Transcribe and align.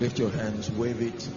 Lift 0.00 0.18
your 0.18 0.30
hands, 0.30 0.70
wave 0.70 1.00
it 1.00 1.28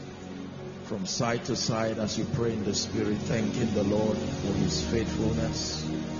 from 0.83 1.05
side 1.05 1.45
to 1.45 1.55
side 1.55 1.99
as 1.99 2.17
you 2.17 2.25
pray 2.33 2.53
in 2.53 2.63
the 2.63 2.73
Spirit, 2.73 3.19
thanking 3.19 3.73
the 3.73 3.83
Lord 3.83 4.17
for 4.17 4.53
His 4.53 4.83
faithfulness. 4.83 6.16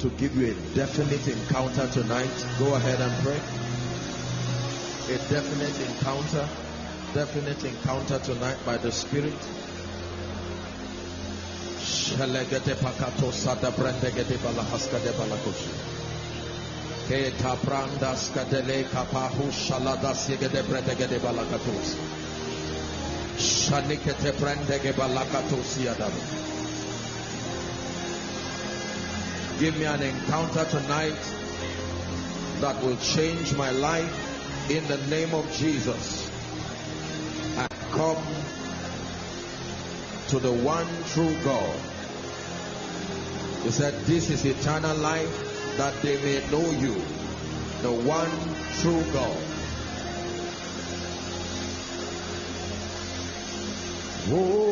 To 0.00 0.10
give 0.10 0.36
you 0.36 0.52
a 0.52 0.54
definite 0.74 1.26
encounter 1.26 1.88
tonight. 1.88 2.46
Go 2.58 2.74
ahead 2.74 3.00
and 3.00 3.12
pray. 3.24 3.40
A 5.14 5.18
definite 5.28 5.80
encounter. 5.90 6.48
Definite 7.14 7.64
encounter 7.64 8.18
tonight 8.20 8.58
by 8.64 8.76
the 8.76 8.92
Spirit. 8.92 9.34
Kapahu. 18.84 19.50
Give 29.58 29.76
me 29.76 29.86
an 29.86 30.00
encounter 30.00 30.64
tonight 30.66 31.18
that 32.60 32.80
will 32.80 32.96
change 32.98 33.56
my 33.56 33.72
life 33.72 34.70
in 34.70 34.86
the 34.86 34.98
name 35.08 35.34
of 35.34 35.50
Jesus. 35.50 36.30
I 37.58 37.66
come 37.90 38.24
to 40.28 40.38
the 40.38 40.52
one 40.52 40.86
true 41.06 41.36
God. 41.42 41.80
He 43.64 43.70
said, 43.70 43.94
This 44.04 44.30
is 44.30 44.44
eternal 44.44 44.96
life 44.96 45.76
that 45.76 46.02
they 46.02 46.22
may 46.22 46.48
know 46.52 46.70
you, 46.78 46.94
the 47.82 47.92
one 47.92 48.30
true 48.80 49.02
God. 49.12 49.42
Oh, 54.30 54.67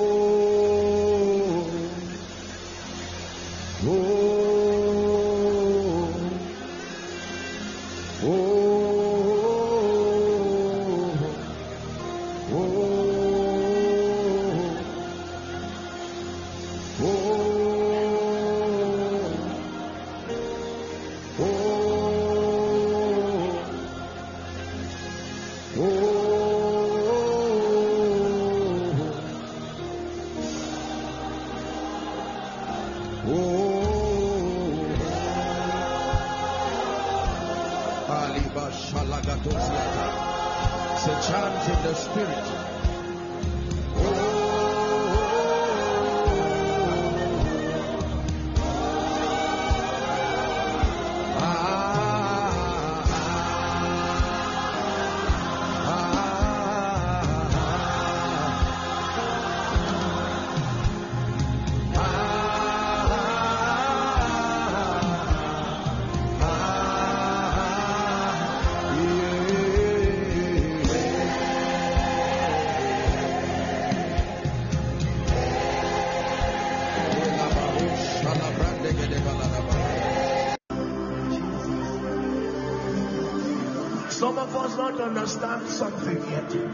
forget 86.06 86.65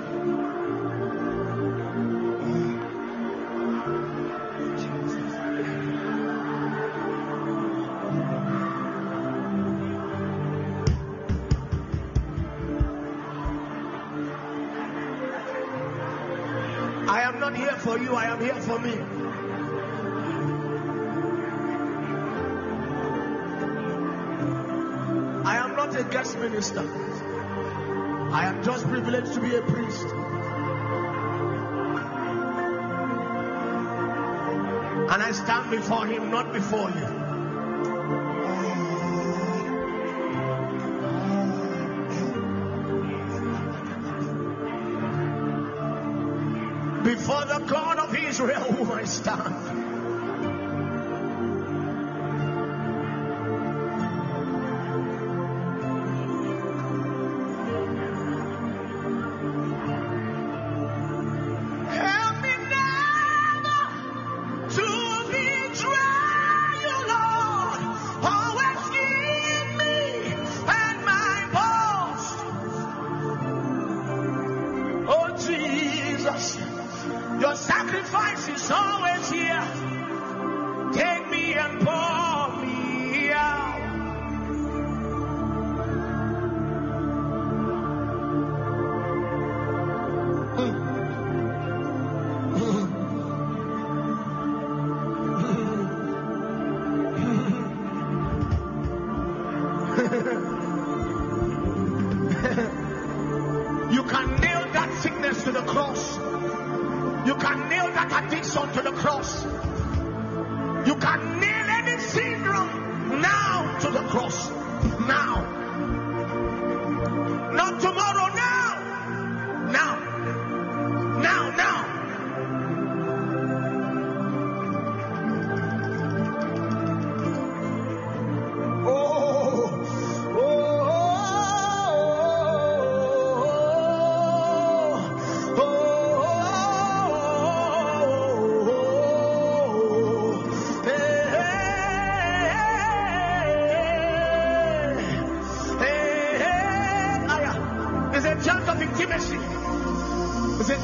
before 35.83 36.07
him, 36.07 36.31
not 36.31 36.53
before 36.53 36.91
you. 36.91 37.02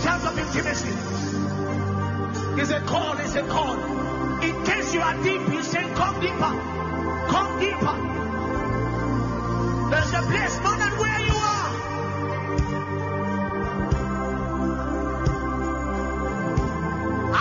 terms 0.09 0.25
of 0.25 0.39
intimacy. 0.39 0.95
It's 2.61 2.71
a 2.71 2.81
call, 2.81 3.19
it's 3.19 3.35
a 3.35 3.43
call. 3.43 3.77
In 4.43 4.65
case 4.65 4.95
you 4.95 5.01
are 5.03 5.23
deep, 5.23 5.43
you 5.53 5.63
say, 5.63 5.83
Come 6.01 6.21
deeper, 6.21 6.53
come 7.33 7.61
deeper. 7.61 7.97
There's 9.91 10.13
a 10.21 10.23
place 10.31 10.57
more 10.65 10.79
than 10.83 10.93
where 11.03 11.21
you 11.29 11.37
are. 11.53 11.69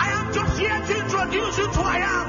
I 0.04 0.06
am 0.18 0.26
just 0.34 0.58
here 0.58 0.80
to 0.88 0.94
introduce 1.04 1.58
you 1.58 1.72
to 1.72 1.80
I 1.80 1.98
am. 2.16 2.27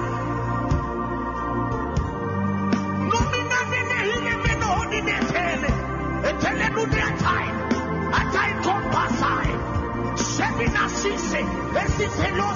se 12.17 12.48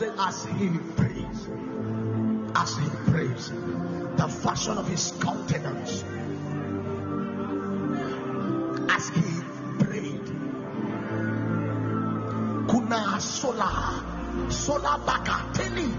said, 0.00 0.14
as 0.18 0.44
he 0.46 0.68
prays, 0.96 1.48
as 2.54 2.76
he 2.78 2.88
prays, 3.10 3.50
the 4.16 4.28
fashion 4.42 4.78
of 4.78 4.88
his 4.88 5.12
countenance, 5.20 6.04
as 8.96 9.08
he 9.10 9.84
prayed, 9.84 10.26
kuna 12.70 13.20
sola, 13.20 14.48
sola 14.48 14.94
bakateli, 15.06 15.90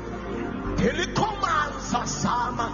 telikoma 0.77 1.71
zasama, 1.91 2.67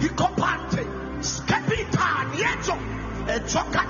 hikopante, 0.00 0.84
skepita, 1.20 2.24
nieto, 2.32 2.76
echoka 3.26 3.89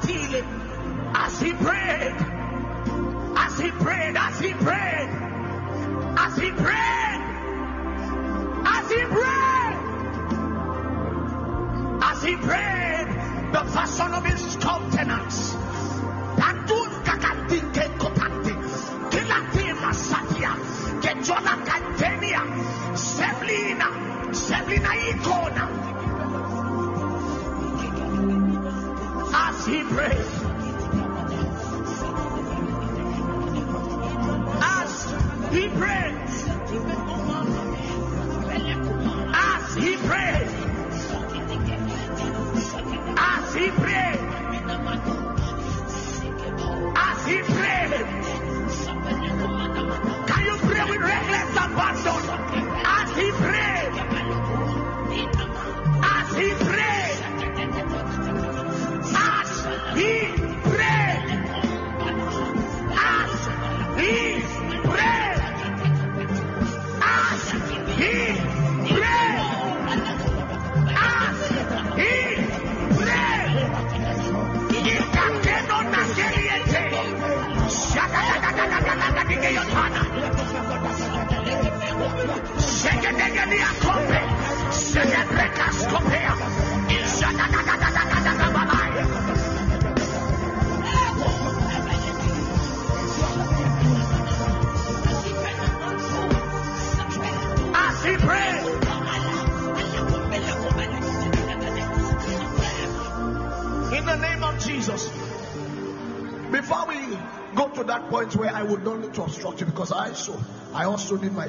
my 111.09 111.49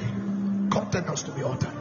containers 0.70 1.22
to 1.24 1.30
be 1.32 1.42
altered. 1.42 1.72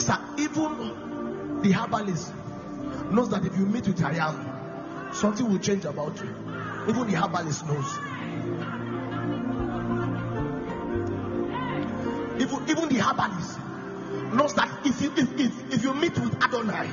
Sir, 0.00 0.18
even 0.38 1.60
the 1.62 1.72
herbalist 1.72 2.32
knows 3.10 3.28
that 3.30 3.44
if 3.44 3.56
you 3.56 3.66
meet 3.66 3.86
with 3.86 3.98
Ariam, 3.98 5.14
something 5.14 5.48
will 5.50 5.58
change 5.58 5.84
about 5.84 6.16
you. 6.20 6.30
Even 6.88 7.06
the 7.06 7.16
herbalist 7.16 7.66
knows. 7.66 7.98
Even, 12.40 12.68
even 12.70 12.88
the 12.88 12.98
herbalist 13.00 13.58
knows 14.32 14.54
that 14.54 14.86
if 14.86 15.02
you 15.02 15.12
if, 15.16 15.38
if, 15.38 15.74
if 15.74 15.84
you 15.84 15.94
meet 15.94 16.18
with 16.18 16.42
Adonai, 16.42 16.88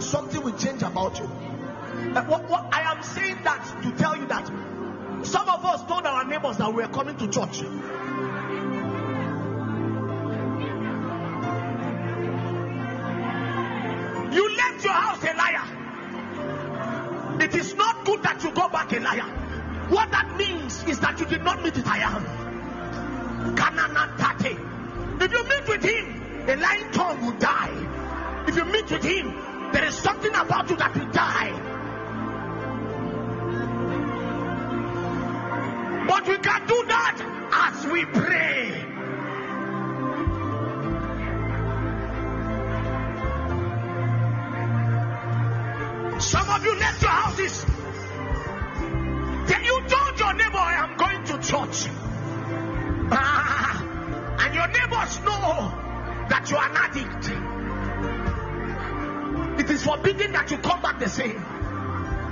something 0.00 0.42
will 0.42 0.56
change 0.56 0.82
about 0.82 1.18
you. 1.18 1.24
Uh, 1.24 2.24
what, 2.24 2.48
what 2.48 2.74
I 2.74 2.92
am 2.92 3.02
saying 3.02 3.38
that 3.44 3.82
to 3.82 3.92
tell 3.92 4.16
you 4.16 4.26
that 4.26 4.50
some 5.24 5.48
of 5.48 5.64
us 5.64 5.84
told 5.84 6.06
our 6.06 6.24
neighbors 6.24 6.56
that 6.58 6.68
we 6.72 6.82
were 6.82 6.88
coming 6.88 7.16
to 7.16 7.28
church. 7.28 7.60
You 14.32 14.56
left 14.56 14.84
your 14.84 14.92
house 14.92 15.22
a 15.22 15.34
liar. 15.36 15.64
It 17.40 17.54
is 17.54 17.74
not 17.74 18.04
good 18.04 18.22
that 18.22 18.42
you 18.42 18.50
go 18.52 18.68
back 18.68 18.92
a 18.92 19.00
liar. 19.00 19.28
What 19.88 20.10
that 20.10 20.36
means 20.36 20.82
is 20.84 21.00
that 21.00 21.18
you 21.20 21.26
did 21.26 21.42
not 21.42 21.62
meet 21.62 21.76
it. 21.76 21.86
I 21.86 21.98
am. 21.98 22.24
If 25.20 25.32
you 25.32 25.44
meet 25.44 25.68
with 25.68 25.82
him, 25.82 26.22
a 26.48 26.56
lying 26.56 26.90
tongue 26.92 27.24
will 27.24 27.38
die. 27.38 28.44
If 28.48 28.56
you 28.56 28.64
meet 28.64 28.90
with 28.90 29.04
him, 29.04 29.34
there 29.72 29.84
is 29.84 29.94
something 29.94 30.34
about 30.34 30.68
you 30.70 30.76
that 30.76 30.94
will 30.96 31.10
die. 31.10 31.71
But 36.22 36.30
we 36.30 36.38
can 36.38 36.66
do 36.68 36.84
that 36.86 37.18
as 37.52 37.86
we 37.86 38.04
pray. 38.04 38.70
Some 46.20 46.48
of 46.48 46.64
you 46.64 46.78
left 46.78 47.02
your 47.02 47.10
houses. 47.10 47.64
Then 49.48 49.64
you 49.64 49.82
told 49.88 50.18
your 50.20 50.34
neighbor, 50.34 50.58
I 50.58 50.74
am 50.84 50.96
going 50.96 51.24
to 51.24 51.38
church. 51.38 51.88
Ah, 53.10 53.82
and 54.46 54.54
your 54.54 54.68
neighbors 54.68 55.18
know 55.22 55.72
that 56.28 56.48
you 56.48 56.56
are 56.56 56.70
an 56.70 56.76
addict. 56.76 57.30
It 59.60 59.70
is 59.70 59.84
forbidden 59.84 60.32
that 60.32 60.50
you 60.52 60.58
come 60.58 60.80
back 60.82 61.00
the 61.00 61.08
same. 61.08 61.44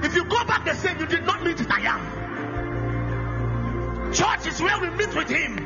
If 0.04 0.14
you 0.14 0.24
go 0.26 0.44
back 0.44 0.64
the 0.64 0.74
same, 0.74 1.00
you 1.00 1.06
did 1.06 1.26
not 1.26 1.42
meet 1.42 1.60
it. 1.60 1.68
I 1.68 1.80
am. 1.80 2.29
Church 4.12 4.46
is 4.46 4.60
where 4.60 4.78
we 4.80 4.90
meet 4.90 5.14
with 5.14 5.28
Him. 5.28 5.56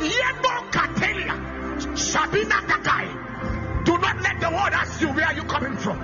Yebo 0.00 0.70
Katelia, 0.70 1.96
Sabina 1.98 2.60
Takai. 2.68 3.84
Do 3.84 3.96
not 3.98 4.20
let 4.20 4.38
the 4.40 4.50
world 4.50 4.72
ask 4.72 5.00
you 5.00 5.08
where 5.08 5.24
are 5.24 5.32
you 5.34 5.44
coming 5.44 5.76
from. 5.78 5.98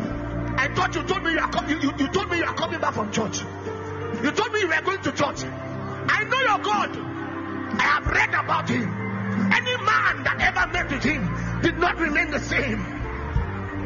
I 0.57 0.69
thought 0.69 0.95
you 0.95 1.03
told 1.03 1.23
me 1.23 1.33
you 1.33 1.39
are 1.39 1.51
coming. 1.51 1.83
You, 1.83 1.93
you 1.99 2.09
told 2.09 2.31
me 2.31 2.39
you 2.39 2.45
are 2.45 2.55
coming 2.55 2.81
back 2.81 2.95
from 2.95 3.13
church. 3.13 3.41
You 4.23 4.31
told 4.31 4.53
me 4.53 4.61
you 4.61 4.69
were 4.69 4.81
going 4.81 5.03
to 5.03 5.13
church. 5.13 5.45
I 5.45 6.25
know 6.25 6.41
your 6.41 6.59
God. 6.65 6.97
I 7.79 7.83
have 7.83 8.07
read 8.07 8.31
about 8.31 8.69
Him. 8.71 8.89
Any 9.53 9.77
man 9.85 10.25
that 10.25 10.37
ever 10.41 10.73
met 10.73 10.91
with 10.91 11.05
Him 11.05 11.61
did 11.61 11.77
not 11.77 11.99
remain 11.99 12.31
the 12.31 12.41
same. 12.41 12.79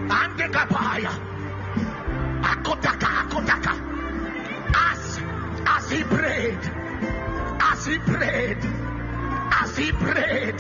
Andekapaya. 0.09 1.11
Akotaka, 2.43 3.27
akotaka. 3.27 3.75
As 4.77 5.21
as 5.67 5.91
he 5.91 6.03
prayed 6.05 6.86
as 7.73 7.87
he 7.87 7.99
prayed, 7.99 8.59
as 9.61 9.77
he 9.77 9.93
prayed. 9.93 10.59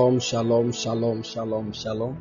Shalom, 0.00 0.18
shalom, 0.18 0.72
shalom, 0.72 1.22
shalom, 1.22 1.72
shalom. 1.74 2.16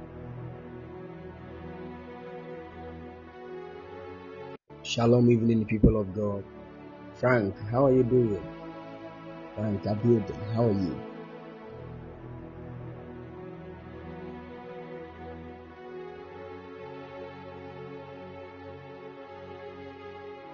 Shalom, 4.84 5.32
evening, 5.32 5.64
people 5.66 5.98
of 5.98 6.14
God. 6.14 6.44
Frank, 7.16 7.56
how 7.72 7.86
are 7.86 7.94
you 7.94 8.04
doing? 8.04 8.44
Frank 9.56 9.84
Abiodun, 9.84 10.54
how 10.54 10.66
are 10.66 10.74
you? 10.74 11.00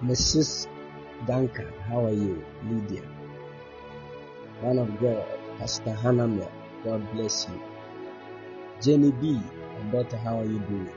Mrs. 0.04 0.68
Duncan, 1.26 1.72
how 1.88 2.04
are 2.04 2.12
you? 2.12 2.44
Lydia. 2.70 3.02
Man 4.62 4.78
of 4.78 5.00
God, 5.00 5.26
Pastor 5.58 5.92
Hannah 5.92 6.28
God 6.84 7.12
bless 7.12 7.48
you. 7.48 7.60
Jenny 8.80 9.12
B, 9.12 9.40
my 9.74 9.90
daughter, 9.92 10.16
how 10.18 10.40
are 10.40 10.44
you 10.44 10.58
doing? 10.60 10.90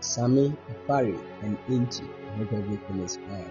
Sammy, 0.00 0.56
Apari, 0.70 1.18
and 1.42 1.58
Inchi, 1.68 2.04
I 2.04 2.36
hope 2.36 2.52
everything 2.52 3.00
is 3.02 3.16
fine. 3.16 3.50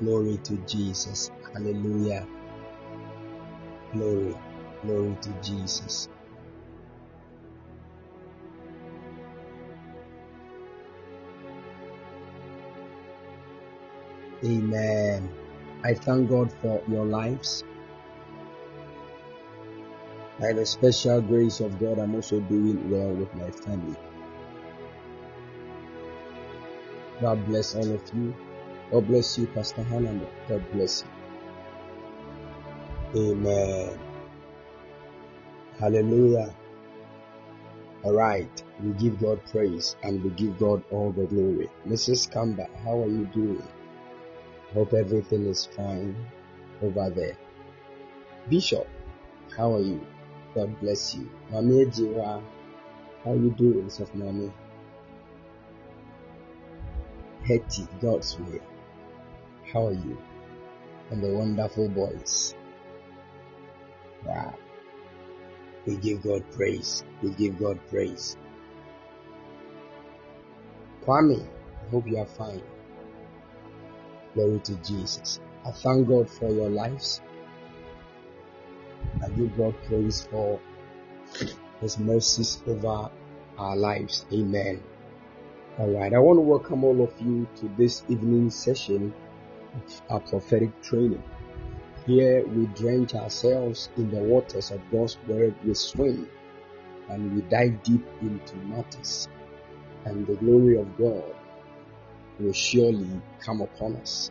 Glory 0.00 0.38
to 0.44 0.56
Jesus. 0.66 1.30
Hallelujah. 1.52 2.26
Glory. 3.92 4.34
Glory 4.82 5.16
to 5.22 5.30
Jesus. 5.42 6.08
Amen. 14.44 15.30
I 15.84 15.94
thank 15.94 16.28
God 16.30 16.52
for 16.60 16.82
your 16.88 17.04
lives. 17.04 17.64
By 20.38 20.52
the 20.52 20.64
special 20.64 21.20
grace 21.20 21.60
of 21.60 21.78
God, 21.80 21.98
I'm 21.98 22.14
also 22.14 22.40
doing 22.40 22.90
well 22.90 23.10
with 23.12 23.34
my 23.34 23.50
family. 23.50 23.96
God 27.20 27.44
bless 27.46 27.74
all 27.74 27.90
of 27.94 28.02
you. 28.14 28.34
God 28.90 29.06
bless 29.08 29.38
you, 29.38 29.46
Pastor 29.48 29.82
Hannah. 29.82 30.20
God 30.48 30.64
bless 30.72 31.04
you. 33.14 33.32
Amen. 33.32 33.98
Hallelujah. 35.78 36.54
All 38.04 38.14
right. 38.14 38.62
We 38.80 38.92
give 38.92 39.20
God 39.20 39.40
praise 39.50 39.96
and 40.02 40.22
we 40.22 40.30
give 40.30 40.58
God 40.58 40.82
all 40.90 41.12
the 41.12 41.26
glory. 41.26 41.68
Mrs. 41.86 42.30
Kamba, 42.30 42.68
how 42.84 43.02
are 43.02 43.08
you 43.08 43.26
doing? 43.26 43.62
Hope 44.74 44.94
everything 44.94 45.46
is 45.46 45.66
fine 45.66 46.16
over 46.82 47.10
there. 47.10 47.36
Bishop, 48.48 48.88
how 49.56 49.74
are 49.74 49.80
you? 49.80 50.00
God 50.54 50.80
bless 50.80 51.14
you. 51.14 51.28
Mami 51.50 51.84
Ejiwa, 51.86 52.42
how 53.24 53.32
you 53.34 53.50
doing, 53.50 53.90
Sof 53.90 54.12
Mami? 54.14 54.50
Hetty, 57.44 57.86
God's 58.00 58.38
way. 58.38 58.60
How 59.72 59.88
are 59.88 59.92
you? 59.92 60.16
And 61.10 61.22
the 61.22 61.28
wonderful 61.32 61.88
boys. 61.88 62.54
Wow. 64.24 64.54
We 65.84 65.96
give 65.96 66.22
God 66.22 66.44
praise. 66.52 67.04
We 67.22 67.30
give 67.30 67.58
God 67.58 67.78
praise. 67.90 68.36
Kwame, 71.04 71.42
I 71.42 71.90
hope 71.90 72.06
you 72.06 72.18
are 72.18 72.26
fine. 72.26 72.62
Glory 74.34 74.60
to 74.60 74.74
Jesus. 74.76 75.40
I 75.66 75.72
thank 75.72 76.08
God 76.08 76.28
for 76.28 76.50
your 76.50 76.70
lives. 76.70 77.20
I 79.22 79.28
give 79.30 79.56
God 79.56 79.74
praise 79.86 80.26
for 80.30 80.58
His 81.80 81.98
mercies 81.98 82.62
over 82.66 83.10
our 83.58 83.76
lives. 83.76 84.24
Amen. 84.32 84.82
All 85.78 85.90
right. 85.90 86.12
I 86.12 86.18
want 86.18 86.38
to 86.38 86.40
welcome 86.40 86.82
all 86.84 87.02
of 87.02 87.12
you 87.20 87.46
to 87.56 87.70
this 87.76 88.04
evening 88.08 88.48
session 88.50 89.12
of 89.74 90.02
our 90.08 90.20
prophetic 90.20 90.82
training. 90.82 91.22
Here 92.06 92.46
we 92.46 92.66
drench 92.66 93.14
ourselves 93.14 93.90
in 93.96 94.10
the 94.10 94.18
waters 94.18 94.70
of 94.70 94.80
God's 94.90 95.18
word. 95.28 95.54
We 95.64 95.74
swim 95.74 96.28
and 97.08 97.34
we 97.34 97.42
dive 97.42 97.82
deep 97.82 98.04
into 98.22 98.56
matters. 98.56 99.28
And 100.04 100.26
the 100.26 100.34
glory 100.36 100.78
of 100.78 100.96
God 100.96 101.34
will 102.38 102.52
surely 102.52 103.08
come 103.40 103.60
upon 103.60 103.96
us. 103.96 104.30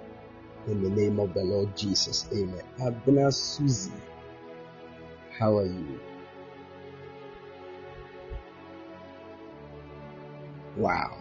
In 0.67 0.83
the 0.83 0.89
name 0.89 1.19
of 1.19 1.33
the 1.33 1.43
Lord 1.43 1.75
Jesus. 1.75 2.27
Amen. 2.31 2.63
Abner 2.79 3.31
Susie, 3.31 3.91
how 5.37 5.57
are 5.57 5.65
you? 5.65 5.99
Wow. 10.77 11.17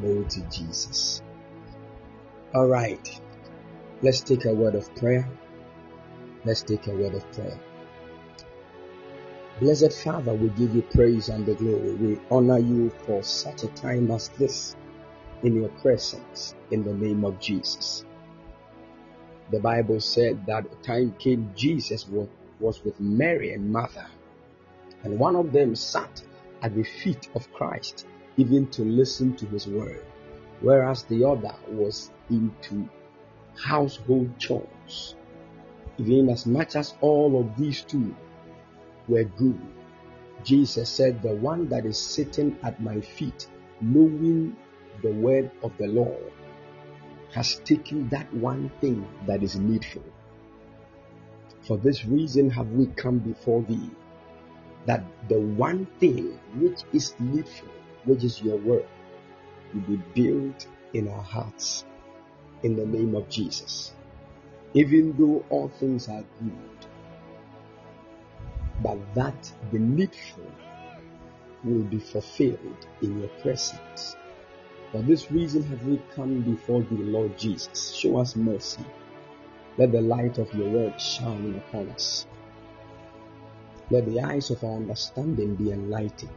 Glory 0.00 0.24
to 0.26 0.40
Jesus. 0.42 1.22
All 2.54 2.66
right. 2.66 3.20
Let's 4.02 4.20
take 4.20 4.44
a 4.44 4.54
word 4.54 4.74
of 4.74 4.94
prayer. 4.94 5.28
Let's 6.44 6.62
take 6.62 6.86
a 6.86 6.92
word 6.92 7.14
of 7.14 7.30
prayer. 7.32 7.58
Blessed 9.60 9.92
Father, 9.92 10.32
we 10.32 10.48
give 10.50 10.74
you 10.74 10.80
praise 10.80 11.28
and 11.28 11.44
the 11.44 11.54
glory. 11.54 11.92
We 11.92 12.18
honor 12.30 12.58
you 12.58 12.88
for 13.04 13.22
such 13.22 13.62
a 13.62 13.68
time 13.68 14.10
as 14.10 14.28
this 14.30 14.74
in 15.42 15.56
your 15.56 15.68
presence 15.80 16.54
in 16.70 16.84
the 16.84 16.94
name 16.94 17.24
of 17.24 17.40
Jesus. 17.40 18.04
The 19.50 19.60
Bible 19.60 20.00
said 20.00 20.46
that 20.46 20.82
time 20.82 21.14
came 21.18 21.52
Jesus 21.56 22.06
was 22.60 22.84
with 22.84 23.00
Mary 23.00 23.52
and 23.52 23.72
Martha, 23.72 24.06
and 25.02 25.18
one 25.18 25.34
of 25.34 25.52
them 25.52 25.74
sat 25.74 26.22
at 26.62 26.74
the 26.74 26.84
feet 26.84 27.28
of 27.34 27.52
Christ 27.52 28.06
even 28.36 28.68
to 28.68 28.82
listen 28.82 29.34
to 29.36 29.46
his 29.46 29.66
word, 29.66 30.04
whereas 30.60 31.02
the 31.04 31.24
other 31.24 31.54
was 31.68 32.10
into 32.28 32.88
household 33.56 34.30
chores. 34.38 35.14
Even 35.98 36.30
as 36.30 36.46
much 36.46 36.76
as 36.76 36.94
all 37.00 37.40
of 37.40 37.56
these 37.56 37.82
two 37.82 38.14
were 39.08 39.24
good, 39.24 39.60
Jesus 40.44 40.88
said, 40.88 41.22
The 41.22 41.34
one 41.34 41.68
that 41.68 41.84
is 41.84 41.98
sitting 41.98 42.56
at 42.62 42.80
my 42.80 43.00
feet, 43.00 43.48
knowing 43.80 44.56
the 45.02 45.12
word 45.12 45.50
of 45.62 45.72
the 45.78 45.86
Lord, 45.86 46.32
has 47.32 47.56
taken 47.64 48.08
that 48.08 48.32
one 48.34 48.70
thing 48.80 49.06
that 49.26 49.42
is 49.42 49.56
needful. 49.56 50.02
For 51.62 51.76
this 51.76 52.04
reason 52.04 52.50
have 52.50 52.70
we 52.72 52.86
come 52.86 53.18
before 53.18 53.62
thee, 53.62 53.90
that 54.86 55.04
the 55.28 55.38
one 55.38 55.86
thing 55.98 56.38
which 56.56 56.80
is 56.92 57.14
needful, 57.18 57.68
which 58.04 58.24
is 58.24 58.42
your 58.42 58.56
word, 58.56 58.86
will 59.74 59.82
be 59.82 59.96
built 60.14 60.66
in 60.94 61.08
our 61.08 61.22
hearts 61.22 61.84
in 62.62 62.76
the 62.76 62.86
name 62.86 63.14
of 63.14 63.28
Jesus. 63.28 63.92
Even 64.74 65.14
though 65.18 65.44
all 65.50 65.68
things 65.68 66.08
are 66.08 66.24
good, 66.42 66.86
but 68.82 68.98
that 69.14 69.52
the 69.72 69.78
needful 69.78 70.50
will 71.64 71.82
be 71.84 71.98
fulfilled 71.98 72.86
in 73.02 73.20
your 73.20 73.28
presence. 73.42 74.16
For 74.92 75.02
this 75.02 75.30
reason 75.30 75.62
have 75.68 75.86
we 75.86 76.02
come 76.16 76.40
before 76.40 76.82
thee, 76.82 76.96
Lord 76.96 77.38
Jesus. 77.38 77.94
Show 77.94 78.18
us 78.18 78.34
mercy. 78.34 78.84
Let 79.78 79.92
the 79.92 80.00
light 80.00 80.38
of 80.38 80.52
your 80.52 80.68
word 80.68 81.00
shine 81.00 81.54
upon 81.54 81.90
us. 81.90 82.26
Let 83.88 84.06
the 84.06 84.20
eyes 84.20 84.50
of 84.50 84.64
our 84.64 84.74
understanding 84.74 85.54
be 85.54 85.70
enlightened. 85.70 86.32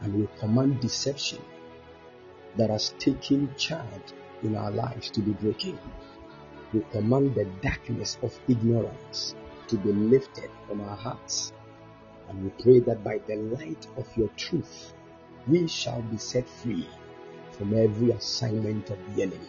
And 0.00 0.14
we 0.14 0.28
command 0.40 0.80
deception 0.80 1.40
that 2.56 2.70
has 2.70 2.94
taken 2.98 3.54
charge 3.56 4.12
in 4.42 4.56
our 4.56 4.72
lives 4.72 5.08
to 5.10 5.20
be 5.20 5.34
broken. 5.34 5.78
We 6.72 6.80
command 6.90 7.36
the 7.36 7.44
darkness 7.62 8.18
of 8.22 8.36
ignorance 8.48 9.36
to 9.68 9.76
be 9.76 9.92
lifted 9.92 10.50
from 10.66 10.80
our 10.80 10.96
hearts. 10.96 11.52
And 12.28 12.42
we 12.42 12.50
pray 12.60 12.80
that 12.80 13.04
by 13.04 13.18
the 13.18 13.36
light 13.36 13.86
of 13.96 14.08
your 14.16 14.30
truth, 14.30 14.92
we 15.46 15.68
shall 15.68 16.02
be 16.02 16.16
set 16.16 16.48
free 16.48 16.88
from 17.56 17.74
every 17.76 18.10
assignment 18.10 18.90
of 18.90 18.98
the 19.14 19.22
enemy. 19.22 19.48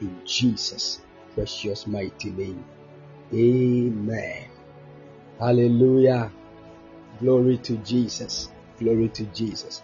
In 0.00 0.20
Jesus' 0.24 1.00
precious 1.34 1.86
mighty 1.86 2.30
name. 2.30 2.64
Amen. 3.32 4.48
Hallelujah. 5.38 6.30
Glory 7.20 7.58
to 7.58 7.76
Jesus. 7.78 8.48
Glory 8.78 9.08
to 9.10 9.24
Jesus. 9.26 9.82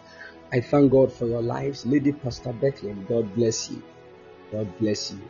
I 0.53 0.61
thank 0.61 0.93
God 0.93 1.13
for 1.13 1.27
your 1.27 1.43
lives. 1.43 1.87
Lady 1.87 2.13
Pastor 2.13 2.53
Bethlehem, 2.53 3.07
God 3.09 3.35
bless 3.35 3.71
you. 3.71 3.83
God 4.51 4.69
bless 4.79 5.13
you. 5.13 5.21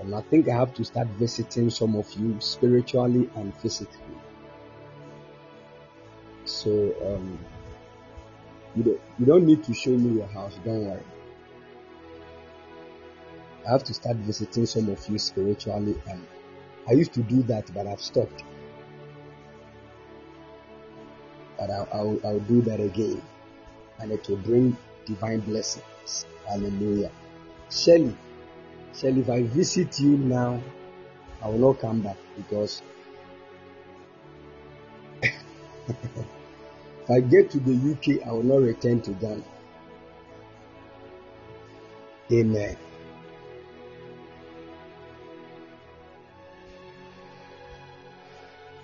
And 0.00 0.14
I 0.14 0.20
think 0.22 0.48
I 0.48 0.54
have 0.54 0.74
to 0.74 0.84
start 0.84 1.08
visiting 1.18 1.70
some 1.70 1.96
of 1.96 2.12
you 2.14 2.36
spiritually 2.40 3.28
and 3.34 3.54
physically. 3.56 3.96
So 6.44 6.70
um, 7.04 7.38
you 8.76 8.84
don't 8.84 9.00
you 9.18 9.26
don't 9.26 9.44
need 9.44 9.64
to 9.64 9.74
show 9.74 9.90
me 9.90 10.18
your 10.18 10.28
house. 10.28 10.56
Don't 10.64 10.86
worry. 10.86 11.02
I 13.68 13.72
have 13.72 13.84
to 13.84 13.92
start 13.92 14.16
visiting 14.16 14.64
some 14.64 14.88
of 14.88 15.06
you 15.10 15.18
spiritually, 15.18 15.94
and 16.08 16.26
I 16.88 16.92
used 16.92 17.12
to 17.14 17.22
do 17.22 17.42
that, 17.42 17.70
but 17.74 17.86
I've 17.86 18.00
stopped. 18.00 18.42
But 21.58 21.70
I'll, 21.70 21.88
I'll, 21.92 22.20
I'll 22.24 22.40
do 22.40 22.62
that 22.62 22.80
again, 22.80 23.20
and 23.98 24.10
it 24.10 24.26
will 24.26 24.38
bring 24.38 24.74
divine 25.04 25.40
blessings. 25.40 26.24
Hallelujah. 26.48 27.10
Shelly, 27.70 28.16
Shelly, 28.96 29.20
if 29.20 29.28
I 29.28 29.42
visit 29.42 30.00
you 30.00 30.16
now, 30.16 30.62
I 31.42 31.48
will 31.50 31.58
not 31.58 31.78
come 31.78 32.00
back 32.00 32.16
because 32.38 32.80
if 35.22 35.34
I 37.10 37.20
get 37.20 37.50
to 37.50 37.60
the 37.60 37.74
UK, 37.92 38.26
I 38.26 38.32
will 38.32 38.44
not 38.44 38.62
return 38.62 39.02
to 39.02 39.10
Ghana. 39.10 39.42
Amen. 42.32 42.76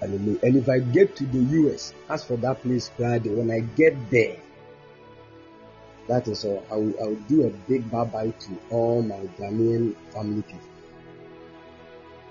Hallelujah. 0.05 0.39
And 0.43 0.57
if 0.57 0.69
I 0.69 0.81
get 0.81 1.17
to 1.17 1.25
the 1.25 1.39
US, 1.65 1.95
as 2.11 2.23
for 2.23 2.37
that 2.39 2.61
place 2.61 2.91
Friday, 2.95 3.31
when 3.31 3.51
I 3.51 3.61
get 3.61 3.97
there, 4.11 4.37
that 6.09 6.29
is 6.29 6.45
all. 6.45 6.63
I 6.71 6.75
will, 6.75 6.95
I 7.01 7.07
will 7.09 7.25
do 7.27 7.47
a 7.47 7.51
big 7.67 7.91
bye 7.91 8.05
bye 8.05 8.29
to 8.29 8.59
all 8.71 9.01
my 9.01 9.21
Ghanaian 9.41 9.95
family 10.13 10.43
people. 10.43 10.61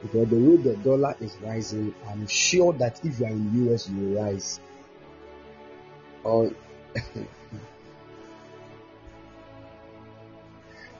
Because 0.03 0.29
the 0.29 0.35
way 0.35 0.57
the 0.57 0.75
dollar 0.83 1.15
is 1.19 1.35
rising, 1.41 1.95
I'm 2.07 2.27
sure 2.27 2.73
that 2.73 3.03
if 3.03 3.19
you 3.19 3.25
are 3.25 3.29
in 3.29 3.71
US, 3.71 3.89
you 3.89 4.05
will 4.05 4.21
rise. 4.21 4.59
Or 6.23 6.51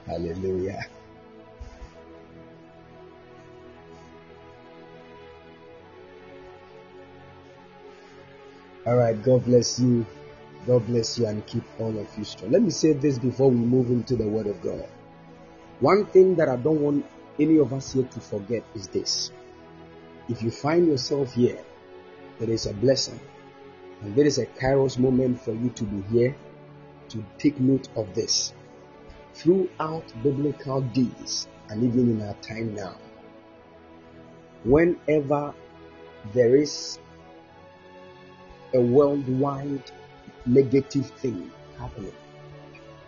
Hallelujah. 0.06 0.86
All 8.86 8.96
right, 8.96 9.20
God 9.22 9.46
bless 9.46 9.80
you. 9.80 10.04
God 10.66 10.86
bless 10.86 11.18
you 11.18 11.26
and 11.26 11.46
keep 11.46 11.64
all 11.78 11.98
of 11.98 12.06
you 12.18 12.24
strong. 12.24 12.50
Let 12.50 12.62
me 12.62 12.70
say 12.70 12.92
this 12.92 13.18
before 13.18 13.50
we 13.50 13.56
move 13.56 13.88
into 13.90 14.14
the 14.14 14.28
Word 14.28 14.46
of 14.46 14.60
God. 14.60 14.86
One 15.80 16.04
thing 16.06 16.36
that 16.36 16.50
I 16.50 16.56
don't 16.56 16.80
want 16.80 17.06
any 17.40 17.58
of 17.58 17.72
us 17.72 17.94
here 17.94 18.04
to 18.04 18.20
forget 18.20 18.62
is 18.74 18.88
this. 18.88 19.30
If 20.28 20.42
you 20.42 20.50
find 20.50 20.86
yourself 20.86 21.32
here, 21.32 21.58
there 22.38 22.50
is 22.50 22.66
a 22.66 22.74
blessing. 22.74 23.18
And 24.02 24.14
there 24.14 24.26
is 24.26 24.38
a 24.38 24.46
kairos 24.46 24.98
moment 24.98 25.40
for 25.40 25.52
you 25.52 25.70
to 25.70 25.84
be 25.84 26.02
here 26.14 26.36
to 27.08 27.24
take 27.38 27.58
note 27.60 27.88
of 27.96 28.14
this. 28.14 28.52
Throughout 29.32 30.04
biblical 30.22 30.82
days 30.82 31.48
and 31.70 31.82
even 31.82 32.10
in 32.10 32.22
our 32.28 32.34
time 32.34 32.74
now, 32.74 32.96
whenever 34.64 35.54
there 36.32 36.54
is 36.54 36.98
a 38.74 38.80
worldwide 38.80 39.90
negative 40.46 41.06
thing 41.18 41.50
happening. 41.78 42.12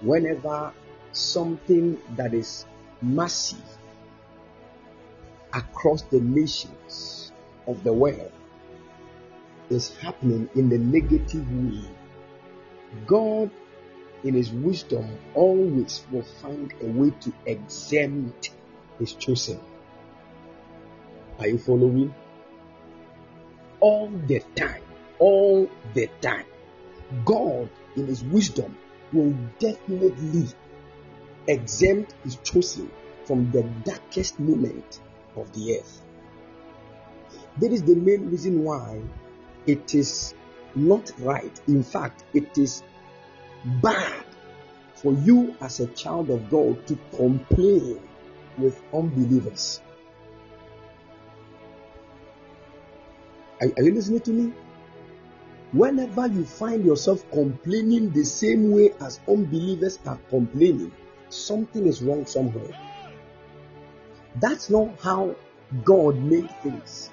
Whenever 0.01 0.73
something 1.13 1.99
that 2.17 2.33
is 2.33 2.67
massive 3.03 3.65
across 5.53 6.03
the 6.03 6.21
nations 6.21 7.33
of 7.67 7.83
the 7.83 7.93
world 7.93 8.33
is 9.71 9.97
happening 9.97 10.49
in 10.55 10.69
the 10.69 10.79
negative 10.79 11.47
way, 11.51 11.89
God, 13.07 13.51
in 14.23 14.35
His 14.35 14.51
wisdom, 14.51 15.19
always 15.35 16.05
will 16.11 16.23
find 16.23 16.73
a 16.81 16.87
way 16.87 17.11
to 17.21 17.33
exempt 17.47 18.51
His 18.99 19.15
chosen. 19.15 19.61
Are 21.39 21.49
you 21.49 21.59
following? 21.59 22.15
All 23.81 24.09
the 24.27 24.41
time 24.55 24.86
all 25.19 25.69
the 25.95 26.09
time. 26.21 26.47
God, 27.25 27.69
in 27.97 28.07
His 28.07 28.25
wisdom, 28.25 28.77
will 29.13 29.35
definitely 29.59 30.49
exempt 31.47 32.15
His 32.25 32.37
chosen 32.37 32.91
from 33.25 33.51
the 33.51 33.63
darkest 33.85 34.39
moment 34.39 35.01
of 35.37 35.53
the 35.53 35.79
earth. 35.79 36.03
That 37.61 37.73
is 37.73 37.83
the 37.83 37.95
main 37.95 38.31
reason 38.31 38.65
why 38.65 39.01
it 39.67 39.95
is 39.95 40.35
not 40.75 41.11
right. 41.19 41.61
In 41.67 41.83
fact, 41.83 42.25
it 42.35 42.59
is 42.59 42.83
bad 43.83 44.25
for 44.95 45.13
you 45.13 45.57
as 45.61 45.81
a 45.81 45.87
child 45.89 46.31
of 46.31 46.51
God 46.51 46.87
to 46.87 46.99
complain 47.15 48.01
with 48.59 48.81
unbelievers. 48.93 49.81
Are, 53.61 53.69
are 53.77 53.83
you 53.83 53.93
listening 53.93 54.21
to 54.21 54.31
me? 54.31 54.53
Whenever 55.77 56.27
you 56.27 56.43
find 56.47 56.87
yourself 56.87 57.31
complaining 57.31 58.11
the 58.11 58.25
same 58.25 58.71
way 58.71 58.95
as 58.99 59.21
unbelievers 59.29 59.99
are 60.07 60.19
complaining, 60.31 60.91
something 61.29 61.87
is 61.87 62.03
wrong 62.03 62.25
somewhere. 62.25 62.71
That's 64.37 64.71
not 64.71 64.99
how 65.03 65.37
God 65.85 66.17
made 66.17 66.51
things. 66.63 67.11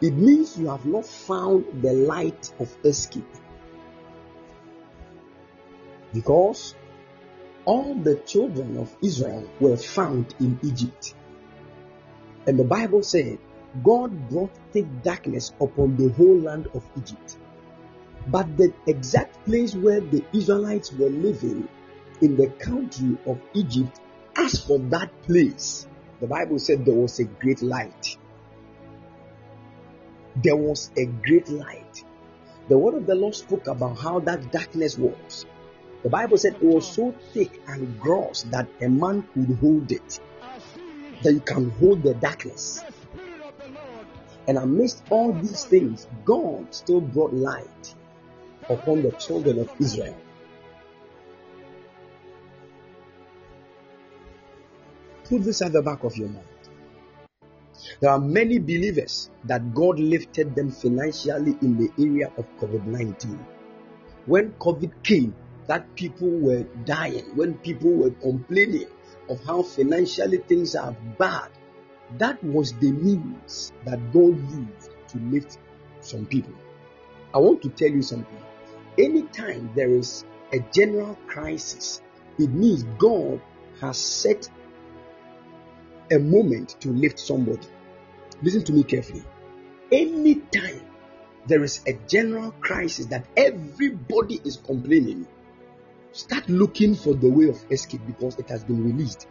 It 0.00 0.14
means 0.14 0.56
you 0.56 0.68
have 0.68 0.86
not 0.86 1.04
found 1.04 1.82
the 1.82 1.92
light 1.92 2.50
of 2.58 2.74
escape. 2.82 3.36
Because 6.14 6.74
all 7.66 7.94
the 7.94 8.16
children 8.24 8.78
of 8.78 8.96
Israel 9.02 9.46
were 9.60 9.76
found 9.76 10.34
in 10.40 10.58
Egypt. 10.62 11.14
And 12.46 12.58
the 12.58 12.64
Bible 12.64 13.02
said, 13.02 13.38
God 13.84 14.30
brought 14.30 14.56
thick 14.72 14.86
darkness 15.02 15.52
upon 15.60 15.96
the 15.96 16.08
whole 16.14 16.38
land 16.38 16.68
of 16.72 16.88
Egypt. 16.96 17.36
But 18.28 18.56
the 18.56 18.72
exact 18.86 19.44
place 19.44 19.74
where 19.74 20.00
the 20.00 20.24
Israelites 20.32 20.92
were 20.92 21.10
living 21.10 21.68
in 22.20 22.36
the 22.36 22.48
country 22.48 23.18
of 23.26 23.40
Egypt, 23.52 24.00
as 24.36 24.64
for 24.64 24.78
that 24.78 25.10
place, 25.22 25.86
the 26.20 26.28
Bible 26.28 26.58
said 26.60 26.84
there 26.84 26.94
was 26.94 27.18
a 27.18 27.24
great 27.24 27.62
light. 27.62 28.16
There 30.36 30.56
was 30.56 30.90
a 30.96 31.06
great 31.06 31.48
light. 31.48 32.04
The 32.68 32.78
word 32.78 32.94
of 32.94 33.06
the 33.06 33.16
Lord 33.16 33.34
spoke 33.34 33.66
about 33.66 33.98
how 33.98 34.20
that 34.20 34.52
darkness 34.52 34.96
was. 34.96 35.44
The 36.04 36.08
Bible 36.08 36.38
said 36.38 36.54
it 36.54 36.62
was 36.62 36.88
so 36.88 37.14
thick 37.32 37.60
and 37.66 38.00
gross 38.00 38.44
that 38.50 38.68
a 38.80 38.88
man 38.88 39.26
could 39.34 39.58
hold 39.58 39.90
it. 39.90 40.20
That 41.22 41.32
you 41.32 41.40
can 41.40 41.70
hold 41.70 42.04
the 42.04 42.14
darkness. 42.14 42.84
And 44.46 44.58
amidst 44.58 45.02
all 45.10 45.32
these 45.32 45.64
things, 45.64 46.06
God 46.24 46.72
still 46.72 47.00
brought 47.00 47.34
light 47.34 47.94
upon 48.68 49.02
the 49.02 49.10
children 49.12 49.58
of 49.58 49.70
Israel. 49.80 50.16
Put 55.24 55.44
this 55.44 55.62
at 55.62 55.72
the 55.72 55.82
back 55.82 56.04
of 56.04 56.16
your 56.16 56.28
mind. 56.28 56.46
There 58.00 58.10
are 58.10 58.20
many 58.20 58.58
believers 58.58 59.30
that 59.44 59.74
God 59.74 59.98
lifted 59.98 60.54
them 60.54 60.70
financially 60.70 61.56
in 61.62 61.76
the 61.78 61.90
area 61.98 62.32
of 62.36 62.46
COVID 62.58 62.86
19. 62.86 63.46
When 64.26 64.52
COVID 64.52 65.02
came, 65.02 65.34
that 65.66 65.94
people 65.94 66.28
were 66.28 66.64
dying, 66.84 67.36
when 67.36 67.54
people 67.54 67.90
were 67.92 68.10
complaining 68.10 68.88
of 69.28 69.42
how 69.44 69.62
financially 69.62 70.38
things 70.38 70.74
are 70.74 70.92
bad, 71.18 71.50
that 72.18 72.42
was 72.44 72.72
the 72.74 72.92
means 72.92 73.72
that 73.84 74.12
God 74.12 74.36
used 74.50 74.90
to 75.08 75.18
lift 75.18 75.58
some 76.00 76.26
people. 76.26 76.52
I 77.34 77.38
want 77.38 77.62
to 77.62 77.68
tell 77.70 77.88
you 77.88 78.02
something. 78.02 78.42
Anytime 78.98 79.70
there 79.74 79.90
is 79.90 80.24
a 80.52 80.58
general 80.72 81.16
crisis, 81.26 82.02
it 82.38 82.50
means 82.50 82.84
God 82.98 83.40
has 83.80 83.96
set 83.96 84.48
a 86.10 86.18
moment 86.18 86.76
to 86.80 86.90
lift 86.90 87.18
somebody. 87.18 87.66
Listen 88.42 88.62
to 88.64 88.72
me 88.72 88.82
carefully. 88.82 89.24
Anytime 89.90 90.82
there 91.46 91.64
is 91.64 91.80
a 91.86 91.94
general 92.06 92.52
crisis 92.60 93.06
that 93.06 93.26
everybody 93.36 94.40
is 94.44 94.58
complaining, 94.58 95.26
start 96.12 96.48
looking 96.48 96.94
for 96.94 97.14
the 97.14 97.28
way 97.28 97.48
of 97.48 97.64
escape 97.70 98.02
because 98.06 98.38
it 98.38 98.48
has 98.48 98.62
been 98.62 98.84
released. 98.84 99.26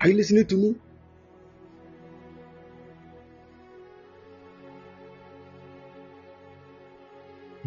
Are 0.00 0.08
you 0.08 0.16
listening 0.16 0.46
to 0.46 0.56
me? 0.56 0.76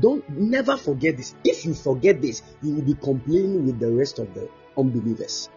Don't 0.06 0.30
never 0.30 0.78
forget 0.78 1.18
this. 1.18 1.34
If 1.44 1.66
you 1.66 1.74
forget 1.74 2.22
this, 2.22 2.44
you 2.62 2.76
will 2.76 2.84
be 2.84 2.94
complaining 2.94 3.66
with 3.66 3.80
the 3.80 3.92
rest 3.92 4.20
of 4.20 4.32
the 4.36 4.48
unbelievers. 4.78 5.50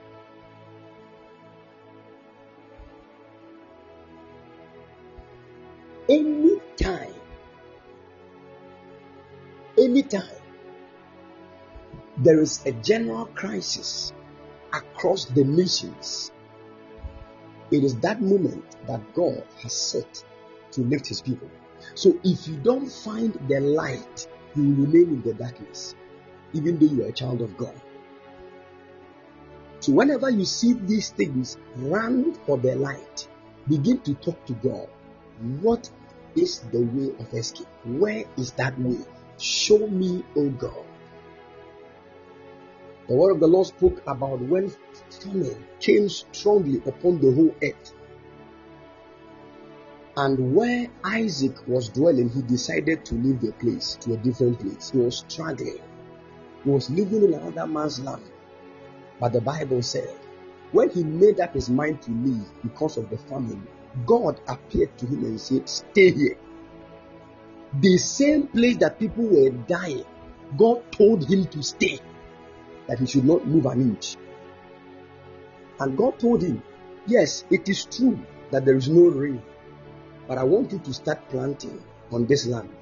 Anytime, 6.09 7.13
anytime 9.77 10.41
there 12.17 12.41
is 12.41 12.65
a 12.65 12.73
general 12.73 13.27
crisis 13.27 14.15
across 14.73 15.27
the 15.27 15.45
nations, 15.45 16.33
it 17.71 17.85
is 17.85 17.97
that 17.97 18.23
moment 18.23 18.65
that 18.87 19.13
God 19.13 19.45
has 19.63 19.75
set 19.75 20.25
to 20.71 20.81
lift 20.81 21.07
his 21.07 21.21
people. 21.21 21.51
So 21.95 22.19
if 22.25 22.49
you 22.49 22.57
don't 22.57 22.91
find 22.91 23.35
the 23.49 23.61
light, 23.61 24.27
you 24.57 24.63
will 24.63 24.87
remain 24.87 25.09
in 25.15 25.23
the 25.23 25.35
darkness. 25.35 25.95
even 26.55 26.79
though 26.79 26.87
you 26.87 27.05
are 27.05 27.09
a 27.09 27.13
child 27.13 27.43
of 27.43 27.57
God. 27.57 27.75
So, 29.81 29.93
whenever 29.93 30.31
you 30.31 30.45
see 30.45 30.73
these 30.73 31.11
things, 31.11 31.57
run 31.77 32.35
for 32.47 32.59
the 32.59 32.75
light. 32.75 33.29
Begin 33.69 34.01
to 34.01 34.15
talk 34.15 34.45
to 34.47 34.55
God. 34.55 34.89
What 35.61 35.91
is 36.35 36.61
the 36.73 36.81
way 36.81 37.13
of 37.21 37.33
escape? 37.35 37.69
Where 37.85 38.25
is 38.37 38.53
that 38.53 38.79
way? 38.81 38.99
Show 39.39 39.87
me, 39.87 40.25
O 40.37 40.49
God. 40.51 40.85
The 43.09 43.15
word 43.15 43.35
of 43.35 43.41
the 43.41 43.47
Lord 43.47 43.67
spoke 43.67 44.03
about 44.07 44.41
when 44.41 44.73
famine 45.11 45.65
came 45.81 46.09
strongly 46.09 46.83
upon 46.87 47.21
the 47.21 47.33
whole 47.33 47.55
earth. 47.63 47.95
And 50.19 50.53
where 50.53 50.89
Isaac 51.05 51.69
was 51.69 51.91
dwelling, 51.91 52.29
he 52.29 52.43
decided 52.43 53.05
to 53.05 53.15
leave 53.15 53.41
the 53.41 53.53
place 53.53 53.97
to 54.01 54.15
a 54.15 54.17
different 54.17 54.59
place. 54.59 54.91
He 54.91 54.99
was 54.99 55.19
struggling. 55.19 55.79
He 56.65 56.71
was 56.71 56.91
living 56.91 57.23
in 57.23 57.35
another 57.35 57.69
man's 57.69 58.01
land. 58.01 58.25
But 59.21 59.33
the 59.33 59.41
Bible 59.41 59.81
said, 59.81 60.13
when 60.73 60.91
he 60.91 61.05
made 61.05 61.39
up 61.39 61.55
his 61.55 61.71
mind 61.71 62.03
to 62.03 62.11
leave 62.11 62.49
because 62.65 62.97
of 62.97 63.11
the 63.11 63.17
famine, 63.17 63.65
God 64.07 64.41
appeared 64.49 64.99
to 64.99 65.07
him 65.07 65.25
and 65.25 65.41
said, 65.41 65.69
Stay 65.69 66.11
here. 66.11 66.37
The 67.81 67.97
same 67.97 68.49
place 68.49 68.79
that 68.79 68.99
people 68.99 69.25
were 69.25 69.51
dying, 69.51 70.05
God 70.57 70.83
told 70.91 71.31
him 71.31 71.45
to 71.47 71.63
stay 71.63 72.01
that 72.89 72.99
he 72.99 73.07
should 73.07 73.25
not 73.25 73.47
move 73.47 73.67
an 73.67 73.83
inch. 73.83 74.17
And 75.79 75.97
God 75.97 76.19
told 76.19 76.43
him, 76.43 76.61
Yes, 77.07 77.45
it 77.51 77.69
is 77.69 77.85
true 77.85 78.19
that 78.51 78.65
there 78.65 78.75
is 78.75 78.89
no 78.89 79.11
rain, 79.11 79.41
but 80.29 80.37
I 80.37 80.45
want 80.45 80.71
you 80.73 80.79
to 80.79 80.93
start 80.93 81.27
planting 81.31 81.83
on 82.13 82.27
this 82.27 82.47
land. 82.47 82.77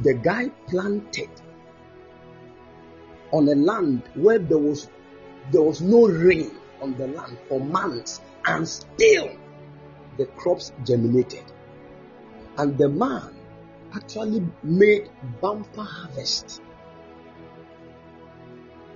The 0.00 0.14
guy 0.14 0.48
planted 0.66 1.28
on 3.30 3.46
a 3.48 3.54
land 3.54 4.02
where 4.14 4.38
there 4.38 4.58
was 4.58 4.88
there 5.52 5.62
was 5.62 5.82
no 5.82 6.08
rain 6.08 6.52
on 6.80 6.96
the 6.96 7.06
land 7.06 7.36
for 7.48 7.60
months, 7.60 8.20
and 8.46 8.66
still 8.66 9.30
the 10.16 10.26
crops 10.26 10.72
germinated. 10.84 11.44
And 12.56 12.78
the 12.78 12.88
man 12.88 13.34
actually 13.94 14.46
made 14.62 15.10
bumper 15.40 15.82
harvest 15.82 16.62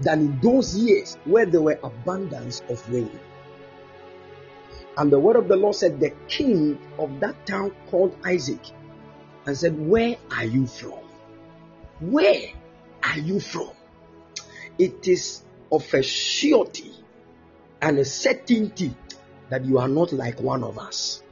than 0.00 0.20
in 0.20 0.40
those 0.40 0.76
years 0.76 1.16
where 1.24 1.46
there 1.46 1.60
were 1.60 1.78
abundance 1.82 2.62
of 2.68 2.88
rain. 2.90 3.20
And 4.96 5.10
the 5.10 5.18
word 5.18 5.36
of 5.36 5.48
the 5.48 5.56
Lord 5.56 5.74
said, 5.74 5.98
The 5.98 6.10
king 6.28 6.78
of 6.98 7.20
that 7.20 7.46
town 7.46 7.72
called 7.90 8.16
Isaac 8.24 8.60
and 9.46 9.56
said, 9.56 9.78
Where 9.78 10.16
are 10.30 10.44
you 10.44 10.66
from? 10.66 11.00
Where 12.00 12.50
are 13.02 13.18
you 13.18 13.40
from? 13.40 13.72
It 14.78 15.06
is 15.08 15.42
of 15.72 15.92
a 15.94 16.02
surety 16.02 16.92
and 17.82 17.98
a 17.98 18.04
certainty 18.04 18.94
that 19.50 19.64
you 19.64 19.78
are 19.78 19.88
not 19.88 20.12
like 20.12 20.40
one 20.40 20.62
of 20.62 20.78
us. 20.78 21.22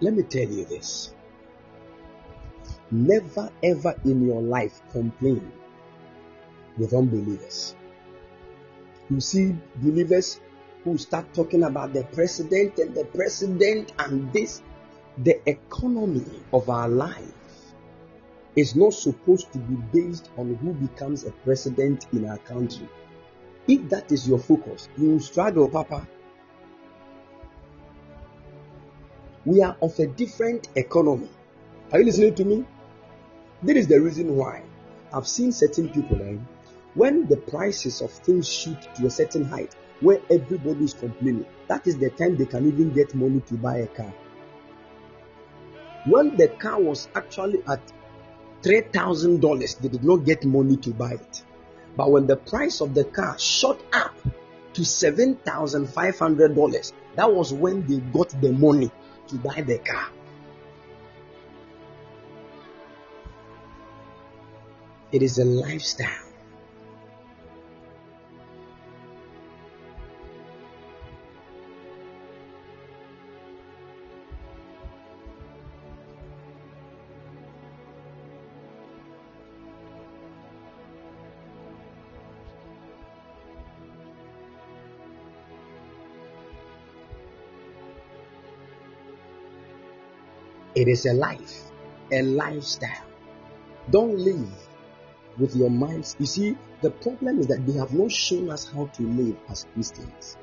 Let 0.00 0.14
me 0.14 0.22
tell 0.22 0.48
you 0.48 0.64
this 0.66 1.14
Never 2.90 3.50
ever 3.62 3.94
in 4.04 4.26
your 4.26 4.42
life 4.42 4.80
complain 4.92 5.50
with 6.76 6.92
unbelievers. 6.92 7.74
You 9.08 9.20
see 9.20 9.56
believers 9.76 10.40
who 10.84 10.98
start 10.98 11.32
talking 11.34 11.62
about 11.64 11.92
the 11.92 12.04
president 12.04 12.78
and 12.78 12.94
the 12.94 13.04
president 13.04 13.92
and 13.98 14.32
this. 14.32 14.62
The 15.18 15.40
economy 15.48 16.42
of 16.52 16.68
our 16.68 16.88
life 16.88 17.32
is 18.54 18.76
not 18.76 18.92
supposed 18.92 19.50
to 19.52 19.58
be 19.58 19.74
based 19.92 20.30
on 20.36 20.54
who 20.56 20.72
becomes 20.74 21.24
a 21.24 21.30
president 21.30 22.06
in 22.12 22.28
our 22.28 22.38
country. 22.38 22.88
If 23.66 23.88
that 23.90 24.12
is 24.12 24.28
your 24.28 24.38
focus, 24.38 24.88
you 24.96 25.12
will 25.12 25.20
struggle, 25.20 25.68
Papa. 25.68 26.06
We 29.44 29.62
are 29.62 29.76
of 29.80 29.98
a 29.98 30.06
different 30.06 30.68
economy. 30.74 31.30
Are 31.92 32.00
you 32.00 32.06
listening 32.06 32.34
to 32.34 32.44
me? 32.44 32.64
This 33.62 33.76
is 33.76 33.86
the 33.88 34.00
reason 34.00 34.36
why 34.36 34.62
I've 35.12 35.26
seen 35.26 35.52
certain 35.52 35.88
people 35.88 36.20
eh, 36.20 36.36
when 36.96 37.28
the 37.28 37.36
prices 37.36 38.00
of 38.00 38.10
things 38.10 38.48
shoot 38.48 38.78
to 38.96 39.06
a 39.06 39.10
certain 39.10 39.44
height 39.44 39.76
where 40.00 40.20
everybody 40.30 40.84
is 40.84 40.94
complaining, 40.94 41.44
that 41.68 41.86
is 41.86 41.98
the 41.98 42.10
time 42.10 42.36
they 42.36 42.46
can 42.46 42.66
even 42.66 42.92
get 42.92 43.14
money 43.14 43.38
to 43.40 43.54
buy 43.54 43.76
a 43.78 43.86
car. 43.86 44.12
When 46.06 46.36
the 46.36 46.48
car 46.48 46.80
was 46.80 47.06
actually 47.14 47.62
at 47.68 47.80
$3,000, 48.62 49.78
they 49.80 49.88
did 49.88 50.02
not 50.04 50.24
get 50.24 50.44
money 50.44 50.76
to 50.78 50.90
buy 50.90 51.12
it. 51.12 51.44
But 51.96 52.10
when 52.10 52.26
the 52.26 52.36
price 52.36 52.80
of 52.80 52.94
the 52.94 53.04
car 53.04 53.38
shot 53.38 53.80
up 53.92 54.16
to 54.72 54.82
$7,500, 54.82 56.92
that 57.16 57.32
was 57.32 57.52
when 57.52 57.86
they 57.86 57.98
got 57.98 58.30
the 58.40 58.50
money 58.52 58.90
to 59.28 59.36
buy 59.36 59.60
the 59.60 59.78
car. 59.78 60.08
It 65.12 65.22
is 65.22 65.38
a 65.38 65.44
lifestyle. 65.44 66.25
It 90.76 90.88
is 90.88 91.06
a 91.06 91.14
life, 91.14 91.70
a 92.12 92.20
lifestyle. 92.20 93.06
Don't 93.90 94.18
live 94.18 94.52
with 95.38 95.56
your 95.56 95.70
minds. 95.70 96.14
You 96.18 96.26
see, 96.26 96.54
the 96.82 96.90
problem 96.90 97.38
is 97.40 97.46
that 97.46 97.66
they 97.66 97.72
have 97.78 97.94
not 97.94 98.12
shown 98.12 98.50
us 98.50 98.70
how 98.70 98.84
to 98.84 99.02
live 99.02 99.38
as 99.48 99.64
Christians. 99.72 100.36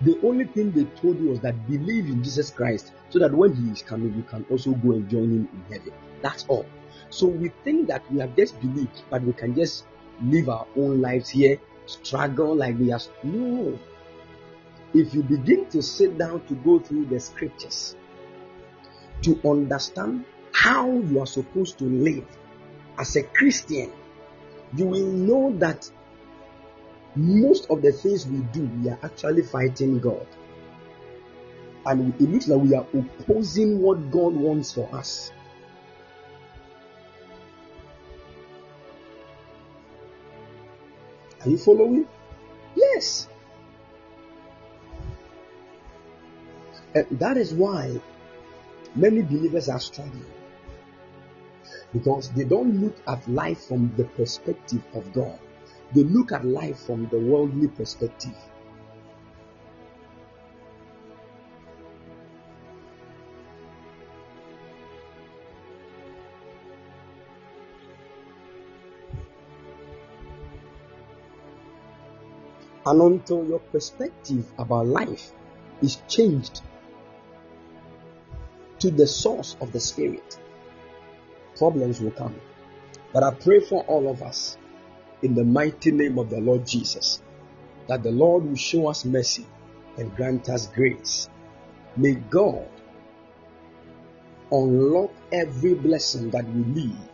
The 0.00 0.18
only 0.24 0.46
thing 0.46 0.72
they 0.72 0.84
told 1.00 1.20
you 1.20 1.30
was 1.30 1.38
that 1.40 1.68
believe 1.68 2.06
in 2.06 2.24
Jesus 2.24 2.50
Christ 2.50 2.94
so 3.10 3.20
that 3.20 3.32
when 3.32 3.54
He 3.54 3.70
is 3.70 3.80
coming, 3.80 4.12
you 4.12 4.24
can 4.24 4.44
also 4.50 4.72
go 4.72 4.94
and 4.94 5.08
join 5.08 5.30
Him 5.30 5.48
in 5.52 5.72
heaven. 5.72 5.92
That's 6.20 6.44
all. 6.48 6.66
So 7.10 7.28
we 7.28 7.52
think 7.62 7.86
that 7.86 8.10
we 8.10 8.18
have 8.18 8.34
just 8.34 8.60
believed, 8.60 9.04
but 9.08 9.22
we 9.22 9.34
can 9.34 9.54
just 9.54 9.86
live 10.20 10.48
our 10.48 10.66
own 10.76 11.00
lives 11.00 11.28
here, 11.30 11.60
struggle 11.86 12.56
like 12.56 12.76
we 12.76 12.90
are. 12.90 13.00
No. 13.22 13.78
If 14.94 15.14
you 15.14 15.22
begin 15.22 15.66
to 15.66 15.80
sit 15.80 16.18
down 16.18 16.44
to 16.46 16.54
go 16.56 16.80
through 16.80 17.06
the 17.06 17.20
scriptures, 17.20 17.94
to 19.22 19.40
understand 19.44 20.24
how 20.52 20.90
you 20.90 21.20
are 21.20 21.26
supposed 21.26 21.78
to 21.78 21.84
live, 21.84 22.26
as 22.98 23.16
a 23.16 23.22
Christian, 23.22 23.92
you 24.74 24.86
will 24.86 25.06
know 25.06 25.52
that 25.58 25.90
most 27.14 27.70
of 27.70 27.82
the 27.82 27.92
things 27.92 28.26
we 28.26 28.38
do, 28.38 28.66
we 28.82 28.90
are 28.90 28.98
actually 29.02 29.42
fighting 29.42 29.98
God. 29.98 30.26
And 31.84 32.14
it 32.20 32.28
looks 32.28 32.48
like 32.48 32.60
we 32.60 32.74
are 32.74 32.86
opposing 32.92 33.80
what 33.80 34.10
God 34.10 34.34
wants 34.34 34.72
for 34.72 34.92
us. 34.94 35.30
Are 41.42 41.48
you 41.48 41.58
following? 41.58 42.08
Yes. 42.74 43.28
And 46.94 47.06
that 47.20 47.36
is 47.36 47.54
why 47.54 48.00
many 48.96 49.22
believers 49.22 49.68
are 49.68 49.80
struggling 49.80 50.24
because 51.92 52.30
they 52.30 52.44
don't 52.44 52.80
look 52.80 52.96
at 53.06 53.26
life 53.28 53.66
from 53.66 53.92
the 53.96 54.04
perspective 54.04 54.82
of 54.94 55.12
God, 55.12 55.38
they 55.94 56.02
look 56.04 56.32
at 56.32 56.44
life 56.44 56.78
from 56.80 57.06
the 57.08 57.18
worldly 57.18 57.68
perspective. 57.68 58.34
And 72.84 73.00
until 73.02 73.44
your 73.46 73.58
perspective 73.58 74.46
about 74.58 74.86
life 74.86 75.32
is 75.82 75.96
changed 76.08 76.62
to 78.80 78.90
the 78.90 79.06
source 79.06 79.56
of 79.60 79.72
the 79.72 79.80
Spirit, 79.80 80.38
problems 81.56 82.00
will 82.00 82.10
come. 82.12 82.34
But 83.12 83.22
I 83.22 83.32
pray 83.32 83.60
for 83.60 83.82
all 83.84 84.10
of 84.10 84.22
us 84.22 84.56
in 85.22 85.34
the 85.34 85.44
mighty 85.44 85.90
name 85.90 86.18
of 86.18 86.30
the 86.30 86.40
Lord 86.40 86.66
Jesus 86.66 87.22
that 87.88 88.02
the 88.02 88.10
Lord 88.10 88.44
will 88.44 88.56
show 88.56 88.88
us 88.88 89.04
mercy 89.04 89.46
and 89.96 90.14
grant 90.16 90.48
us 90.48 90.66
grace 90.66 91.28
May 91.96 92.12
God 92.12 92.68
unlock 94.52 95.10
every 95.32 95.72
blessing 95.72 96.28
that 96.30 96.46
we 96.46 96.62
need 96.62 97.08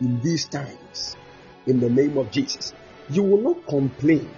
in 0.00 0.20
these 0.20 0.44
times 0.44 1.16
in 1.66 1.80
the 1.80 1.90
name 1.90 2.16
of 2.16 2.30
Jesus. 2.30 2.72
You 3.10 3.24
will 3.24 3.42
not 3.42 3.66
complain 3.66 4.30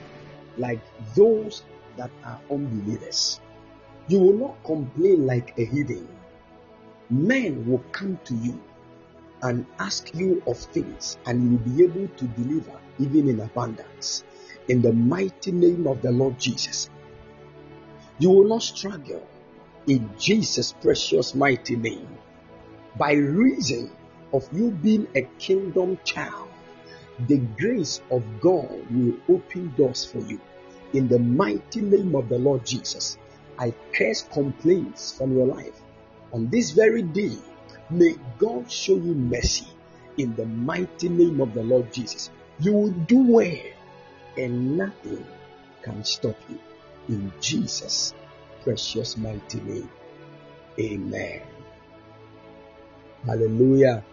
like 0.56 0.80
those 1.14 1.62
that 1.98 2.10
are 2.24 2.40
unbelievers. 2.50 3.40
You 4.08 4.20
will 4.20 4.38
not 4.38 4.64
complain 4.64 5.26
like 5.26 5.52
a 5.58 5.66
heathen. 5.66 6.08
Men 7.10 7.68
will 7.68 7.82
come 7.90 8.20
to 8.24 8.34
you 8.36 8.60
and 9.42 9.66
ask 9.78 10.14
you 10.14 10.42
of 10.46 10.58
things, 10.58 11.18
and 11.26 11.42
you 11.42 11.50
will 11.50 11.76
be 11.76 11.82
able 11.84 12.08
to 12.16 12.24
deliver 12.26 12.78
even 12.98 13.28
in 13.28 13.40
abundance. 13.40 14.22
In 14.68 14.82
the 14.82 14.92
mighty 14.92 15.50
name 15.50 15.86
of 15.86 16.02
the 16.02 16.12
Lord 16.12 16.38
Jesus, 16.38 16.88
you 18.18 18.30
will 18.30 18.44
not 18.48 18.62
struggle 18.62 19.26
in 19.86 20.10
Jesus' 20.18 20.72
precious 20.72 21.34
mighty 21.34 21.74
name 21.74 22.06
by 22.96 23.12
reason 23.12 23.90
of 24.32 24.48
you 24.52 24.70
being 24.70 25.08
a 25.16 25.22
kingdom 25.38 25.98
child. 26.04 26.48
The 27.26 27.38
grace 27.38 28.00
of 28.10 28.22
God 28.40 28.86
will 28.90 29.16
open 29.28 29.74
doors 29.76 30.04
for 30.04 30.18
you. 30.18 30.40
In 30.92 31.08
the 31.08 31.18
mighty 31.18 31.80
name 31.80 32.14
of 32.14 32.28
the 32.28 32.38
Lord 32.38 32.64
Jesus, 32.64 33.18
I 33.58 33.74
curse 33.92 34.22
complaints 34.22 35.12
from 35.12 35.36
your 35.36 35.46
life. 35.46 35.80
On 36.32 36.48
this 36.48 36.70
very 36.70 37.02
day, 37.02 37.36
may 37.90 38.14
God 38.38 38.70
show 38.70 38.94
you 38.94 39.14
mercy. 39.14 39.66
In 40.16 40.34
the 40.36 40.46
mighty 40.46 41.08
name 41.08 41.40
of 41.40 41.54
the 41.54 41.62
Lord 41.62 41.92
Jesus, 41.92 42.30
you 42.58 42.72
will 42.72 42.90
do 42.90 43.32
well 43.32 43.56
and 44.36 44.76
nothing 44.76 45.24
can 45.82 46.04
stop 46.04 46.36
you. 46.48 46.58
In 47.08 47.32
Jesus' 47.40 48.14
precious 48.62 49.16
mighty 49.16 49.60
name. 49.60 49.90
Amen. 50.78 51.42
Hallelujah. 53.24 54.04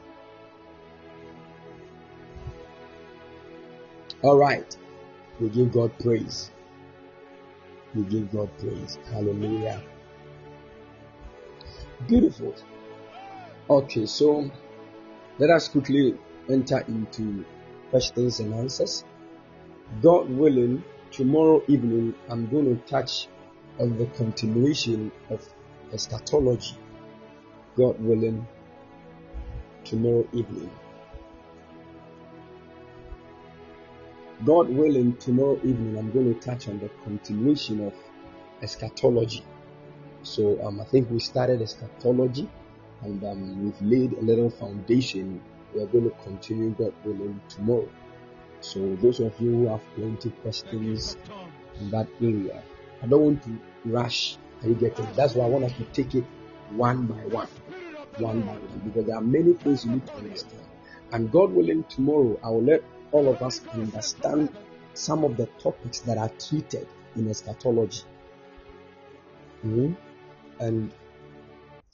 All 4.23 4.37
right. 4.37 4.75
We 5.39 5.49
give 5.49 5.71
God 5.71 5.91
praise. 5.99 6.51
We 7.93 8.03
give 8.03 8.31
God 8.31 8.49
praise. 8.57 8.97
Hallelujah. 9.11 9.81
Beautiful. 12.05 12.53
Okay, 13.69 14.05
so 14.05 14.49
let 15.39 15.49
us 15.49 15.67
quickly 15.67 16.15
enter 16.49 16.79
into 16.87 17.43
questions 17.89 18.39
and 18.39 18.53
answers. 18.53 19.03
God 20.01 20.29
willing, 20.29 20.83
tomorrow 21.11 21.63
evening 21.67 22.13
I'm 22.29 22.47
going 22.49 22.65
to 22.65 22.81
touch 22.87 23.27
on 23.79 23.97
the 23.97 24.05
continuation 24.07 25.11
of 25.29 25.43
eschatology. 25.91 26.75
God 27.75 27.99
willing, 27.99 28.47
tomorrow 29.83 30.27
evening. 30.33 30.69
God 34.45 34.69
willing, 34.69 35.17
tomorrow 35.17 35.57
evening 35.63 35.97
I'm 35.97 36.11
going 36.11 36.33
to 36.33 36.39
touch 36.39 36.67
on 36.67 36.79
the 36.79 36.89
continuation 37.03 37.87
of 37.87 37.93
eschatology. 38.61 39.43
So 40.27 40.61
um, 40.61 40.81
I 40.81 40.83
think 40.83 41.09
we 41.09 41.19
started 41.19 41.61
eschatology 41.61 42.49
and 43.01 43.23
um, 43.23 43.63
we've 43.63 43.81
laid 43.81 44.11
a 44.13 44.21
little 44.21 44.49
foundation. 44.49 45.41
We 45.73 45.81
are 45.81 45.87
going 45.87 46.03
to 46.03 46.15
continue 46.23 46.71
God 46.71 46.93
willing 47.05 47.39
tomorrow. 47.47 47.87
So 48.59 48.95
those 48.97 49.21
of 49.21 49.39
you 49.39 49.51
who 49.51 49.67
have 49.67 49.81
plenty 49.95 50.31
questions 50.41 51.15
in 51.79 51.89
that 51.91 52.07
area, 52.21 52.61
I 53.01 53.07
don't 53.07 53.21
want 53.21 53.43
to 53.43 53.57
rush. 53.85 54.37
Are 54.61 54.67
you 54.67 54.75
getting? 54.75 55.07
That's 55.15 55.33
why 55.33 55.45
I 55.45 55.47
want 55.47 55.63
us 55.63 55.73
to 55.77 55.85
take 55.85 56.13
it 56.13 56.25
one 56.71 57.05
by 57.05 57.23
one, 57.27 57.47
one 58.17 58.41
by 58.41 58.51
one, 58.51 58.81
because 58.83 59.05
there 59.05 59.15
are 59.15 59.21
many 59.21 59.53
things 59.53 59.85
you 59.85 59.91
need 59.91 60.07
to 60.07 60.13
understand. 60.15 60.65
And 61.13 61.31
God 61.31 61.51
willing, 61.53 61.85
tomorrow 61.85 62.37
I 62.43 62.49
will 62.49 62.63
let 62.63 62.83
all 63.13 63.29
of 63.29 63.41
us 63.41 63.61
understand 63.73 64.49
some 64.93 65.23
of 65.23 65.37
the 65.37 65.45
topics 65.59 65.99
that 65.99 66.17
are 66.17 66.29
treated 66.37 66.85
in 67.15 67.29
eschatology. 67.29 68.03
Mm-hmm. 69.65 69.93
And 70.59 70.91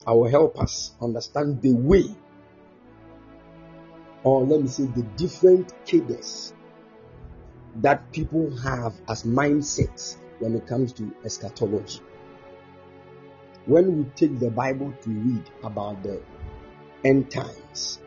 I 0.05 0.13
will 0.13 0.29
help 0.29 0.59
us 0.59 0.93
understand 1.01 1.61
the 1.61 1.73
way, 1.73 2.03
or 4.23 4.43
let 4.45 4.61
me 4.61 4.67
say, 4.67 4.85
the 4.85 5.03
different 5.17 5.73
cadres 5.85 6.53
that 7.77 8.11
people 8.11 8.55
have 8.57 8.93
as 9.09 9.23
mindsets 9.23 10.17
when 10.39 10.55
it 10.55 10.67
comes 10.67 10.93
to 10.93 11.13
eschatology. 11.25 11.99
When 13.65 13.97
we 13.97 14.03
take 14.15 14.39
the 14.39 14.49
Bible 14.49 14.93
to 15.03 15.09
read 15.09 15.49
about 15.63 16.03
the 16.03 16.21
end 17.05 17.31
times, 17.31 17.99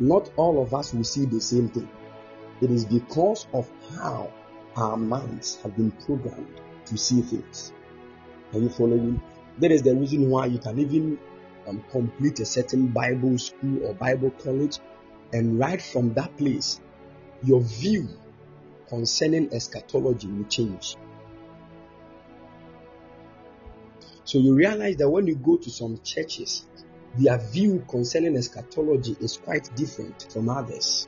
not 0.00 0.30
all 0.36 0.60
of 0.60 0.74
us 0.74 0.92
will 0.92 1.04
see 1.04 1.26
the 1.26 1.40
same 1.40 1.68
thing. 1.68 1.88
It 2.60 2.70
is 2.70 2.84
because 2.84 3.46
of 3.52 3.70
how 3.96 4.32
our 4.76 4.96
minds 4.96 5.60
have 5.62 5.76
been 5.76 5.92
programmed 5.92 6.60
to 6.86 6.96
see 6.96 7.22
things. 7.22 7.72
Are 8.52 8.58
you 8.58 8.68
following? 8.68 9.20
That 9.58 9.70
is 9.70 9.82
the 9.82 9.94
reason 9.94 10.30
why 10.30 10.46
you 10.46 10.58
can 10.58 10.78
even 10.78 11.18
um, 11.66 11.84
complete 11.90 12.40
a 12.40 12.44
certain 12.44 12.88
Bible 12.88 13.38
school 13.38 13.84
or 13.86 13.94
Bible 13.94 14.30
college, 14.30 14.78
and 15.32 15.58
right 15.58 15.80
from 15.80 16.14
that 16.14 16.36
place, 16.36 16.80
your 17.42 17.60
view 17.60 18.08
concerning 18.88 19.52
eschatology 19.52 20.26
will 20.28 20.44
change. 20.44 20.96
So 24.24 24.38
you 24.38 24.54
realize 24.54 24.96
that 24.96 25.08
when 25.08 25.26
you 25.26 25.36
go 25.36 25.56
to 25.56 25.70
some 25.70 26.00
churches, 26.02 26.66
their 27.16 27.38
view 27.38 27.84
concerning 27.88 28.36
eschatology 28.36 29.16
is 29.20 29.36
quite 29.36 29.74
different 29.76 30.32
from 30.32 30.48
others. 30.48 31.06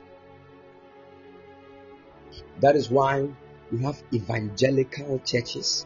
That 2.61 2.75
is 2.75 2.89
why 2.89 3.27
we 3.71 3.83
have 3.83 4.01
evangelical 4.13 5.19
churches. 5.19 5.85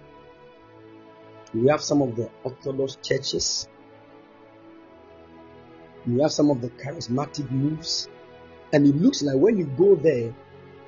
We 1.53 1.67
have 1.69 1.81
some 1.81 2.01
of 2.01 2.15
the 2.15 2.29
Orthodox 2.43 2.97
churches. 3.03 3.67
We 6.07 6.21
have 6.21 6.31
some 6.31 6.49
of 6.49 6.61
the 6.61 6.69
charismatic 6.69 7.49
moves. 7.51 8.07
And 8.73 8.87
it 8.87 8.95
looks 8.95 9.21
like 9.21 9.35
when 9.35 9.57
you 9.57 9.65
go 9.65 9.95
there, 9.95 10.33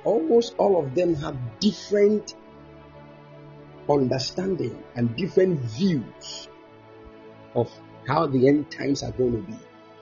almost 0.04 0.54
all 0.58 0.82
of 0.82 0.94
them 0.94 1.14
have 1.16 1.36
different 1.60 2.34
understanding 3.88 4.82
and 4.96 5.14
different 5.16 5.60
views 5.60 6.48
of 7.54 7.70
how 8.06 8.26
the 8.26 8.48
end 8.48 8.70
times 8.70 9.02
are 9.02 9.12
going 9.12 9.32
to 9.32 9.52
be. 9.52 9.58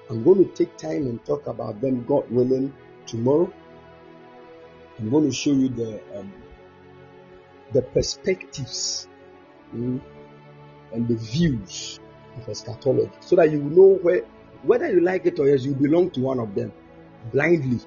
I'm 0.09 0.23
going 0.23 0.45
to 0.45 0.55
take 0.55 0.77
time 0.77 1.07
and 1.07 1.25
talk 1.25 1.47
about 1.47 1.81
them, 1.81 2.05
God 2.05 2.31
willing, 2.31 2.73
tomorrow. 3.07 3.53
I'm 4.99 5.11
going 5.11 5.29
to 5.29 5.35
show 5.35 5.53
you 5.53 5.69
the 5.69 6.01
um, 6.19 6.33
the 7.73 7.83
perspectives 7.83 9.09
mm, 9.75 10.01
and 10.93 11.09
the 11.09 11.17
views 11.17 12.01
of 12.37 12.49
eschatology, 12.49 13.11
so 13.21 13.37
that 13.37 13.51
you 13.51 13.63
know 13.63 13.99
where 14.03 14.23
whether 14.63 14.91
you 14.91 15.01
like 15.01 15.27
it 15.27 15.39
or 15.39 15.49
yes, 15.49 15.65
you 15.65 15.75
belong 15.75 16.11
to 16.11 16.21
one 16.21 16.39
of 16.39 16.55
them 16.55 16.73
blindly. 17.33 17.81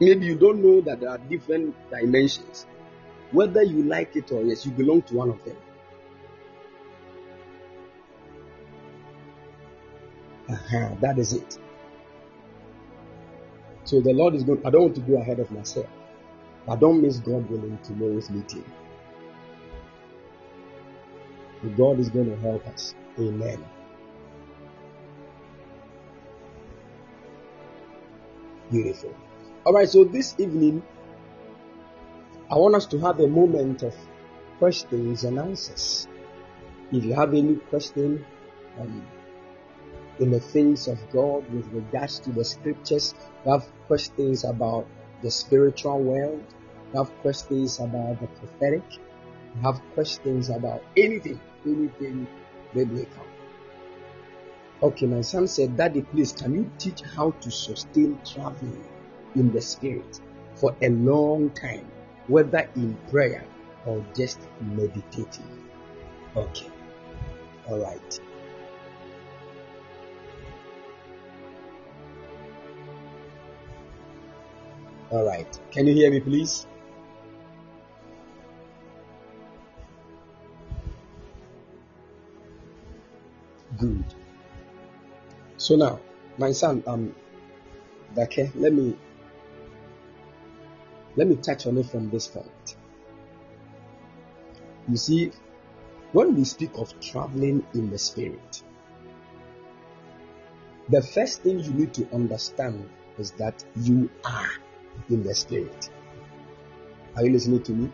Maybe 0.00 0.26
you 0.26 0.36
don't 0.36 0.62
know 0.62 0.80
that 0.82 1.00
there 1.00 1.10
are 1.10 1.18
different 1.18 1.74
dimensions. 1.90 2.66
Whether 3.32 3.62
you 3.62 3.82
like 3.82 4.14
it 4.14 4.30
or 4.30 4.42
yes, 4.42 4.64
you 4.64 4.72
belong 4.72 5.02
to 5.02 5.14
one 5.14 5.30
of 5.30 5.44
them. 5.44 5.56
Uh-huh, 10.48 10.94
that 11.00 11.18
is 11.18 11.32
it. 11.32 11.58
So 13.84 14.00
the 14.00 14.12
Lord 14.12 14.34
is 14.34 14.44
going. 14.44 14.64
I 14.64 14.70
don't 14.70 14.82
want 14.82 14.94
to 14.96 15.00
go 15.00 15.16
ahead 15.16 15.40
of 15.40 15.50
myself. 15.50 15.86
But 16.66 16.78
don't 16.78 17.02
miss 17.02 17.18
God 17.18 17.50
willing 17.50 17.78
tomorrow's 17.82 18.30
meeting. 18.30 18.64
God 21.70 22.00
is 22.00 22.08
going 22.08 22.30
to 22.30 22.36
help 22.36 22.66
us. 22.66 22.94
Amen. 23.18 23.64
Beautiful. 28.70 29.14
All 29.64 29.72
right, 29.72 29.88
so 29.88 30.04
this 30.04 30.34
evening, 30.38 30.82
I 32.50 32.56
want 32.56 32.74
us 32.74 32.86
to 32.86 32.98
have 33.00 33.20
a 33.20 33.28
moment 33.28 33.82
of 33.82 33.94
questions 34.58 35.24
and 35.24 35.38
answers. 35.38 36.08
If 36.90 37.04
you 37.04 37.14
have 37.14 37.34
any 37.34 37.56
question 37.56 38.24
um, 38.80 39.06
in 40.18 40.30
the 40.30 40.40
things 40.40 40.88
of 40.88 40.98
God 41.10 41.48
with 41.52 41.66
regards 41.72 42.18
to 42.20 42.30
the 42.30 42.44
scriptures, 42.44 43.14
you 43.44 43.52
have 43.52 43.66
questions 43.86 44.44
about 44.44 44.86
the 45.22 45.30
spiritual 45.30 46.02
world, 46.02 46.44
you 46.92 46.98
have 46.98 47.10
questions 47.20 47.78
about 47.78 48.20
the 48.20 48.26
prophetic, 48.26 48.84
you 48.92 49.62
have 49.62 49.80
questions 49.94 50.48
about 50.48 50.82
anything, 50.96 51.40
anything 51.66 52.26
biblical. 52.74 53.26
Okay, 54.82 55.06
my 55.06 55.20
son 55.20 55.46
said, 55.46 55.76
Daddy, 55.76 56.02
please, 56.02 56.32
can 56.32 56.54
you 56.54 56.70
teach 56.76 57.02
how 57.02 57.30
to 57.30 57.50
sustain 57.50 58.18
traveling 58.24 58.84
in 59.36 59.52
the 59.52 59.60
spirit 59.60 60.20
for 60.56 60.74
a 60.82 60.88
long 60.88 61.50
time, 61.50 61.86
whether 62.26 62.68
in 62.74 62.96
prayer 63.08 63.44
or 63.86 64.04
just 64.16 64.40
meditating? 64.60 65.68
Okay, 66.36 66.70
all 67.68 67.78
right. 67.78 68.20
All 75.10 75.24
right, 75.24 75.60
can 75.70 75.86
you 75.86 75.94
hear 75.94 76.10
me, 76.10 76.20
please? 76.20 76.66
Good. 83.82 84.04
So 85.56 85.74
now, 85.74 85.98
my 86.38 86.52
son, 86.52 86.84
um, 86.86 87.16
okay, 88.16 88.48
let 88.54 88.72
me 88.72 88.96
let 91.16 91.26
me 91.26 91.34
touch 91.34 91.66
on 91.66 91.76
it 91.78 91.86
from 91.86 92.08
this 92.08 92.28
point. 92.28 92.76
You 94.88 94.96
see, 94.96 95.32
when 96.12 96.36
we 96.36 96.44
speak 96.44 96.70
of 96.76 96.98
traveling 97.00 97.66
in 97.74 97.90
the 97.90 97.98
spirit, 97.98 98.62
the 100.88 101.02
first 101.02 101.42
thing 101.42 101.58
you 101.58 101.72
need 101.72 101.92
to 101.94 102.08
understand 102.14 102.88
is 103.18 103.32
that 103.32 103.64
you 103.74 104.08
are 104.24 104.50
in 105.10 105.24
the 105.24 105.34
spirit. 105.34 105.90
Are 107.16 107.24
you 107.24 107.32
listening 107.32 107.64
to 107.64 107.72
me? 107.72 107.92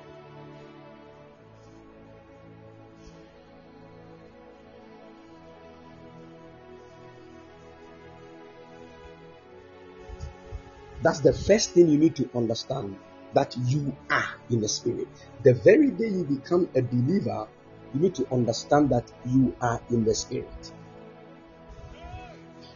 That's 11.09 11.21
the 11.21 11.33
first 11.33 11.71
thing 11.71 11.89
you 11.89 11.97
need 11.97 12.17
to 12.17 12.29
understand 12.35 12.95
that 13.33 13.57
you 13.65 13.97
are 14.11 14.35
in 14.51 14.61
the 14.61 14.69
spirit. 14.69 15.09
The 15.43 15.55
very 15.55 15.91
day 15.91 16.09
you 16.09 16.23
become 16.23 16.69
a 16.77 16.83
believer, 16.83 17.49
you 17.95 18.01
need 18.01 18.15
to 18.17 18.31
understand 18.31 18.91
that 18.91 19.11
you 19.25 19.57
are 19.59 19.81
in 19.89 20.05
the 20.05 20.15
spirit. 20.15 20.73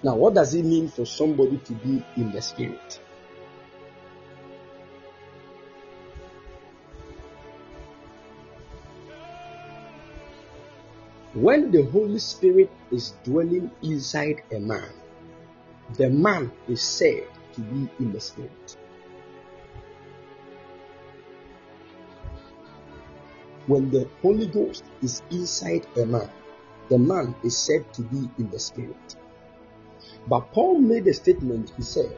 Now, 0.02 0.16
what 0.16 0.32
does 0.32 0.54
it 0.54 0.64
mean 0.64 0.88
for 0.88 1.04
somebody 1.04 1.58
to 1.58 1.72
be 1.74 2.02
in 2.16 2.32
the 2.32 2.40
spirit? 2.40 3.00
When 11.34 11.70
the 11.70 11.82
Holy 11.82 12.18
Spirit 12.18 12.70
is 12.90 13.12
dwelling 13.24 13.70
inside 13.82 14.42
a 14.50 14.58
man, 14.58 14.88
the 15.98 16.08
man 16.08 16.50
is 16.66 16.80
said 16.80 17.26
to 17.54 17.60
be 17.60 17.88
in 17.98 18.12
the 18.12 18.20
spirit. 18.20 18.76
When 23.66 23.90
the 23.90 24.08
Holy 24.22 24.46
Ghost 24.46 24.84
is 25.02 25.22
inside 25.30 25.86
a 25.96 26.04
man, 26.04 26.30
the 26.88 26.98
man 26.98 27.34
is 27.44 27.56
said 27.56 27.92
to 27.94 28.02
be 28.02 28.28
in 28.38 28.50
the 28.50 28.58
spirit. 28.58 29.16
But 30.28 30.52
Paul 30.52 30.78
made 30.78 31.06
a 31.06 31.14
statement, 31.14 31.72
he 31.76 31.82
said, 31.82 32.16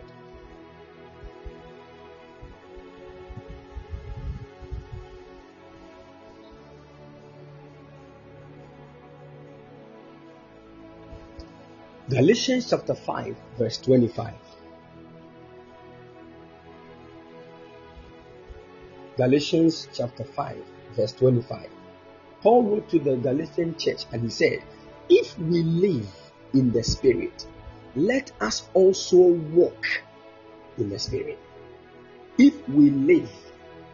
Galatians 12.09 12.68
chapter 12.68 12.95
5, 12.95 13.37
verse 13.59 13.78
25. 13.78 14.35
Galatians 19.17 19.89
chapter 19.93 20.25
5, 20.25 20.57
verse 20.97 21.12
25. 21.12 21.69
Paul 22.43 22.65
wrote 22.65 22.89
to 22.89 22.99
the 22.99 23.17
Galatian 23.17 23.77
church 23.79 24.07
and 24.12 24.23
he 24.23 24.29
said, 24.29 24.59
If 25.09 25.39
we 25.39 25.62
live 25.62 26.11
in 26.53 26.73
the 26.73 26.83
Spirit, 26.83 27.47
let 27.95 28.33
us 28.41 28.69
also 28.75 29.17
walk 29.55 29.87
in 30.79 30.91
the 30.91 30.99
Spirit. 30.99 31.39
If 32.39 32.69
we 32.69 32.91
live 32.91 33.31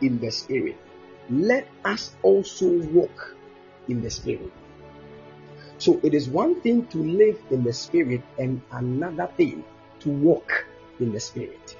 in 0.01 0.21
the 0.21 0.31
Spirit, 0.31 0.79
let 1.29 1.69
us 1.85 2.17
also 2.23 2.81
walk 2.89 3.37
in 3.89 4.01
the 4.01 4.11
Spirit. 4.11 4.51
So 5.77 6.01
it 6.03 6.15
is 6.15 6.31
one 6.31 6.63
thing 6.63 6.87
to 6.87 6.99
live 6.99 7.39
in 7.51 7.63
the 7.63 7.75
Spirit 7.75 8.23
and 8.39 8.63
another 8.73 9.29
thing 9.37 9.65
to 10.01 10.09
walk 10.09 10.67
in 10.99 11.13
the 11.13 11.21
Spirit. 11.21 11.77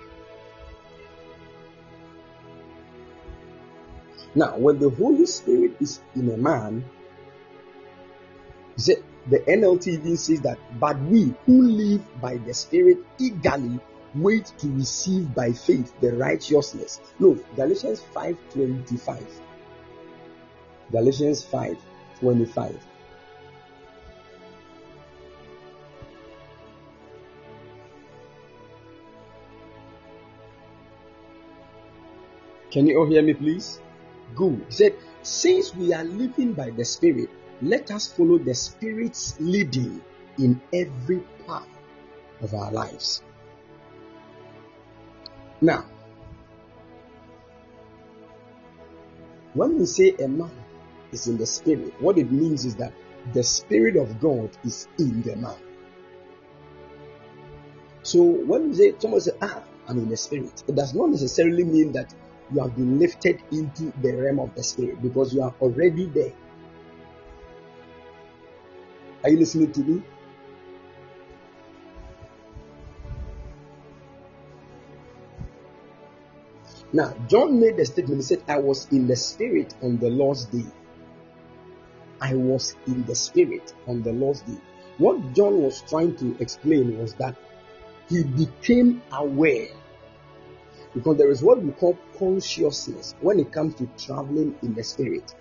Now, 4.35 4.57
when 4.57 4.79
the 4.79 4.91
Holy 4.91 5.27
Spirit 5.27 5.73
is 5.81 6.01
in 6.15 6.31
a 6.31 6.37
man, 6.37 6.85
the 8.77 9.39
NLT 9.47 9.89
even 9.89 10.17
says 10.17 10.41
that, 10.43 10.59
but 10.79 10.99
we 11.03 11.35
who 11.47 11.63
live 11.63 12.03
by 12.21 12.37
the 12.37 12.55
Spirit 12.55 12.99
eagerly 13.19 13.79
wait 14.15 14.47
to 14.59 14.69
receive 14.73 15.35
by 15.35 15.53
faith 15.53 15.93
the 16.01 16.13
righteousness. 16.13 17.01
Look, 17.19 17.45
Galatians 17.55 18.01
5:25. 18.15 19.23
Galatians 20.91 21.45
5:25. 21.45 22.77
Can 32.71 32.87
you 32.87 32.99
all 32.99 33.07
hear 33.07 33.23
me, 33.23 33.35
please? 33.35 33.81
Good. 34.35 34.65
He 34.69 34.73
said, 34.73 34.97
Since 35.23 35.75
we 35.75 35.93
are 35.93 36.05
living 36.05 36.53
by 36.53 36.71
the 36.71 36.85
Spirit, 36.85 37.31
let 37.63 37.91
us 37.91 38.13
follow 38.13 38.39
the 38.39 38.55
Spirit's 38.55 39.37
leading 39.41 40.03
in 40.39 40.61
every 40.73 41.21
part 41.47 41.69
of 42.41 42.55
our 42.55 42.73
lives. 42.73 43.23
Now, 45.61 45.85
when 49.55 49.79
we 49.79 49.87
say 49.87 50.15
a 50.23 50.29
man 50.29 50.51
is 51.13 51.27
in 51.27 51.37
the 51.37 51.47
Spirit, 51.47 51.93
what 52.01 52.17
it 52.17 52.31
means 52.31 52.65
is 52.65 52.77
that 52.77 52.93
the 53.35 53.43
Spirit 53.43 53.97
of 53.97 54.21
God 54.21 54.51
is 54.65 54.89
in 54.99 55.23
the 55.23 55.37
man. 55.37 55.57
So 58.03 58.23
when 58.23 58.71
we 58.71 58.75
say, 58.75 58.95
someone 58.99 59.21
say, 59.21 59.33
ah, 59.43 59.63
I'm 59.87 59.99
in 59.99 60.09
the 60.09 60.17
Spirit, 60.17 60.65
it 60.67 60.75
does 60.75 60.95
not 60.95 61.11
necessarily 61.11 61.65
mean 61.65 61.93
that 61.93 62.15
you 62.53 62.61
have 62.61 62.75
been 62.77 62.99
lifted 62.99 63.41
into 63.53 63.93
the 64.03 64.13
realm 64.13 64.41
of 64.41 64.55
the 64.55 64.63
spirit 64.63 65.01
because 65.03 65.35
you 65.35 65.43
are 65.43 65.55
already 65.61 66.07
there. 66.07 66.33
Are 69.23 69.31
you 69.31 69.39
listening 69.39 69.73
to 69.73 69.81
me? 69.81 70.03
Now, 76.93 77.15
John 77.29 77.61
made 77.61 77.77
the 77.77 77.85
statement, 77.85 78.17
he 78.17 78.23
said, 78.23 78.43
I 78.49 78.59
was 78.59 78.89
in 78.91 79.07
the 79.07 79.15
spirit 79.15 79.75
on 79.83 79.99
the 79.99 80.11
Lord's 80.11 80.47
day. 80.47 80.65
I 82.21 82.35
was 82.35 82.75
in 82.87 83.05
the 83.05 83.15
spirit 83.15 83.73
on 83.87 84.03
the 84.03 84.13
Lord's 84.13 84.41
day. 84.43 84.59
What 84.99 85.35
John 85.35 85.63
was 85.63 85.83
trying 85.89 86.17
to 86.17 86.37
explain 86.41 86.99
was 86.99 87.15
that 87.15 87.37
he 88.09 88.25
became 88.25 89.03
aware 89.13 89.69
because 90.95 91.17
there 91.17 91.31
is 91.31 91.43
what 91.43 91.63
we 91.63 91.73
call 91.73 91.97
consciousness 92.19 93.15
when 93.21 93.39
it 93.39 93.53
comes 93.53 93.75
to 93.77 93.89
traveling 93.99 94.57
in 94.63 94.75
the 94.75 94.83
spirit. 94.83 95.35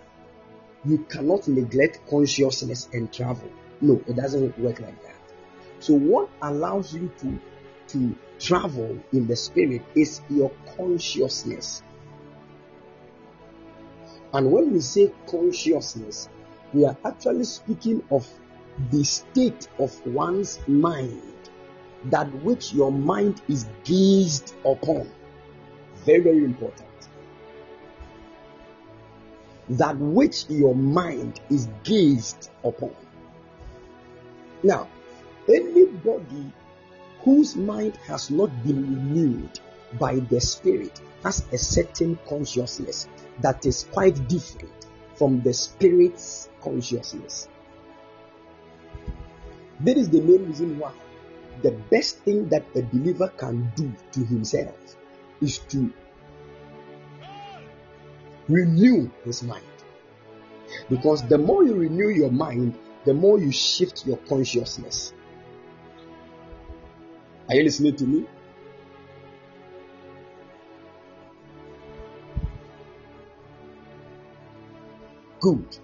You 0.85 0.99
cannot 1.09 1.47
neglect 1.47 2.01
consciousness 2.09 2.87
and 2.93 3.11
travel. 3.11 3.49
No, 3.81 4.01
it 4.07 4.15
doesn't 4.15 4.57
work 4.59 4.79
like 4.79 5.01
that. 5.03 5.15
So, 5.79 5.93
what 5.93 6.29
allows 6.41 6.93
you 6.93 7.11
to, 7.19 7.39
to 7.89 8.15
travel 8.39 8.97
in 9.11 9.27
the 9.27 9.35
spirit 9.35 9.81
is 9.95 10.21
your 10.29 10.51
consciousness. 10.77 11.83
And 14.33 14.51
when 14.51 14.73
we 14.73 14.81
say 14.81 15.11
consciousness, 15.27 16.29
we 16.73 16.85
are 16.85 16.95
actually 17.03 17.45
speaking 17.45 18.03
of 18.11 18.27
the 18.91 19.03
state 19.03 19.67
of 19.79 20.05
one's 20.05 20.59
mind, 20.67 21.21
that 22.05 22.31
which 22.43 22.73
your 22.73 22.91
mind 22.91 23.41
is 23.47 23.65
gazed 23.83 24.53
upon. 24.63 25.09
Very, 26.05 26.19
very 26.19 26.43
important. 26.43 26.87
That 29.69 29.97
which 29.97 30.45
your 30.49 30.73
mind 30.73 31.41
is 31.49 31.67
gazed 31.83 32.49
upon. 32.63 32.95
Now, 34.63 34.87
anybody 35.47 36.51
whose 37.21 37.55
mind 37.55 37.95
has 38.07 38.31
not 38.31 38.49
been 38.63 38.81
renewed 38.81 39.59
by 39.99 40.15
the 40.15 40.39
Spirit 40.39 40.99
has 41.23 41.45
a 41.51 41.57
certain 41.57 42.17
consciousness 42.27 43.07
that 43.41 43.65
is 43.65 43.87
quite 43.91 44.27
different 44.27 44.87
from 45.15 45.41
the 45.41 45.53
Spirit's 45.53 46.49
consciousness. 46.61 47.49
That 49.81 49.97
is 49.97 50.09
the 50.09 50.21
main 50.21 50.47
reason 50.47 50.79
why 50.79 50.93
the 51.61 51.71
best 51.71 52.19
thing 52.19 52.47
that 52.49 52.65
a 52.75 52.81
believer 52.81 53.27
can 53.37 53.71
do 53.75 53.91
to 54.13 54.25
himself 54.25 54.95
is 55.41 55.59
to 55.69 55.91
renew 58.47 59.09
his 59.23 59.43
mind. 59.43 59.63
Because 60.89 61.27
the 61.27 61.37
more 61.37 61.63
you 61.63 61.75
renew 61.75 62.09
your 62.09 62.31
mind, 62.31 62.77
the 63.05 63.13
more 63.13 63.39
you 63.39 63.51
shift 63.51 64.05
your 64.05 64.17
consciousness. 64.17 65.13
Are 67.47 67.55
you 67.55 67.63
listening 67.63 67.95
to 67.95 68.03
me? 68.05 68.25
Good. 75.39 75.77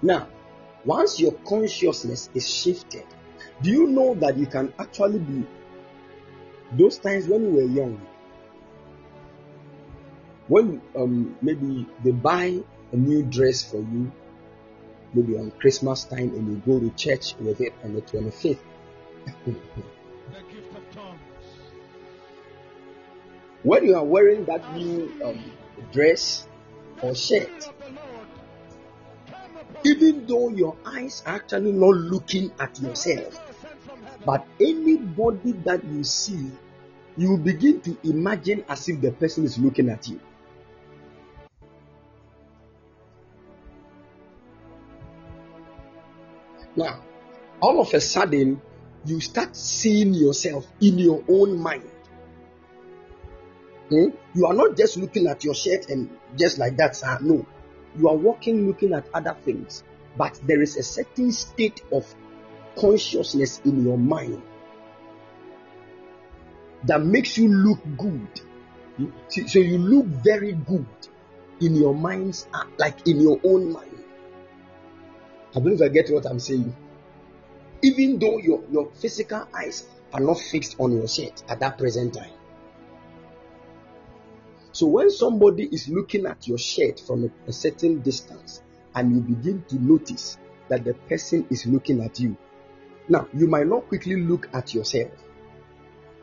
Now, 0.00 0.28
once 0.84 1.18
your 1.18 1.32
consciousness 1.32 2.30
is 2.34 2.48
shifted, 2.48 3.04
do 3.62 3.70
you 3.70 3.88
know 3.88 4.14
that 4.14 4.38
you 4.38 4.46
can 4.46 4.72
actually 4.78 5.18
be 5.18 5.44
those 6.72 6.98
times 6.98 7.26
when 7.26 7.44
you 7.44 7.50
were 7.50 7.62
young? 7.62 8.00
When 10.48 10.80
um, 10.96 11.36
maybe 11.42 11.86
they 12.04 12.12
buy 12.12 12.62
a 12.92 12.96
new 12.96 13.22
dress 13.22 13.62
for 13.68 13.78
you, 13.78 14.12
maybe 15.12 15.36
on 15.38 15.50
Christmas 15.52 16.04
time, 16.04 16.34
and 16.34 16.48
you 16.48 16.62
go 16.64 16.78
to 16.80 16.90
church 16.94 17.34
with 17.38 17.60
it 17.60 17.72
on 17.82 17.94
the 17.94 18.02
25th. 18.02 18.58
when 23.62 23.84
you 23.84 23.96
are 23.96 24.04
wearing 24.04 24.44
that 24.44 24.72
new 24.72 25.12
um, 25.24 25.52
dress 25.92 26.46
or 27.02 27.14
shirt, 27.14 27.70
even 29.84 30.26
though 30.26 30.48
your 30.50 30.76
eyes 30.84 31.22
are 31.26 31.36
actually 31.36 31.72
not 31.72 31.94
looking 31.96 32.52
at 32.58 32.78
yourself, 32.80 33.40
but 34.26 34.44
anybody 34.60 35.52
that 35.64 35.84
you 35.84 36.02
see, 36.02 36.50
you 37.16 37.38
begin 37.38 37.80
to 37.80 37.96
imagine 38.02 38.64
as 38.68 38.88
if 38.88 39.00
the 39.00 39.12
person 39.12 39.44
is 39.44 39.56
looking 39.56 39.88
at 39.88 40.08
you. 40.08 40.20
Now, 46.74 47.00
all 47.60 47.80
of 47.80 47.94
a 47.94 48.00
sudden, 48.00 48.60
you 49.04 49.20
start 49.20 49.54
seeing 49.54 50.12
yourself 50.12 50.66
in 50.80 50.98
your 50.98 51.22
own 51.28 51.56
mind. 51.56 51.88
Hmm? 53.88 54.08
You 54.34 54.46
are 54.46 54.54
not 54.54 54.76
just 54.76 54.96
looking 54.96 55.28
at 55.28 55.44
your 55.44 55.54
shirt 55.54 55.88
and 55.88 56.10
just 56.36 56.58
like 56.58 56.76
that, 56.78 56.96
sir. 56.96 57.16
No. 57.22 57.46
You 57.96 58.08
are 58.08 58.16
walking 58.16 58.66
looking 58.66 58.92
at 58.92 59.06
other 59.14 59.36
things. 59.44 59.84
But 60.18 60.38
there 60.42 60.60
is 60.60 60.76
a 60.76 60.82
certain 60.82 61.30
state 61.30 61.82
of 61.92 62.12
consciousness 62.76 63.60
in 63.64 63.84
your 63.84 63.98
mind 63.98 64.42
that 66.84 67.02
makes 67.02 67.36
you 67.36 67.48
look 67.48 67.80
good. 67.96 68.28
So 69.28 69.58
you 69.58 69.78
look 69.78 70.06
very 70.06 70.52
good 70.52 70.86
in 71.60 71.74
your 71.74 71.94
mind's 71.94 72.46
like 72.78 73.06
in 73.06 73.20
your 73.20 73.40
own 73.44 73.72
mind. 73.72 74.04
I 75.54 75.60
believe 75.60 75.82
I 75.82 75.88
get 75.88 76.10
what 76.10 76.26
I'm 76.26 76.38
saying. 76.38 76.74
Even 77.82 78.18
though 78.18 78.38
your, 78.38 78.62
your 78.70 78.90
physical 78.92 79.46
eyes 79.54 79.86
are 80.12 80.20
not 80.20 80.38
fixed 80.38 80.76
on 80.78 80.92
your 80.92 81.08
shirt 81.08 81.42
at 81.48 81.60
that 81.60 81.78
present 81.78 82.14
time. 82.14 82.32
So 84.72 84.86
when 84.86 85.10
somebody 85.10 85.64
is 85.64 85.88
looking 85.88 86.26
at 86.26 86.46
your 86.46 86.58
shirt 86.58 87.00
from 87.00 87.24
a, 87.24 87.48
a 87.48 87.52
certain 87.52 88.00
distance 88.02 88.62
and 88.94 89.14
you 89.14 89.20
begin 89.20 89.64
to 89.68 89.76
notice 89.76 90.36
that 90.68 90.84
the 90.84 90.94
person 90.94 91.46
is 91.50 91.66
looking 91.66 92.02
at 92.02 92.20
you, 92.20 92.36
now 93.08 93.28
you 93.34 93.46
might 93.46 93.66
not 93.66 93.88
quickly 93.88 94.16
look 94.16 94.48
at 94.52 94.74
yourself, 94.74 95.10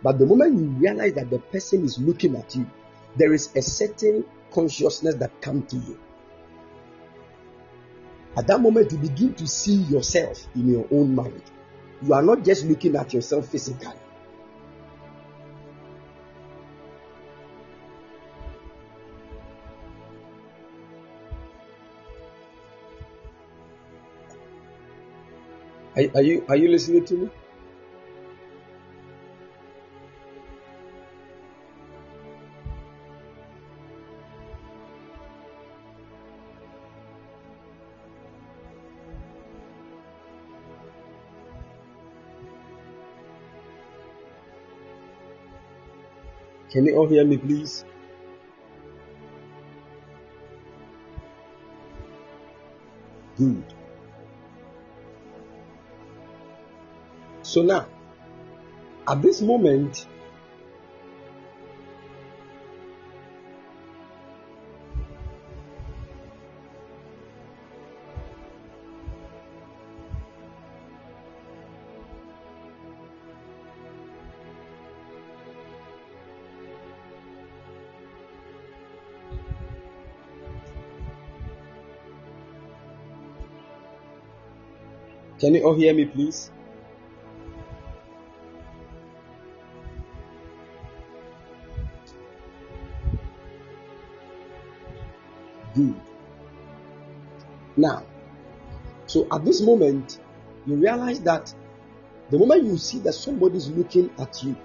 but 0.01 0.19
the 0.19 0.25
moment 0.25 0.59
you 0.59 0.65
realize 0.67 1.13
that 1.13 1.29
the 1.29 1.39
person 1.39 1.85
is 1.85 1.97
looking 1.97 2.35
at 2.35 2.55
you, 2.55 2.69
there 3.15 3.33
is 3.33 3.55
a 3.55 3.61
certain 3.61 4.25
consciousness 4.51 5.15
that 5.15 5.41
comes 5.41 5.71
to 5.71 5.77
you. 5.77 5.99
At 8.35 8.47
that 8.47 8.59
moment, 8.59 8.91
you 8.91 8.97
begin 8.97 9.33
to 9.35 9.47
see 9.47 9.75
yourself 9.75 10.47
in 10.55 10.71
your 10.71 10.87
own 10.91 11.13
mind. 11.13 11.43
You 12.01 12.13
are 12.13 12.23
not 12.23 12.43
just 12.43 12.65
looking 12.65 12.95
at 12.95 13.13
yourself 13.13 13.47
physically. 13.47 13.93
Are, 25.95 26.03
are 26.15 26.21
you 26.21 26.45
are 26.49 26.55
you 26.55 26.69
listening 26.69 27.05
to 27.05 27.15
me? 27.15 27.29
Can 46.71 46.85
you 46.85 46.95
all 46.97 47.07
hear 47.07 47.23
me, 47.23 47.37
please? 47.37 47.85
Good. 53.37 53.63
So 57.53 57.61
now, 57.61 57.85
at 59.07 59.21
this 59.21 59.39
moment, 59.43 60.07
can 85.39 85.53
you 85.53 85.61
all 85.63 85.75
hear 85.75 85.93
me, 85.93 86.05
please? 86.05 86.49
At 99.33 99.43
this 99.43 99.61
moment, 99.61 100.19
you 100.65 100.75
realize 100.75 101.19
that 101.21 101.53
the 102.29 102.37
moment 102.37 102.63
you 102.63 102.77
see 102.77 102.99
that 102.99 103.13
somebody 103.13 103.57
is 103.57 103.69
looking 103.69 104.09
at 104.19 104.43
you, 104.43 104.55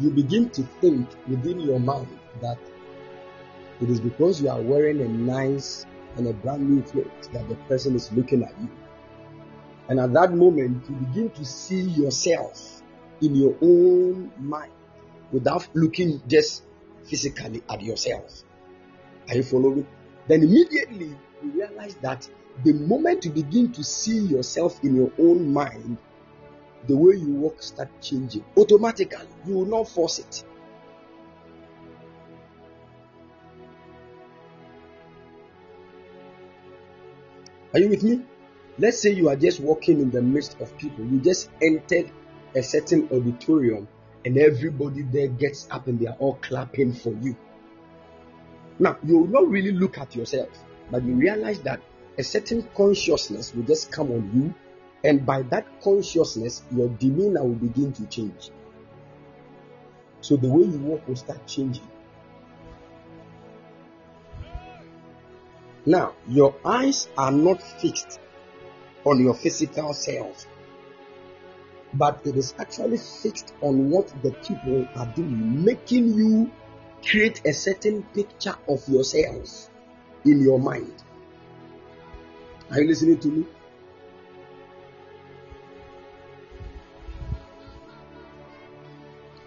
you 0.00 0.10
begin 0.10 0.50
to 0.50 0.62
think 0.80 1.08
within 1.28 1.60
your 1.60 1.80
mind 1.80 2.18
that 2.40 2.58
it 3.80 3.90
is 3.90 4.00
because 4.00 4.42
you 4.42 4.48
are 4.48 4.60
wearing 4.60 5.00
a 5.00 5.08
nice 5.08 5.86
and 6.16 6.26
a 6.26 6.32
brand 6.32 6.68
new 6.68 6.82
clothes 6.82 7.28
that 7.32 7.48
the 7.48 7.54
person 7.66 7.94
is 7.94 8.10
looking 8.12 8.42
at 8.42 8.52
you. 8.60 8.68
And 9.88 10.00
at 10.00 10.12
that 10.14 10.34
moment, 10.34 10.84
you 10.88 10.96
begin 10.96 11.30
to 11.30 11.44
see 11.44 11.80
yourself 11.80 12.82
in 13.20 13.34
your 13.34 13.56
own 13.62 14.30
mind 14.38 14.72
without 15.32 15.68
looking 15.74 16.20
just 16.26 16.64
physically 17.04 17.62
at 17.70 17.82
yourself. 17.82 18.42
Are 19.28 19.36
you 19.36 19.42
following? 19.42 19.86
Then 20.26 20.42
immediately 20.42 21.16
you 21.42 21.50
realize 21.52 21.94
that 22.02 22.28
the 22.64 22.72
moment 22.72 23.24
you 23.24 23.30
begin 23.30 23.72
to 23.72 23.84
see 23.84 24.18
yourself 24.18 24.82
in 24.82 24.96
your 24.96 25.12
own 25.18 25.52
mind, 25.52 25.98
the 26.86 26.96
way 26.96 27.16
you 27.16 27.32
walk 27.34 27.62
start 27.62 27.88
changing 28.00 28.44
automatically. 28.56 29.26
You 29.46 29.54
will 29.54 29.66
not 29.66 29.88
force 29.88 30.18
it. 30.18 30.44
Are 37.74 37.80
you 37.80 37.88
with 37.90 38.02
me? 38.02 38.22
Let's 38.78 39.00
say 39.02 39.10
you 39.10 39.28
are 39.28 39.36
just 39.36 39.60
walking 39.60 40.00
in 40.00 40.10
the 40.10 40.22
midst 40.22 40.60
of 40.60 40.76
people. 40.78 41.04
You 41.04 41.20
just 41.20 41.50
entered 41.60 42.10
a 42.54 42.62
certain 42.62 43.08
auditorium 43.12 43.86
and 44.24 44.38
everybody 44.38 45.02
there 45.02 45.28
gets 45.28 45.68
up 45.70 45.86
and 45.86 46.00
they 46.00 46.06
are 46.06 46.16
all 46.18 46.38
clapping 46.40 46.92
for 46.92 47.12
you. 47.12 47.36
Now, 48.78 48.96
you 49.04 49.18
will 49.18 49.28
not 49.28 49.48
really 49.48 49.72
look 49.72 49.98
at 49.98 50.14
yourself, 50.14 50.48
but 50.90 51.02
you 51.04 51.14
realize 51.14 51.60
that 51.60 51.80
a 52.18 52.24
certain 52.24 52.68
consciousness 52.74 53.54
will 53.54 53.62
just 53.62 53.92
come 53.92 54.10
on 54.10 54.30
you, 54.34 54.54
and 55.08 55.24
by 55.24 55.42
that 55.42 55.64
consciousness, 55.80 56.62
your 56.72 56.88
demeanor 56.88 57.44
will 57.44 57.54
begin 57.54 57.92
to 57.92 58.06
change. 58.06 58.50
So 60.20 60.36
the 60.36 60.48
way 60.48 60.64
you 60.64 60.78
walk 60.78 61.06
will 61.06 61.16
start 61.16 61.46
changing. 61.46 61.86
Now, 65.86 66.14
your 66.28 66.56
eyes 66.64 67.08
are 67.16 67.30
not 67.30 67.62
fixed 67.62 68.18
on 69.04 69.22
your 69.22 69.34
physical 69.34 69.94
self, 69.94 70.44
but 71.94 72.20
it 72.26 72.36
is 72.36 72.52
actually 72.58 72.98
fixed 72.98 73.54
on 73.62 73.90
what 73.90 74.12
the 74.22 74.32
people 74.32 74.86
are 74.96 75.06
doing, 75.14 75.64
making 75.64 76.14
you 76.14 76.50
create 77.06 77.46
a 77.46 77.52
certain 77.52 78.02
picture 78.12 78.56
of 78.68 78.86
yourself 78.88 79.70
in 80.24 80.42
your 80.42 80.58
mind. 80.58 80.92
Are 82.70 82.82
you 82.82 82.88
listening 82.88 83.18
to 83.20 83.28
me? 83.28 83.46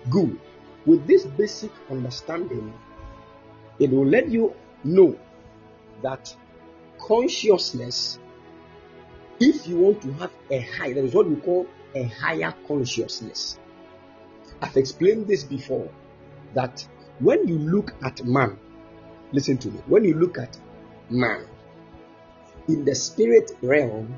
Good. 0.09 0.39
With 0.87 1.05
this 1.05 1.25
basic 1.25 1.71
understanding, 1.91 2.73
it 3.77 3.91
will 3.91 4.07
let 4.07 4.29
you 4.29 4.55
know 4.83 5.17
that 6.01 6.35
consciousness, 6.99 8.17
if 9.39 9.67
you 9.67 9.77
want 9.77 10.01
to 10.01 10.11
have 10.13 10.31
a 10.49 10.59
high, 10.59 10.93
that 10.93 11.03
is 11.03 11.13
what 11.13 11.29
we 11.29 11.35
call 11.35 11.67
a 11.93 12.03
higher 12.03 12.55
consciousness. 12.67 13.59
I've 14.63 14.77
explained 14.77 15.27
this 15.27 15.43
before 15.43 15.89
that 16.55 16.87
when 17.19 17.47
you 17.47 17.59
look 17.59 17.93
at 18.03 18.25
man, 18.25 18.57
listen 19.31 19.59
to 19.59 19.69
me, 19.69 19.79
when 19.85 20.03
you 20.05 20.15
look 20.15 20.39
at 20.39 20.57
man 21.11 21.45
in 22.71 22.85
the 22.85 22.95
spirit 22.95 23.51
realm, 23.61 24.15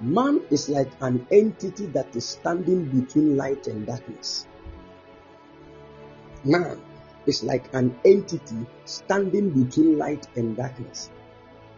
man 0.00 0.40
is 0.50 0.68
like 0.68 0.90
an 1.00 1.24
entity 1.30 1.86
that 1.86 2.14
is 2.16 2.28
standing 2.28 2.84
between 2.86 3.36
light 3.36 3.68
and 3.68 3.86
darkness. 3.86 4.46
Man 6.44 6.80
is 7.26 7.44
like 7.44 7.72
an 7.74 7.96
entity 8.04 8.66
standing 8.84 9.50
between 9.50 9.96
light 9.96 10.26
and 10.36 10.56
darkness. 10.56 11.10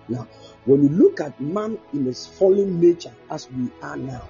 Now, 0.09 0.26
when 0.64 0.82
you 0.82 0.88
look 0.88 1.20
at 1.20 1.38
man 1.40 1.78
in 1.92 2.07
his 2.07 2.26
fallen 2.26 2.80
nature 2.80 3.14
as 3.30 3.51
we 3.51 3.70
are 3.82 3.96
now, 3.96 4.28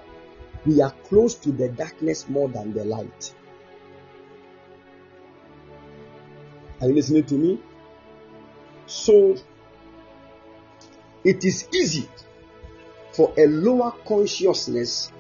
we 0.67 0.83
are 0.83 0.93
close 1.05 1.35
to 1.37 1.53
the 1.53 1.69
darkness 1.69 2.29
more 2.29 2.49
than 2.49 2.73
the 2.73 2.85
light. 2.85 3.35
Are 6.81 6.89
you 6.89 6.95
listening 6.95 7.25
to 7.25 7.35
me? 7.35 7.61
So, 8.87 9.37
it 11.25 11.45
is 11.45 11.69
easy 11.75 12.09
for 13.13 13.33
a 13.37 13.47
lower 13.47 13.93
consciousness 14.07 15.11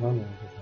No, 0.00 0.10
no, 0.10 0.61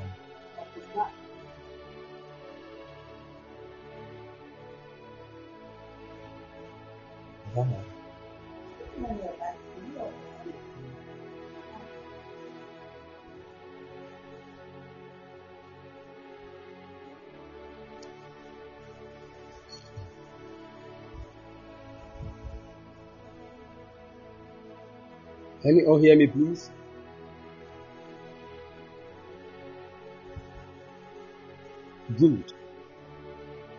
Can 7.55 7.69
you 25.77 25.87
all 25.87 25.99
hear 25.99 26.17
me, 26.17 26.27
please? 26.27 26.71
Good. 32.19 32.53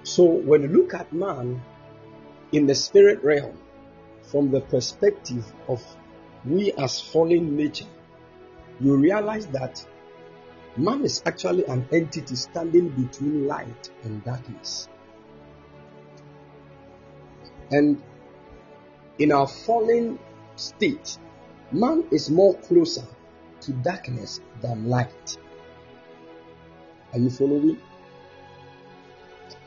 So, 0.04 0.24
when 0.24 0.64
you 0.64 0.68
look 0.68 0.94
at 0.94 1.12
man 1.14 1.62
in 2.52 2.68
the 2.68 2.76
spirit 2.76 3.24
realm 3.24 3.58
from 4.24 4.52
the 4.52 4.62
perspective 4.62 5.46
of 5.68 5.84
we 6.46 6.72
as 6.74 7.00
fallen 7.00 7.56
nature, 7.56 7.86
you 8.80 8.96
realize 8.96 9.48
that 9.48 9.86
man 10.78 11.04
is 11.04 11.22
actually 11.26 11.66
an 11.66 11.88
entity 11.92 12.36
standing 12.36 12.90
between 12.90 13.48
light 13.48 13.90
and 14.04 14.24
darkness. 14.24 14.88
And 17.70 18.02
in 19.20 19.32
our 19.32 19.48
fallen 19.48 20.20
state, 20.56 21.18
Man 21.74 22.04
is 22.12 22.30
more 22.30 22.54
closer 22.56 23.06
to 23.62 23.72
darkness 23.72 24.42
than 24.62 24.90
light. 24.90 25.38
Are 27.14 27.20
you 27.20 27.30
following? 27.30 27.80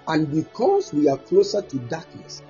And 0.06 0.30
because 0.30 0.92
we 0.92 1.08
are 1.08 1.16
closer 1.16 1.62
to 1.62 1.78
darkness 1.78 2.42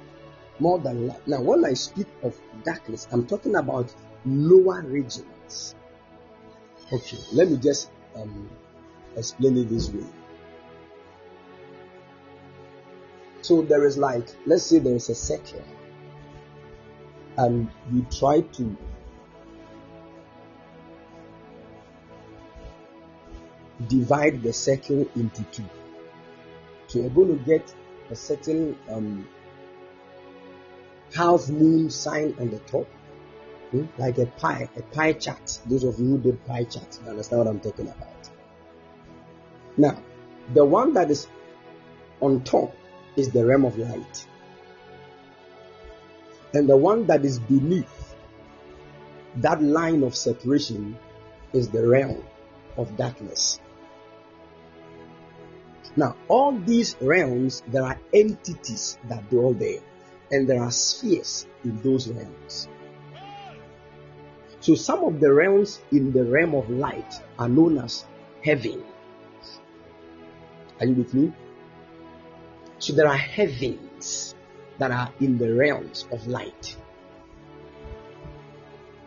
more 0.59 0.79
than 0.79 1.09
light. 1.09 1.27
Now, 1.27 1.41
when 1.41 1.65
I 1.65 1.75
speak 1.75 2.07
of 2.23 2.39
darkness, 2.65 3.07
I'm 3.13 3.27
talking 3.27 3.57
about 3.57 3.95
lower 4.25 4.83
regions. 4.83 5.75
Okay, 6.93 7.19
let 7.33 7.51
me 7.51 7.57
just 7.57 7.91
um, 8.15 8.51
explain 9.17 9.57
it 9.57 9.69
this 9.69 9.91
way. 9.91 10.05
So 13.43 13.63
there 13.63 13.85
is 13.85 13.99
like, 13.99 14.27
let's 14.47 14.65
say 14.65 14.79
there 14.79 14.95
is 14.95 15.09
a 15.11 15.15
circle, 15.15 15.63
and 17.37 17.69
you 17.93 18.07
try 18.11 18.41
to 18.41 18.77
divide 23.89 24.43
the 24.43 24.53
circle 24.53 25.07
into 25.17 25.43
two. 25.45 25.65
So 26.87 27.01
you're 27.01 27.11
going 27.11 27.39
to 27.39 27.45
get 27.45 27.75
a 28.11 28.17
certain 28.17 28.79
um, 28.89 29.29
half 31.15 31.49
moon 31.49 31.91
sign 31.91 32.35
on 32.41 32.51
the 32.51 32.59
top, 32.61 32.87
hmm? 33.71 33.85
like 33.99 34.19
a 34.19 34.27
pie, 34.27 34.69
a 34.77 34.83
pie 34.83 35.13
chart. 35.13 35.61
Those 35.67 35.85
of 35.85 35.99
you 35.99 36.07
who 36.07 36.19
did 36.19 36.45
pie 36.47 36.65
charts, 36.65 37.01
you 37.03 37.11
understand 37.11 37.39
what 37.41 37.49
I'm 37.49 37.61
talking 37.61 37.89
about. 37.89 38.29
Now, 39.77 40.03
the 40.53 40.65
one 40.65 40.93
that 40.95 41.11
is 41.11 41.29
on 42.21 42.43
top 42.43 42.75
is 43.17 43.31
the 43.31 43.45
realm 43.45 43.65
of 43.65 43.79
light, 43.79 44.27
and 46.53 46.69
the 46.69 46.77
one 46.77 47.07
that 47.07 47.25
is 47.25 47.39
beneath 47.39 48.15
that 49.37 49.63
line 49.63 50.03
of 50.03 50.15
separation 50.15 50.97
is 51.53 51.69
the 51.69 51.87
realm 51.87 52.23
of 52.77 52.97
darkness. 52.97 53.61
Now, 55.97 56.17
all 56.29 56.53
these 56.53 56.97
realms, 57.01 57.63
there 57.69 57.85
are 57.85 57.99
entities 58.13 58.99
that 59.09 59.29
dwell 59.31 59.53
there, 59.55 59.81
and 60.35 60.49
there 60.49 60.61
are 60.61 60.71
spheres 60.73 61.47
in 61.63 61.81
those 61.83 62.09
realms. 62.09 62.69
So, 64.59 64.75
some 64.75 65.05
of 65.05 65.21
the 65.21 65.33
realms 65.33 65.81
in 65.93 66.11
the 66.11 66.25
realm 66.25 66.57
of 66.57 66.69
light 66.69 67.15
are 67.39 67.49
known 67.49 67.79
as 67.79 68.05
heaven. 68.43 68.83
Are 70.81 70.87
you 70.87 70.95
with 70.95 71.15
me? 71.15 71.33
So, 72.81 72.95
there 72.95 73.07
are 73.07 73.17
heavens 73.17 74.35
that 74.79 74.91
are 74.91 75.13
in 75.21 75.39
the 75.39 75.55
realms 75.55 76.05
of 76.11 76.27
light, 76.27 76.77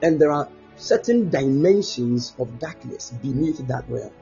and 0.02 0.22
there 0.22 0.32
are 0.32 0.48
certain 0.78 1.30
dimensions 1.30 2.36
of 2.40 2.58
darkness 2.58 3.12
beneath 3.22 3.68
that 3.68 3.84
realm. 3.90 4.14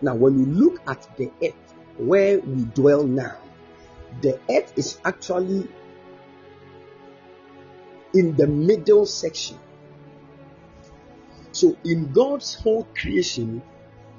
Now, 0.00 0.14
when 0.14 0.38
you 0.38 0.46
look 0.46 0.80
at 0.86 1.08
the 1.16 1.28
earth, 1.42 1.74
where 1.96 2.38
we 2.38 2.64
dwell 2.66 3.02
now, 3.02 3.38
the 4.20 4.38
earth 4.48 4.72
is 4.76 4.98
actually 5.04 5.68
in 8.14 8.36
the 8.36 8.46
middle 8.46 9.06
section. 9.06 9.58
So, 11.52 11.76
in 11.84 12.12
God's 12.12 12.54
whole 12.54 12.84
creation, 12.94 13.62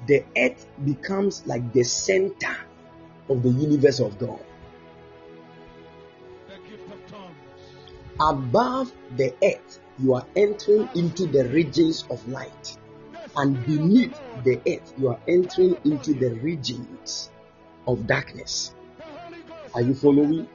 the 0.06 0.24
earth 0.36 0.66
becomes 0.84 1.46
like 1.46 1.72
the 1.72 1.82
center 1.82 2.56
of 3.28 3.42
the 3.42 3.48
universe 3.48 4.00
of 4.00 4.18
God. 4.18 4.40
Above 8.20 8.92
the 9.16 9.34
earth, 9.42 9.80
you 9.98 10.14
are 10.14 10.26
entering 10.36 10.88
into 10.94 11.26
the 11.26 11.48
regions 11.48 12.04
of 12.10 12.26
light, 12.28 12.78
and 13.36 13.64
beneath 13.66 14.20
the 14.44 14.60
earth, 14.66 14.92
you 14.96 15.08
are 15.08 15.20
entering 15.26 15.76
into 15.84 16.14
the 16.14 16.34
regions 16.34 17.30
of 17.86 18.06
darkness. 18.06 18.72
Are 19.74 19.82
you 19.82 19.94
following? 19.94 20.48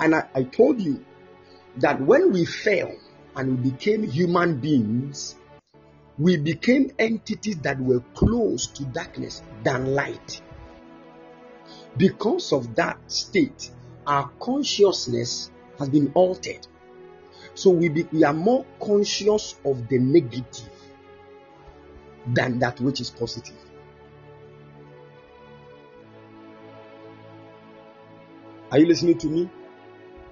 And 0.00 0.14
I, 0.14 0.28
I 0.34 0.42
told 0.42 0.80
you 0.80 1.04
that 1.76 2.00
when 2.00 2.32
we 2.32 2.44
fell 2.44 2.92
and 3.36 3.62
we 3.62 3.70
became 3.70 4.02
human 4.02 4.60
beings, 4.60 5.36
we 6.18 6.36
became 6.36 6.90
entities 6.98 7.58
that 7.58 7.80
were 7.80 8.00
close 8.14 8.66
to 8.66 8.84
darkness 8.86 9.42
than 9.62 9.94
light. 9.94 10.42
Because 11.96 12.52
of 12.52 12.74
that 12.76 12.98
state, 13.10 13.70
our 14.06 14.28
consciousness 14.40 15.50
has 15.78 15.88
been 15.88 16.12
altered. 16.14 16.66
So 17.54 17.70
we, 17.70 17.88
be, 17.88 18.04
we 18.12 18.24
are 18.24 18.34
more 18.34 18.64
conscious 18.80 19.56
of 19.64 19.88
the 19.88 19.98
negative 19.98 20.68
than 22.26 22.58
that 22.58 22.80
which 22.80 23.00
is 23.00 23.10
positive. 23.10 23.56
Are 28.70 28.78
you 28.78 28.86
listening 28.86 29.18
to 29.18 29.26
me? 29.26 29.50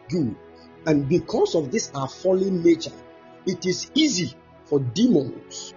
Good. 0.09 0.37
And 0.87 1.09
because 1.09 1.55
of 1.55 1.71
this 1.71 1.91
our 1.95 2.09
fallen 2.09 2.63
nature, 2.63 2.93
it 3.47 3.67
is 3.67 3.91
easy 3.95 4.35
for 4.65 4.81
demons 4.81 5.75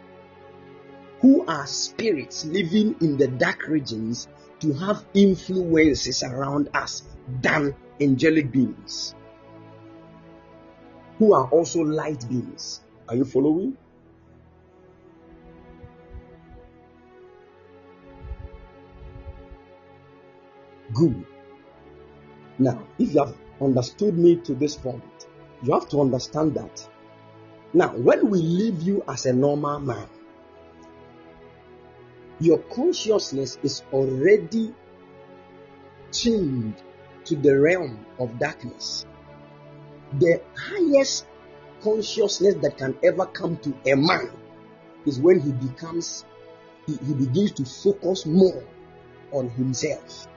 who 1.20 1.46
are 1.46 1.68
spirits 1.68 2.46
living 2.46 2.96
in 3.02 3.18
the 3.18 3.28
dark 3.28 3.68
regions 3.68 4.28
to 4.60 4.74
have 4.74 5.06
influences 5.14 6.24
around 6.24 6.70
us 6.74 7.04
than 7.42 7.76
angelic 8.00 8.52
beings 8.52 9.16
who 11.22 11.34
are 11.34 11.48
also 11.50 11.82
light 11.82 12.28
beings. 12.28 12.82
Are 13.08 13.16
you 13.16 13.26
following? 13.26 13.78
Good. 20.94 21.26
Now, 22.58 22.88
if 22.98 23.14
you 23.14 23.20
have 23.20 23.36
understood 23.62 24.18
me 24.18 24.36
to 24.38 24.56
this 24.56 24.76
point, 24.76 25.28
you 25.64 25.74
have 25.74 25.88
to 25.90 26.02
understand 26.02 26.56
that. 26.56 26.88
Now, 27.74 27.96
when 27.96 28.30
we 28.30 28.40
leave 28.40 28.82
you 28.82 29.04
as 29.08 29.26
a 29.26 29.34
normal 29.34 29.80
man, 29.80 30.08
your 32.40 32.58
consciousness 32.58 33.58
is 33.64 33.84
already 33.94 34.74
tuned 36.12 36.76
to 37.26 37.36
the 37.36 37.58
realm 37.58 38.04
of 38.20 38.38
darkness. 38.40 39.06
The 40.20 40.42
highest 40.58 41.28
consciousness 41.82 42.56
that 42.62 42.78
can 42.78 42.98
ever 43.04 43.26
come 43.28 43.58
to 43.58 43.74
a 43.86 43.96
man 43.96 44.32
is 45.06 45.20
when 45.20 45.40
he 45.40 45.52
becomes, 45.52 46.26
he, 46.88 46.98
he 47.06 47.14
begins 47.14 47.52
to 47.54 47.66
focus 47.66 48.26
more 48.26 48.64
on 49.32 49.50
himself. 49.50 50.28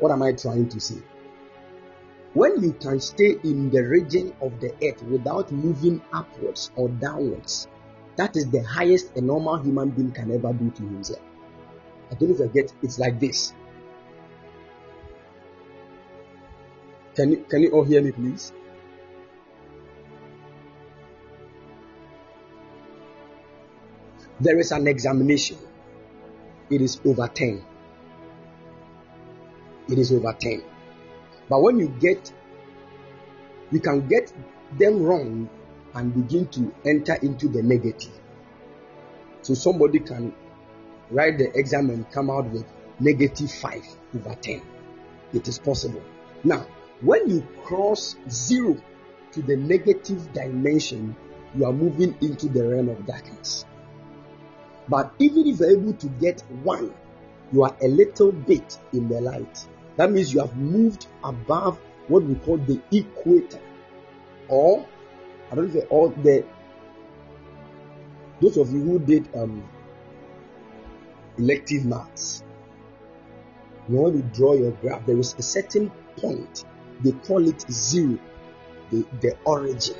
What 0.00 0.12
am 0.12 0.22
I 0.22 0.32
trying 0.32 0.68
to 0.68 0.80
say? 0.80 0.96
When 2.34 2.62
you 2.62 2.72
can 2.72 2.98
stay 3.00 3.36
in 3.44 3.70
the 3.70 3.82
region 3.82 4.34
of 4.40 4.58
the 4.60 4.74
earth 4.82 5.02
without 5.04 5.52
moving 5.52 6.02
upwards 6.12 6.70
or 6.74 6.88
downwards, 6.88 7.68
that 8.16 8.36
is 8.36 8.50
the 8.50 8.62
highest 8.62 9.16
a 9.16 9.20
normal 9.20 9.58
human 9.58 9.90
being 9.90 10.10
can 10.10 10.32
ever 10.32 10.52
do 10.52 10.70
to 10.70 10.82
himself. 10.82 11.20
I 12.10 12.14
don't 12.14 12.36
forget, 12.36 12.72
it's 12.82 12.98
like 12.98 13.20
this. 13.20 13.54
Can 17.14 17.30
you, 17.30 17.44
can 17.48 17.62
you 17.62 17.70
all 17.70 17.84
hear 17.84 18.02
me, 18.02 18.10
please? 18.10 18.52
There 24.40 24.58
is 24.58 24.72
an 24.72 24.88
examination. 24.88 25.58
It 26.68 26.82
is 26.82 27.00
over 27.04 27.28
10 27.28 27.64
it 29.88 29.98
is 29.98 30.12
over 30.12 30.32
10. 30.32 30.62
But 31.48 31.62
when 31.62 31.78
you 31.78 31.88
get, 31.88 32.32
you 33.70 33.80
can 33.80 34.06
get 34.08 34.32
them 34.78 35.02
wrong 35.02 35.48
and 35.94 36.14
begin 36.14 36.46
to 36.48 36.74
enter 36.84 37.14
into 37.14 37.48
the 37.48 37.62
negative. 37.62 38.18
So 39.42 39.54
somebody 39.54 40.00
can 40.00 40.34
write 41.10 41.38
the 41.38 41.56
exam 41.56 41.90
and 41.90 42.10
come 42.10 42.30
out 42.30 42.46
with 42.46 42.64
negative 42.98 43.52
5 43.52 43.84
over 44.16 44.34
10. 44.34 44.62
It 45.32 45.48
is 45.48 45.58
possible. 45.58 46.02
Now, 46.42 46.66
when 47.00 47.28
you 47.28 47.46
cross 47.64 48.16
zero 48.28 48.76
to 49.32 49.42
the 49.42 49.56
negative 49.56 50.32
dimension, 50.32 51.14
you 51.54 51.66
are 51.66 51.72
moving 51.72 52.16
into 52.20 52.48
the 52.48 52.66
realm 52.66 52.88
of 52.88 53.06
darkness. 53.06 53.64
But 54.88 55.12
even 55.18 55.46
if 55.46 55.60
you're 55.60 55.70
able 55.70 55.94
to 55.94 56.08
get 56.08 56.42
one, 56.62 56.94
you 57.52 57.64
are 57.64 57.76
a 57.82 57.88
little 57.88 58.32
bit 58.32 58.78
in 58.92 59.08
the 59.08 59.20
light. 59.20 59.66
That 59.96 60.10
means 60.10 60.34
you 60.34 60.40
have 60.40 60.56
moved 60.56 61.06
above 61.22 61.78
what 62.08 62.24
we 62.24 62.34
call 62.34 62.58
the 62.58 62.80
equator, 62.90 63.60
or 64.48 64.86
I 65.50 65.54
don't 65.54 65.74
know, 65.74 65.80
all 65.90 66.08
the 66.08 66.44
those 68.40 68.56
of 68.56 68.72
you 68.72 68.80
who 68.82 68.98
did 68.98 69.28
um, 69.34 69.68
elective 71.38 71.84
maths. 71.84 72.42
You 73.88 73.96
want 73.96 74.16
to 74.16 74.22
draw 74.36 74.54
your 74.54 74.72
graph. 74.72 75.06
There 75.06 75.18
is 75.18 75.34
a 75.38 75.42
certain 75.42 75.92
point. 76.16 76.64
They 77.00 77.12
call 77.12 77.46
it 77.46 77.64
zero, 77.70 78.18
the, 78.90 79.06
the 79.20 79.36
origin. 79.44 79.96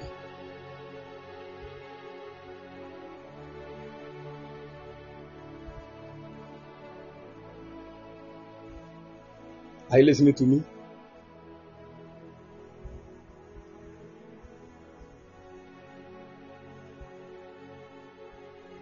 Are 9.95 9.99
you 9.99 10.07
listening 10.07 10.35
to 10.35 10.45
me? 10.45 10.61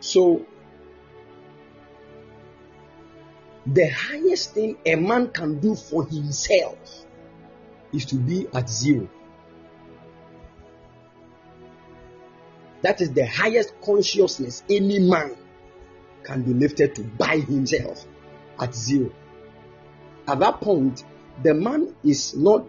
So, 0.01 0.47
the 3.67 3.91
highest 3.91 4.55
thing 4.55 4.79
a 4.87 4.95
man 4.95 5.29
can 5.29 5.61
do 5.61 5.75
for 5.75 6.07
himself 6.07 7.05
is 7.93 8.07
to 8.07 8.15
be 8.15 8.49
at 8.55 8.71
zero. 8.71 9.07
That 12.81 13.03
is 13.03 13.13
the 13.13 13.27
highest 13.27 13.75
consciousness 13.85 14.63
any 14.71 14.99
man 14.99 15.37
can 16.25 16.41
be 16.43 16.55
lifted 16.55 16.95
to 16.95 17.03
by 17.03 17.37
himself 17.37 18.07
at 18.59 18.75
zero 18.75 19.13
at 20.33 20.39
that 20.39 20.62
point, 20.62 21.05
the 21.43 21.53
man 21.53 21.95
is 22.03 22.35
not 22.35 22.66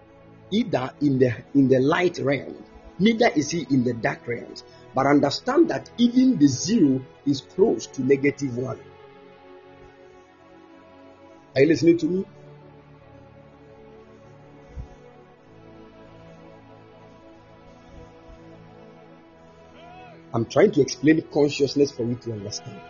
either 0.52 0.94
in 1.00 1.18
the 1.18 1.34
in 1.56 1.70
the 1.70 1.80
light 1.80 2.20
realm, 2.20 2.62
neither 3.00 3.30
is 3.30 3.52
he 3.52 3.66
in 3.70 3.86
the 3.86 3.94
dark 3.94 4.28
realms. 4.28 4.66
But 4.94 5.08
understand 5.08 5.70
that 5.70 5.90
even 5.98 6.38
the 6.38 6.48
zero 6.48 7.02
is 7.26 7.40
close 7.40 7.88
to 7.88 8.04
negative 8.04 8.58
one. 8.58 8.80
Are 11.56 11.62
you 11.62 11.68
listening 11.68 11.98
to 12.00 12.06
me? 12.06 12.26
I'm 20.34 20.46
trying 20.48 20.72
to 20.72 20.82
explain 20.82 21.22
consciousness 21.32 21.92
for 21.92 22.04
you 22.04 22.16
to 22.16 22.34
understand. 22.34 22.82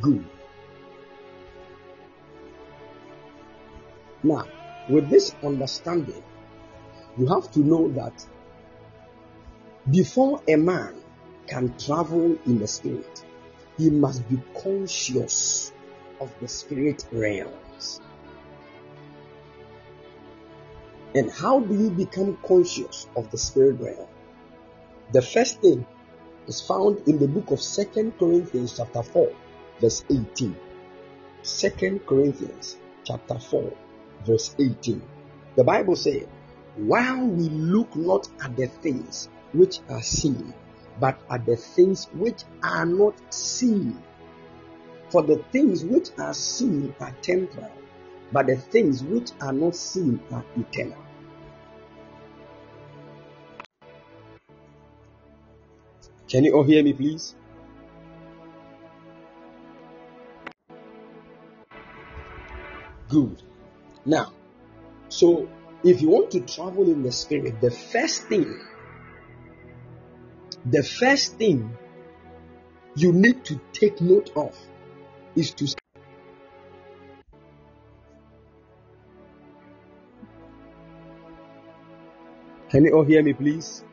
Good. 0.00 0.26
Now, 4.22 4.46
with 4.88 5.08
this 5.08 5.34
understanding, 5.42 6.22
you 7.18 7.26
have 7.26 7.50
to 7.52 7.60
know 7.60 7.88
that 7.92 8.26
before 9.90 10.40
a 10.48 10.56
man 10.56 10.94
can 11.46 11.76
travel 11.76 12.38
in 12.46 12.58
the 12.58 12.66
spirit, 12.68 13.24
he 13.76 13.90
must 13.90 14.28
be 14.28 14.40
conscious 14.62 15.72
of 16.20 16.32
the 16.40 16.48
spirit 16.48 17.04
realms. 17.10 18.00
And 21.14 21.30
how 21.30 21.60
do 21.60 21.74
you 21.74 21.90
become 21.90 22.38
conscious 22.46 23.06
of 23.16 23.30
the 23.30 23.38
spirit 23.38 23.80
realm? 23.80 24.08
The 25.12 25.20
first 25.20 25.60
thing 25.60 25.84
is 26.46 26.60
found 26.60 27.06
in 27.06 27.18
the 27.18 27.28
book 27.28 27.50
of 27.50 27.60
Second 27.60 28.18
Corinthians 28.18 28.74
chapter 28.76 29.02
4 29.02 29.30
verse 29.80 30.04
18. 30.08 30.56
Second 31.42 32.06
Corinthians 32.06 32.78
chapter 33.04 33.38
4 33.38 33.72
verse 34.24 34.54
18. 34.58 35.02
The 35.56 35.64
Bible 35.64 35.96
says, 35.96 36.26
While 36.76 37.26
we 37.26 37.48
look 37.48 37.94
not 37.96 38.28
at 38.42 38.56
the 38.56 38.66
things 38.66 39.28
which 39.52 39.80
are 39.88 40.02
seen, 40.02 40.54
but 41.00 41.18
at 41.30 41.46
the 41.46 41.56
things 41.56 42.06
which 42.14 42.42
are 42.62 42.86
not 42.86 43.14
seen. 43.32 44.02
For 45.10 45.22
the 45.22 45.36
things 45.52 45.84
which 45.84 46.08
are 46.18 46.34
seen 46.34 46.94
are 47.00 47.14
temporal, 47.20 47.70
but 48.32 48.46
the 48.46 48.56
things 48.56 49.04
which 49.04 49.30
are 49.40 49.52
not 49.52 49.76
seen 49.76 50.20
are 50.30 50.44
eternal. 50.56 50.98
Can 56.28 56.44
you 56.44 56.54
all 56.54 56.64
hear 56.64 56.82
me, 56.82 56.94
please? 56.94 57.34
Good. 63.10 63.42
Now, 64.04 64.32
so 65.08 65.48
if 65.84 66.02
you 66.02 66.10
want 66.10 66.30
to 66.32 66.40
travel 66.40 66.84
in 66.90 67.02
the 67.02 67.12
spirit, 67.12 67.60
the 67.60 67.70
first 67.70 68.28
thing, 68.28 68.60
the 70.66 70.82
first 70.82 71.36
thing 71.36 71.76
you 72.96 73.12
need 73.12 73.44
to 73.46 73.60
take 73.72 74.00
note 74.00 74.30
of 74.36 74.56
is 75.36 75.52
to 75.54 75.66
Can 82.70 82.86
you 82.86 82.92
all 82.92 83.04
hear 83.04 83.22
me, 83.22 83.34
please? 83.34 83.84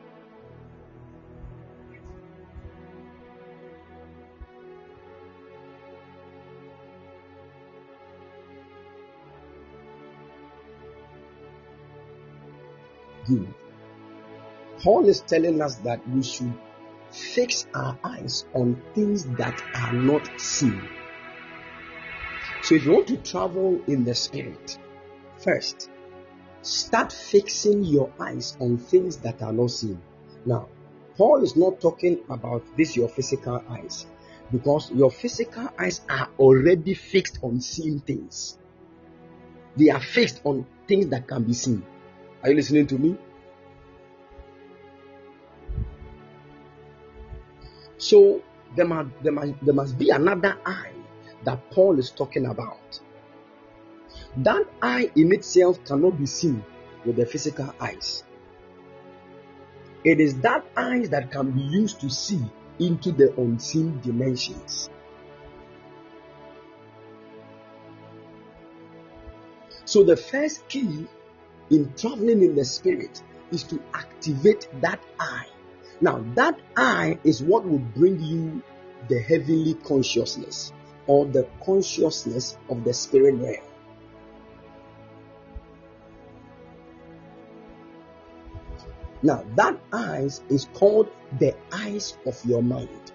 Paul 14.82 15.08
is 15.08 15.20
telling 15.20 15.60
us 15.60 15.76
that 15.76 16.08
we 16.08 16.22
should 16.22 16.54
fix 17.10 17.66
our 17.74 17.98
eyes 18.02 18.44
on 18.54 18.80
things 18.94 19.24
that 19.36 19.62
are 19.74 19.92
not 19.92 20.40
seen. 20.40 20.80
So 22.62 22.74
if 22.74 22.84
you 22.84 22.92
want 22.92 23.08
to 23.08 23.16
travel 23.18 23.80
in 23.86 24.04
the 24.04 24.14
spirit, 24.14 24.78
first, 25.38 25.90
start 26.62 27.12
fixing 27.12 27.84
your 27.84 28.12
eyes 28.18 28.56
on 28.60 28.78
things 28.78 29.18
that 29.18 29.42
are 29.42 29.52
not 29.52 29.70
seen. 29.70 30.00
Now, 30.44 30.68
Paul 31.16 31.42
is 31.42 31.56
not 31.56 31.80
talking 31.80 32.20
about 32.28 32.64
this 32.76 32.96
your 32.96 33.08
physical 33.08 33.62
eyes 33.68 34.06
because 34.52 34.90
your 34.90 35.10
physical 35.10 35.68
eyes 35.78 36.00
are 36.08 36.28
already 36.38 36.94
fixed 36.94 37.38
on 37.42 37.60
seeing 37.60 38.00
things. 38.00 38.58
They 39.76 39.90
are 39.90 40.00
fixed 40.00 40.40
on 40.44 40.66
things 40.86 41.08
that 41.08 41.28
can 41.28 41.44
be 41.44 41.52
seen. 41.52 41.84
Are 42.42 42.50
you 42.50 42.56
listening 42.56 42.86
to 42.88 42.98
me? 42.98 43.18
So 47.98 48.42
there 48.74 48.86
must, 48.86 49.10
there 49.22 49.32
must, 49.32 49.52
there 49.62 49.74
must 49.74 49.98
be 49.98 50.10
another 50.10 50.56
eye 50.64 50.92
that 51.44 51.70
Paul 51.70 51.98
is 51.98 52.10
talking 52.10 52.46
about. 52.46 53.00
That 54.38 54.64
eye 54.80 55.10
in 55.16 55.32
itself 55.32 55.84
cannot 55.84 56.18
be 56.18 56.26
seen 56.26 56.64
with 57.04 57.16
the 57.16 57.26
physical 57.26 57.74
eyes. 57.78 58.24
It 60.02 60.18
is 60.18 60.40
that 60.40 60.64
eyes 60.76 61.10
that 61.10 61.30
can 61.30 61.50
be 61.50 61.60
used 61.60 62.00
to 62.00 62.08
see 62.08 62.40
into 62.78 63.12
the 63.12 63.34
unseen 63.38 64.00
dimensions. 64.00 64.88
So, 69.84 70.04
the 70.04 70.16
first 70.16 70.66
key 70.68 71.06
in 71.70 71.92
traveling 71.96 72.42
in 72.42 72.54
the 72.54 72.64
spirit 72.64 73.22
is 73.50 73.62
to 73.64 73.80
activate 73.94 74.68
that 74.80 75.00
eye. 75.18 75.46
Now, 76.00 76.24
that 76.34 76.58
eye 76.76 77.18
is 77.24 77.42
what 77.42 77.64
will 77.64 77.78
bring 77.78 78.20
you 78.22 78.62
the 79.08 79.20
heavenly 79.20 79.74
consciousness 79.74 80.72
or 81.06 81.26
the 81.26 81.46
consciousness 81.64 82.56
of 82.68 82.84
the 82.84 82.92
spirit 82.92 83.34
realm. 83.34 83.64
Now, 89.22 89.44
that 89.56 89.78
eyes 89.92 90.40
is 90.48 90.66
called 90.72 91.10
the 91.38 91.54
eyes 91.72 92.16
of 92.26 92.42
your 92.44 92.62
mind. 92.62 93.12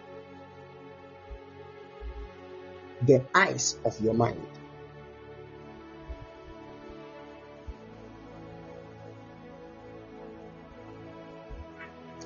The 3.01 3.25
eyes 3.33 3.77
of 3.83 3.99
your 4.01 4.13
mind. 4.13 4.47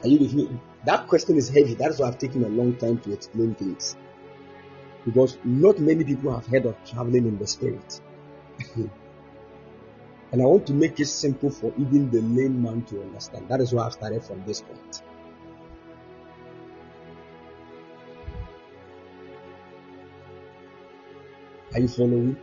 Are 0.04 0.08
you 0.08 0.20
with 0.20 0.34
me? 0.34 0.60
That 0.86 1.08
question 1.08 1.38
is 1.38 1.50
heavy. 1.50 1.74
That's 1.74 2.00
why 2.00 2.08
I've 2.08 2.18
taken 2.18 2.44
a 2.44 2.50
long 2.50 2.76
time 2.78 3.00
to 3.00 3.12
explain 3.12 3.56
things. 3.56 3.98
Because 5.06 5.38
not 5.44 5.80
many 5.80 6.04
people 6.04 6.34
have 6.34 6.48
heard 6.48 6.66
of 6.66 6.76
traveling 6.86 7.26
in 7.26 7.38
the 7.38 7.48
spirit. 7.48 8.02
And 10.32 10.44
I 10.44 10.46
want 10.46 10.68
to 10.68 10.74
make 10.74 11.00
it 11.00 11.08
simple 11.08 11.50
for 11.50 11.74
even 11.80 12.12
the 12.12 12.22
layman 12.22 12.84
to 12.86 13.02
understand. 13.02 13.50
That 13.50 13.62
is 13.62 13.74
why 13.74 13.88
I've 13.88 13.94
started 13.94 14.24
from 14.24 14.44
this 14.46 14.62
point. 14.62 15.02
Are 21.74 21.80
you 21.80 21.88
following? 21.88 22.38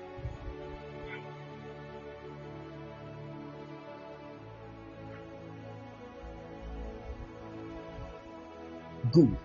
Good. 9.16 9.36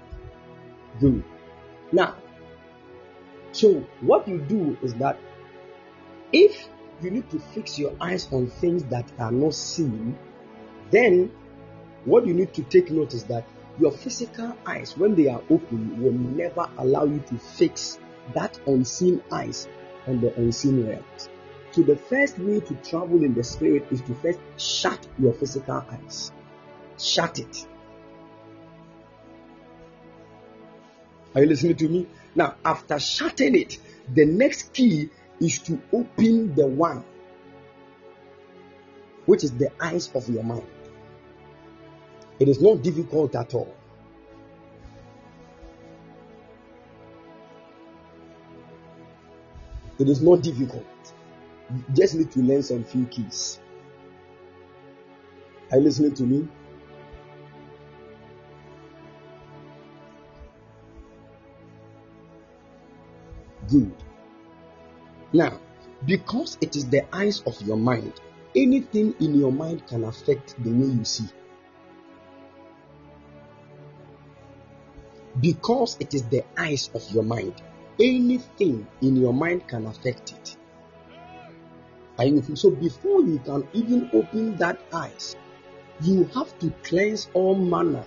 Good. 0.99 1.23
Now, 1.93 2.17
so 3.53 3.85
what 4.01 4.27
you 4.27 4.39
do 4.39 4.77
is 4.81 4.93
that 4.95 5.17
if 6.33 6.67
you 7.01 7.09
need 7.09 7.29
to 7.31 7.39
fix 7.39 7.79
your 7.79 7.93
eyes 8.01 8.27
on 8.33 8.47
things 8.47 8.83
that 8.85 9.09
are 9.17 9.31
not 9.31 9.53
seen, 9.53 10.17
then 10.89 11.31
what 12.03 12.27
you 12.27 12.33
need 12.33 12.53
to 12.55 12.63
take 12.63 12.91
note 12.91 13.13
is 13.13 13.23
that 13.25 13.45
your 13.79 13.91
physical 13.91 14.57
eyes, 14.65 14.97
when 14.97 15.15
they 15.15 15.29
are 15.29 15.41
open, 15.49 16.03
will 16.03 16.11
never 16.11 16.69
allow 16.77 17.05
you 17.05 17.19
to 17.27 17.37
fix 17.37 17.97
that 18.33 18.59
unseen 18.67 19.23
eyes 19.31 19.69
on 20.05 20.19
the 20.19 20.35
unseen 20.35 20.85
realms. 20.85 21.29
So 21.71 21.83
the 21.83 21.95
first 21.95 22.37
way 22.39 22.59
to 22.59 22.75
travel 22.75 23.23
in 23.23 23.33
the 23.33 23.43
spirit 23.45 23.87
is 23.89 24.01
to 24.01 24.15
first 24.15 24.39
shut 24.57 25.07
your 25.17 25.31
physical 25.31 25.85
eyes. 25.89 26.33
Shut 26.99 27.39
it. 27.39 27.65
Are 31.33 31.41
you 31.41 31.47
listening 31.47 31.75
to 31.77 31.87
me? 31.87 32.07
Now, 32.35 32.55
after 32.63 32.99
shutting 32.99 33.55
it, 33.55 33.77
the 34.13 34.25
next 34.25 34.73
key 34.73 35.09
is 35.39 35.59
to 35.59 35.81
open 35.93 36.53
the 36.55 36.67
one 36.67 37.03
which 39.25 39.43
is 39.43 39.51
the 39.53 39.69
eyes 39.81 40.09
of 40.13 40.27
your 40.29 40.43
mind. 40.43 40.67
It 42.39 42.49
is 42.49 42.61
not 42.61 42.81
difficult 42.81 43.35
at 43.35 43.53
all. 43.53 43.73
It 49.99 50.09
is 50.09 50.21
not 50.21 50.41
difficult. 50.41 50.85
You 51.69 51.83
just 51.93 52.15
need 52.15 52.31
to 52.31 52.39
learn 52.39 52.63
some 52.63 52.83
few 52.83 53.05
keys. 53.05 53.59
Are 55.71 55.77
you 55.77 55.83
listening 55.83 56.15
to 56.15 56.23
me? 56.23 56.47
Good. 63.71 63.93
Now, 65.31 65.59
because 66.05 66.57
it 66.59 66.75
is 66.75 66.89
the 66.89 67.05
eyes 67.15 67.41
of 67.47 67.61
your 67.61 67.77
mind, 67.77 68.19
anything 68.53 69.15
in 69.21 69.39
your 69.39 69.53
mind 69.53 69.87
can 69.87 70.03
affect 70.03 70.61
the 70.61 70.71
way 70.71 70.87
you 70.87 71.05
see. 71.05 71.29
Because 75.39 75.95
it 76.01 76.13
is 76.13 76.23
the 76.23 76.43
eyes 76.57 76.89
of 76.93 77.09
your 77.11 77.23
mind, 77.23 77.61
anything 77.97 78.85
in 79.01 79.15
your 79.15 79.33
mind 79.33 79.69
can 79.69 79.85
affect 79.87 80.33
it. 80.33 80.57
So 82.57 82.71
before 82.71 83.21
you 83.21 83.39
can 83.39 83.65
even 83.71 84.09
open 84.13 84.57
that 84.57 84.81
eyes, 84.93 85.37
you 86.01 86.25
have 86.35 86.59
to 86.59 86.71
cleanse 86.83 87.29
all 87.33 87.55
manner 87.55 88.03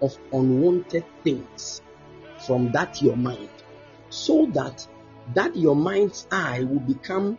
of 0.00 0.16
unwanted 0.32 1.04
things 1.24 1.82
from 2.46 2.70
that 2.72 3.02
your 3.02 3.16
mind 3.16 3.50
so 4.14 4.46
that 4.46 4.86
that 5.34 5.56
your 5.56 5.74
mind's 5.74 6.26
eye 6.30 6.62
will 6.62 6.80
become 6.80 7.36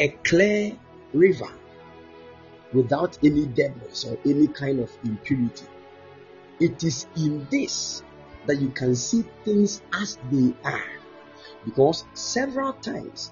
a 0.00 0.08
clear 0.08 0.76
river 1.12 1.50
without 2.72 3.18
any 3.22 3.46
deadness 3.46 4.04
or 4.04 4.18
any 4.24 4.48
kind 4.48 4.80
of 4.80 4.90
impurity. 5.04 5.66
It 6.58 6.82
is 6.82 7.06
in 7.16 7.46
this 7.50 8.02
that 8.46 8.60
you 8.60 8.70
can 8.70 8.96
see 8.96 9.24
things 9.44 9.82
as 9.92 10.18
they 10.30 10.52
are. 10.64 10.90
Because 11.64 12.04
several 12.14 12.72
times 12.72 13.30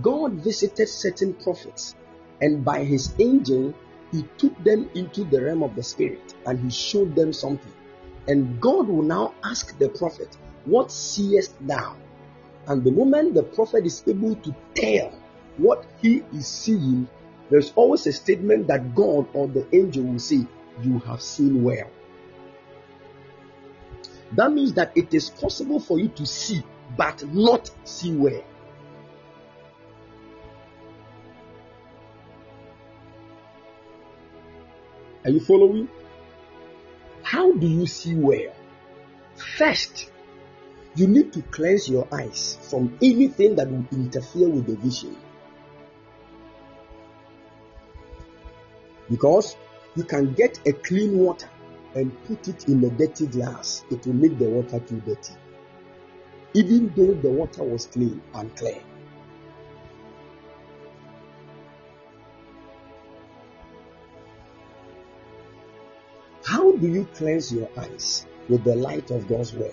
God 0.00 0.34
visited 0.34 0.88
certain 0.88 1.34
prophets, 1.34 1.96
and 2.40 2.64
by 2.64 2.84
his 2.84 3.14
angel, 3.18 3.74
he 4.12 4.24
took 4.38 4.56
them 4.62 4.90
into 4.94 5.24
the 5.24 5.42
realm 5.42 5.62
of 5.62 5.74
the 5.74 5.82
spirit 5.82 6.34
and 6.46 6.60
he 6.60 6.70
showed 6.70 7.16
them 7.16 7.32
something. 7.32 7.72
And 8.28 8.60
God 8.60 8.86
will 8.86 9.02
now 9.02 9.34
ask 9.42 9.76
the 9.78 9.88
prophet, 9.88 10.36
What 10.64 10.92
seest 10.92 11.54
thou? 11.66 11.96
And 12.66 12.84
the 12.84 12.92
moment 12.92 13.34
the 13.34 13.42
prophet 13.42 13.84
is 13.84 14.02
able 14.06 14.36
to 14.36 14.54
tell 14.74 15.12
what 15.56 15.84
he 16.00 16.22
is 16.32 16.46
seeing, 16.46 17.08
there's 17.50 17.72
always 17.74 18.06
a 18.06 18.12
statement 18.12 18.68
that 18.68 18.94
God 18.94 19.26
or 19.34 19.48
the 19.48 19.66
angel 19.74 20.04
will 20.04 20.18
say, 20.18 20.46
You 20.82 20.98
have 21.00 21.20
seen 21.20 21.62
well. 21.62 21.90
That 24.32 24.52
means 24.52 24.72
that 24.74 24.92
it 24.96 25.12
is 25.12 25.28
possible 25.28 25.80
for 25.80 25.98
you 25.98 26.08
to 26.08 26.24
see, 26.24 26.62
but 26.96 27.22
not 27.34 27.70
see 27.84 28.14
well. 28.14 28.44
Are 35.24 35.30
you 35.30 35.40
following? 35.40 35.88
How 37.22 37.52
do 37.52 37.66
you 37.66 37.86
see 37.86 38.14
well? 38.14 38.52
First, 39.36 40.10
you 40.94 41.06
need 41.06 41.32
to 41.32 41.42
cleanse 41.42 41.88
your 41.88 42.06
eyes 42.12 42.58
from 42.62 42.96
anything 43.02 43.56
that 43.56 43.70
will 43.70 43.84
interfere 43.92 44.48
with 44.48 44.66
the 44.66 44.76
vision. 44.76 45.16
Because 49.10 49.56
you 49.96 50.04
can 50.04 50.32
get 50.34 50.60
a 50.66 50.72
clean 50.72 51.18
water 51.18 51.48
and 51.94 52.12
put 52.24 52.48
it 52.48 52.68
in 52.68 52.84
a 52.84 52.90
dirty 52.90 53.26
glass, 53.26 53.84
it 53.90 54.06
will 54.06 54.14
make 54.14 54.38
the 54.38 54.48
water 54.48 54.78
too 54.80 55.00
dirty. 55.06 55.34
Even 56.54 56.92
though 56.96 57.14
the 57.14 57.30
water 57.30 57.62
was 57.62 57.86
clean 57.86 58.20
and 58.34 58.54
clear. 58.56 58.82
How 66.44 66.72
do 66.72 66.86
you 66.86 67.06
cleanse 67.14 67.52
your 67.52 67.68
eyes? 67.78 68.26
with 68.48 68.64
the 68.64 68.74
light 68.74 69.10
of 69.10 69.28
God's 69.28 69.54
word. 69.54 69.72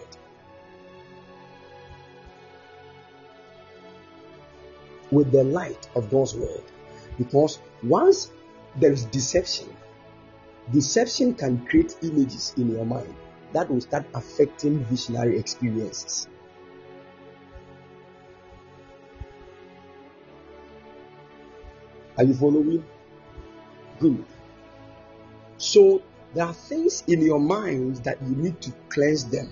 With 5.12 5.32
the 5.32 5.44
light 5.44 5.90
of 5.96 6.10
God's 6.10 6.36
word. 6.36 6.64
Because 7.18 7.60
once 7.84 8.32
there 8.76 8.92
is 8.92 9.06
deception, 9.06 9.76
deception 10.72 11.34
can 11.34 11.66
create 11.66 11.98
images 12.02 12.54
in 12.58 12.72
your 12.72 12.86
mind 12.86 13.14
that 13.54 13.70
will 13.70 13.82
start 13.82 14.06
affecting 14.14 14.84
visionary 14.86 15.38
experiences. 15.40 16.28
Are 22.18 22.24
you 22.24 22.34
following? 22.34 22.84
Good. 24.00 24.26
So 25.58 26.02
there 26.34 26.46
are 26.46 26.54
things 26.54 27.04
in 27.08 27.22
your 27.22 27.40
mind 27.40 27.98
that 27.98 28.22
you 28.22 28.36
need 28.36 28.62
to 28.62 28.74
cleanse 28.90 29.26
them 29.26 29.50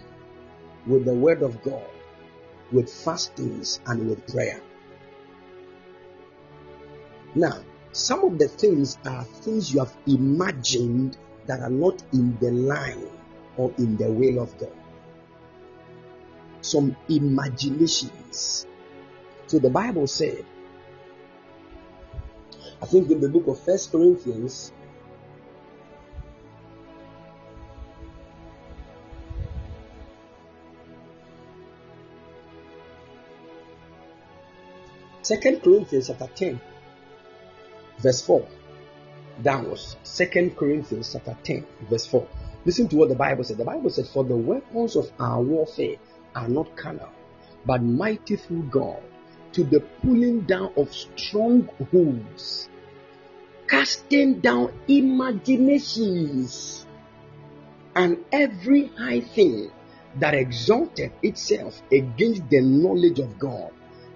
with 0.86 1.06
the 1.06 1.14
word 1.14 1.42
of 1.42 1.62
God, 1.64 1.90
with 2.72 2.94
fastings, 2.94 3.80
and 3.88 4.10
with 4.10 4.28
prayer. 4.28 4.62
Now, 7.38 7.60
some 7.92 8.24
of 8.24 8.40
the 8.40 8.48
things 8.48 8.98
are 9.06 9.24
things 9.24 9.72
you 9.72 9.78
have 9.78 9.96
imagined 10.08 11.18
that 11.46 11.60
are 11.60 11.70
not 11.70 12.02
in 12.12 12.36
the 12.40 12.50
line 12.50 13.08
or 13.58 13.72
in 13.78 13.96
the 13.96 14.12
will 14.12 14.42
of 14.42 14.58
God. 14.58 14.72
Some 16.62 16.98
imaginations. 17.08 18.66
So 19.46 19.60
the 19.60 19.70
Bible 19.70 20.08
said, 20.08 20.44
I 22.82 22.88
think 22.88 23.12
in 23.12 23.22
the 23.22 23.30
book 23.30 23.46
of 23.46 23.60
First 23.60 23.92
Corinthians, 23.92 24.72
Second 35.22 35.62
Corinthians 35.62 36.08
chapter 36.08 36.30
10, 36.34 36.62
verse 38.00 38.22
4. 38.22 38.48
That 39.44 39.68
was 39.68 39.96
Second 40.04 40.58
Corinthians 40.58 41.14
chapter 41.14 41.38
10, 41.44 41.66
verse 41.90 42.06
4. 42.08 42.28
Listen 42.66 42.88
to 42.90 42.96
what 42.96 43.10
the 43.10 43.16
Bible 43.16 43.44
said. 43.44 43.58
The 43.58 43.66
Bible 43.66 43.90
said, 43.90 44.08
For 44.08 44.24
the 44.24 44.36
weapons 44.36 44.96
of 44.96 45.12
our 45.20 45.42
warfare 45.42 45.98
are 46.36 46.48
not 46.48 46.76
carnal, 46.76 47.10
but 47.66 47.84
mighty 47.84 48.36
through 48.36 48.64
God 48.64 49.02
to 49.54 49.64
the 49.64 49.80
pulling 50.02 50.42
down 50.42 50.72
of 50.76 50.94
strongholds, 50.94 52.70
casting 53.68 54.40
down 54.40 54.74
imaginations 54.88 56.86
and 57.96 58.24
every 58.32 58.88
high 58.98 59.22
thing 59.22 59.72
that 60.20 60.34
exalted 60.34 61.12
itself 61.22 61.82
against 61.92 62.50
the 62.50 62.62
knowledge 62.62 63.20
of 63.20 63.40
God 63.40 63.72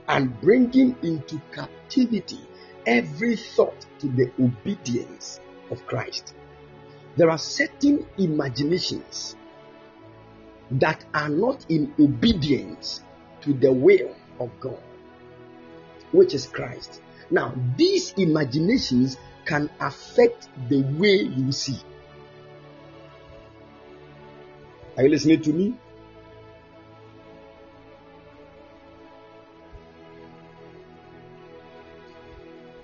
and 0.08 0.40
bringing 0.42 0.96
into 1.02 1.42
captivity 1.52 2.40
every 2.86 3.36
thought 3.36 3.86
to 4.00 4.08
the 4.08 4.32
obedience 4.40 5.40
of 5.70 5.86
Christ. 5.86 6.34
There 7.18 7.30
are 7.30 7.38
certain 7.38 8.06
imaginations 8.18 9.36
that 10.72 11.04
are 11.14 11.30
not 11.30 11.66
in 11.70 11.94
obedience 12.00 13.04
to 13.42 13.54
the 13.54 13.72
will 13.72 14.16
of 14.40 14.50
God, 14.60 14.82
which 16.12 16.34
is 16.34 16.48
Christ. 16.48 17.02
Now, 17.30 17.54
these 17.76 18.14
imaginations 18.14 19.18
can 19.46 19.70
affect 19.80 20.48
the 20.70 20.82
way 20.82 21.22
you 21.24 21.52
see. 21.52 21.80
Are 24.98 25.04
you 25.04 25.10
listening 25.10 25.42
to 25.42 25.54
me? 25.54 25.76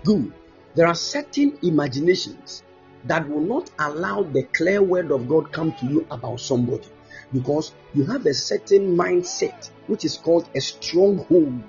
Good. 0.08 0.32
There 0.74 0.88
are 0.88 0.96
certain 0.96 1.58
imaginations 1.62 2.64
that 3.04 3.28
will 3.28 3.42
not 3.42 3.70
allow 3.78 4.24
the 4.24 4.44
clear 4.44 4.82
word 4.82 5.12
of 5.12 5.28
God 5.28 5.52
come 5.52 5.74
to 5.74 5.86
you 5.86 6.08
about 6.10 6.40
somebody 6.40 6.88
because 7.34 7.74
you 7.94 8.06
have 8.06 8.26
a 8.26 8.34
certain 8.34 8.96
mindset 8.96 9.70
which 9.88 10.06
is 10.06 10.16
called 10.16 10.48
a 10.56 10.62
stronghold. 10.62 11.62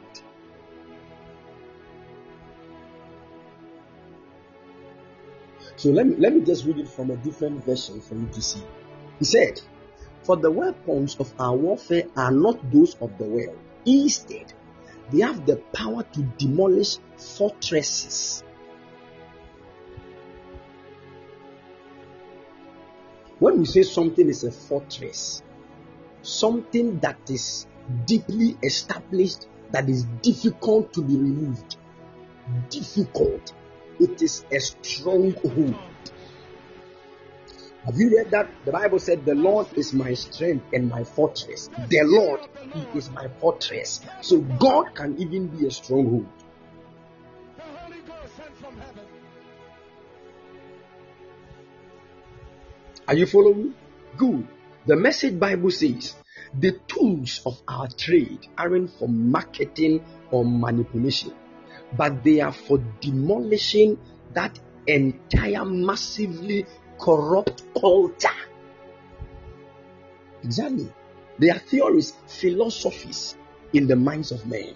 So 5.75 5.91
let 5.91 6.07
me 6.07 6.15
let 6.19 6.33
me 6.33 6.43
just 6.43 6.65
read 6.65 6.79
it 6.79 6.89
from 6.89 7.11
a 7.11 7.17
different 7.17 7.65
version 7.65 8.01
for 8.01 8.15
you 8.15 8.29
to 8.35 8.41
see. 8.41 8.63
He 9.19 9.25
said, 9.25 9.61
For 10.23 10.37
the 10.37 10.53
weapons 10.53 11.17
of 11.19 11.35
our 11.41 11.57
warfare 11.57 12.05
are 12.17 12.31
not 12.31 12.71
those 12.71 12.95
of 13.01 13.19
the 13.19 13.25
world. 13.25 13.59
Instead, 13.85 14.53
they 15.11 15.21
have 15.21 15.47
the 15.47 15.57
power 15.73 16.03
to 16.03 16.23
demolish 16.39 16.99
fortresses. 17.17 18.43
When 23.39 23.61
we 23.61 23.65
say 23.67 23.83
something 23.85 24.29
is 24.29 24.45
a 24.45 24.51
fortress, 24.51 25.43
something 26.23 26.99
that 26.99 27.19
is 27.31 27.67
deeply 28.05 28.59
established, 28.63 29.47
that 29.71 29.89
is 29.89 30.05
difficult 30.23 30.93
to 30.95 31.03
be 31.03 31.17
removed, 31.17 31.77
difficult, 32.69 33.53
it 34.01 34.21
is 34.21 34.45
a 34.53 34.59
stronghold. 34.59 35.77
Have 37.89 37.97
you 37.97 38.15
read 38.15 38.31
that? 38.33 38.51
The 38.67 38.73
Bible 38.73 38.99
said, 38.99 39.25
The 39.25 39.35
Lord 39.35 39.67
is 39.75 39.95
my 39.95 40.13
strength 40.13 40.67
and 40.75 40.91
my 40.91 41.05
fortress. 41.05 41.71
The 41.89 42.03
Lord, 42.05 42.41
He 42.75 42.99
is 42.99 43.09
my 43.09 43.29
fortress. 43.41 44.03
So 44.21 44.41
God 44.41 44.95
can 44.95 45.17
even 45.19 45.47
be 45.47 45.67
a 45.67 45.71
stronghold. 45.71 46.27
Are 53.07 53.15
you 53.15 53.25
following? 53.25 53.73
Good. 54.19 54.47
The 54.85 54.97
message 54.97 55.41
Bible 55.41 55.71
says 55.71 56.15
the 56.53 56.73
tools 56.89 57.41
of 57.47 57.59
our 57.67 57.89
trade 57.89 58.49
aren't 58.59 58.91
for 58.91 59.09
marketing 59.09 60.05
or 60.31 60.45
manipulation, 60.45 61.33
but 61.97 62.23
they 62.23 62.43
are 62.43 62.53
for 62.53 62.85
demolishing 63.01 63.97
that 64.35 64.61
entire 64.87 65.65
massively 65.65 66.67
corrupt 66.99 67.63
culture. 67.79 68.29
Exactly. 70.43 70.93
They 71.39 71.51
are 71.51 71.59
theories, 71.59 72.15
philosophies 72.27 73.37
in 73.73 73.87
the 73.87 73.97
minds 73.97 74.33
of 74.33 74.47
men. 74.47 74.75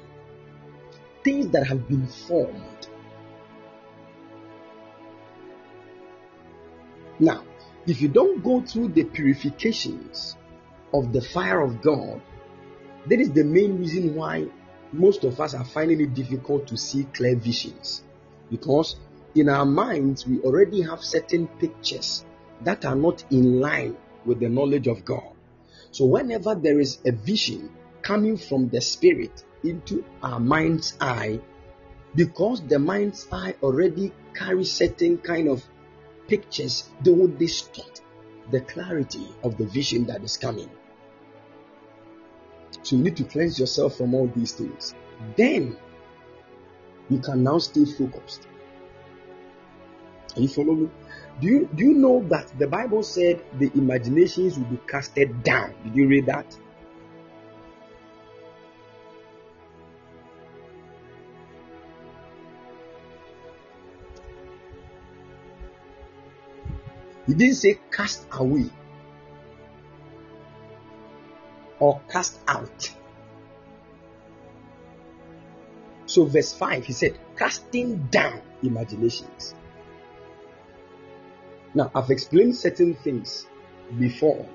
Things 1.25 1.49
that 1.51 1.67
have 1.67 1.89
been 1.89 2.07
formed. 2.07 2.89
Now, 7.19 7.45
if 7.87 8.01
you 8.01 8.09
don't 8.09 8.43
go 8.43 8.61
through 8.61 8.89
the 8.89 9.05
purifications 9.05 10.37
of 10.93 11.13
the 11.13 11.21
fire 11.21 11.61
of 11.61 11.81
God, 11.81 12.21
that 13.07 13.21
is 13.21 13.31
the 13.33 13.45
main 13.45 13.79
reason 13.79 14.15
why 14.15 14.47
most 14.93 15.25
of 15.25 15.41
us 15.41 15.55
are 15.55 15.65
finding 15.65 16.01
it 16.01 16.15
difficult 16.15 16.67
to 16.69 16.77
see 16.77 17.05
clear 17.13 17.35
visions. 17.37 18.03
Because 18.51 18.97
in 19.35 19.49
our 19.49 19.65
minds, 19.65 20.27
we 20.27 20.41
already 20.41 20.83
have 20.83 21.03
certain 21.03 21.49
pictures 21.49 22.25
that 22.63 22.85
are 22.85 22.95
not 22.95 23.25
in 23.31 23.61
line 23.61 23.97
with 24.25 24.41
the 24.41 24.49
knowledge 24.49 24.87
of 24.87 25.05
God. 25.05 25.33
So, 25.91 26.07
whenever 26.07 26.55
there 26.55 26.81
is 26.81 26.99
a 27.07 27.13
vision 27.13 27.71
coming 28.03 28.37
from 28.37 28.69
the 28.69 28.81
Spirit 28.81 29.45
into 29.65 30.05
our 30.23 30.41
mind's 30.41 30.97
eye, 31.01 31.41
because 32.15 32.63
the 32.63 32.79
mind's 32.79 33.27
eye 33.33 33.55
already 33.63 34.13
carries 34.35 34.73
certain 34.73 35.19
kind 35.19 35.49
of 35.49 35.65
pictures, 36.29 36.91
they 37.03 37.11
will 37.11 37.29
distort 37.29 38.01
the 38.51 38.61
clarity 38.61 39.27
of 39.43 39.57
the 39.57 39.67
vision 39.67 40.07
that 40.07 40.23
is 40.23 40.37
coming. 40.37 40.71
So, 42.83 42.97
you 42.97 43.03
need 43.03 43.17
to 43.17 43.25
cleanse 43.25 43.59
yourself 43.59 43.97
from 43.97 44.15
all 44.15 44.27
these 44.35 44.53
things. 44.53 44.95
Then, 45.37 45.77
you 47.09 47.19
can 47.19 47.43
now 47.43 47.59
stay 47.59 47.85
focused. 47.85 48.47
You 50.37 50.65
me? 50.65 50.89
Do 51.41 51.47
you 51.47 51.69
do 51.75 51.85
you 51.85 51.95
know 51.95 52.25
that 52.29 52.53
the 52.59 52.67
Bible 52.67 53.03
said 53.03 53.43
the 53.59 53.71
imaginations 53.75 54.59
will 54.59 54.67
be 54.67 54.81
casted 54.87 55.43
down? 55.43 55.75
Did 55.85 55.95
you 55.97 56.09
read 56.09 56.27
that? 56.27 56.47
He 67.27 67.35
didn't 67.35 67.55
say 67.55 67.79
cast 67.91 68.27
away 68.33 68.69
or 71.79 72.01
cast 72.09 72.39
out. 72.49 72.91
So, 76.07 76.25
verse 76.27 76.53
5, 76.53 76.85
he 76.85 76.93
said, 76.93 77.19
casting 77.37 77.97
down 78.09 78.43
imaginations. 78.63 79.55
Now, 81.75 81.91
I've 81.95 82.11
explained 82.11 82.55
certain 82.55 82.95
things 82.95 83.47
before 83.99 84.47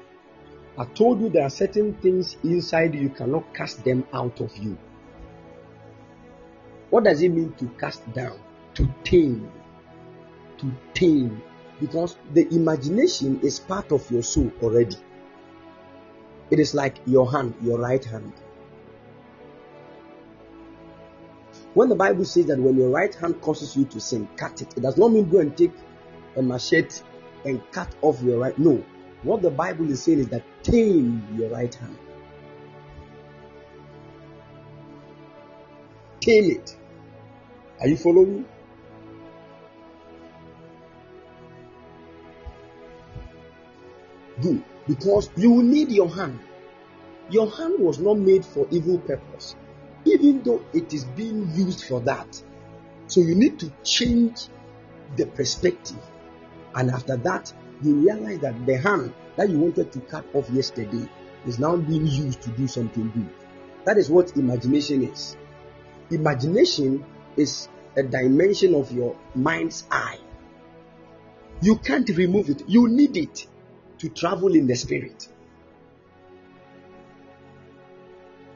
I 0.79 0.85
told 0.85 1.21
you 1.21 1.29
there 1.29 1.43
are 1.43 1.49
certain 1.49 1.95
things 1.95 2.37
inside 2.43 2.93
you 2.93 3.09
cannot 3.09 3.51
cast 3.53 3.83
them 3.83 4.05
out 4.13 4.39
of 4.39 4.55
you. 4.57 4.77
What 6.91 7.03
does 7.03 7.21
it 7.23 7.29
mean 7.29 7.53
to 7.53 7.65
cast 7.79 8.09
down? 8.13 8.39
To 8.75 8.87
tame. 9.03 9.49
To 10.59 10.71
tame. 10.93 11.41
Because 11.79 12.15
the 12.31 12.47
imagination 12.53 13.39
is 13.41 13.59
part 13.59 13.91
of 13.91 14.09
your 14.11 14.21
soul 14.21 14.51
already. 14.61 14.97
It 16.51 16.59
is 16.59 16.75
like 16.75 16.97
your 17.07 17.31
hand, 17.31 17.55
your 17.61 17.79
right 17.79 18.03
hand. 18.05 18.33
When 21.73 21.89
the 21.89 21.95
Bible 21.95 22.25
says 22.25 22.45
that 22.45 22.59
when 22.59 22.77
your 22.77 22.89
right 22.89 23.13
hand 23.13 23.41
causes 23.41 23.75
you 23.75 23.85
to 23.85 23.99
sin, 23.99 24.27
cut 24.37 24.61
it. 24.61 24.77
It 24.77 24.81
does 24.81 24.97
not 24.97 25.11
mean 25.11 25.27
go 25.27 25.39
and 25.39 25.57
take 25.57 25.73
a 26.37 26.41
machete 26.41 27.01
and 27.45 27.61
cut 27.71 27.93
off 28.01 28.21
your 28.21 28.39
right. 28.39 28.57
No. 28.57 28.83
What 29.23 29.41
the 29.41 29.49
Bible 29.49 29.89
is 29.89 30.03
saying 30.03 30.19
is 30.19 30.27
that 30.29 30.43
tame 30.63 31.27
your 31.37 31.49
right 31.49 31.73
hand. 31.73 31.97
Tame 36.19 36.51
it. 36.51 36.77
Are 37.79 37.87
you 37.87 37.97
following? 37.97 38.45
Good. 44.41 44.63
Because 44.87 45.29
you 45.35 45.63
need 45.63 45.91
your 45.91 46.09
hand. 46.09 46.39
Your 47.29 47.49
hand 47.49 47.79
was 47.79 47.99
not 47.99 48.17
made 48.17 48.45
for 48.45 48.67
evil 48.71 48.99
purpose, 48.99 49.55
even 50.05 50.41
though 50.43 50.63
it 50.73 50.93
is 50.93 51.03
being 51.03 51.51
used 51.53 51.83
for 51.83 51.99
that. 52.01 52.41
So 53.07 53.19
you 53.21 53.35
need 53.35 53.59
to 53.59 53.71
change 53.83 54.47
the 55.15 55.25
perspective. 55.25 55.97
And 56.75 56.91
after 56.91 57.17
that, 57.17 57.53
you 57.81 57.95
realize 57.95 58.39
that 58.39 58.65
the 58.65 58.77
hand 58.77 59.13
that 59.35 59.49
you 59.49 59.59
wanted 59.59 59.91
to 59.91 59.99
cut 60.01 60.25
off 60.33 60.49
yesterday 60.49 61.07
is 61.45 61.59
now 61.59 61.75
being 61.75 62.07
used 62.07 62.41
to 62.41 62.49
do 62.51 62.67
something 62.67 63.11
good. 63.11 63.29
That 63.85 63.97
is 63.97 64.09
what 64.09 64.35
imagination 64.35 65.03
is. 65.03 65.37
Imagination 66.09 67.05
is 67.35 67.69
a 67.95 68.03
dimension 68.03 68.75
of 68.75 68.91
your 68.91 69.15
mind's 69.35 69.85
eye. 69.91 70.19
You 71.61 71.77
can't 71.77 72.09
remove 72.09 72.49
it, 72.49 72.63
you 72.67 72.87
need 72.87 73.17
it 73.17 73.47
to 73.99 74.09
travel 74.09 74.53
in 74.53 74.67
the 74.67 74.75
spirit. 74.75 75.27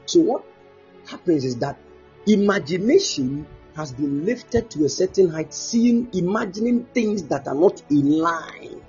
So, 0.06 0.20
what 0.20 0.44
happens 1.06 1.44
is 1.44 1.56
that 1.56 1.78
imagination 2.26 3.46
has 3.76 3.92
been 3.92 4.24
lifted 4.24 4.70
to 4.70 4.84
a 4.84 4.88
certain 4.88 5.28
height, 5.28 5.52
seeing, 5.54 6.08
imagining 6.12 6.84
things 6.94 7.24
that 7.24 7.46
are 7.48 7.54
not 7.54 7.82
in 7.90 8.18
line 8.18 8.80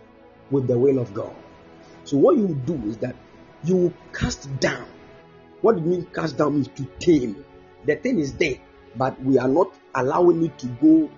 with 0.52 0.68
the 0.68 0.78
will 0.78 1.00
of 1.00 1.14
God. 1.14 1.36
So, 2.04 2.18
what 2.18 2.38
you 2.38 2.50
do 2.66 2.76
is 2.88 2.98
that 2.98 3.16
you 3.64 3.94
cast 4.12 4.60
down. 4.60 4.88
What 5.62 5.78
do 5.78 5.82
you 5.82 5.88
mean 5.88 6.06
cast 6.14 6.38
down 6.38 6.56
means 6.56 6.68
to 6.76 6.86
tame. 7.00 7.46
The 7.86 7.96
thing 7.96 8.20
is 8.20 8.34
there, 8.34 8.58
but 8.96 9.22
we 9.24 9.38
are 9.38 9.48
not 9.48 9.74
allowing 9.96 10.44
it 10.44 10.58
to 10.60 10.68
go 10.68 11.10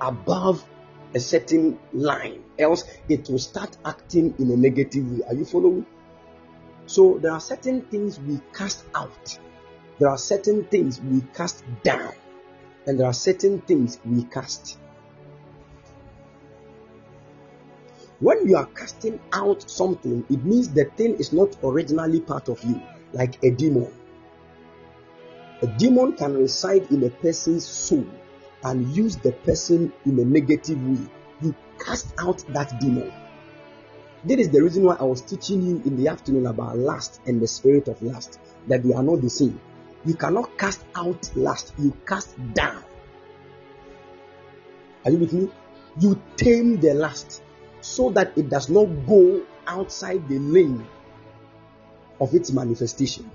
above 0.00 0.64
a 1.14 1.20
certain 1.20 1.78
line, 1.92 2.42
else 2.58 2.84
it 3.08 3.28
will 3.28 3.38
start 3.38 3.76
acting 3.84 4.34
in 4.38 4.50
a 4.50 4.56
negative 4.56 5.10
way. 5.10 5.24
Are 5.26 5.34
you 5.34 5.44
following? 5.44 5.86
So 6.86 7.18
there 7.18 7.32
are 7.32 7.40
certain 7.40 7.82
things 7.82 8.18
we 8.18 8.40
cast 8.52 8.84
out, 8.94 9.38
there 9.98 10.08
are 10.08 10.18
certain 10.18 10.64
things 10.64 11.00
we 11.00 11.20
cast 11.34 11.64
down, 11.82 12.12
and 12.86 12.98
there 12.98 13.06
are 13.06 13.12
certain 13.12 13.60
things 13.62 13.98
we 14.04 14.24
cast. 14.24 14.78
When 18.20 18.46
you 18.46 18.56
are 18.56 18.66
casting 18.66 19.18
out 19.32 19.68
something, 19.70 20.24
it 20.28 20.44
means 20.44 20.68
the 20.68 20.84
thing 20.84 21.14
is 21.14 21.32
not 21.32 21.56
originally 21.64 22.20
part 22.20 22.48
of 22.48 22.62
you, 22.64 22.80
like 23.12 23.42
a 23.42 23.50
demon. 23.50 23.92
A 25.62 25.66
demon 25.66 26.12
can 26.14 26.34
reside 26.34 26.90
in 26.90 27.02
a 27.04 27.10
person's 27.10 27.66
soul 27.66 28.06
and 28.62 28.88
use 28.88 29.16
the 29.16 29.32
person 29.32 29.92
in 30.04 30.18
a 30.18 30.24
negative 30.24 30.82
way, 30.86 31.06
you 31.40 31.54
cast 31.78 32.12
out 32.18 32.44
that 32.48 32.78
demon. 32.80 33.12
This 34.22 34.38
is 34.38 34.50
the 34.50 34.62
reason 34.62 34.84
why 34.84 34.96
I 34.96 35.04
was 35.04 35.22
teaching 35.22 35.62
you 35.62 35.82
in 35.86 35.96
the 35.96 36.08
afternoon 36.08 36.46
about 36.46 36.76
lust 36.76 37.20
and 37.26 37.40
the 37.40 37.46
spirit 37.46 37.88
of 37.88 38.02
lust, 38.02 38.38
that 38.68 38.82
they 38.82 38.92
are 38.92 39.02
not 39.02 39.22
the 39.22 39.30
same. 39.30 39.58
You 40.04 40.14
cannot 40.14 40.56
cast 40.56 40.84
out 40.94 41.30
lust, 41.36 41.74
you 41.78 41.96
cast 42.06 42.34
down. 42.54 42.82
Are 45.04 45.10
you 45.10 45.18
with 45.18 45.32
me? 45.32 45.50
You 45.98 46.20
tame 46.36 46.80
the 46.80 46.94
lust 46.94 47.42
so 47.80 48.10
that 48.10 48.36
it 48.36 48.48
does 48.48 48.68
not 48.68 48.86
go 49.06 49.42
outside 49.66 50.28
the 50.28 50.38
lane 50.38 50.86
of 52.20 52.34
its 52.34 52.52
manifestation. 52.52 53.30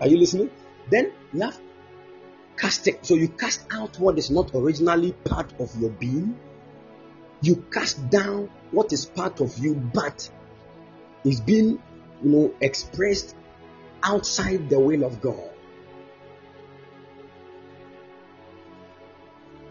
Are 0.00 0.06
you 0.06 0.16
listening? 0.18 0.50
Then 0.90 1.12
you 1.32 1.42
have 1.42 1.60
casting. 2.56 2.98
So 3.02 3.14
you 3.14 3.28
cast 3.28 3.66
out 3.72 3.98
what 3.98 4.18
is 4.18 4.30
not 4.30 4.50
originally 4.54 5.12
part 5.12 5.52
of 5.60 5.74
your 5.80 5.90
being. 5.90 6.38
You 7.42 7.56
cast 7.70 8.08
down 8.10 8.50
what 8.70 8.92
is 8.92 9.06
part 9.06 9.40
of 9.40 9.56
you, 9.58 9.74
but 9.74 10.30
is 11.28 11.40
being, 11.42 11.80
you 12.22 12.30
know, 12.30 12.54
expressed 12.62 13.36
outside 14.02 14.70
the 14.70 14.80
will 14.80 15.04
of 15.04 15.20
God. 15.20 15.50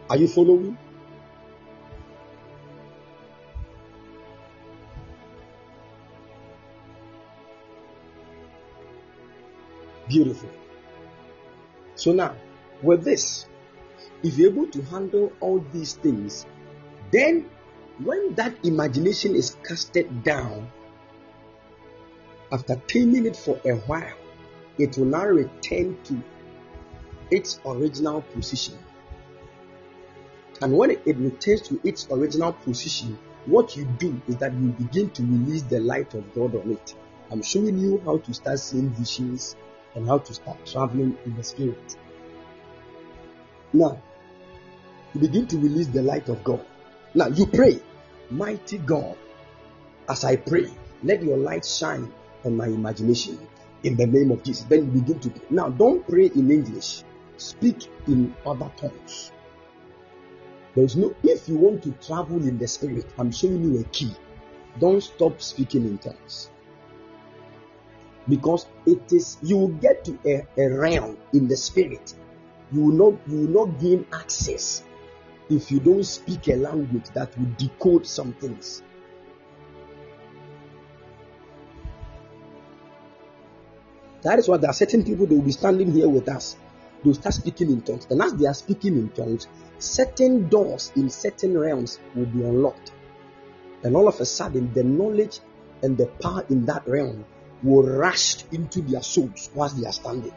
Are 0.07 0.17
you 0.17 0.27
following? 0.27 0.77
Beautiful. 10.07 10.49
So 11.95 12.13
now, 12.13 12.35
with 12.83 13.03
this, 13.03 13.47
if 14.21 14.37
you're 14.37 14.51
able 14.51 14.67
to 14.67 14.81
handle 14.83 15.33
all 15.39 15.59
these 15.73 15.95
things, 15.95 16.45
then 17.11 17.49
when 17.97 18.35
that 18.35 18.53
imagination 18.63 19.35
is 19.35 19.57
casted 19.67 20.23
down, 20.23 20.71
after 22.51 22.75
taming 22.87 23.25
it 23.25 23.35
for 23.35 23.59
a 23.65 23.75
while, 23.75 24.15
it 24.77 24.97
will 24.97 25.05
now 25.05 25.25
return 25.25 25.97
to 26.05 26.21
its 27.29 27.59
original 27.65 28.21
position. 28.21 28.77
And 30.61 30.75
when 30.75 30.91
it 30.91 31.05
returns 31.05 31.61
to 31.63 31.79
its 31.83 32.07
original 32.09 32.53
position, 32.53 33.17
what 33.45 33.75
you 33.75 33.85
do 33.97 34.19
is 34.27 34.37
that 34.37 34.53
you 34.53 34.69
begin 34.69 35.09
to 35.11 35.23
release 35.23 35.63
the 35.63 35.79
light 35.79 36.13
of 36.13 36.33
God 36.33 36.55
on 36.55 36.71
it. 36.71 36.95
I'm 37.31 37.41
showing 37.41 37.77
you 37.77 38.01
how 38.05 38.17
to 38.17 38.33
start 38.33 38.59
seeing 38.59 38.89
visions 38.89 39.55
and 39.95 40.07
how 40.07 40.19
to 40.19 40.33
start 40.33 40.65
traveling 40.65 41.17
in 41.25 41.35
the 41.35 41.43
spirit. 41.43 41.97
Now, 43.73 44.01
you 45.13 45.21
begin 45.21 45.47
to 45.47 45.57
release 45.57 45.87
the 45.87 46.01
light 46.01 46.29
of 46.29 46.43
God. 46.43 46.65
Now, 47.13 47.27
you 47.27 47.45
pray, 47.45 47.79
Mighty 48.29 48.77
God, 48.77 49.17
as 50.09 50.23
I 50.23 50.35
pray, 50.35 50.69
let 51.03 51.23
your 51.23 51.37
light 51.37 51.65
shine 51.65 52.11
on 52.45 52.57
my 52.57 52.67
imagination 52.67 53.39
in 53.83 53.95
the 53.95 54.05
name 54.05 54.31
of 54.31 54.43
Jesus. 54.43 54.65
Then 54.65 54.85
you 54.85 55.01
begin 55.01 55.19
to 55.19 55.29
pray. 55.29 55.47
Now, 55.49 55.69
don't 55.69 56.07
pray 56.07 56.27
in 56.27 56.51
English, 56.51 57.03
speak 57.37 57.87
in 58.07 58.35
other 58.45 58.71
tongues. 58.77 59.31
There 60.75 60.83
is 60.83 60.95
no, 60.95 61.15
if 61.23 61.49
you 61.49 61.57
want 61.57 61.83
to 61.83 61.91
travel 62.05 62.37
in 62.37 62.57
the 62.57 62.67
spirit, 62.67 63.05
I'm 63.17 63.31
showing 63.31 63.63
you 63.63 63.79
a 63.79 63.83
key. 63.85 64.13
Don't 64.79 65.01
stop 65.01 65.41
speaking 65.41 65.85
in 65.85 65.97
tongues 65.97 66.49
because 68.29 68.67
it 68.85 69.11
is 69.11 69.37
you 69.41 69.57
will 69.57 69.67
get 69.69 70.03
to 70.05 70.17
a, 70.25 70.45
a 70.61 70.69
realm 70.69 71.17
in 71.33 71.47
the 71.47 71.55
spirit 71.55 72.13
you 72.71 72.81
will 72.81 73.11
not 73.11 73.19
you 73.27 73.47
will 73.47 73.65
not 73.65 73.79
gain 73.79 74.05
access 74.13 74.83
if 75.49 75.71
you 75.71 75.79
don't 75.79 76.03
speak 76.03 76.47
a 76.49 76.55
language 76.55 77.05
that 77.13 77.37
will 77.37 77.49
decode 77.57 78.05
some 78.05 78.33
things 78.33 78.83
that 84.27 84.39
is 84.39 84.47
why 84.47 84.57
there 84.57 84.69
are 84.69 84.73
certain 84.73 85.03
people 85.03 85.25
they 85.25 85.35
will 85.35 85.41
be 85.41 85.51
standing 85.51 85.91
here 85.91 86.09
with 86.09 86.27
us 86.29 86.55
they 87.03 87.09
will 87.09 87.15
start 87.15 87.33
speaking 87.33 87.71
in 87.71 87.81
tongues 87.81 88.07
and 88.09 88.21
as 88.21 88.33
they 88.33 88.45
are 88.45 88.53
speaking 88.53 88.97
in 88.97 89.09
tongues 89.09 89.47
certain 89.79 90.49
doors 90.49 90.91
in 90.95 91.09
certain 91.09 91.57
realms 91.57 91.99
will 92.15 92.25
be 92.25 92.43
unlocked 92.43 92.91
and 93.83 93.95
all 93.95 94.07
of 94.07 94.19
a 94.19 94.25
sudden 94.25 94.73
the 94.73 94.83
knowledge 94.83 95.39
and 95.83 95.97
the 95.97 96.07
power 96.07 96.43
in 96.49 96.65
that 96.65 96.87
realm 96.87 97.25
will 97.63 97.83
rush 97.83 98.43
into 98.51 98.81
their 98.81 99.01
souls 99.01 99.49
whilst 99.53 99.79
they 99.79 99.87
are 99.87 99.93
standing. 99.93 100.33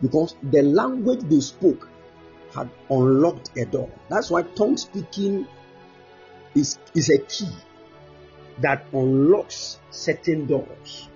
Because 0.00 0.36
the 0.42 0.62
language 0.62 1.20
they 1.22 1.40
spoke 1.40 1.88
had 2.54 2.70
unlocked 2.88 3.50
a 3.56 3.64
door. 3.64 3.90
That's 4.08 4.30
why 4.30 4.42
tongue 4.42 4.76
speaking 4.76 5.46
is, 6.54 6.78
is 6.94 7.10
a 7.10 7.18
key 7.18 7.50
that 8.60 8.86
unlocks 8.92 9.78
certain 9.90 10.46
doors. 10.46 11.08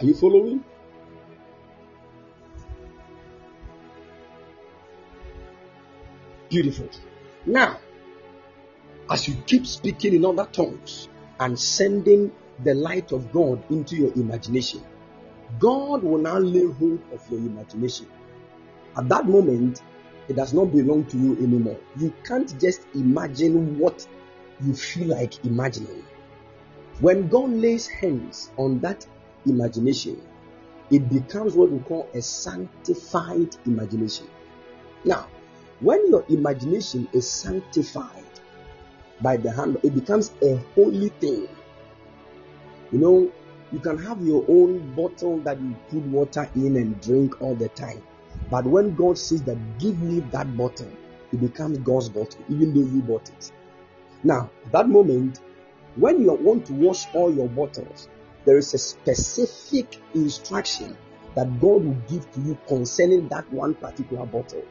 Are 0.00 0.04
you 0.04 0.14
following? 0.14 0.64
Beautiful. 6.48 6.88
Now, 7.46 7.78
as 9.10 9.26
you 9.26 9.34
keep 9.46 9.66
speaking 9.66 10.14
in 10.14 10.24
other 10.24 10.46
tongues 10.50 11.08
and 11.40 11.58
sending 11.58 12.32
the 12.62 12.74
light 12.74 13.12
of 13.12 13.32
God 13.32 13.62
into 13.70 13.96
your 13.96 14.12
imagination, 14.14 14.82
God 15.58 16.02
will 16.02 16.18
now 16.18 16.38
lay 16.38 16.66
hold 16.66 17.00
of 17.12 17.30
your 17.30 17.40
imagination. 17.40 18.06
At 18.96 19.08
that 19.08 19.26
moment, 19.26 19.82
it 20.28 20.36
does 20.36 20.52
not 20.52 20.72
belong 20.72 21.04
to 21.06 21.16
you 21.16 21.36
anymore. 21.38 21.78
You 21.96 22.12
can't 22.24 22.58
just 22.60 22.82
imagine 22.94 23.78
what 23.78 24.06
you 24.64 24.74
feel 24.74 25.08
like 25.08 25.44
imagining. 25.44 26.04
When 27.00 27.28
God 27.28 27.50
lays 27.50 27.86
hands 27.86 28.50
on 28.56 28.80
that 28.80 29.06
imagination, 29.46 30.20
it 30.90 31.08
becomes 31.08 31.54
what 31.54 31.70
we 31.70 31.78
call 31.80 32.08
a 32.14 32.20
sanctified 32.20 33.56
imagination. 33.66 34.26
Now, 35.04 35.28
when 35.80 36.10
your 36.10 36.24
imagination 36.28 37.08
is 37.12 37.30
sanctified 37.30 38.24
by 39.20 39.36
the 39.36 39.52
hand, 39.52 39.78
it 39.82 39.94
becomes 39.94 40.32
a 40.42 40.56
holy 40.74 41.10
thing. 41.20 41.48
You 42.90 42.98
know, 42.98 43.32
you 43.70 43.78
can 43.78 43.98
have 43.98 44.22
your 44.22 44.44
own 44.48 44.94
bottle 44.94 45.38
that 45.40 45.60
you 45.60 45.76
put 45.90 46.02
water 46.06 46.48
in 46.54 46.76
and 46.76 47.00
drink 47.00 47.40
all 47.40 47.54
the 47.54 47.68
time. 47.68 48.02
But 48.50 48.64
when 48.64 48.94
God 48.94 49.18
says 49.18 49.42
that, 49.42 49.78
give 49.78 50.00
me 50.00 50.20
that 50.32 50.56
bottle, 50.56 50.90
it 51.32 51.40
becomes 51.40 51.78
God's 51.78 52.08
bottle, 52.08 52.40
even 52.48 52.72
though 52.72 52.88
you 52.88 53.02
bought 53.02 53.28
it. 53.28 53.52
Now, 54.24 54.50
that 54.72 54.88
moment, 54.88 55.40
when 55.96 56.20
you 56.20 56.32
want 56.32 56.66
to 56.66 56.72
wash 56.72 57.06
all 57.14 57.32
your 57.32 57.48
bottles, 57.48 58.08
there 58.44 58.56
is 58.56 58.72
a 58.72 58.78
specific 58.78 60.00
instruction 60.14 60.96
that 61.34 61.60
God 61.60 61.84
will 61.84 62.02
give 62.08 62.30
to 62.32 62.40
you 62.40 62.58
concerning 62.66 63.28
that 63.28 63.50
one 63.52 63.74
particular 63.74 64.24
bottle. 64.24 64.64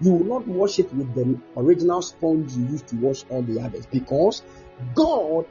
You 0.00 0.12
will 0.12 0.24
not 0.24 0.48
wash 0.48 0.78
it 0.78 0.92
with 0.94 1.14
the 1.14 1.38
original 1.56 2.00
sponge 2.02 2.52
you 2.52 2.66
used 2.66 2.86
to 2.88 2.96
wash 2.96 3.24
all 3.30 3.42
the 3.42 3.60
others 3.60 3.86
because 3.86 4.42
God 4.94 5.46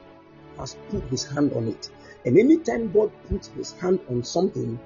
has 0.58 0.76
put 0.90 1.04
his 1.06 1.26
hand 1.26 1.54
on 1.54 1.68
it. 1.68 1.90
And 2.26 2.38
anytime 2.38 2.91
God 2.91 3.12
puts 3.30 3.48
his 3.49 3.74
hand 3.74 3.99
on 4.10 4.24
something, 4.24 4.80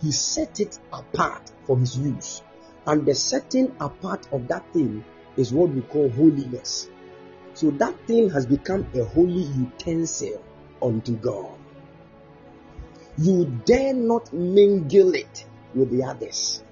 he 0.00 0.12
set 0.12 0.60
it 0.60 0.78
apart 0.92 1.50
for 1.64 1.78
his 1.78 1.96
use. 1.98 2.42
And 2.86 3.04
the 3.04 3.14
setting 3.14 3.74
apart 3.80 4.28
of 4.32 4.48
that 4.48 4.72
thing 4.72 5.04
is 5.36 5.52
what 5.52 5.70
we 5.70 5.82
call 5.82 6.08
holiness. 6.10 6.88
So 7.54 7.70
that 7.72 8.06
thing 8.06 8.30
has 8.30 8.46
become 8.46 8.86
a 8.94 9.04
holy 9.04 9.42
utensil 9.42 10.42
unto 10.82 11.16
God. 11.16 11.58
You 13.18 13.46
dare 13.64 13.94
not 13.94 14.32
mingle 14.32 15.14
it 15.14 15.46
with 15.74 15.90
the 15.90 16.04
others. 16.04 16.62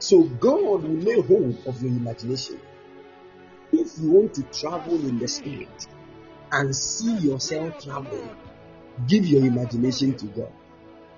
So 0.00 0.24
God 0.24 0.60
will 0.60 0.80
lay 0.80 1.20
hold 1.20 1.66
of 1.66 1.80
your 1.80 1.92
imagination. 1.92 2.60
If 3.72 3.98
you 3.98 4.10
want 4.10 4.34
to 4.34 4.42
travel 4.42 4.94
in 4.94 5.18
the 5.18 5.28
spirit 5.28 5.86
and 6.52 6.74
see 6.74 7.16
yourself 7.16 7.82
traveling, 7.82 8.30
give 9.06 9.26
your 9.26 9.44
imagination 9.44 10.16
to 10.16 10.26
God. 10.26 10.52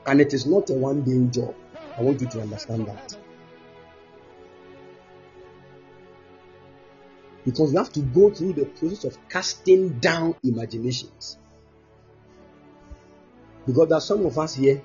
And 0.06 0.20
it 0.20 0.32
is 0.32 0.46
not 0.46 0.70
a 0.70 0.74
one 0.74 1.02
day 1.02 1.30
job. 1.30 1.54
I 1.98 2.02
want 2.02 2.20
you 2.20 2.28
to 2.28 2.40
understand 2.40 2.86
that. 2.86 3.16
Because 7.44 7.72
you 7.72 7.78
have 7.78 7.92
to 7.92 8.00
go 8.00 8.30
through 8.30 8.54
the 8.54 8.66
process 8.66 9.04
of 9.04 9.28
casting 9.28 10.00
down 10.00 10.34
imaginations. 10.42 11.38
Because 13.66 13.88
there 13.88 13.98
are 13.98 14.00
some 14.00 14.26
of 14.26 14.38
us 14.38 14.54
here, 14.54 14.82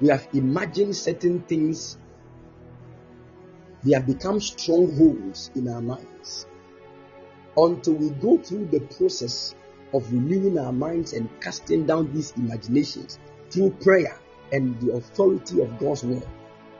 we 0.00 0.08
have 0.08 0.26
imagined 0.32 0.96
certain 0.96 1.42
things, 1.42 1.98
they 3.82 3.94
have 3.94 4.06
become 4.06 4.40
strongholds 4.40 5.50
in 5.54 5.68
our 5.68 5.80
minds. 5.80 6.46
Until 7.56 7.94
we 7.94 8.10
go 8.10 8.38
through 8.38 8.66
the 8.66 8.80
process 8.80 9.54
of 9.92 10.12
renewing 10.12 10.58
our 10.58 10.72
minds 10.72 11.12
and 11.12 11.28
casting 11.40 11.86
down 11.86 12.12
these 12.12 12.32
imaginations 12.32 13.18
through 13.50 13.70
prayer 13.70 14.18
and 14.52 14.78
the 14.80 14.92
authority 14.92 15.60
of 15.62 15.78
God's 15.78 16.04
word, 16.04 16.26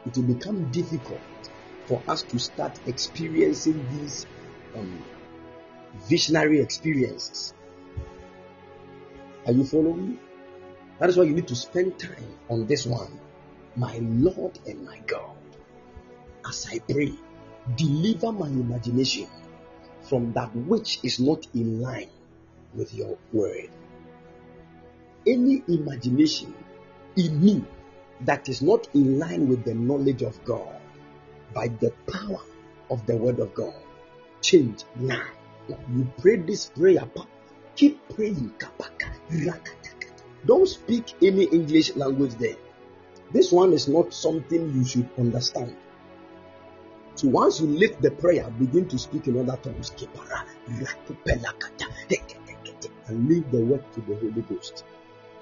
it 0.05 0.17
will 0.17 0.35
become 0.35 0.71
difficult 0.73 1.21
for 1.87 2.03
us 2.09 2.23
to 2.23 2.39
start 2.39 2.79
experiencing 2.87 3.87
these 3.91 4.27
um, 4.75 5.05
visionary 6.09 6.61
experiences. 6.61 7.55
Are 9.47 9.53
you 9.53 9.65
following 9.65 10.11
me? 10.11 10.19
That 10.99 11.11
is 11.11 11.17
why 11.17 11.25
you 11.25 11.35
need 11.35 11.49
to 11.49 11.57
spend 11.57 11.99
time 11.99 12.39
on 12.49 12.67
this 12.67 12.87
one. 12.87 13.21
My 13.77 13.99
Lord 14.01 14.59
and 14.67 14.85
my 14.85 14.99
God, 15.07 15.37
as 16.49 16.67
I 16.71 16.79
pray, 16.79 17.13
deliver 17.77 18.33
my 18.33 18.47
imagination 18.47 19.27
from 20.15 20.33
that 20.33 20.55
which 20.55 21.01
is 21.03 21.19
not 21.19 21.45
in 21.55 21.81
line 21.81 22.09
with 22.73 22.95
your 22.95 23.19
word. 23.33 23.69
Any 25.27 25.61
imagination 25.67 26.55
in 27.17 27.45
me 27.45 27.65
that 28.21 28.49
is 28.49 28.63
not 28.63 28.87
in 28.95 29.19
line 29.19 29.49
with 29.49 29.65
the 29.65 29.75
knowledge 29.75 30.23
of 30.23 30.39
God 30.45 30.77
by 31.53 31.67
the 31.67 31.93
power 32.07 32.39
of 32.91 33.05
the 33.07 33.17
word 33.17 33.41
of 33.41 33.53
God 33.55 33.75
change 34.41 34.85
now. 34.95 35.27
You 35.69 36.07
pray 36.19 36.37
this 36.37 36.67
prayer, 36.67 37.11
keep 37.75 37.99
praying. 38.11 38.55
Don't 40.47 40.69
speak 40.69 41.13
any 41.25 41.47
English 41.47 41.97
language 41.97 42.35
there. 42.37 42.55
This 43.33 43.51
one 43.51 43.73
is 43.73 43.89
not 43.89 44.15
something 44.15 44.75
you 44.77 44.85
should 44.85 45.09
understand. 45.19 45.75
Once 47.25 47.61
you 47.61 47.67
lift 47.67 48.03
the 48.03 48.11
prayer, 48.11 48.51
begin 48.59 48.87
to 48.89 48.99
speak 48.99 49.27
in 49.29 49.39
other 49.39 49.57
tongues. 49.63 49.93
And 53.07 53.29
leave 53.29 53.51
the 53.51 53.61
work 53.61 53.93
to 53.93 54.01
the 54.01 54.15
Holy 54.17 54.43
Ghost. 54.43 54.85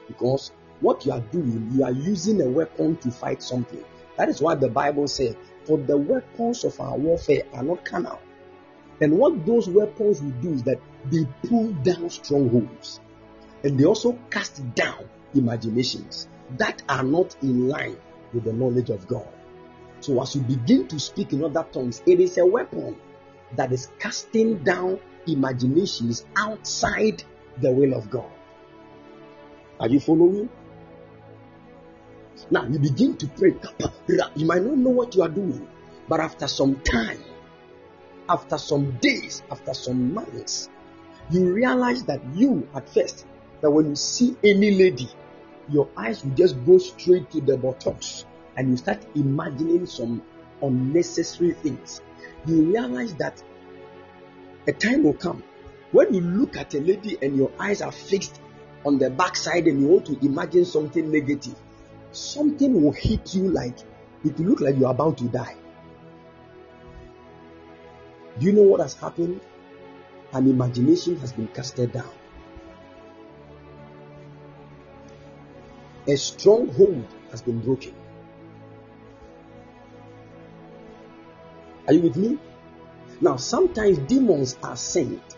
Because 0.09 0.53
what 0.81 1.05
you 1.07 1.13
are 1.13 1.21
doing, 1.21 1.71
you 1.73 1.85
are 1.85 1.93
using 1.93 2.41
a 2.43 2.49
weapon 2.49 2.97
to 2.99 3.11
fight 3.11 3.43
something. 3.43 3.85
That 4.17 4.29
is 4.29 4.41
why 4.41 4.55
the 4.55 4.69
Bible 4.69 5.09
says, 5.09 5.37
For 5.65 5.79
the 5.79 5.97
weapons 5.97 6.65
of 6.65 6.79
our 6.81 6.97
warfare 6.97 7.43
are 7.55 7.63
not 7.63 7.85
carnal, 7.85 8.21
and 9.01 9.19
what 9.19 9.45
those 9.45 9.69
weapons 9.69 10.23
will 10.23 10.31
do 10.43 10.53
is 10.53 10.63
that 10.63 10.81
they 11.11 11.27
pull 11.49 11.73
down 11.83 12.09
strongholds 12.11 13.01
and 13.65 13.79
they 13.79 13.85
also 13.85 14.19
cast 14.31 14.75
down 14.75 15.09
imaginations 15.35 16.29
that 16.59 16.83
are 16.89 17.03
not 17.03 17.35
in 17.43 17.69
line 17.69 17.97
with 18.33 18.45
the 18.45 18.53
knowledge 18.53 18.91
of 18.91 19.07
God. 19.09 19.27
So, 20.03 20.21
as 20.21 20.35
you 20.35 20.43
begin 20.43 20.89
to 20.89 20.99
speak 20.99 21.33
in 21.33 21.45
other 21.45 21.65
tongues, 21.71 22.03
it 22.07 22.19
is 22.19 22.37
a 22.37 22.45
weapon 22.45 22.97
that 23.55 23.71
is 23.71 23.89
casting 24.01 24.65
down 24.65 24.99
imaginations 25.29 26.27
outside 26.37 27.23
the 27.59 27.71
will 27.71 27.95
of 27.95 28.11
God. 28.11 28.29
Are 29.79 29.89
you 29.89 30.01
following? 30.01 30.49
Now, 32.51 32.67
you 32.67 32.81
begin 32.81 33.17
to 33.19 33.29
pray. 33.29 33.55
You 34.35 34.45
might 34.45 34.65
not 34.65 34.77
know 34.77 34.91
what 34.91 35.15
you 35.15 35.23
are 35.23 35.29
doing, 35.29 35.69
but 36.09 36.19
after 36.19 36.49
some 36.49 36.81
time, 36.81 37.23
after 38.29 38.59
some 38.59 38.99
days, 39.01 39.45
after 39.53 39.73
some 39.73 40.15
months, 40.15 40.69
you 41.31 41.55
realize 41.55 42.03
that 42.07 42.21
you, 42.35 42.69
at 42.75 42.89
first, 42.89 43.25
that 43.61 43.71
when 43.71 43.91
you 43.91 43.95
see 43.95 44.37
any 44.43 44.73
lady, 44.73 45.09
your 45.69 45.89
eyes 45.97 46.25
will 46.25 46.35
just 46.35 46.57
go 46.67 46.79
straight 46.79 47.31
to 47.31 47.41
the 47.41 47.57
buttocks 47.57 48.25
and 48.57 48.71
you 48.71 48.77
start 48.77 49.05
imagining 49.15 49.87
some 49.87 50.23
unnecessary 50.63 51.53
things. 51.53 52.01
You 52.47 52.63
realize 52.65 53.15
that 53.15 53.43
a 54.67 54.73
time 54.73 55.05
will 55.05 55.15
come 55.15 55.43
when 55.93 56.15
you 56.15 56.21
look 56.21 56.57
at 56.57 56.75
a 56.75 56.81
lady 56.81 57.19
and 57.23 57.37
your 57.37 57.51
eyes 57.59 57.83
are 57.83 57.93
fixed 57.93 58.41
on 58.85 58.99
the 58.99 59.11
backside 59.11 59.67
and 59.67 59.81
you 59.81 59.89
want 59.89 60.07
to 60.07 60.19
imagine 60.25 60.65
something 60.65 61.11
negative, 61.11 61.57
something 62.13 62.83
will 62.83 62.93
hit 62.93 63.35
you 63.35 63.49
like 63.51 63.79
it 64.25 64.39
will 64.39 64.47
look 64.47 64.61
like 64.61 64.79
you're 64.79 64.91
about 64.91 65.19
to 65.19 65.25
die. 65.25 65.57
Do 68.39 68.47
you 68.47 68.53
know 68.53 68.63
what 68.63 68.81
has 68.81 68.95
happened? 68.95 69.41
An 70.33 70.49
imagination 70.49 71.17
has 71.19 71.33
been 71.33 71.49
casted 71.49 71.93
down. 71.93 72.11
A 76.09 76.17
stronghold 76.17 77.07
has 77.31 77.43
been 77.43 77.61
broken. 77.61 77.95
Are 81.87 81.93
you 81.93 82.03
with 82.03 82.17
me? 82.17 82.39
Now, 83.21 83.37
sometimes 83.37 83.99
demons 83.99 84.57
are 84.63 84.77
sent 84.77 85.37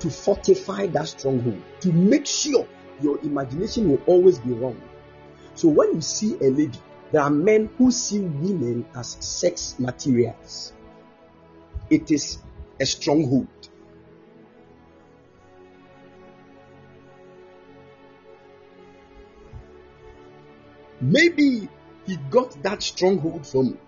to 0.00 0.10
fortify 0.10 0.86
that 0.88 1.08
stronghold, 1.08 1.62
to 1.80 1.92
make 1.92 2.26
sure 2.26 2.66
your 3.00 3.18
imagination 3.20 3.90
will 3.90 4.02
always 4.06 4.38
be 4.38 4.52
wrong. 4.52 4.80
So, 5.54 5.68
when 5.68 5.94
you 5.94 6.00
see 6.00 6.34
a 6.34 6.50
lady, 6.50 6.78
there 7.10 7.22
are 7.22 7.30
men 7.30 7.70
who 7.78 7.90
see 7.90 8.20
women 8.20 8.86
as 8.94 9.16
sex 9.20 9.76
materials 9.78 10.72
it 11.90 12.10
is 12.10 12.38
a 12.80 12.86
stronghold. 12.86 13.46
Maybe 21.00 21.68
he 22.06 22.16
got 22.30 22.62
that 22.62 22.82
stronghold 22.82 23.46
from 23.46 23.78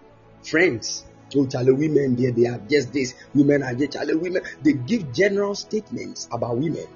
friends. 0.43 1.05
Oh, 1.37 1.47
Charlie, 1.47 1.73
women, 1.73 2.17
they, 2.17 2.31
they 2.31 2.47
are 2.47 2.61
just 2.69 2.93
this. 2.93 3.15
Women 3.35 3.63
are 3.63 3.75
just 3.75 3.93
Charlie, 3.93 4.15
women. 4.15 4.43
They 4.63 4.73
give 4.73 5.13
general 5.13 5.55
statements 5.55 6.29
about 6.33 6.57
women. 6.59 6.87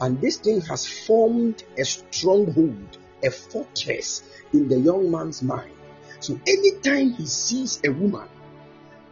And 0.00 0.20
this 0.20 0.38
thing 0.38 0.60
has 0.62 0.86
formed 0.86 1.62
a 1.76 1.84
stronghold, 1.84 2.98
a 3.22 3.30
fortress 3.30 4.22
in 4.52 4.68
the 4.68 4.78
young 4.78 5.10
man's 5.10 5.42
mind. 5.42 5.72
So 6.20 6.38
anytime 6.46 7.12
he 7.12 7.26
sees 7.26 7.80
a 7.84 7.90
woman, 7.90 8.28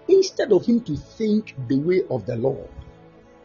instead 0.08 0.52
of 0.52 0.64
him 0.64 0.80
to 0.84 0.96
think 0.96 1.54
the 1.68 1.78
way 1.78 2.02
of 2.10 2.26
the 2.26 2.36
Lord 2.36 2.68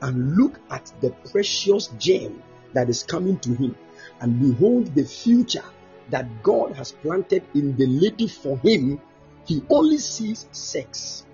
and 0.02 0.36
look 0.36 0.60
at 0.70 0.92
the 1.02 1.10
precious 1.32 1.88
gem 1.98 2.42
that 2.74 2.90
is 2.90 3.04
coming 3.04 3.40
to 3.40 3.54
him 3.54 3.76
and 4.22 4.40
behold 4.40 4.94
the 4.94 5.04
future 5.04 5.64
that 6.10 6.44
God 6.44 6.76
has 6.76 6.92
planted 6.92 7.44
in 7.54 7.76
the 7.76 7.88
lady 7.88 8.28
for 8.28 8.58
him, 8.60 9.02
he 9.48 9.64
only 9.70 9.98
sees 9.98 10.46
sex. 10.52 11.26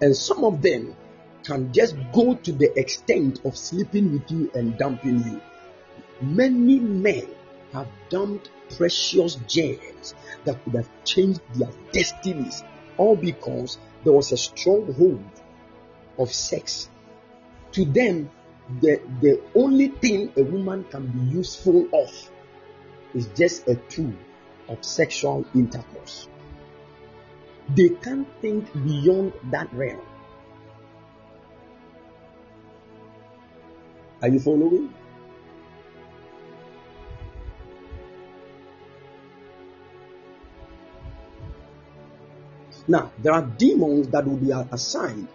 And 0.00 0.16
some 0.16 0.44
of 0.44 0.60
them 0.60 0.96
can 1.44 1.72
just 1.72 1.96
go 2.12 2.34
to 2.34 2.52
the 2.52 2.76
extent 2.78 3.40
of 3.44 3.56
sleeping 3.56 4.12
with 4.12 4.30
you 4.30 4.50
and 4.54 4.76
dumping 4.76 5.24
you. 5.24 5.40
Many 6.20 6.80
men 6.80 7.28
have 7.72 7.88
dumped 8.08 8.50
precious 8.76 9.36
gems 9.46 10.14
that 10.44 10.62
could 10.64 10.74
have 10.74 10.90
changed 11.04 11.40
their 11.54 11.70
destinies, 11.92 12.64
all 12.96 13.14
because 13.14 13.78
there 14.02 14.12
was 14.12 14.32
a 14.32 14.36
stronghold 14.36 15.24
of 16.18 16.32
sex. 16.32 16.90
To 17.72 17.84
them, 17.84 18.30
the, 18.80 19.00
the 19.20 19.40
only 19.54 19.88
thing 19.88 20.32
a 20.36 20.42
woman 20.42 20.84
can 20.90 21.06
be 21.06 21.36
useful 21.36 21.88
of 21.92 22.30
is 23.14 23.26
just 23.28 23.68
a 23.68 23.76
tool 23.88 24.14
of 24.68 24.84
sexual 24.84 25.44
intercourse. 25.54 26.28
They 27.74 27.90
can't 27.90 28.28
think 28.40 28.72
beyond 28.72 29.32
that 29.50 29.72
realm. 29.72 30.00
Are 34.20 34.28
you 34.28 34.38
following? 34.38 34.92
Now, 42.88 43.12
there 43.18 43.32
are 43.32 43.42
demons 43.42 44.08
that 44.08 44.26
will 44.26 44.36
be 44.36 44.50
assigned 44.50 45.28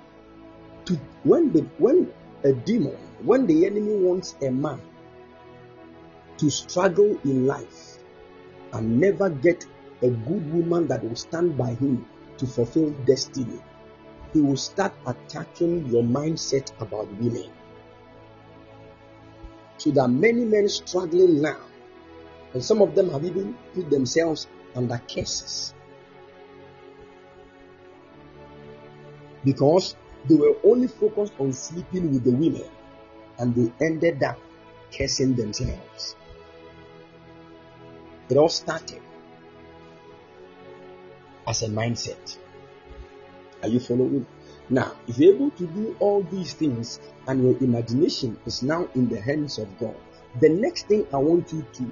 to 0.85 0.99
when 1.23 1.51
the 1.51 1.61
when 1.77 2.11
a 2.43 2.53
demon, 2.53 2.97
when 3.23 3.47
the 3.47 3.65
enemy 3.65 3.95
wants 3.95 4.35
a 4.41 4.49
man 4.49 4.81
to 6.37 6.49
struggle 6.49 7.19
in 7.23 7.45
life 7.45 7.97
and 8.73 8.99
never 8.99 9.29
get 9.29 9.65
a 10.01 10.09
good 10.09 10.53
woman 10.53 10.87
that 10.87 11.03
will 11.03 11.15
stand 11.15 11.57
by 11.57 11.73
him 11.73 12.05
to 12.37 12.45
fulfill 12.45 12.91
destiny, 13.05 13.59
he 14.33 14.41
will 14.41 14.57
start 14.57 14.93
attacking 15.05 15.85
your 15.87 16.03
mindset 16.03 16.71
about 16.79 17.07
women. 17.17 17.49
So 19.77 19.91
there 19.91 20.03
are 20.03 20.09
many 20.09 20.45
men 20.45 20.69
struggling 20.69 21.41
now, 21.41 21.59
and 22.53 22.63
some 22.63 22.81
of 22.81 22.95
them 22.95 23.09
have 23.11 23.23
even 23.25 23.55
put 23.73 23.89
themselves 23.89 24.47
under 24.75 25.01
curses 25.07 25.73
because 29.43 29.95
they 30.27 30.35
were 30.35 30.55
only 30.63 30.87
focused 30.87 31.33
on 31.39 31.53
sleeping 31.53 32.11
with 32.11 32.23
the 32.23 32.31
women 32.31 32.69
and 33.39 33.55
they 33.55 33.71
ended 33.85 34.21
up 34.21 34.37
cursing 34.95 35.35
themselves. 35.35 36.15
It 38.29 38.37
all 38.37 38.49
started 38.49 39.01
as 41.47 41.63
a 41.63 41.67
mindset. 41.67 42.37
Are 43.63 43.69
you 43.69 43.79
following? 43.79 44.25
Now, 44.69 44.95
if 45.07 45.17
you're 45.17 45.33
able 45.33 45.51
to 45.51 45.65
do 45.67 45.95
all 45.99 46.23
these 46.23 46.53
things 46.53 46.99
and 47.27 47.41
your 47.41 47.57
imagination 47.63 48.37
is 48.45 48.61
now 48.63 48.87
in 48.95 49.07
the 49.07 49.19
hands 49.19 49.57
of 49.57 49.79
God, 49.79 49.95
the 50.41 50.49
next 50.49 50.87
thing 50.87 51.07
I 51.13 51.17
want 51.17 51.51
you 51.53 51.65
to 51.73 51.91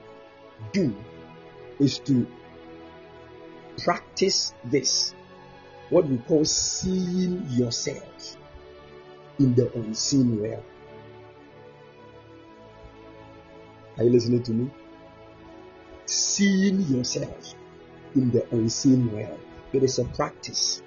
do 0.74 0.96
is 1.80 2.00
to 2.00 2.28
practice 3.84 4.54
this 4.66 5.14
what 5.90 6.08
we 6.08 6.18
call 6.18 6.44
seeing 6.44 7.46
yourself 7.50 8.38
in 9.40 9.54
the 9.56 9.72
unseen 9.74 10.42
realm. 10.42 10.64
Are 13.98 14.04
you 14.04 14.10
listening 14.10 14.44
to 14.44 14.52
me? 14.52 14.72
Seeing 16.06 16.82
yourself 16.82 17.56
in 18.16 18.32
the 18.32 18.48
unseen 18.52 19.10
realm. 19.10 19.40
It 19.74 19.84
is 19.84 20.00
a 20.00 20.06
practice. 20.06 20.82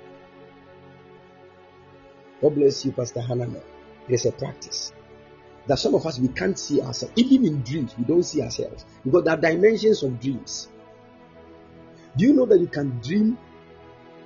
God 2.40 2.54
bless 2.54 2.84
you, 2.84 2.92
Pastor 2.92 3.20
Hannah. 3.20 3.50
It 4.08 4.14
is 4.14 4.26
a 4.26 4.32
practice. 4.32 4.92
That 5.66 5.78
some 5.78 5.94
of 5.94 6.06
us 6.06 6.18
we 6.18 6.28
can't 6.28 6.58
see 6.58 6.80
ourselves. 6.80 7.14
Even 7.16 7.44
in 7.44 7.62
dreams, 7.62 7.94
we 7.98 8.04
don't 8.04 8.22
see 8.22 8.42
ourselves. 8.42 8.86
Because 9.04 9.24
there 9.24 9.34
are 9.34 9.40
dimensions 9.40 10.02
of 10.02 10.20
dreams. 10.20 10.68
Do 12.16 12.24
you 12.24 12.32
know 12.32 12.46
that 12.46 12.58
you 12.58 12.68
can 12.68 13.00
dream 13.00 13.36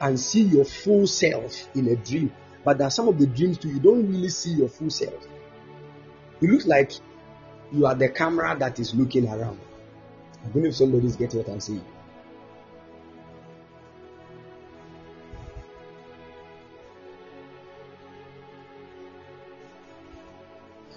and 0.02 0.18
see 0.18 0.42
your 0.42 0.64
full 0.64 1.06
self 1.06 1.68
in 1.76 1.88
a 1.88 1.96
dream. 1.96 2.32
But 2.64 2.78
there 2.78 2.88
are 2.88 2.90
some 2.90 3.08
of 3.08 3.18
the 3.18 3.26
dreams 3.26 3.56
too, 3.56 3.68
you 3.68 3.80
don't 3.80 4.06
really 4.10 4.28
see 4.28 4.50
your 4.50 4.68
full 4.68 4.90
self. 4.90 5.26
You 6.40 6.52
look 6.52 6.66
like 6.66 6.92
you 7.70 7.86
are 7.86 7.94
the 7.94 8.08
camera 8.08 8.56
that 8.58 8.78
is 8.80 8.94
looking 8.94 9.28
around. 9.28 9.60
I 10.44 10.48
don't 10.48 10.62
know 10.62 10.68
if 10.68 11.18
getting 11.18 11.38
what 11.40 11.48
I'm 11.48 11.60
saying. 11.60 11.84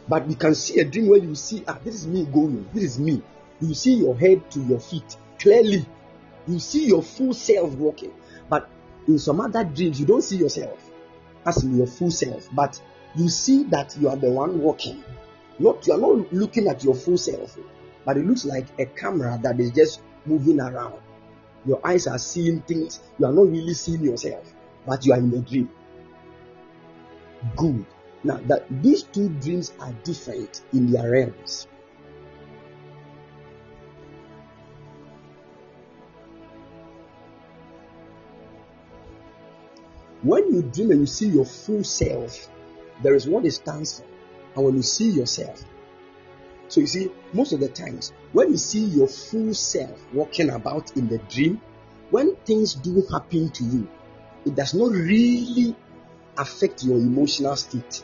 But 0.07 0.29
you 0.29 0.35
can 0.35 0.53
see 0.53 0.79
a 0.79 0.85
dream 0.85 1.07
where 1.07 1.19
you 1.19 1.33
see, 1.35 1.63
ah, 1.67 1.79
this 1.83 1.95
is 1.95 2.07
me 2.07 2.25
going, 2.25 2.67
this 2.73 2.83
is 2.83 2.99
me. 2.99 3.21
You 3.59 3.73
see 3.73 3.95
your 3.95 4.15
head 4.15 4.49
to 4.51 4.59
your 4.59 4.79
feet 4.79 5.17
clearly. 5.39 5.85
You 6.47 6.59
see 6.59 6.85
your 6.85 7.01
full 7.01 7.33
self 7.33 7.73
walking. 7.73 8.13
But 8.49 8.69
in 9.07 9.17
some 9.17 9.41
other 9.41 9.63
dreams, 9.63 9.99
you 9.99 10.05
don't 10.05 10.21
see 10.21 10.37
yourself 10.37 10.91
as 11.45 11.63
your 11.63 11.87
full 11.87 12.11
self, 12.11 12.47
but 12.51 12.79
you 13.15 13.29
see 13.29 13.63
that 13.65 13.95
you 13.99 14.09
are 14.09 14.15
the 14.15 14.29
one 14.29 14.59
walking. 14.59 15.03
Not 15.57 15.85
you 15.87 15.93
are 15.93 15.99
not 15.99 16.33
looking 16.33 16.67
at 16.67 16.83
your 16.83 16.95
full 16.95 17.17
self, 17.17 17.57
but 18.05 18.17
it 18.17 18.25
looks 18.25 18.45
like 18.45 18.67
a 18.79 18.85
camera 18.85 19.39
that 19.41 19.59
is 19.59 19.71
just 19.71 20.01
moving 20.25 20.59
around. 20.59 21.01
Your 21.65 21.85
eyes 21.85 22.05
are 22.07 22.19
seeing 22.19 22.61
things. 22.61 23.01
You 23.17 23.25
are 23.25 23.33
not 23.33 23.49
really 23.49 23.73
seeing 23.73 24.03
yourself, 24.03 24.53
but 24.85 25.05
you 25.05 25.13
are 25.13 25.19
in 25.19 25.33
a 25.33 25.39
dream. 25.39 25.69
Good. 27.55 27.85
Now 28.23 28.39
that 28.47 28.65
these 28.81 29.03
two 29.03 29.29
dreams 29.29 29.73
are 29.79 29.91
different 30.03 30.61
in 30.73 30.91
their 30.91 31.09
realms. 31.09 31.67
When 40.21 40.53
you 40.55 40.63
dream 40.63 40.89
and 40.89 41.01
you 41.01 41.05
see 41.05 41.27
your 41.27 41.45
full 41.45 41.83
self, 41.83 42.49
there 43.03 43.13
is 43.13 43.27
what 43.27 43.45
it 43.45 43.51
stands 43.51 43.99
for. 43.99 44.05
And 44.55 44.65
when 44.65 44.75
you 44.75 44.81
see 44.81 45.11
yourself, 45.11 45.63
so 46.67 46.81
you 46.81 46.87
see, 46.87 47.11
most 47.33 47.53
of 47.53 47.59
the 47.59 47.69
times, 47.69 48.11
when 48.33 48.51
you 48.51 48.57
see 48.57 48.85
your 48.85 49.07
full 49.07 49.53
self 49.53 50.05
walking 50.13 50.49
about 50.49 50.95
in 50.97 51.07
the 51.07 51.19
dream, 51.29 51.61
when 52.09 52.35
things 52.37 52.73
do 52.75 53.03
happen 53.11 53.49
to 53.49 53.63
you, 53.63 53.87
it 54.45 54.55
does 54.55 54.73
not 54.73 54.91
really 54.91 55.75
affect 56.37 56.83
your 56.83 56.97
emotional 56.97 57.55
state. 57.55 58.03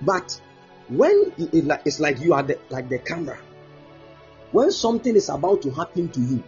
But 0.00 0.40
when 0.88 1.32
it's 1.38 2.00
like 2.00 2.20
you 2.20 2.34
are 2.34 2.42
the, 2.42 2.58
like 2.70 2.88
the 2.88 2.98
camera, 2.98 3.38
when 4.50 4.70
something 4.70 5.14
is 5.14 5.28
about 5.28 5.62
to 5.62 5.70
happen 5.70 6.08
to 6.10 6.20
you, 6.20 6.42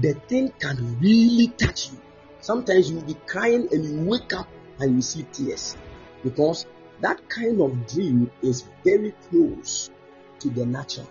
the 0.00 0.14
thing 0.14 0.52
can 0.58 0.98
really 1.00 1.48
touch 1.48 1.90
you. 1.90 1.98
Sometimes 2.40 2.90
you'll 2.90 3.02
be 3.02 3.16
crying 3.26 3.68
and 3.72 3.84
you 3.84 4.08
wake 4.08 4.32
up 4.32 4.48
and 4.78 4.94
you 4.96 5.02
see 5.02 5.24
tears 5.32 5.76
because 6.22 6.66
that 7.00 7.28
kind 7.28 7.60
of 7.60 7.86
dream 7.86 8.30
is 8.42 8.64
very 8.84 9.12
close 9.28 9.90
to 10.40 10.50
the 10.50 10.64
natural. 10.64 11.08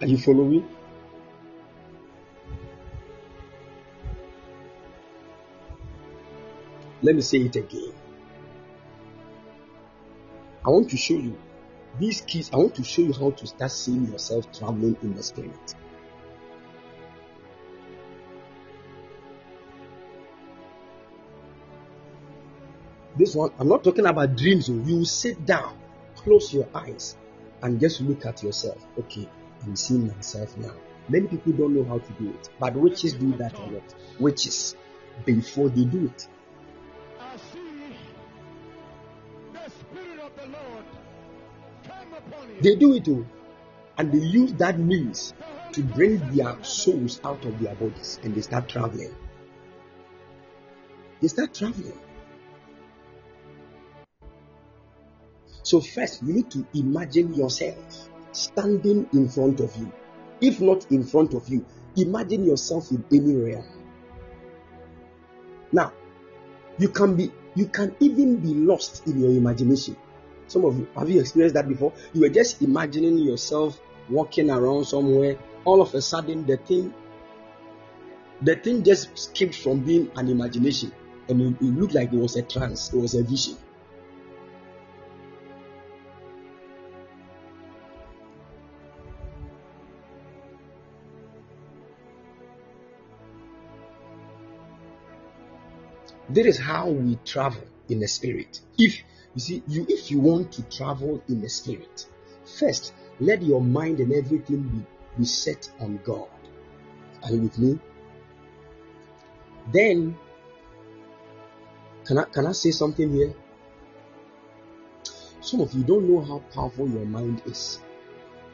Are 0.00 0.06
you 0.06 0.18
following? 0.18 0.68
Let 7.00 7.14
me 7.14 7.20
say 7.20 7.38
it 7.38 7.56
again. 7.56 7.92
I 10.64 10.70
want 10.70 10.90
to 10.90 10.96
show 10.96 11.14
you 11.14 11.38
these 11.98 12.22
keys, 12.22 12.50
I 12.52 12.56
want 12.56 12.74
to 12.76 12.84
show 12.84 13.02
you 13.02 13.12
how 13.12 13.30
to 13.30 13.46
start 13.46 13.70
seeing 13.70 14.10
yourself 14.10 14.50
traveling 14.52 14.96
in 15.02 15.14
the 15.14 15.22
spirit. 15.22 15.74
This 23.16 23.34
one, 23.34 23.52
I'm 23.58 23.68
not 23.68 23.84
talking 23.84 24.06
about 24.06 24.36
dreams. 24.36 24.68
Oh. 24.68 24.82
You 24.84 25.04
sit 25.04 25.46
down, 25.46 25.76
close 26.16 26.52
your 26.52 26.68
eyes, 26.74 27.16
and 27.62 27.80
just 27.80 28.00
look 28.00 28.26
at 28.26 28.42
yourself. 28.42 28.84
Okay, 28.98 29.28
I'm 29.62 29.76
seeing 29.76 30.08
myself 30.08 30.56
now. 30.58 30.74
Many 31.08 31.28
people 31.28 31.52
don't 31.52 31.74
know 31.74 31.84
how 31.84 31.98
to 31.98 32.12
do 32.14 32.30
it, 32.30 32.48
but 32.58 32.74
witches 32.74 33.14
do 33.14 33.32
that 33.36 33.56
a 33.58 33.66
lot. 33.66 33.94
Witches, 34.18 34.74
before 35.24 35.68
they 35.68 35.84
do 35.84 36.06
it. 36.06 36.28
They 42.60 42.76
do 42.76 42.94
it 42.94 43.04
too, 43.04 43.26
and 43.98 44.12
they 44.12 44.18
use 44.18 44.52
that 44.54 44.78
means 44.78 45.34
to 45.72 45.82
bring 45.82 46.18
their 46.34 46.56
souls 46.62 47.20
out 47.24 47.44
of 47.44 47.60
their 47.60 47.74
bodies 47.74 48.20
and 48.22 48.34
they 48.34 48.40
start 48.40 48.68
traveling. 48.68 49.14
They 51.20 51.28
start 51.28 51.52
traveling. 51.52 51.98
So, 55.64 55.80
first, 55.80 56.22
you 56.22 56.34
need 56.34 56.50
to 56.50 56.66
imagine 56.74 57.32
yourself 57.34 57.74
standing 58.32 59.08
in 59.14 59.28
front 59.28 59.60
of 59.60 59.74
you. 59.76 59.90
If 60.40 60.60
not 60.60 60.90
in 60.92 61.02
front 61.04 61.32
of 61.32 61.48
you, 61.48 61.64
imagine 61.96 62.44
yourself 62.44 62.90
in 62.90 63.02
any 63.10 63.34
realm. 63.34 63.64
Now, 65.72 65.92
you 66.78 66.90
can 66.90 67.16
be 67.16 67.32
you 67.54 67.66
can 67.66 67.96
even 67.98 68.36
be 68.36 68.52
lost 68.52 69.06
in 69.06 69.18
your 69.18 69.30
imagination. 69.30 69.96
Some 70.48 70.66
of 70.66 70.78
you 70.78 70.86
have 70.96 71.08
you 71.08 71.20
experienced 71.20 71.54
that 71.54 71.66
before? 71.66 71.94
You 72.12 72.20
were 72.20 72.28
just 72.28 72.60
imagining 72.60 73.16
yourself 73.18 73.80
walking 74.10 74.50
around 74.50 74.84
somewhere. 74.84 75.38
All 75.64 75.80
of 75.80 75.94
a 75.94 76.02
sudden, 76.02 76.44
the 76.46 76.58
thing 76.58 76.92
the 78.42 78.56
thing 78.56 78.82
just 78.82 79.16
skipped 79.18 79.54
from 79.54 79.80
being 79.80 80.10
an 80.16 80.28
imagination 80.28 80.92
and 81.28 81.40
it, 81.40 81.64
it 81.64 81.78
looked 81.78 81.94
like 81.94 82.12
it 82.12 82.18
was 82.18 82.36
a 82.36 82.42
trance, 82.42 82.92
it 82.92 82.98
was 82.98 83.14
a 83.14 83.22
vision. 83.22 83.56
That 96.34 96.46
is 96.46 96.58
how 96.58 96.88
we 96.88 97.16
travel 97.24 97.62
in 97.88 98.00
the 98.00 98.08
spirit. 98.08 98.60
If 98.76 99.02
you 99.34 99.40
see, 99.40 99.62
you 99.68 99.86
if 99.88 100.10
you 100.10 100.18
want 100.18 100.50
to 100.54 100.62
travel 100.64 101.22
in 101.28 101.40
the 101.40 101.48
spirit, 101.48 102.06
first 102.58 102.92
let 103.20 103.40
your 103.40 103.60
mind 103.62 104.00
and 104.00 104.12
everything 104.12 104.62
be, 104.62 104.84
be 105.16 105.24
set 105.24 105.70
on 105.78 106.00
God. 106.02 106.28
Are 107.22 107.30
you 107.30 107.42
with 107.42 107.56
me? 107.56 107.78
Then 109.72 110.16
can 112.04 112.18
I 112.18 112.24
can 112.24 112.46
I 112.46 112.52
say 112.52 112.72
something 112.72 113.12
here? 113.12 113.32
Some 115.40 115.60
of 115.60 115.72
you 115.72 115.84
don't 115.84 116.10
know 116.10 116.20
how 116.20 116.40
powerful 116.52 116.88
your 116.88 117.06
mind 117.06 117.42
is. 117.46 117.80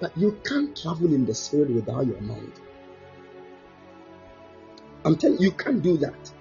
But 0.00 0.16
you 0.18 0.38
can't 0.44 0.76
travel 0.76 1.14
in 1.14 1.24
the 1.24 1.34
spirit 1.34 1.70
without 1.70 2.06
your 2.06 2.20
mind. 2.20 2.52
I'm 5.02 5.16
telling 5.16 5.38
you, 5.38 5.46
you 5.46 5.52
can't 5.52 5.80
do 5.80 5.96
that. 5.98 6.32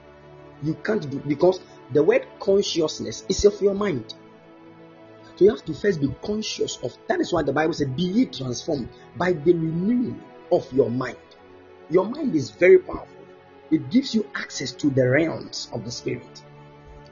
You 0.61 0.73
can't 0.75 1.09
do 1.09 1.19
because 1.19 1.61
the 1.91 2.03
word 2.03 2.27
consciousness 2.39 3.25
is 3.29 3.45
of 3.45 3.61
your 3.61 3.73
mind. 3.73 4.13
So 5.35 5.45
you 5.45 5.51
have 5.51 5.63
to 5.65 5.73
first 5.73 6.01
be 6.01 6.13
conscious 6.21 6.77
of 6.83 6.97
that 7.07 7.21
is 7.21 7.31
why 7.31 7.43
the 7.43 7.53
Bible 7.53 7.73
said, 7.73 7.95
Be 7.95 8.03
ye 8.03 8.25
transformed 8.25 8.89
by 9.15 9.33
the 9.33 9.53
renewing 9.53 10.21
of 10.51 10.71
your 10.73 10.89
mind. 10.89 11.17
Your 11.89 12.05
mind 12.05 12.35
is 12.35 12.49
very 12.51 12.79
powerful, 12.79 13.25
it 13.71 13.89
gives 13.89 14.13
you 14.13 14.29
access 14.35 14.71
to 14.73 14.89
the 14.89 15.07
realms 15.07 15.69
of 15.73 15.85
the 15.85 15.91
spirit. 15.91 16.43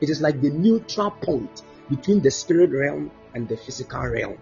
It 0.01 0.09
is 0.09 0.21
like 0.21 0.41
the 0.41 0.49
neutral 0.49 1.11
point 1.11 1.63
between 1.89 2.21
the 2.21 2.29
spirit 2.29 2.71
realm 2.71 3.11
and 3.33 3.47
the 3.47 3.57
physical 3.57 4.05
realm. 4.05 4.37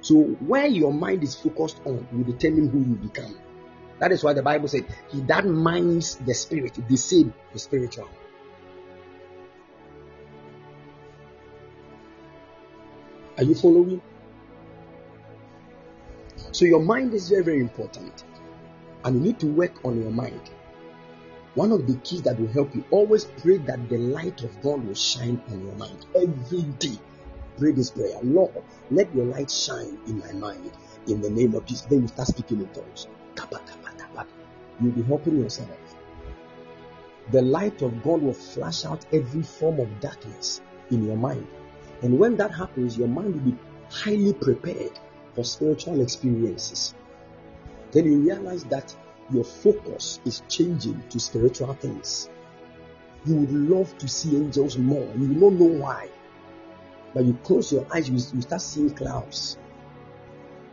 So, 0.00 0.22
where 0.22 0.66
your 0.66 0.92
mind 0.92 1.22
is 1.22 1.34
focused 1.34 1.80
on 1.84 2.06
will 2.12 2.24
determine 2.24 2.68
who 2.68 2.78
you 2.78 2.96
become. 2.96 3.36
That 4.02 4.10
is 4.10 4.24
why 4.24 4.32
the 4.32 4.42
Bible 4.42 4.66
said, 4.66 4.84
He 5.12 5.20
that 5.20 5.46
minds 5.46 6.16
the 6.16 6.34
spirit, 6.34 6.76
the 6.88 6.96
same 6.96 7.32
the 7.52 7.58
spiritual. 7.60 8.08
Are 13.38 13.44
you 13.44 13.54
following? 13.54 14.02
So 16.50 16.64
your 16.64 16.80
mind 16.80 17.14
is 17.14 17.28
very, 17.28 17.44
very 17.44 17.60
important. 17.60 18.24
And 19.04 19.14
you 19.14 19.20
need 19.22 19.38
to 19.38 19.46
work 19.46 19.84
on 19.84 20.02
your 20.02 20.10
mind. 20.10 20.50
One 21.54 21.70
of 21.70 21.86
the 21.86 21.94
keys 21.98 22.22
that 22.22 22.40
will 22.40 22.48
help 22.48 22.74
you 22.74 22.84
always 22.90 23.26
pray 23.26 23.58
that 23.58 23.88
the 23.88 23.98
light 23.98 24.42
of 24.42 24.60
God 24.62 24.84
will 24.84 24.94
shine 24.94 25.40
on 25.52 25.64
your 25.64 25.76
mind 25.76 26.06
every 26.16 26.62
day. 26.80 26.98
Pray 27.56 27.70
this 27.70 27.92
prayer 27.92 28.18
Lord, 28.24 28.64
let 28.90 29.14
your 29.14 29.26
light 29.26 29.48
shine 29.48 29.96
in 30.08 30.18
my 30.18 30.32
mind 30.32 30.72
in 31.06 31.20
the 31.20 31.30
name 31.30 31.54
of 31.54 31.66
Jesus. 31.66 31.86
Then 31.86 32.02
you 32.02 32.08
start 32.08 32.26
speaking 32.26 32.62
in 32.62 32.68
tongues. 32.70 33.06
You'll 34.80 34.92
be 34.92 35.02
helping 35.02 35.40
yourself. 35.40 35.68
The 37.30 37.42
light 37.42 37.82
of 37.82 38.02
God 38.02 38.22
will 38.22 38.32
flash 38.32 38.84
out 38.84 39.06
every 39.12 39.42
form 39.42 39.80
of 39.80 40.00
darkness 40.00 40.60
in 40.90 41.06
your 41.06 41.16
mind. 41.16 41.46
And 42.02 42.18
when 42.18 42.36
that 42.36 42.52
happens, 42.52 42.98
your 42.98 43.08
mind 43.08 43.34
will 43.34 43.52
be 43.52 43.58
highly 43.90 44.32
prepared 44.32 44.98
for 45.34 45.44
spiritual 45.44 46.00
experiences. 46.00 46.94
Then 47.92 48.06
you 48.06 48.18
realize 48.20 48.64
that 48.64 48.94
your 49.30 49.44
focus 49.44 50.20
is 50.24 50.42
changing 50.48 51.02
to 51.10 51.20
spiritual 51.20 51.74
things. 51.74 52.28
You 53.24 53.36
would 53.36 53.52
love 53.52 53.96
to 53.98 54.08
see 54.08 54.36
angels 54.36 54.76
more. 54.76 55.08
You 55.16 55.28
will 55.28 55.50
not 55.50 55.60
know 55.60 55.80
why. 55.80 56.08
But 57.14 57.24
you 57.24 57.34
close 57.44 57.72
your 57.72 57.86
eyes, 57.94 58.08
you, 58.08 58.14
you 58.14 58.42
start 58.42 58.62
seeing 58.62 58.90
clouds. 58.90 59.58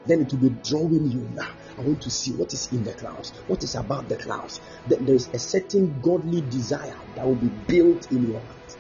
Then 0.06 0.22
it 0.22 0.32
will 0.32 0.50
be 0.50 0.56
drawing 0.64 1.12
you 1.12 1.30
now. 1.36 1.52
I 1.80 1.82
want 1.82 2.02
to 2.02 2.10
see 2.10 2.34
what 2.34 2.52
is 2.52 2.70
in 2.74 2.84
the 2.84 2.92
clouds, 2.92 3.30
what 3.48 3.64
is 3.64 3.76
about 3.76 4.10
the 4.10 4.18
clouds. 4.18 4.60
Then 4.88 5.06
there 5.06 5.16
is 5.16 5.30
a 5.32 5.40
certain 5.40 6.02
godly 6.02 6.42
desire 6.42 6.98
that 7.16 7.26
will 7.26 7.36
be 7.36 7.48
built 7.48 8.12
in 8.12 8.30
your 8.30 8.42
heart. 8.42 8.78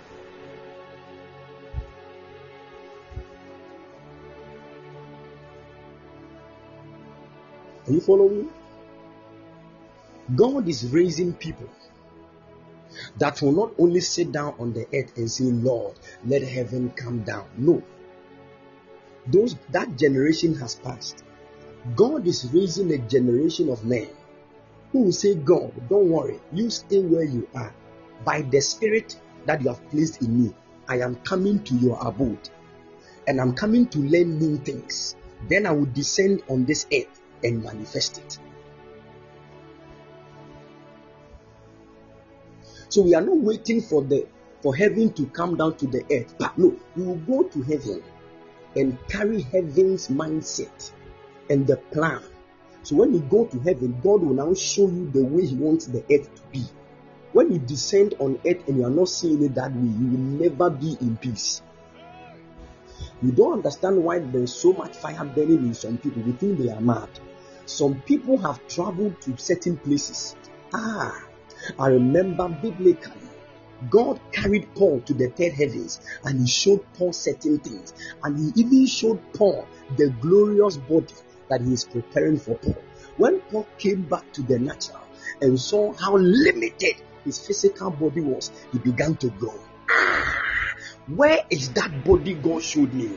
Are 7.87 7.91
you 7.93 8.01
following? 8.01 8.41
Me? 8.41 8.49
God 10.35 10.67
is 10.67 10.85
raising 10.89 11.31
people 11.33 11.69
that 13.17 13.41
will 13.41 13.53
not 13.53 13.71
only 13.79 14.01
sit 14.01 14.33
down 14.33 14.55
on 14.59 14.73
the 14.73 14.85
earth 14.93 15.15
and 15.15 15.31
say, 15.31 15.45
Lord, 15.45 15.95
let 16.25 16.41
heaven 16.41 16.91
come 16.97 17.23
down. 17.23 17.47
No. 17.57 17.81
Those 19.25 19.55
that 19.69 19.95
generation 19.97 20.55
has 20.55 20.75
passed. 20.75 21.23
God 21.95 22.27
is 22.27 22.49
raising 22.53 22.91
a 22.93 22.97
generation 22.97 23.69
of 23.69 23.85
men 23.85 24.09
who 24.91 25.03
will 25.03 25.11
say, 25.11 25.35
God, 25.35 25.71
don't 25.89 26.09
worry, 26.09 26.39
you 26.51 26.69
stay 26.69 27.01
where 27.01 27.23
you 27.23 27.47
are. 27.55 27.73
By 28.25 28.41
the 28.41 28.59
spirit 28.59 29.19
that 29.45 29.61
you 29.61 29.69
have 29.69 29.89
placed 29.89 30.21
in 30.21 30.43
me, 30.43 30.53
I 30.87 30.99
am 30.99 31.15
coming 31.17 31.63
to 31.63 31.75
your 31.75 31.97
abode 32.05 32.49
and 33.27 33.39
I'm 33.39 33.53
coming 33.53 33.87
to 33.87 33.99
learn 33.99 34.39
new 34.39 34.57
things. 34.57 35.15
Then 35.47 35.65
I 35.65 35.71
will 35.71 35.85
descend 35.85 36.43
on 36.49 36.65
this 36.65 36.85
earth 36.91 37.21
and 37.43 37.63
manifest 37.63 38.17
it. 38.17 38.39
So 42.89 43.03
we 43.03 43.13
are 43.13 43.21
not 43.21 43.37
waiting 43.37 43.81
for 43.81 44.01
the 44.01 44.27
for 44.61 44.75
heaven 44.75 45.13
to 45.13 45.25
come 45.27 45.55
down 45.55 45.77
to 45.77 45.87
the 45.87 46.03
earth. 46.11 46.35
But 46.37 46.57
no, 46.57 46.75
we 46.95 47.03
will 47.03 47.15
go 47.15 47.43
to 47.43 47.61
heaven 47.61 48.03
and 48.75 48.97
carry 49.07 49.41
heaven's 49.41 50.09
mindset 50.09 50.91
and 51.49 51.67
the 51.67 51.77
plan. 51.77 52.21
So 52.83 52.95
when 52.95 53.13
you 53.13 53.19
go 53.19 53.45
to 53.45 53.59
heaven, 53.59 53.99
God 54.03 54.21
will 54.23 54.33
now 54.33 54.53
show 54.53 54.87
you 54.87 55.09
the 55.11 55.23
way 55.23 55.45
He 55.45 55.55
wants 55.55 55.87
the 55.87 55.99
earth 56.11 56.33
to 56.35 56.41
be. 56.51 56.63
When 57.33 57.51
you 57.51 57.59
descend 57.59 58.15
on 58.19 58.39
earth 58.45 58.67
and 58.67 58.77
you 58.77 58.85
are 58.85 58.89
not 58.89 59.09
seeing 59.09 59.43
it 59.43 59.55
that 59.55 59.73
way, 59.73 59.81
you 59.81 60.07
will 60.07 60.49
never 60.49 60.69
be 60.69 60.97
in 60.99 61.17
peace. 61.17 61.61
You 63.21 63.31
don't 63.31 63.53
understand 63.53 64.03
why 64.03 64.19
there's 64.19 64.53
so 64.53 64.73
much 64.73 64.95
fire 64.95 65.25
burning 65.25 65.65
in 65.65 65.73
some 65.73 65.97
people. 65.97 66.21
We 66.23 66.31
think 66.31 66.57
they 66.57 66.69
are 66.69 66.81
mad. 66.81 67.09
Some 67.65 68.01
people 68.01 68.37
have 68.37 68.65
traveled 68.67 69.21
to 69.21 69.37
certain 69.37 69.77
places. 69.77 70.35
Ah, 70.73 71.27
I 71.77 71.87
remember 71.89 72.47
biblically, 72.49 73.29
God 73.89 74.19
carried 74.31 74.73
Paul 74.73 75.01
to 75.01 75.13
the 75.13 75.29
third 75.29 75.53
heavens 75.53 76.01
and 76.23 76.39
he 76.39 76.47
showed 76.47 76.83
Paul 76.93 77.13
certain 77.13 77.59
things. 77.59 77.93
And 78.23 78.37
he 78.37 78.61
even 78.61 78.87
showed 78.87 79.21
Paul 79.33 79.67
the 79.97 80.09
glorious 80.21 80.77
body 80.77 81.13
that 81.49 81.61
he 81.61 81.73
is 81.73 81.83
preparing 81.85 82.37
for 82.37 82.55
Paul. 82.55 82.77
When 83.17 83.41
Paul 83.41 83.67
came 83.77 84.03
back 84.03 84.31
to 84.33 84.41
the 84.43 84.59
natural 84.59 85.01
and 85.41 85.59
saw 85.59 85.93
how 85.93 86.15
limited 86.15 86.95
his 87.25 87.45
physical 87.45 87.91
body 87.91 88.21
was, 88.21 88.51
he 88.71 88.79
began 88.79 89.15
to 89.17 89.29
grow. 89.31 89.59
Ah, 89.89 90.43
where 91.07 91.39
is 91.49 91.73
that 91.73 92.03
body 92.05 92.33
God 92.35 92.63
showed 92.63 92.93
me? 92.93 93.11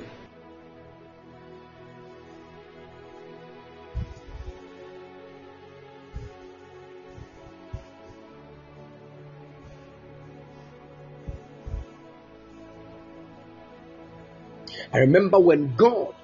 I 14.95 14.99
remember 14.99 15.39
when 15.39 15.75
God 15.77 16.15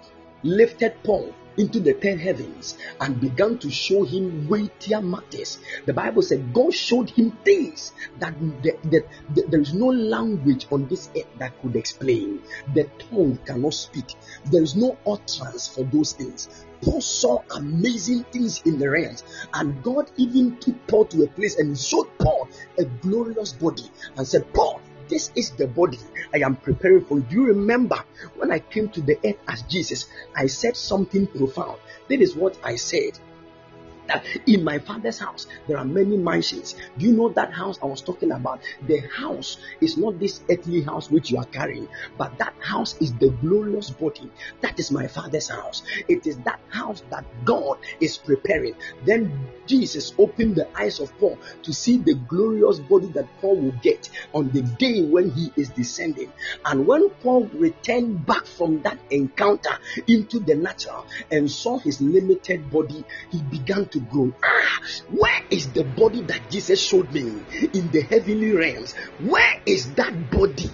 lifted 0.43 0.95
Paul 1.03 1.33
into 1.59 1.81
the 1.81 1.95
ten 1.95 2.19
heavens 2.19 2.77
and 3.01 3.21
began 3.21 3.59
to 3.59 3.71
show 3.71 4.05
him 4.05 4.49
weightier 4.49 5.03
matters. 5.03 5.59
The 5.87 5.93
Bible 5.93 6.23
said 6.23 6.53
God 6.53 6.73
showed 6.73 7.11
him 7.11 7.33
things 7.45 7.93
that, 8.19 8.35
that, 8.63 8.83
that, 8.91 9.05
that, 9.35 9.51
there 9.51 9.61
is 9.61 9.75
no 9.75 9.87
language 9.87 10.67
on 10.71 10.89
this 10.89 11.11
earth 11.17 11.27
that 11.39 11.61
could 11.61 11.77
explain. 11.77 12.43
The 12.75 12.85
tongue 13.11 13.39
cannot 13.45 13.75
speak. 13.75 14.15
There 14.51 14.63
is 14.63 14.77
no 14.77 14.97
utterance 15.07 15.69
for 15.69 15.85
those 15.85 16.13
things. 16.13 16.49
Paul 16.81 17.01
saw 17.01 17.43
amazing 17.57 18.25
things 18.25 18.63
in 18.65 18.79
the 18.79 18.89
realms, 18.89 19.25
and 19.53 19.83
God 19.83 20.11
even 20.17 20.59
took 20.59 20.87
Paul 20.87 21.07
to 21.07 21.25
a 21.25 21.27
place 21.27 21.59
and 21.59 21.77
showed 21.77 22.07
Paul 22.19 22.49
a 22.79 22.85
glorious 22.85 23.53
body 23.53 23.91
and 24.17 24.27
said, 24.27 24.53
Paul, 24.55 24.81
this 25.09 25.31
is 25.35 25.51
the 25.51 25.67
body 25.67 25.99
I 26.33 26.39
am 26.39 26.57
preparing 26.57 27.05
for. 27.05 27.21
Do 27.21 27.35
you 27.35 27.47
remember 27.47 28.03
when 28.37 28.51
I 28.51 28.59
came 28.59 28.89
to 28.91 29.01
the 29.01 29.19
earth 29.25 29.39
as 29.47 29.63
Jesus? 29.63 30.07
I 30.37 30.47
said 30.47 30.77
something 30.77 31.27
profound. 31.27 31.79
That 32.09 32.21
is 32.21 32.35
what 32.35 32.59
I 32.63 32.77
said 32.77 33.19
that 34.09 34.25
in 34.47 34.65
my 34.65 34.79
father's 34.79 35.19
house 35.19 35.47
there 35.67 35.79
are 35.79 35.85
many 35.85 36.17
mansions. 36.17 36.75
Do 36.99 37.07
you 37.07 37.13
know 37.13 37.29
that 37.31 37.53
house 37.53 37.79
I 37.83 37.87
was 37.87 38.03
talking 38.03 38.33
about? 38.33 38.61
The 38.87 38.99
house 39.01 39.59
is 39.81 39.97
not 39.97 40.19
this 40.19 40.41
earthly 40.51 40.83
house 40.83 41.11
which 41.11 41.31
you 41.31 41.39
are 41.39 41.47
carrying, 41.47 41.89
but 42.17 42.37
that 42.39 42.55
house 42.61 42.97
is 43.01 43.13
the 43.15 43.31
glorious 43.31 43.91
body. 43.91 44.31
That 44.61 44.79
is 44.79 44.91
my 44.91 45.07
father's 45.07 45.49
house. 45.49 45.83
It 46.09 46.27
is 46.27 46.39
that 46.39 46.61
house 46.69 47.03
that 47.11 47.25
God 47.45 47.79
is 48.01 48.19
preparing. 48.19 48.75
Then 49.05 49.49
Jesus 49.67 50.15
opened 50.19 50.57
the 50.57 50.67
eyes 50.77 50.99
of 50.99 51.17
Paul 51.19 51.39
to 51.63 51.73
see 51.73 51.99
the 51.99 52.15
glorious 52.15 52.79
body 52.79 53.09
that 53.09 53.27
Paul 53.41 53.57
will 53.57 53.75
get 53.83 54.09
on 54.33 54.51
the 54.51 54.63
day 54.63 55.05
when 55.05 55.31
he 55.31 55.53
is 55.57 55.69
descending. 55.71 56.33
And 56.65 56.87
when 56.87 57.11
Paul 57.11 57.45
returned 57.53 58.25
back 58.25 58.47
from 58.47 58.83
that 58.83 58.99
encounter 59.11 59.79
into 60.07 60.41
the 60.41 60.55
natural 60.55 61.07
and 61.31 61.51
saw 61.51 61.79
his 61.79 62.01
limited 62.01 62.71
body, 62.71 63.05
he 63.31 63.43
began 63.43 63.87
to 63.87 63.98
grow. 64.01 64.33
Ah, 64.43 64.81
where 65.11 65.43
is 65.51 65.73
the 65.73 65.85
body 65.85 66.23
that 66.23 66.51
Jesus 66.51 66.81
showed 66.81 67.13
me 67.13 67.43
in 67.73 67.91
the 67.91 68.03
heavenly 68.03 68.53
realms? 68.53 68.95
Where 69.21 69.61
is 69.67 69.95
that 69.95 70.31
body? 70.31 70.71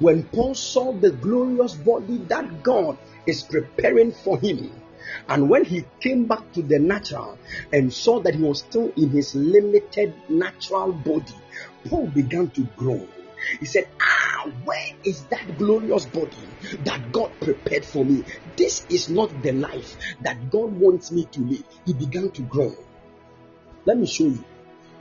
When 0.00 0.24
Paul 0.24 0.54
saw 0.54 0.92
the 0.92 1.10
glorious 1.10 1.74
body 1.74 2.18
that 2.28 2.62
God 2.62 2.98
is 3.26 3.42
preparing 3.42 4.12
for 4.12 4.38
him, 4.38 4.72
and 5.28 5.48
when 5.48 5.64
he 5.64 5.84
came 6.00 6.24
back 6.26 6.52
to 6.52 6.62
the 6.62 6.78
natural 6.78 7.38
and 7.72 7.92
saw 7.92 8.20
that 8.20 8.34
he 8.34 8.42
was 8.42 8.60
still 8.60 8.92
in 8.96 9.10
his 9.10 9.34
limited 9.34 10.14
natural 10.28 10.92
body, 10.92 11.34
Paul 11.86 12.08
began 12.08 12.50
to 12.50 12.62
grow. 12.76 13.06
He 13.60 13.66
said, 13.66 13.88
Ah, 14.00 14.50
where 14.64 14.92
is 15.04 15.24
that 15.26 15.58
glorious 15.58 16.06
body 16.06 16.48
that 16.84 17.12
God 17.12 17.30
prepared 17.40 17.84
for 17.84 18.04
me? 18.04 18.24
This 18.56 18.86
is 18.88 19.10
not 19.10 19.42
the 19.42 19.52
life 19.52 19.96
that 20.22 20.50
God 20.50 20.72
wants 20.72 21.12
me 21.12 21.26
to 21.26 21.40
live. 21.42 21.64
He 21.84 21.92
began 21.92 22.30
to 22.30 22.42
grow. 22.42 22.74
Let 23.84 23.98
me 23.98 24.06
show 24.06 24.24
you 24.24 24.44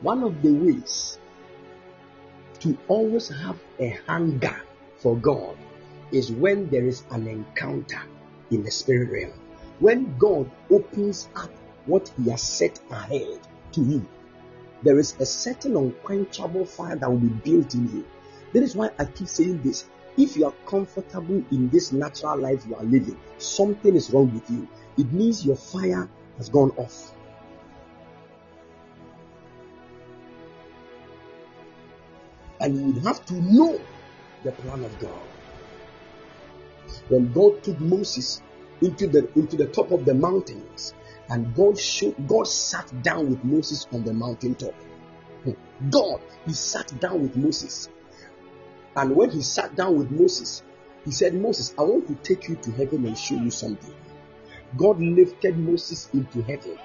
one 0.02 0.24
of 0.24 0.41
the 0.41 0.52
ways 0.52 1.18
to 2.60 2.78
always 2.90 3.30
have 3.30 3.57
a 3.80 3.90
hunger 4.06 4.61
for 5.03 5.17
God 5.17 5.57
is 6.13 6.31
when 6.31 6.69
there 6.69 6.85
is 6.85 7.03
an 7.11 7.27
encounter 7.27 8.01
in 8.49 8.63
the 8.63 8.71
spirit 8.71 9.11
realm. 9.11 9.39
When 9.80 10.17
God 10.17 10.49
opens 10.71 11.27
up 11.35 11.51
what 11.85 12.09
He 12.17 12.30
has 12.30 12.41
set 12.41 12.80
ahead 12.89 13.39
to 13.73 13.81
you, 13.81 14.07
there 14.81 14.97
is 14.97 15.15
a 15.19 15.25
certain 15.25 15.75
unquenchable 15.75 16.65
fire 16.65 16.95
that 16.95 17.09
will 17.09 17.17
be 17.17 17.27
built 17.27 17.73
in 17.73 17.88
you. 17.93 18.05
That 18.53 18.63
is 18.63 18.75
why 18.75 18.91
I 18.97 19.05
keep 19.05 19.27
saying 19.27 19.61
this. 19.61 19.85
If 20.15 20.38
you 20.38 20.45
are 20.45 20.53
comfortable 20.67 21.43
in 21.51 21.69
this 21.69 21.91
natural 21.91 22.38
life 22.38 22.65
you 22.67 22.75
are 22.75 22.84
living, 22.84 23.19
something 23.39 23.95
is 23.95 24.11
wrong 24.11 24.34
with 24.34 24.49
you. 24.49 24.67
It 24.97 25.11
means 25.11 25.45
your 25.45 25.55
fire 25.55 26.07
has 26.38 26.49
gone 26.49 26.71
off. 26.77 27.11
And 32.61 32.77
you 32.77 32.93
would 32.93 33.03
have 33.03 33.25
to 33.25 33.34
know 33.41 33.81
the 34.44 34.52
plan 34.52 34.84
of 34.84 34.99
God. 34.99 35.22
When 37.10 37.32
God 37.32 37.64
took 37.64 37.80
Moses 37.80 38.41
into 38.82 39.07
the 39.07 39.30
into 39.36 39.56
the 39.56 39.68
top 39.68 39.91
of 39.91 40.06
the 40.06 40.14
mountains, 40.14 40.94
and 41.30 41.56
God 41.56 41.78
showed, 41.80 42.28
God 42.28 42.48
sat 42.48 43.02
down 43.02 43.30
with 43.30 43.44
Moses 43.44 43.88
on 43.91 44.03
the 44.03 44.14
mountaintop. 44.14 44.74
Hmm. 45.44 45.52
God, 45.90 46.22
he 46.45 46.53
sat 46.53 46.99
down 46.99 47.22
with 47.22 47.36
Moses. 47.36 47.90
And 48.95 49.15
when 49.15 49.32
he 49.32 49.41
sat 49.41 49.76
down 49.76 49.98
with 49.98 50.11
Moses, 50.11 50.64
he 51.06 51.11
said, 51.11 51.34
Moses, 51.34 51.74
I 51.78 51.82
want 51.82 52.07
to 52.07 52.15
take 52.15 52.48
you 52.48 52.56
to 52.56 52.72
heaven 52.72 53.06
and 53.06 53.18
show 53.18 53.36
you 53.36 53.49
something. 53.49 53.94
God 54.78 54.99
lifted 54.99 55.57
Moses 55.57 56.10
into 56.14 56.41
heaven, 56.44 56.78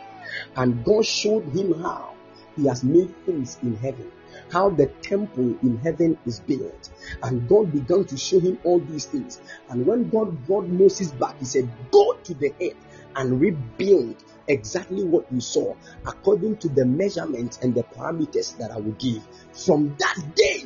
and 0.56 0.84
God 0.84 1.04
showed 1.04 1.44
him 1.54 1.80
how 1.82 2.14
he 2.56 2.66
has 2.66 2.82
made 2.84 3.14
things 3.24 3.58
in 3.62 3.76
heaven 3.76 4.10
how 4.50 4.70
the 4.70 4.86
temple 5.02 5.56
in 5.62 5.78
heaven 5.78 6.18
is 6.26 6.40
built. 6.40 6.90
And 7.22 7.48
God 7.48 7.72
began 7.72 8.04
to 8.06 8.16
show 8.16 8.40
him 8.40 8.58
all 8.64 8.80
these 8.80 9.06
things. 9.06 9.40
And 9.68 9.86
when 9.86 10.08
God 10.10 10.46
brought 10.46 10.66
Moses 10.66 11.12
back, 11.12 11.38
he 11.38 11.44
said, 11.44 11.68
Go 11.90 12.14
to 12.24 12.34
the 12.34 12.52
earth 12.60 12.76
and 13.16 13.40
rebuild 13.40 14.16
exactly 14.48 15.04
what 15.04 15.30
you 15.32 15.40
saw 15.40 15.74
according 16.06 16.56
to 16.58 16.68
the 16.68 16.84
measurements 16.84 17.58
and 17.62 17.74
the 17.74 17.82
parameters 17.82 18.56
that 18.58 18.70
I 18.70 18.78
will 18.78 18.92
give. 18.92 19.22
From 19.52 19.94
that 19.98 20.34
day, 20.34 20.64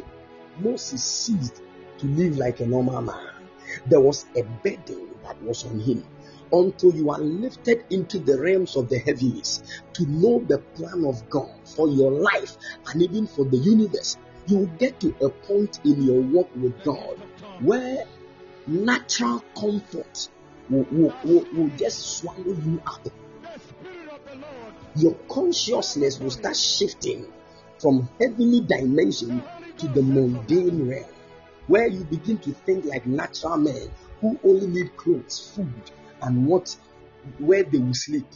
Moses 0.59 1.03
ceased 1.03 1.63
to 1.99 2.07
live 2.07 2.37
like 2.37 2.61
a 2.61 2.67
normal 2.67 3.03
man. 3.03 3.29
There 3.87 4.01
was 4.01 4.27
a 4.37 4.43
burden 4.43 5.09
that 5.23 5.43
was 5.43 5.65
on 5.65 5.81
him 5.81 6.05
until 6.53 6.95
you 6.95 7.11
are 7.11 7.19
lifted 7.19 7.85
into 7.91 8.19
the 8.19 8.39
realms 8.39 8.77
of 8.77 8.89
the 8.89 8.99
heavens 8.99 9.63
to 9.95 10.05
know 10.07 10.41
the 10.47 10.59
plan 10.59 11.05
of 11.05 11.29
God 11.31 11.51
for 11.65 11.89
your 11.89 12.13
life 12.13 12.57
and 12.89 13.03
even 13.03 13.27
for 13.27 13.45
the 13.45 13.57
universe. 13.57 14.17
You 14.47 14.59
will 14.59 14.67
get 14.79 15.01
to 15.01 15.15
a 15.23 15.29
point 15.29 15.81
in 15.85 16.03
your 16.03 16.21
walk 16.21 16.51
with 16.57 16.83
God 16.85 17.19
where 17.61 18.05
natural 18.67 19.43
comfort 19.59 20.29
will, 20.69 20.87
will, 20.91 21.15
will, 21.25 21.47
will 21.53 21.71
just 21.77 22.19
swallow 22.19 22.45
you 22.45 22.83
up. 22.87 23.07
Your 24.97 25.15
consciousness 25.29 26.21
will 26.21 26.31
start 26.31 26.57
shifting 26.57 27.27
from 27.79 28.09
heavenly 28.21 28.61
dimension 28.61 29.43
to 29.79 29.89
the 29.89 30.03
mundane 30.03 30.89
realm, 30.89 31.11
where 31.67 31.87
you 31.87 32.05
begin 32.05 32.39
to 32.39 32.53
think 32.53 32.85
like 32.85 33.07
natural 33.07 33.57
men 33.57 33.91
who 34.21 34.39
only 34.45 34.67
need 34.67 34.97
clothes, 34.97 35.53
food, 35.55 35.91
and 36.23 36.47
what 36.47 36.77
where 37.39 37.63
they 37.63 37.79
will 37.79 37.95
sleep. 37.95 38.27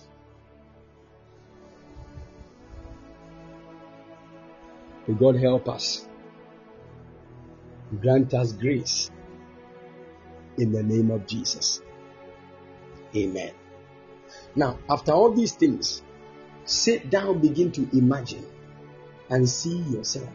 May 5.06 5.14
God 5.14 5.36
help 5.36 5.68
us. 5.68 6.06
Grant 8.00 8.34
us 8.34 8.52
grace 8.52 9.10
in 10.58 10.72
the 10.72 10.82
name 10.82 11.10
of 11.10 11.26
Jesus. 11.26 11.80
Amen. 13.14 13.52
Now, 14.54 14.78
after 14.90 15.12
all 15.12 15.32
these 15.32 15.52
things, 15.52 16.02
sit 16.64 17.10
down, 17.10 17.38
begin 17.38 17.70
to 17.72 17.88
imagine 17.96 18.44
and 19.30 19.48
see 19.48 19.78
yourself. 19.78 20.28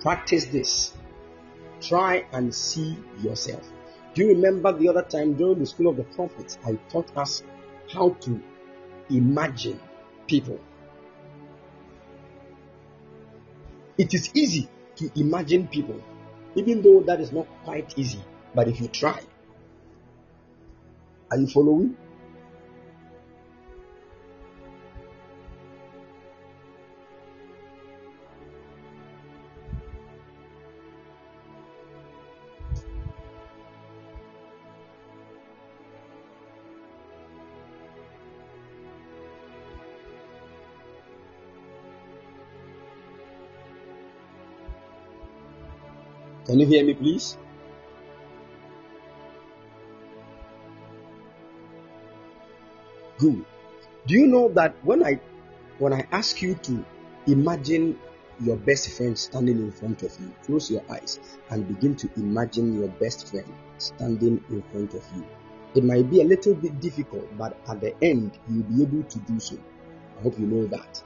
Practice 0.00 0.46
this. 0.46 0.92
Try 1.80 2.26
and 2.32 2.54
see 2.54 2.96
yourself. 3.22 3.68
Do 4.12 4.22
you 4.22 4.28
remember 4.28 4.72
the 4.72 4.88
other 4.88 5.02
time 5.02 5.34
during 5.34 5.60
the 5.60 5.66
school 5.66 5.88
of 5.88 5.96
the 5.96 6.02
prophets, 6.02 6.58
I 6.64 6.74
taught 6.88 7.16
us 7.16 7.42
how 7.92 8.10
to 8.10 8.40
imagine 9.08 9.80
people? 10.26 10.58
It 13.96 14.12
is 14.14 14.30
easy 14.34 14.68
to 14.96 15.10
imagine 15.14 15.68
people, 15.68 16.02
even 16.56 16.82
though 16.82 17.00
that 17.02 17.20
is 17.20 17.32
not 17.32 17.46
quite 17.64 17.96
easy. 17.96 18.20
But 18.54 18.66
if 18.66 18.80
you 18.80 18.88
try, 18.88 19.20
are 21.30 21.38
you 21.38 21.46
following? 21.46 21.96
You 46.60 46.66
hear 46.66 46.84
me, 46.84 46.94
please? 46.94 47.36
Good. 53.18 53.44
Do 54.06 54.14
you 54.14 54.26
know 54.26 54.48
that 54.50 54.74
when 54.82 55.04
I 55.04 55.20
when 55.78 55.92
I 55.92 56.06
ask 56.10 56.40
you 56.40 56.54
to 56.54 56.84
imagine 57.26 57.98
your 58.40 58.56
best 58.56 58.90
friend 58.96 59.18
standing 59.18 59.58
in 59.58 59.70
front 59.70 60.02
of 60.02 60.18
you, 60.18 60.32
close 60.44 60.70
your 60.70 60.82
eyes 60.90 61.20
and 61.50 61.68
begin 61.68 61.94
to 61.96 62.10
imagine 62.16 62.78
your 62.78 62.88
best 62.88 63.28
friend 63.28 63.52
standing 63.76 64.42
in 64.48 64.62
front 64.72 64.94
of 64.94 65.04
you. 65.14 65.26
It 65.74 65.84
might 65.84 66.10
be 66.10 66.22
a 66.22 66.24
little 66.24 66.54
bit 66.54 66.80
difficult, 66.80 67.36
but 67.36 67.56
at 67.68 67.80
the 67.80 67.94
end, 68.02 68.38
you'll 68.48 68.64
be 68.64 68.82
able 68.82 69.02
to 69.02 69.18
do 69.20 69.38
so. 69.38 69.56
I 70.18 70.22
hope 70.22 70.38
you 70.38 70.46
know 70.46 70.66
that. 70.68 71.02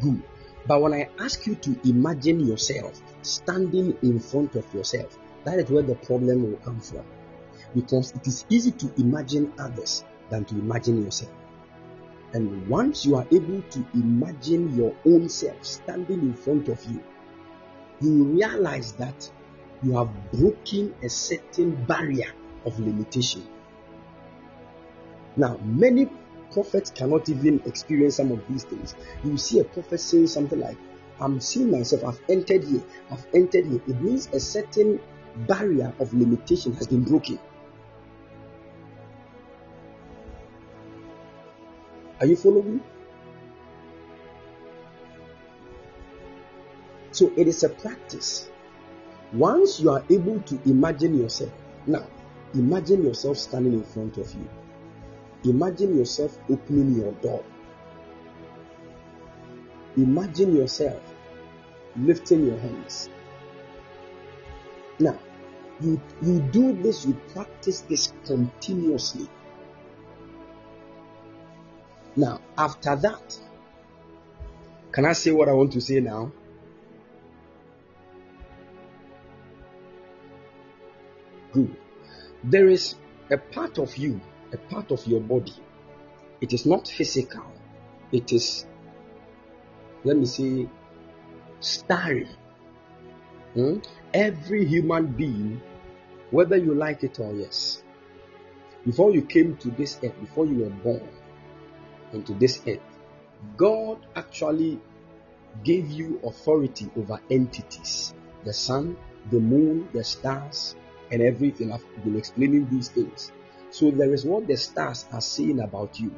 Good. 0.00 0.22
But 0.66 0.82
when 0.82 0.92
I 0.94 1.08
ask 1.18 1.46
you 1.46 1.54
to 1.56 1.88
imagine 1.88 2.40
yourself 2.40 3.00
standing 3.22 3.96
in 4.02 4.20
front 4.20 4.54
of 4.56 4.72
yourself, 4.74 5.18
that 5.44 5.58
is 5.58 5.70
where 5.70 5.82
the 5.82 5.94
problem 5.94 6.50
will 6.50 6.58
come 6.58 6.80
from. 6.80 7.04
Because 7.74 8.12
it 8.12 8.26
is 8.26 8.44
easy 8.50 8.72
to 8.72 8.92
imagine 8.98 9.52
others 9.58 10.04
than 10.28 10.44
to 10.46 10.54
imagine 10.54 11.02
yourself. 11.02 11.32
And 12.32 12.68
once 12.68 13.04
you 13.04 13.16
are 13.16 13.26
able 13.32 13.62
to 13.62 13.86
imagine 13.94 14.76
your 14.76 14.94
own 15.06 15.28
self 15.28 15.64
standing 15.64 16.20
in 16.20 16.34
front 16.34 16.68
of 16.68 16.84
you, 16.84 17.02
you 18.00 18.24
realize 18.24 18.92
that 18.92 19.30
you 19.82 19.96
have 19.96 20.10
broken 20.32 20.94
a 21.02 21.08
certain 21.08 21.84
barrier 21.86 22.32
of 22.64 22.78
limitation. 22.78 23.46
Now, 25.36 25.58
many 25.64 26.08
prophets 26.52 26.90
cannot 26.90 27.28
even 27.28 27.60
experience 27.66 28.16
some 28.16 28.32
of 28.32 28.46
these 28.48 28.64
things. 28.64 28.94
You 29.24 29.36
see 29.36 29.60
a 29.60 29.64
prophet 29.64 29.98
saying 30.00 30.28
something 30.28 30.58
like, 30.58 30.76
I'm 31.20 31.40
seeing 31.40 31.70
myself, 31.70 32.04
I've 32.04 32.20
entered 32.30 32.64
here, 32.64 32.82
I've 33.10 33.26
entered 33.34 33.66
here. 33.66 33.80
It 33.86 34.00
means 34.00 34.28
a 34.32 34.40
certain 34.40 35.00
barrier 35.46 35.92
of 35.98 36.12
limitation 36.14 36.72
has 36.74 36.86
been 36.86 37.04
broken. 37.04 37.38
Are 42.20 42.26
you 42.26 42.36
following? 42.36 42.82
So 47.12 47.32
it 47.36 47.48
is 47.48 47.64
a 47.64 47.68
practice. 47.68 48.48
Once 49.32 49.80
you 49.80 49.90
are 49.90 50.04
able 50.10 50.40
to 50.40 50.60
imagine 50.64 51.18
yourself, 51.18 51.52
now 51.86 52.06
imagine 52.54 53.04
yourself 53.04 53.36
standing 53.38 53.74
in 53.74 53.84
front 53.84 54.16
of 54.18 54.32
you. 54.34 54.48
Imagine 55.44 55.96
yourself 55.96 56.38
opening 56.50 56.94
your 56.94 57.12
door. 57.12 57.42
Imagine 59.96 60.54
yourself 60.54 61.02
lifting 61.96 62.46
your 62.46 62.58
hands. 62.58 63.08
Now, 64.98 65.18
you, 65.80 66.00
you 66.22 66.40
do 66.40 66.80
this, 66.82 67.06
you 67.06 67.14
practice 67.32 67.80
this 67.82 68.12
continuously. 68.24 69.28
Now, 72.16 72.40
after 72.58 72.96
that, 72.96 73.40
can 74.92 75.06
I 75.06 75.12
say 75.14 75.30
what 75.30 75.48
I 75.48 75.52
want 75.52 75.72
to 75.72 75.80
say 75.80 76.00
now? 76.00 76.32
Good. 81.52 81.76
There 82.44 82.68
is 82.68 82.94
a 83.30 83.38
part 83.38 83.78
of 83.78 83.96
you, 83.96 84.20
a 84.52 84.56
part 84.56 84.90
of 84.90 85.06
your 85.06 85.20
body. 85.20 85.54
It 86.40 86.52
is 86.52 86.66
not 86.66 86.88
physical. 86.88 87.44
It 88.12 88.32
is, 88.32 88.66
let 90.04 90.16
me 90.16 90.26
say, 90.26 90.68
starry. 91.60 92.28
Hmm? 93.54 93.78
Every 94.14 94.64
human 94.64 95.06
being, 95.06 95.60
whether 96.30 96.56
you 96.56 96.74
like 96.74 97.04
it 97.04 97.18
or 97.20 97.32
yes, 97.32 97.82
before 98.84 99.12
you 99.12 99.22
came 99.22 99.56
to 99.58 99.70
this 99.70 99.98
earth, 100.02 100.18
before 100.20 100.46
you 100.46 100.60
were 100.64 100.70
born 100.70 101.08
into 102.12 102.34
this 102.34 102.62
earth, 102.66 102.80
God 103.56 104.06
actually 104.16 104.80
gave 105.64 105.90
you 105.90 106.20
authority 106.24 106.90
over 106.96 107.20
entities 107.30 108.14
the 108.44 108.52
sun, 108.52 108.96
the 109.30 109.38
moon, 109.38 109.88
the 109.92 110.02
stars, 110.02 110.74
and 111.10 111.20
everything. 111.20 111.72
I've 111.72 111.84
been 112.02 112.16
explaining 112.16 112.68
these 112.70 112.88
things. 112.88 113.32
So 113.70 113.90
there 113.90 114.12
is 114.12 114.24
what 114.24 114.46
the 114.46 114.56
stars 114.56 115.06
are 115.12 115.20
saying 115.20 115.60
about 115.60 115.98
you. 116.00 116.12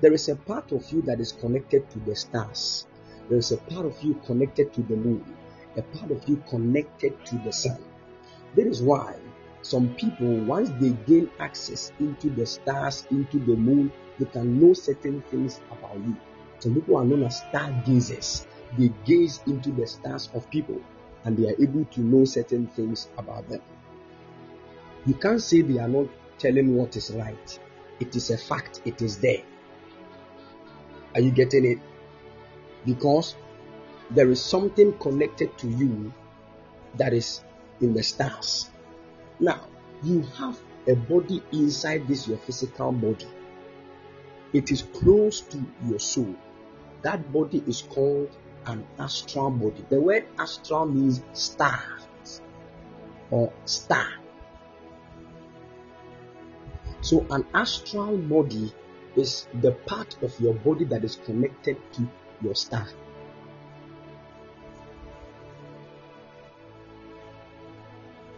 There 0.00 0.12
is 0.12 0.28
a 0.28 0.36
part 0.36 0.72
of 0.72 0.90
you 0.92 1.02
that 1.02 1.20
is 1.20 1.32
connected 1.32 1.90
to 1.90 1.98
the 2.00 2.14
stars. 2.14 2.86
There 3.28 3.38
is 3.38 3.52
a 3.52 3.56
part 3.56 3.86
of 3.86 4.02
you 4.02 4.14
connected 4.26 4.72
to 4.74 4.82
the 4.82 4.96
moon, 4.96 5.24
a 5.76 5.82
part 5.82 6.10
of 6.10 6.28
you 6.28 6.42
connected 6.48 7.24
to 7.26 7.38
the 7.38 7.52
sun. 7.52 7.78
That 8.54 8.66
is 8.66 8.82
why 8.82 9.16
some 9.62 9.94
people, 9.94 10.44
once 10.44 10.70
they 10.80 10.90
gain 11.06 11.30
access 11.38 11.92
into 12.00 12.30
the 12.30 12.46
stars, 12.46 13.06
into 13.10 13.38
the 13.38 13.56
moon, 13.56 13.92
they 14.18 14.26
can 14.26 14.60
know 14.60 14.72
certain 14.74 15.22
things 15.30 15.60
about 15.70 15.96
you. 15.96 16.16
Some 16.58 16.74
people 16.74 16.96
are 16.96 17.04
known 17.04 17.22
as 17.24 17.40
stargazers. 17.42 18.46
They 18.76 18.92
gaze 19.04 19.40
into 19.46 19.70
the 19.70 19.86
stars 19.86 20.28
of 20.34 20.50
people 20.50 20.80
and 21.24 21.36
they 21.36 21.48
are 21.48 21.62
able 21.62 21.84
to 21.84 22.00
know 22.00 22.24
certain 22.24 22.66
things 22.68 23.08
about 23.16 23.48
them. 23.48 23.62
You 25.06 25.14
can't 25.14 25.42
say 25.42 25.62
they 25.62 25.78
are 25.78 25.88
not 25.88 26.06
telling 26.42 26.76
what 26.76 26.96
is 26.96 27.10
right. 27.12 27.58
It 28.00 28.16
is 28.16 28.30
a 28.30 28.36
fact, 28.36 28.82
it 28.84 29.00
is 29.00 29.18
there. 29.18 29.42
Are 31.14 31.20
you 31.20 31.30
getting 31.30 31.64
it? 31.64 31.78
Because 32.84 33.36
there 34.10 34.28
is 34.30 34.42
something 34.42 34.92
connected 34.98 35.56
to 35.58 35.68
you 35.68 36.12
that 36.96 37.12
is 37.12 37.42
in 37.80 37.94
the 37.94 38.02
stars. 38.02 38.70
Now, 39.38 39.68
you 40.02 40.22
have 40.38 40.60
a 40.88 40.94
body 40.94 41.42
inside 41.52 42.08
this 42.08 42.26
your 42.26 42.38
physical 42.38 42.90
body. 42.90 43.28
It 44.52 44.72
is 44.72 44.82
close 44.82 45.40
to 45.42 45.64
your 45.88 46.00
soul. 46.00 46.34
That 47.02 47.32
body 47.32 47.62
is 47.66 47.82
called 47.82 48.30
an 48.66 48.84
astral 48.98 49.50
body. 49.50 49.84
The 49.88 50.00
word 50.00 50.26
astral 50.38 50.86
means 50.86 51.22
stars 51.32 52.40
or 53.30 53.52
star. 53.64 54.21
So, 57.02 57.26
an 57.30 57.44
astral 57.52 58.16
body 58.16 58.72
is 59.16 59.48
the 59.60 59.72
part 59.72 60.16
of 60.22 60.38
your 60.40 60.54
body 60.54 60.84
that 60.84 61.02
is 61.02 61.16
connected 61.16 61.76
to 61.94 62.08
your 62.40 62.54
star. 62.54 62.86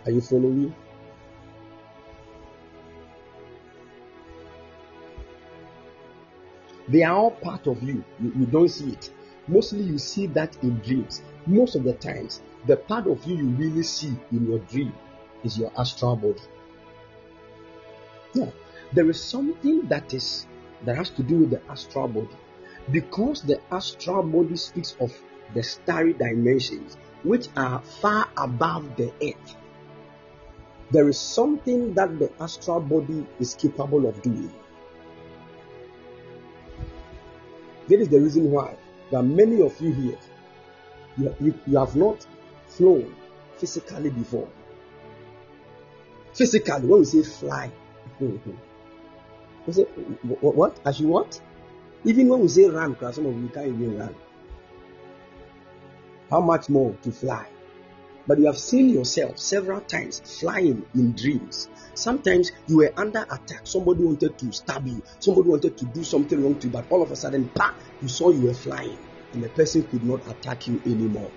Are 0.06 0.10
you 0.10 0.22
following? 0.22 0.74
They 6.88 7.02
are 7.02 7.14
all 7.14 7.30
part 7.32 7.66
of 7.66 7.82
you. 7.82 8.02
you. 8.18 8.32
You 8.34 8.46
don't 8.46 8.68
see 8.68 8.92
it. 8.92 9.10
Mostly 9.46 9.82
you 9.82 9.98
see 9.98 10.26
that 10.28 10.56
in 10.62 10.78
dreams. 10.78 11.20
Most 11.46 11.76
of 11.76 11.84
the 11.84 11.92
times, 11.92 12.40
the 12.66 12.78
part 12.78 13.06
of 13.06 13.26
you 13.26 13.36
you 13.36 13.48
really 13.48 13.82
see 13.82 14.14
in 14.32 14.48
your 14.48 14.58
dream 14.60 14.94
is 15.42 15.58
your 15.58 15.70
astral 15.78 16.16
body. 16.16 16.40
Yeah, 18.34 18.50
there 18.92 19.08
is 19.08 19.22
something 19.22 19.86
that 19.88 20.12
is 20.12 20.46
that 20.84 20.96
has 20.96 21.10
to 21.10 21.22
do 21.22 21.38
with 21.38 21.50
the 21.50 21.62
astral 21.70 22.08
body 22.08 22.36
because 22.90 23.42
the 23.42 23.60
astral 23.70 24.22
body 24.22 24.56
speaks 24.56 24.96
of 25.00 25.12
the 25.54 25.62
starry 25.62 26.12
dimensions 26.12 26.96
which 27.22 27.48
are 27.56 27.80
far 27.80 28.28
above 28.36 28.96
the 28.96 29.12
earth. 29.22 29.56
There 30.90 31.08
is 31.08 31.18
something 31.18 31.94
that 31.94 32.18
the 32.18 32.30
astral 32.40 32.80
body 32.80 33.26
is 33.40 33.54
capable 33.54 34.06
of 34.06 34.20
doing. 34.20 34.52
That 37.88 38.00
is 38.00 38.08
the 38.08 38.20
reason 38.20 38.50
why 38.50 38.76
there 39.10 39.20
are 39.20 39.22
many 39.22 39.62
of 39.62 39.80
you 39.80 39.92
here. 39.92 40.18
You, 41.16 41.34
you, 41.40 41.60
you 41.66 41.78
have 41.78 41.96
not 41.96 42.26
flown 42.66 43.14
physically 43.56 44.10
before. 44.10 44.48
Physically, 46.34 46.86
when 46.86 47.00
we 47.00 47.04
say 47.04 47.22
fly, 47.22 47.70
we 48.20 49.72
say 49.72 49.82
what, 50.40 50.54
what? 50.54 50.80
As 50.84 51.00
you 51.00 51.08
what? 51.08 51.40
Even 52.04 52.28
when 52.28 52.40
we 52.40 52.48
say 52.48 52.68
run, 52.68 52.92
because 52.92 53.16
some 53.16 53.26
of 53.26 53.36
you 53.36 53.48
can't 53.48 53.68
even 53.68 53.98
run. 53.98 54.14
How 56.30 56.40
much 56.40 56.68
more 56.68 56.94
to 57.02 57.12
fly? 57.12 57.46
But 58.26 58.38
you 58.38 58.46
have 58.46 58.58
seen 58.58 58.88
yourself 58.88 59.38
several 59.38 59.80
times 59.82 60.20
flying 60.40 60.84
in 60.94 61.12
dreams. 61.12 61.68
Sometimes 61.94 62.52
you 62.66 62.78
were 62.78 62.92
under 62.96 63.22
attack. 63.30 63.60
Somebody 63.64 64.02
wanted 64.02 64.38
to 64.38 64.52
stab 64.52 64.86
you. 64.86 65.02
Somebody 65.18 65.48
wanted 65.48 65.76
to 65.76 65.84
do 65.86 66.02
something 66.02 66.42
wrong 66.42 66.58
to 66.58 66.66
you. 66.66 66.72
But 66.72 66.86
all 66.90 67.02
of 67.02 67.10
a 67.10 67.16
sudden, 67.16 67.50
bah, 67.54 67.74
you 68.00 68.08
saw 68.08 68.30
you 68.30 68.46
were 68.46 68.54
flying. 68.54 68.98
And 69.32 69.44
the 69.44 69.50
person 69.50 69.82
could 69.84 70.04
not 70.04 70.26
attack 70.28 70.66
you 70.66 70.80
anymore. 70.86 71.30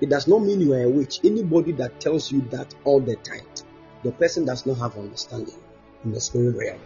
It 0.00 0.10
does 0.10 0.28
not 0.28 0.42
mean 0.42 0.60
you 0.60 0.74
are 0.74 0.82
a 0.82 0.88
witch. 0.88 1.20
Anybody 1.24 1.72
that 1.72 1.98
tells 1.98 2.30
you 2.30 2.42
that 2.50 2.74
all 2.84 3.00
the 3.00 3.16
time, 3.16 3.46
the 4.04 4.12
person 4.12 4.44
does 4.44 4.66
not 4.66 4.78
have 4.78 4.96
understanding 4.96 5.54
in 6.04 6.12
the 6.12 6.20
spirit 6.20 6.54
realm. 6.56 6.80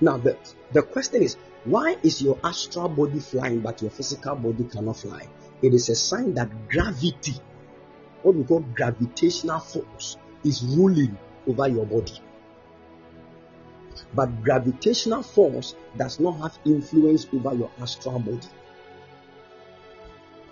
Now, 0.00 0.18
the, 0.18 0.36
the 0.72 0.82
question 0.82 1.22
is 1.22 1.36
why 1.64 1.96
is 2.02 2.20
your 2.20 2.38
astral 2.44 2.90
body 2.90 3.20
flying 3.20 3.60
but 3.60 3.80
your 3.80 3.90
physical 3.90 4.36
body 4.36 4.64
cannot 4.64 4.98
fly? 4.98 5.26
It 5.62 5.72
is 5.72 5.88
a 5.88 5.94
sign 5.94 6.34
that 6.34 6.68
gravity, 6.68 7.34
what 8.22 8.34
we 8.34 8.44
call 8.44 8.60
gravitational 8.60 9.60
force, 9.60 10.18
is 10.44 10.62
ruling 10.62 11.16
over 11.46 11.68
your 11.68 11.86
body. 11.86 12.20
But 14.12 14.42
gravitational 14.42 15.22
force 15.22 15.74
does 15.96 16.20
not 16.20 16.32
have 16.40 16.58
influence 16.66 17.26
over 17.32 17.54
your 17.54 17.70
astral 17.80 18.18
body. 18.18 18.46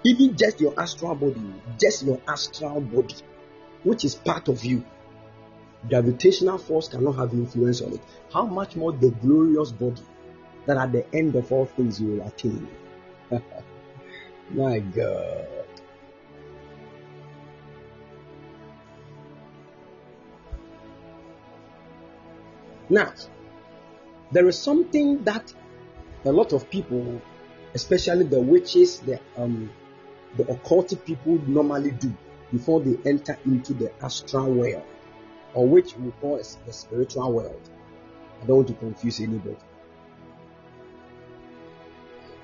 Even 0.04 0.36
just 0.36 0.60
your 0.60 0.78
astral 0.80 1.14
body, 1.14 1.40
just 1.80 2.04
your 2.04 2.20
astral 2.26 2.80
body, 2.80 3.14
which 3.84 4.04
is 4.04 4.14
part 4.14 4.48
of 4.48 4.64
you, 4.64 4.84
gravitational 5.88 6.58
force 6.58 6.88
cannot 6.88 7.12
have 7.12 7.32
influence 7.32 7.80
on 7.80 7.92
it. 7.92 8.00
How 8.32 8.44
much 8.44 8.74
more 8.74 8.92
the 8.92 9.10
glorious 9.10 9.70
body 9.70 10.02
that 10.66 10.76
at 10.76 10.92
the 10.92 11.14
end 11.14 11.36
of 11.36 11.52
all 11.52 11.66
things 11.66 12.00
you 12.00 12.08
will 12.08 12.26
attain? 12.26 12.68
My 14.50 14.80
God. 14.80 15.46
Now, 22.88 23.12
there 24.32 24.46
is 24.48 24.58
something 24.58 25.24
that 25.24 25.54
a 26.24 26.32
lot 26.32 26.52
of 26.52 26.68
people, 26.68 27.22
especially 27.74 28.24
the 28.24 28.40
witches, 28.40 28.98
the 29.00 29.20
um, 29.36 29.70
the 30.36 30.50
occult 30.50 30.92
people 31.04 31.38
normally 31.46 31.90
do 31.90 32.12
before 32.50 32.80
they 32.80 32.98
enter 33.08 33.38
into 33.44 33.74
the 33.74 33.92
astral 34.02 34.52
world, 34.52 34.82
or 35.54 35.66
which 35.66 35.96
we 35.96 36.10
call 36.20 36.36
the 36.66 36.72
spiritual 36.72 37.32
world. 37.32 37.70
I 38.42 38.46
don't 38.46 38.56
want 38.56 38.68
to 38.68 38.74
confuse 38.74 39.20
anybody. 39.20 39.56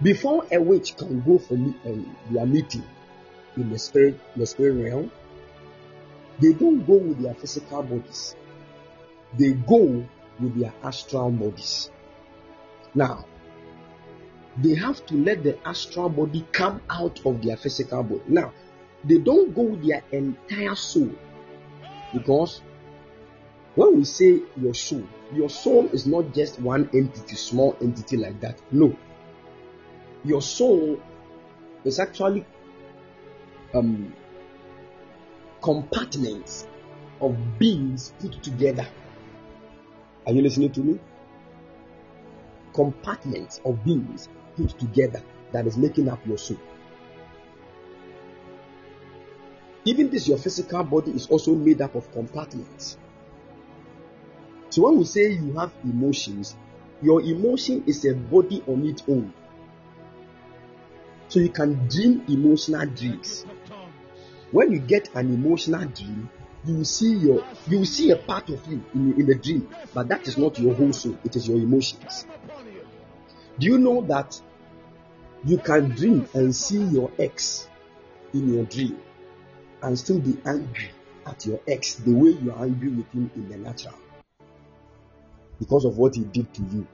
Before 0.01 0.47
a 0.52 0.60
witch 0.60 0.97
can 0.97 1.20
go 1.23 1.39
for 1.39 1.55
um, 1.55 2.16
their 2.31 2.47
meeting 2.47 2.85
in 3.56 3.70
the 3.70 3.78
spirit, 3.78 4.19
the 4.36 4.47
spirit 4.47 4.74
realm, 4.74 5.10
they 6.40 6.52
don't 6.52 6.86
go 6.86 6.94
with 6.94 7.20
their 7.20 7.35
physical 7.35 7.82
bodies. 7.82 8.36
They 9.36 9.52
go 9.52 10.06
with 10.39 10.60
their 10.60 10.73
astral 10.85 11.32
bodies. 11.32 11.90
Now, 12.94 13.27
they 14.63 14.75
have 14.75 15.05
to 15.07 15.15
let 15.15 15.43
the 15.45 15.59
astral 15.67 16.09
body 16.09 16.47
come 16.53 16.81
out 16.91 17.25
of 17.25 17.43
their 17.43 17.57
physical 17.57 18.03
body. 18.03 18.23
Now, 18.27 18.53
they 19.05 19.19
don't 19.19 19.55
go 19.55 19.63
with 19.63 19.87
their 19.87 20.03
entire 20.11 20.75
soul 20.75 21.11
because 22.13 22.61
when 23.75 23.97
we 23.97 24.05
say 24.05 24.41
your 24.57 24.75
soul, 24.75 25.05
your 25.33 25.49
soul 25.49 25.89
is 25.93 26.07
not 26.07 26.35
just 26.35 26.61
one 26.61 26.91
entity, 26.93 27.37
small 27.37 27.77
entity 27.81 28.17
like 28.17 28.41
that. 28.41 28.61
No, 28.73 28.97
your 30.25 30.43
soul 30.43 31.01
is 31.85 32.01
actually 32.01 32.45
um, 33.75 34.13
compartments 35.63 36.67
of 37.21 37.37
beings 37.59 38.13
put 38.19 38.43
together. 38.43 38.87
Are 40.27 40.33
you 40.33 40.43
listening 40.43 40.73
to 40.73 40.81
me? 40.81 40.99
Compartments 42.75 43.61
of 43.65 43.85
beings 43.85 44.29
put 44.59 44.79
together 44.79 45.23
that 45.53 45.67
is 45.67 45.77
making 45.79 46.09
up 46.09 46.27
your 46.27 46.39
soul. 46.39 46.59
Even 49.85 50.11
this, 50.11 50.29
your 50.29 50.37
physical 50.37 50.85
body 50.85 51.13
is 51.13 51.27
also 51.29 51.55
made 51.55 51.81
up 51.81 51.95
of 51.95 52.11
compartments. 52.13 52.99
So 54.71 54.83
when 54.83 54.99
we 54.99 55.05
say 55.05 55.31
you 55.31 55.55
have 55.55 55.73
emotions, 55.83 56.57
your 57.01 57.23
emotion 57.23 57.85
is 57.87 58.05
a 58.05 58.15
body 58.15 58.63
on 58.67 58.87
its 58.87 59.03
own. 59.09 59.33
So 61.29 61.41
you 61.41 61.49
can 61.51 61.89
dream 61.89 62.25
emotional 62.29 62.87
dreams. 62.87 63.47
When 64.51 64.73
you 64.73 64.79
get 64.81 65.15
an 65.15 65.33
emotional 65.33 65.85
dream, 65.87 66.29
you 66.65 66.77
will 66.77 66.85
see 66.85 67.15
your 67.15 67.45
you 67.67 67.85
see 67.85 68.11
a 68.11 68.17
part 68.17 68.51
of 68.51 68.67
you 68.67 68.85
in, 68.95 69.21
in 69.21 69.27
the 69.27 69.35
dream, 69.35 69.69
but 69.95 70.09
that 70.09 70.27
is 70.27 70.37
not 70.37 70.59
your 70.59 70.75
whole 70.75 70.93
soul, 70.93 71.17
it 71.25 71.37
is 71.37 71.49
your 71.49 71.59
emotions. 71.59 72.27
Do 73.59 73.67
you 73.67 73.79
know 73.79 74.03
that 74.03 74.41
you 75.45 75.59
can 75.59 75.91
dream 75.91 76.29
and 76.35 76.55
see 76.55 76.83
your 76.83 77.11
ex 77.19 77.69
in 78.33 78.53
your 78.55 78.65
dream 78.65 79.01
and 79.83 79.99
still 79.99 80.21
be 80.21 80.37
angry 80.45 80.91
at 81.27 81.45
your 81.47 81.61
ex 81.67 81.95
the 81.95 82.13
way 82.13 82.31
you 82.31 82.53
are 82.53 82.65
angry 82.65 82.91
with 82.91 83.11
him 83.13 83.31
in 83.35 83.49
the 83.49 83.57
natural 83.57 83.95
because 85.59 85.85
of 85.85 85.99
what 85.99 86.15
he 86.15 86.25
did 86.25 86.53
to 86.55 86.63
you? 86.63 86.87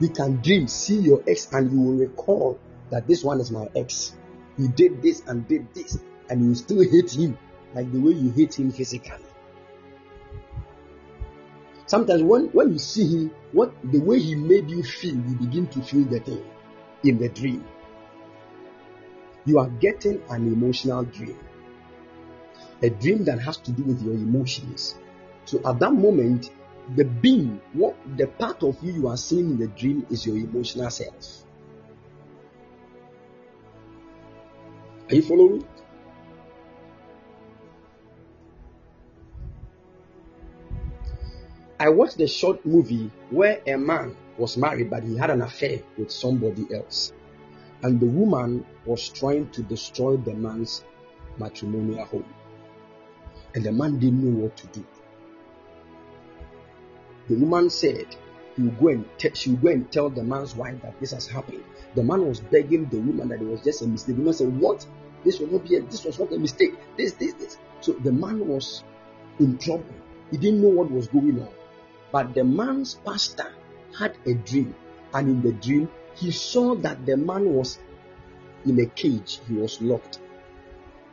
You 0.00 0.08
can 0.08 0.36
dream, 0.36 0.66
see 0.66 0.98
your 0.98 1.22
ex, 1.26 1.52
and 1.52 1.70
you 1.70 1.80
will 1.80 1.94
recall 1.94 2.58
that 2.90 3.06
this 3.06 3.22
one 3.22 3.40
is 3.40 3.50
my 3.50 3.68
ex. 3.76 4.16
He 4.56 4.68
did 4.68 5.02
this 5.02 5.22
and 5.26 5.46
did 5.46 5.72
this, 5.72 5.98
and 6.28 6.44
you 6.44 6.54
still 6.54 6.82
hate 6.82 7.14
him 7.14 7.38
like 7.74 7.90
the 7.92 8.00
way 8.00 8.12
you 8.12 8.30
hate 8.32 8.58
him 8.58 8.72
physically. 8.72 9.24
Sometimes 11.86 12.22
when, 12.22 12.46
when 12.48 12.72
you 12.72 12.78
see 12.78 13.06
him, 13.06 13.30
what 13.52 13.72
the 13.84 14.00
way 14.00 14.18
he 14.18 14.34
made 14.34 14.70
you 14.70 14.82
feel, 14.82 15.14
you 15.14 15.36
begin 15.36 15.66
to 15.68 15.82
feel 15.82 16.04
the 16.04 16.20
thing 16.20 16.44
in 17.02 17.18
the 17.18 17.28
dream. 17.28 17.64
You 19.44 19.58
are 19.58 19.68
getting 19.68 20.22
an 20.30 20.46
emotional 20.46 21.04
dream. 21.04 21.38
A 22.82 22.88
dream 22.88 23.24
that 23.24 23.38
has 23.40 23.58
to 23.58 23.72
do 23.72 23.82
with 23.82 24.02
your 24.02 24.14
emotions. 24.14 24.96
So 25.44 25.60
at 25.66 25.78
that 25.80 25.92
moment, 25.92 26.50
the 26.96 27.04
being, 27.04 27.60
what 27.72 27.96
the 28.16 28.26
part 28.26 28.62
of 28.62 28.82
you 28.82 28.92
you 28.92 29.08
are 29.08 29.16
seeing 29.16 29.50
in 29.50 29.58
the 29.58 29.68
dream 29.68 30.06
is 30.10 30.26
your 30.26 30.36
emotional 30.36 30.90
self. 30.90 31.44
Are 35.10 35.14
you 35.14 35.22
following? 35.22 35.66
I 41.78 41.88
watched 41.88 42.20
a 42.20 42.28
short 42.28 42.64
movie 42.64 43.10
where 43.30 43.60
a 43.66 43.76
man 43.76 44.16
was 44.38 44.56
married 44.56 44.90
but 44.90 45.02
he 45.02 45.16
had 45.16 45.30
an 45.30 45.42
affair 45.42 45.80
with 45.98 46.10
somebody 46.10 46.66
else. 46.72 47.12
And 47.82 47.98
the 47.98 48.06
woman 48.06 48.64
was 48.86 49.08
trying 49.08 49.50
to 49.50 49.62
destroy 49.62 50.16
the 50.16 50.34
man's 50.34 50.84
matrimonial 51.36 52.04
home. 52.04 52.32
And 53.54 53.64
the 53.64 53.72
man 53.72 53.98
didn't 53.98 54.22
know 54.22 54.44
what 54.44 54.56
to 54.58 54.66
do. 54.68 54.86
The 57.28 57.36
woman 57.36 57.70
said 57.70 58.14
will 58.56 58.70
go 58.70 58.88
and 58.88 59.04
te- 59.18 59.34
she 59.34 59.50
will 59.50 59.56
go 59.58 59.68
and 59.70 59.90
tell 59.90 60.10
the 60.10 60.22
man's 60.22 60.54
wife 60.54 60.80
that 60.82 60.98
this 61.00 61.10
has 61.10 61.26
happened. 61.26 61.64
The 61.96 62.04
man 62.04 62.26
was 62.26 62.38
begging 62.38 62.86
the 62.86 62.98
woman 62.98 63.28
that 63.28 63.40
it 63.40 63.46
was 63.46 63.62
just 63.62 63.82
a 63.82 63.86
mistake. 63.86 64.14
The 64.14 64.20
woman 64.20 64.34
said, 64.34 64.60
What? 64.60 64.86
This 65.24 65.40
was 65.40 65.50
not 65.50 65.64
be 65.64 65.76
a, 65.76 65.82
this 65.82 66.04
was 66.04 66.18
not 66.18 66.32
a 66.32 66.38
mistake. 66.38 66.74
This, 66.96 67.12
this, 67.14 67.32
this. 67.34 67.58
So 67.80 67.92
the 67.92 68.12
man 68.12 68.46
was 68.46 68.84
in 69.40 69.58
trouble. 69.58 69.86
He 70.30 70.36
didn't 70.36 70.62
know 70.62 70.68
what 70.68 70.90
was 70.90 71.08
going 71.08 71.40
on. 71.40 71.48
But 72.14 72.32
the 72.32 72.44
man's 72.44 72.94
pastor 72.94 73.52
had 73.98 74.14
a 74.24 74.34
dream, 74.34 74.72
and 75.12 75.28
in 75.28 75.42
the 75.42 75.50
dream, 75.50 75.88
he 76.14 76.30
saw 76.30 76.76
that 76.76 77.04
the 77.04 77.16
man 77.16 77.52
was 77.52 77.80
in 78.64 78.78
a 78.78 78.86
cage, 78.86 79.40
he 79.48 79.54
was 79.54 79.82
locked. 79.82 80.20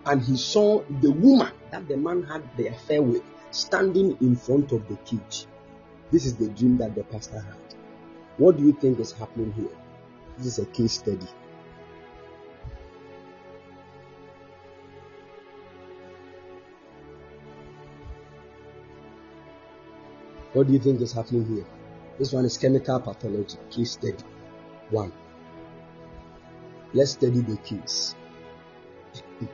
And 0.05 0.21
he 0.21 0.37
saw 0.37 0.83
the 1.01 1.09
woman 1.09 1.53
that 1.71 1.87
the 1.87 1.97
man 1.97 2.21
had 2.21 2.43
the 2.55 2.67
affair 2.67 3.01
with 3.01 3.23
standing 3.49 4.15
in 4.21 4.35
front 4.35 4.73
of 4.73 4.87
the 4.87 4.95
cage. 4.97 5.47
This 6.11 6.27
is 6.27 6.35
the 6.35 6.49
dream 6.49 6.77
that 6.77 6.93
the 6.93 7.03
pastor 7.05 7.39
had. 7.39 7.75
What 8.37 8.57
do 8.57 8.63
you 8.63 8.73
think 8.73 8.99
is 8.99 9.11
happening 9.11 9.53
here? 9.53 9.75
This 10.37 10.45
is 10.45 10.59
a 10.59 10.67
case 10.67 10.99
study. 10.99 11.25
What 20.53 20.67
do 20.67 20.73
you 20.73 20.79
think 20.79 20.99
is 21.01 21.13
happening 21.13 21.45
here? 21.45 21.65
This 22.19 22.33
one 22.33 22.43
is 22.43 22.57
chemical 22.57 22.99
pathology, 22.99 23.57
case 23.69 23.91
study. 23.91 24.17
One. 24.89 25.13
Let's 26.93 27.11
study 27.11 27.39
the 27.39 27.55
case. 27.57 28.15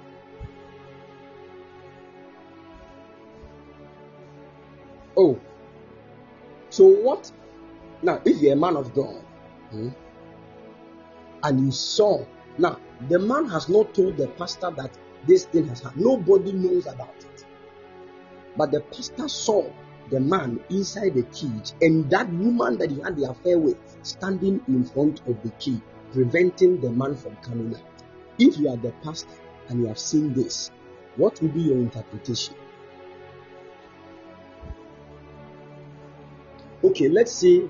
oh, 5.18 5.40
so 6.72 6.88
what? 6.88 7.32
Now, 8.02 8.20
if 8.26 8.42
you're 8.42 8.54
a 8.54 8.56
man 8.56 8.76
of 8.76 8.96
God 8.96 9.22
hmm, 9.70 9.90
and 11.44 11.66
you 11.66 11.72
saw, 11.72 12.26
now 12.58 12.80
the 13.08 13.20
man 13.20 13.48
has 13.50 13.70
not 13.70 13.94
told 13.94 14.18
the 14.18 14.28
pastor 14.30 14.72
that 14.72 14.98
this 15.28 15.46
thing 15.46 15.68
has 15.68 15.82
happened. 15.82 16.04
Nobody 16.04 16.54
knows 16.54 16.88
about 16.88 17.14
it. 17.20 17.46
But 18.56 18.72
the 18.72 18.82
pastor 18.82 19.28
saw 19.28 19.70
the 20.10 20.20
man 20.20 20.60
inside 20.70 21.14
the 21.16 21.24
cage 21.24 21.74
and 21.82 22.10
that 22.10 22.32
woman 22.32 22.78
that 22.78 22.92
he 22.92 23.00
had 23.02 23.18
the 23.18 23.30
affair 23.30 23.60
with 23.60 23.78
standing 24.04 24.62
in 24.68 24.86
front 24.86 25.22
of 25.28 25.42
the 25.44 25.50
cage, 25.60 25.82
preventing 26.14 26.80
the 26.80 26.90
man 26.90 27.16
from 27.16 27.36
coming 27.38 27.76
out. 27.76 28.04
If 28.40 28.58
you 28.58 28.70
are 28.70 28.78
the 28.78 28.92
pastor 29.04 29.36
and 29.70 29.82
you 29.82 29.88
have 29.88 30.00
seen 30.00 30.34
this, 30.34 30.72
what 31.16 31.42
will 31.42 31.50
be 31.50 31.62
your 31.62 31.78
interpretation? 31.78 32.56
Okay, 36.84 37.10
let's 37.10 37.32
say 37.32 37.64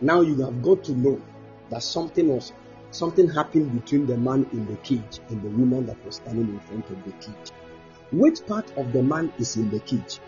now 0.00 0.20
you 0.20 0.40
have 0.42 0.62
got 0.62 0.84
to 0.84 0.92
know 0.92 1.20
that 1.70 1.82
something 1.82 2.28
was 2.28 2.52
something 2.92 3.28
happened 3.28 3.72
between 3.80 4.06
the 4.06 4.16
man 4.16 4.46
in 4.52 4.66
the 4.66 4.76
cage 4.76 5.20
and 5.28 5.42
the 5.42 5.48
woman 5.48 5.86
that 5.86 6.04
was 6.04 6.16
standing 6.16 6.48
in 6.48 6.60
front 6.60 6.88
of 6.90 7.04
the 7.04 7.12
cage. 7.12 7.52
Which 8.12 8.46
part 8.46 8.70
of 8.76 8.92
the 8.92 9.02
man 9.02 9.32
is 9.38 9.56
in 9.56 9.70
the 9.70 9.80
cage? 9.80 10.18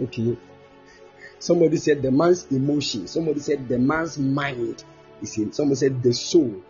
Okay. 0.00 0.36
Somebody 1.38 1.76
said 1.76 2.02
the 2.02 2.10
man's 2.10 2.46
emotion. 2.50 3.06
Somebody 3.06 3.40
said 3.40 3.68
the 3.68 3.78
man's 3.78 4.18
mind 4.18 4.84
is 5.22 5.36
in. 5.38 5.52
Somebody 5.52 5.76
said 5.76 6.02
the 6.02 6.12
soul. 6.12 6.62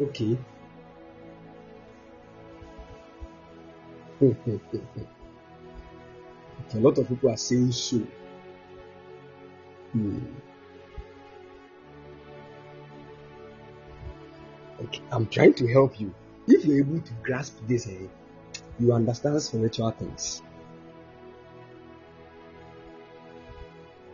Okay. 0.00 0.38
A 6.74 6.76
lot 6.76 6.98
of 6.98 7.08
people 7.08 7.30
are 7.30 7.36
saying 7.36 7.72
so. 7.72 8.02
Hmm. 9.92 10.18
Okay, 14.80 15.00
I'm 15.10 15.26
trying 15.26 15.54
to 15.54 15.66
help 15.72 15.98
you. 16.00 16.14
If 16.46 16.64
you're 16.64 16.78
able 16.78 17.00
to 17.00 17.12
grasp 17.22 17.56
this, 17.66 17.88
eh, 17.88 18.06
you 18.78 18.92
understand 18.92 19.40
spiritual 19.42 19.90
things. 19.92 20.42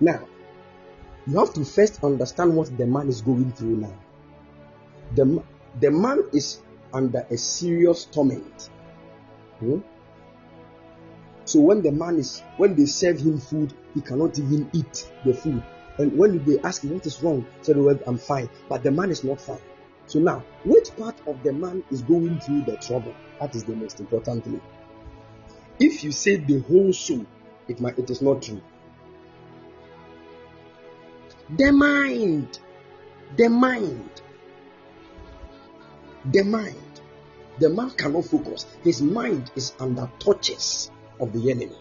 Now, 0.00 0.26
you 1.26 1.38
have 1.38 1.54
to 1.54 1.64
first 1.64 2.02
understand 2.04 2.54
what 2.54 2.76
the 2.76 2.86
man 2.86 3.08
is 3.08 3.20
going 3.20 3.52
through 3.52 3.76
now. 3.76 3.94
The, 5.14 5.42
the 5.80 5.90
man 5.90 6.24
is 6.32 6.60
under 6.92 7.26
a 7.30 7.36
serious 7.36 8.04
torment. 8.04 8.70
Hmm? 9.60 9.78
So 11.44 11.60
when 11.60 11.82
the 11.82 11.92
man 11.92 12.18
is, 12.18 12.42
when 12.56 12.74
they 12.74 12.86
serve 12.86 13.20
him 13.20 13.38
food, 13.38 13.72
he 13.94 14.00
cannot 14.00 14.38
even 14.38 14.68
eat 14.72 15.10
the 15.24 15.34
food. 15.34 15.62
And 15.98 16.18
when 16.18 16.44
they 16.44 16.58
ask 16.60 16.82
him 16.82 16.94
what 16.94 17.06
is 17.06 17.22
wrong, 17.22 17.46
he 17.58 17.64
said, 17.64 17.76
well, 17.76 17.98
I'm 18.06 18.18
fine. 18.18 18.48
But 18.68 18.82
the 18.82 18.90
man 18.90 19.10
is 19.10 19.22
not 19.24 19.40
fine. 19.40 19.60
So 20.06 20.18
now, 20.18 20.44
which 20.64 20.94
part 20.96 21.16
of 21.26 21.42
the 21.42 21.52
man 21.52 21.82
is 21.90 22.02
going 22.02 22.38
through 22.40 22.62
the 22.62 22.76
trouble? 22.76 23.14
That 23.40 23.54
is 23.54 23.64
the 23.64 23.74
most 23.74 24.00
important 24.00 24.44
thing. 24.44 24.60
If 25.78 26.04
you 26.04 26.12
say 26.12 26.36
the 26.36 26.60
whole 26.60 26.92
soul, 26.92 27.26
it 27.68 27.80
might, 27.80 27.98
it 27.98 28.10
is 28.10 28.22
not 28.22 28.42
true. 28.42 28.60
The 31.56 31.72
mind, 31.72 32.58
the 33.36 33.48
mind, 33.48 34.22
the 36.30 36.42
mind. 36.42 36.76
The 37.58 37.68
man 37.68 37.90
cannot 37.90 38.24
focus. 38.24 38.66
His 38.82 39.00
mind 39.00 39.50
is 39.54 39.74
under 39.78 40.10
touches 40.18 40.90
of 41.20 41.32
the 41.32 41.50
enemy. 41.50 41.76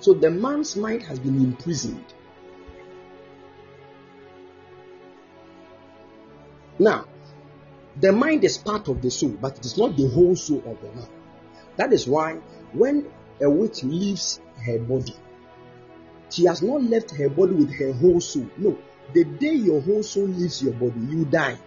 So 0.00 0.12
the 0.12 0.30
man's 0.30 0.76
mind 0.76 1.02
has 1.04 1.18
been 1.18 1.36
imprisoned. 1.36 2.04
Now, 6.78 7.06
the 8.00 8.12
mind 8.12 8.44
is 8.44 8.58
part 8.58 8.88
of 8.88 9.00
the 9.00 9.10
soul, 9.10 9.36
but 9.40 9.58
it 9.58 9.66
is 9.66 9.78
not 9.78 9.96
the 9.96 10.08
whole 10.08 10.34
soul 10.34 10.62
of 10.66 10.80
the 10.80 10.88
man. 10.92 11.08
That 11.76 11.92
is 11.92 12.06
why 12.08 12.34
when 12.72 13.06
a 13.40 13.48
witch 13.48 13.84
leaves 13.84 14.40
her 14.64 14.78
body, 14.78 15.14
she 16.30 16.46
has 16.46 16.62
not 16.62 16.82
left 16.82 17.12
her 17.12 17.28
body 17.28 17.54
with 17.54 17.72
her 17.74 17.92
whole 17.92 18.20
soul. 18.20 18.48
No, 18.56 18.76
the 19.12 19.24
day 19.24 19.54
your 19.54 19.80
whole 19.80 20.02
soul 20.02 20.26
leaves 20.26 20.62
your 20.62 20.72
body, 20.72 20.98
you 21.08 21.24
die. 21.24 21.58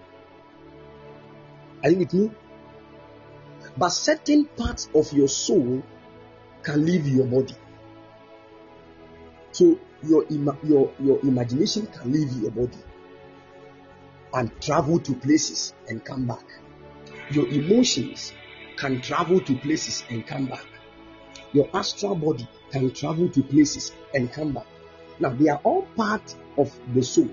Are 1.83 1.89
you 1.89 1.97
with 1.99 2.13
me? 2.13 2.31
But 3.77 3.89
certain 3.89 4.45
parts 4.45 4.89
of 4.93 5.13
your 5.13 5.27
soul 5.29 5.83
can 6.63 6.85
leave 6.85 7.07
your 7.07 7.27
body. 7.27 7.55
So 9.51 9.79
your, 10.03 10.25
ima- 10.29 10.57
your, 10.63 10.91
your 10.99 11.19
imagination 11.21 11.85
can 11.87 12.11
leave 12.11 12.31
your 12.33 12.51
body 12.51 12.77
and 14.33 14.51
travel 14.61 14.99
to 14.99 15.13
places 15.13 15.73
and 15.87 16.03
come 16.03 16.27
back. 16.27 16.43
Your 17.31 17.47
emotions 17.47 18.33
can 18.77 19.01
travel 19.01 19.39
to 19.41 19.55
places 19.57 20.03
and 20.09 20.25
come 20.25 20.45
back. 20.45 20.65
Your 21.53 21.69
astral 21.73 22.15
body 22.15 22.47
can 22.71 22.91
travel 22.91 23.29
to 23.29 23.43
places 23.43 23.91
and 24.13 24.31
come 24.31 24.53
back. 24.53 24.67
Now, 25.19 25.29
they 25.29 25.49
are 25.49 25.59
all 25.63 25.83
part 25.95 26.35
of 26.57 26.71
the 26.93 27.01
soul. 27.03 27.29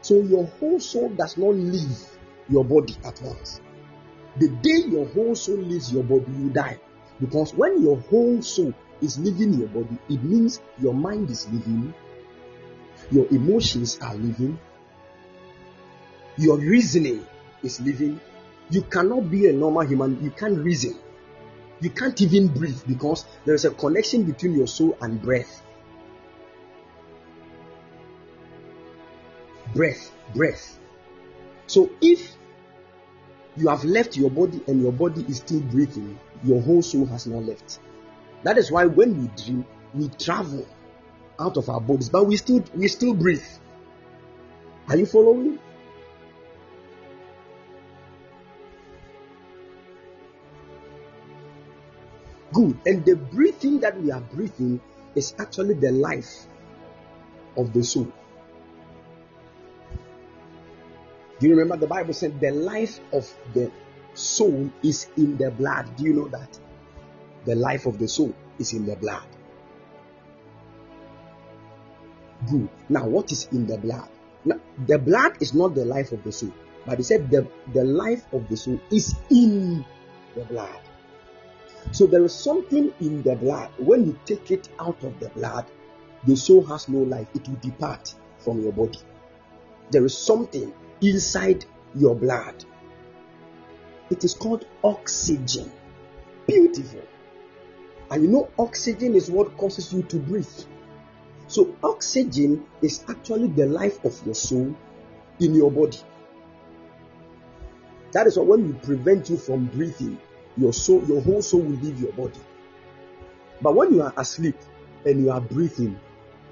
So, 0.00 0.14
your 0.20 0.46
whole 0.46 0.80
soul 0.80 1.10
does 1.10 1.36
not 1.36 1.54
leave 1.54 1.98
your 2.48 2.64
body 2.64 2.96
at 3.04 3.20
once. 3.22 3.60
The 4.38 4.48
day 4.48 4.84
your 4.86 5.06
whole 5.06 5.34
soul 5.34 5.56
leaves 5.58 5.92
your 5.92 6.04
body, 6.04 6.30
you 6.38 6.50
die. 6.50 6.78
Because 7.20 7.52
when 7.54 7.82
your 7.82 7.98
whole 7.98 8.40
soul 8.40 8.72
is 9.02 9.18
leaving 9.18 9.54
your 9.54 9.68
body, 9.68 9.98
it 10.08 10.22
means 10.22 10.60
your 10.80 10.94
mind 10.94 11.30
is 11.30 11.48
leaving, 11.50 11.92
your 13.10 13.26
emotions 13.28 13.98
are 14.00 14.14
living. 14.14 14.58
your 16.38 16.56
reasoning 16.58 17.26
is 17.62 17.80
living. 17.80 18.20
You 18.70 18.82
cannot 18.82 19.30
be 19.30 19.48
a 19.48 19.52
normal 19.52 19.82
human, 19.86 20.22
you 20.22 20.30
can't 20.30 20.58
reason. 20.58 20.94
You 21.80 21.90
can't 21.90 22.20
even 22.22 22.48
breathe 22.48 22.80
because 22.86 23.24
there 23.44 23.54
is 23.54 23.64
a 23.64 23.70
connection 23.70 24.24
between 24.24 24.54
your 24.54 24.66
soul 24.66 24.96
and 25.00 25.20
breath. 25.20 25.62
Breath, 29.74 30.12
breath. 30.34 30.78
So 31.66 31.90
if 32.00 32.36
you 33.56 33.68
have 33.68 33.84
left 33.84 34.16
your 34.16 34.30
body 34.30 34.62
and 34.66 34.80
your 34.80 34.92
body 34.92 35.24
is 35.28 35.38
still 35.38 35.60
breathing, 35.60 36.18
your 36.44 36.62
whole 36.62 36.82
soul 36.82 37.06
has 37.06 37.26
not 37.26 37.44
left. 37.44 37.80
That 38.44 38.58
is 38.58 38.70
why 38.70 38.86
when 38.86 39.20
we 39.20 39.28
dream, 39.42 39.66
we 39.94 40.08
travel 40.08 40.66
out 41.38 41.56
of 41.56 41.68
our 41.68 41.80
bodies, 41.80 42.08
but 42.08 42.24
we 42.24 42.36
still 42.36 42.64
we 42.74 42.88
still 42.88 43.14
breathe. 43.14 43.44
Are 44.88 44.96
you 44.96 45.06
following? 45.06 45.58
Good. 52.52 52.78
And 52.86 53.04
the 53.04 53.14
breathing 53.16 53.80
that 53.80 54.00
we 54.00 54.10
are 54.10 54.20
breathing 54.20 54.80
is 55.14 55.34
actually 55.38 55.74
the 55.74 55.92
life 55.92 56.46
of 57.56 57.72
the 57.72 57.84
soul. 57.84 58.10
Do 61.38 61.46
you 61.46 61.54
remember 61.54 61.76
the 61.76 61.86
Bible 61.86 62.14
said 62.14 62.40
the 62.40 62.50
life 62.50 62.98
of 63.12 63.32
the 63.54 63.70
soul 64.14 64.70
is 64.82 65.06
in 65.16 65.36
the 65.36 65.50
blood? 65.50 65.94
Do 65.96 66.04
you 66.04 66.14
know 66.14 66.28
that? 66.28 66.58
The 67.44 67.54
life 67.54 67.86
of 67.86 67.98
the 67.98 68.08
soul 68.08 68.34
is 68.58 68.72
in 68.72 68.86
the 68.86 68.96
blood. 68.96 69.26
Good. 72.46 72.68
Now, 72.88 73.06
what 73.06 73.32
is 73.32 73.48
in 73.52 73.66
the 73.66 73.78
blood? 73.78 74.08
Now, 74.44 74.60
the 74.86 74.98
blood 74.98 75.40
is 75.40 75.54
not 75.54 75.74
the 75.74 75.84
life 75.84 76.12
of 76.12 76.22
the 76.22 76.32
soul, 76.32 76.52
but 76.86 76.98
he 76.98 77.04
said 77.04 77.30
the, 77.30 77.46
the 77.72 77.84
life 77.84 78.24
of 78.32 78.48
the 78.48 78.56
soul 78.56 78.80
is 78.90 79.14
in 79.30 79.84
the 80.34 80.44
blood. 80.44 80.80
So 81.92 82.06
there 82.06 82.22
is 82.24 82.34
something 82.34 82.92
in 83.00 83.22
the 83.22 83.34
blood. 83.34 83.70
When 83.78 84.06
you 84.06 84.18
take 84.24 84.50
it 84.50 84.68
out 84.78 85.02
of 85.02 85.18
the 85.20 85.30
blood, 85.30 85.66
the 86.26 86.36
soul 86.36 86.64
has 86.66 86.88
no 86.88 86.98
life. 86.98 87.28
It 87.34 87.48
will 87.48 87.56
depart 87.56 88.14
from 88.38 88.62
your 88.62 88.72
body. 88.72 88.98
There 89.90 90.04
is 90.04 90.16
something 90.16 90.72
inside 91.00 91.64
your 91.94 92.14
blood. 92.14 92.64
It 94.10 94.24
is 94.24 94.34
called 94.34 94.66
oxygen. 94.84 95.70
Beautiful. 96.46 97.02
And 98.10 98.22
you 98.24 98.30
know, 98.30 98.48
oxygen 98.58 99.14
is 99.14 99.30
what 99.30 99.56
causes 99.56 99.92
you 99.92 100.02
to 100.04 100.16
breathe. 100.18 100.46
So, 101.48 101.74
oxygen 101.82 102.64
is 102.82 103.04
actually 103.08 103.48
the 103.48 103.66
life 103.66 104.04
of 104.04 104.24
your 104.24 104.34
soul 104.34 104.74
in 105.40 105.54
your 105.54 105.70
body. 105.70 105.98
That 108.12 108.26
is 108.26 108.38
why 108.38 108.44
when 108.44 108.66
we 108.68 108.72
prevent 108.74 109.28
you 109.30 109.36
from 109.36 109.66
breathing, 109.66 110.18
your 110.56 110.72
soul, 110.72 111.02
your 111.04 111.20
whole 111.20 111.42
soul 111.42 111.60
will 111.62 111.78
leave 111.78 112.00
your 112.00 112.12
body. 112.12 112.40
But 113.60 113.74
when 113.74 113.94
you 113.94 114.02
are 114.02 114.12
asleep 114.16 114.56
and 115.04 115.20
you 115.24 115.30
are 115.30 115.40
breathing, 115.40 115.98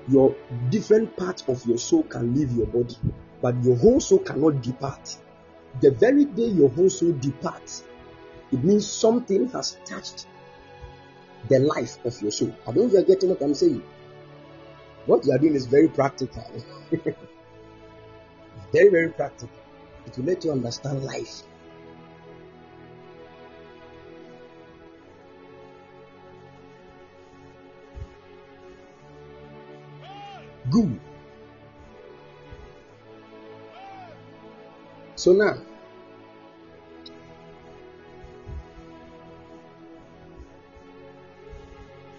your 0.08 0.34
different 0.70 1.16
parts 1.16 1.44
of 1.48 1.64
your 1.66 1.78
soul 1.78 2.02
can 2.04 2.34
leave 2.34 2.52
your 2.52 2.66
body 2.66 2.96
but 3.40 3.62
your 3.62 3.76
whole 3.76 4.00
soul 4.00 4.18
cannot 4.18 4.62
depart. 4.62 5.16
The 5.80 5.90
very 5.90 6.24
day 6.24 6.46
your 6.46 6.70
whole 6.70 6.90
soul 6.90 7.12
departs, 7.12 7.84
it 8.50 8.64
means 8.64 8.90
something 8.90 9.48
has 9.50 9.76
touched 9.84 10.26
the 11.48 11.58
life 11.58 12.04
of 12.04 12.20
your 12.22 12.30
soul. 12.30 12.54
I 12.66 12.72
don't 12.72 12.76
know 12.76 12.86
if 12.86 12.92
you're 12.92 13.02
getting 13.02 13.28
what 13.28 13.42
I'm 13.42 13.54
saying. 13.54 13.82
What 15.06 15.24
you 15.24 15.32
are 15.32 15.38
doing 15.38 15.54
is 15.54 15.66
very 15.66 15.88
practical. 15.88 16.44
very, 18.72 18.88
very 18.90 19.10
practical. 19.10 19.56
It 20.04 20.16
will 20.16 20.24
let 20.24 20.44
you 20.44 20.52
understand 20.52 21.04
life. 21.04 21.42
Good. 30.70 31.00
So 35.14 35.32
now, 35.32 35.56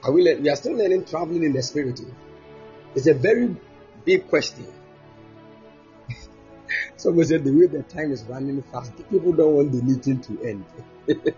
are 0.03 0.11
we, 0.11 0.23
le- 0.23 0.39
we 0.41 0.49
are 0.49 0.55
still 0.55 0.73
learning 0.73 1.03
traveling 1.05 1.43
in 1.43 1.51
the 1.51 1.61
spirit. 1.61 1.99
Here. 1.99 2.07
It's 2.97 3.05
a 3.05 3.13
very 3.13 3.55
big 4.05 4.27
question. 4.27 4.65
Someone 6.97 7.27
said 7.27 7.43
the 7.43 7.51
way 7.51 7.67
the 7.67 7.83
time 7.83 8.11
is 8.11 8.23
running 8.23 8.63
fast, 8.71 8.91
people 9.11 9.33
don't 9.33 9.53
want 9.53 9.71
the 9.71 9.83
meeting 9.83 10.19
to 10.21 10.41
end. 10.41 10.65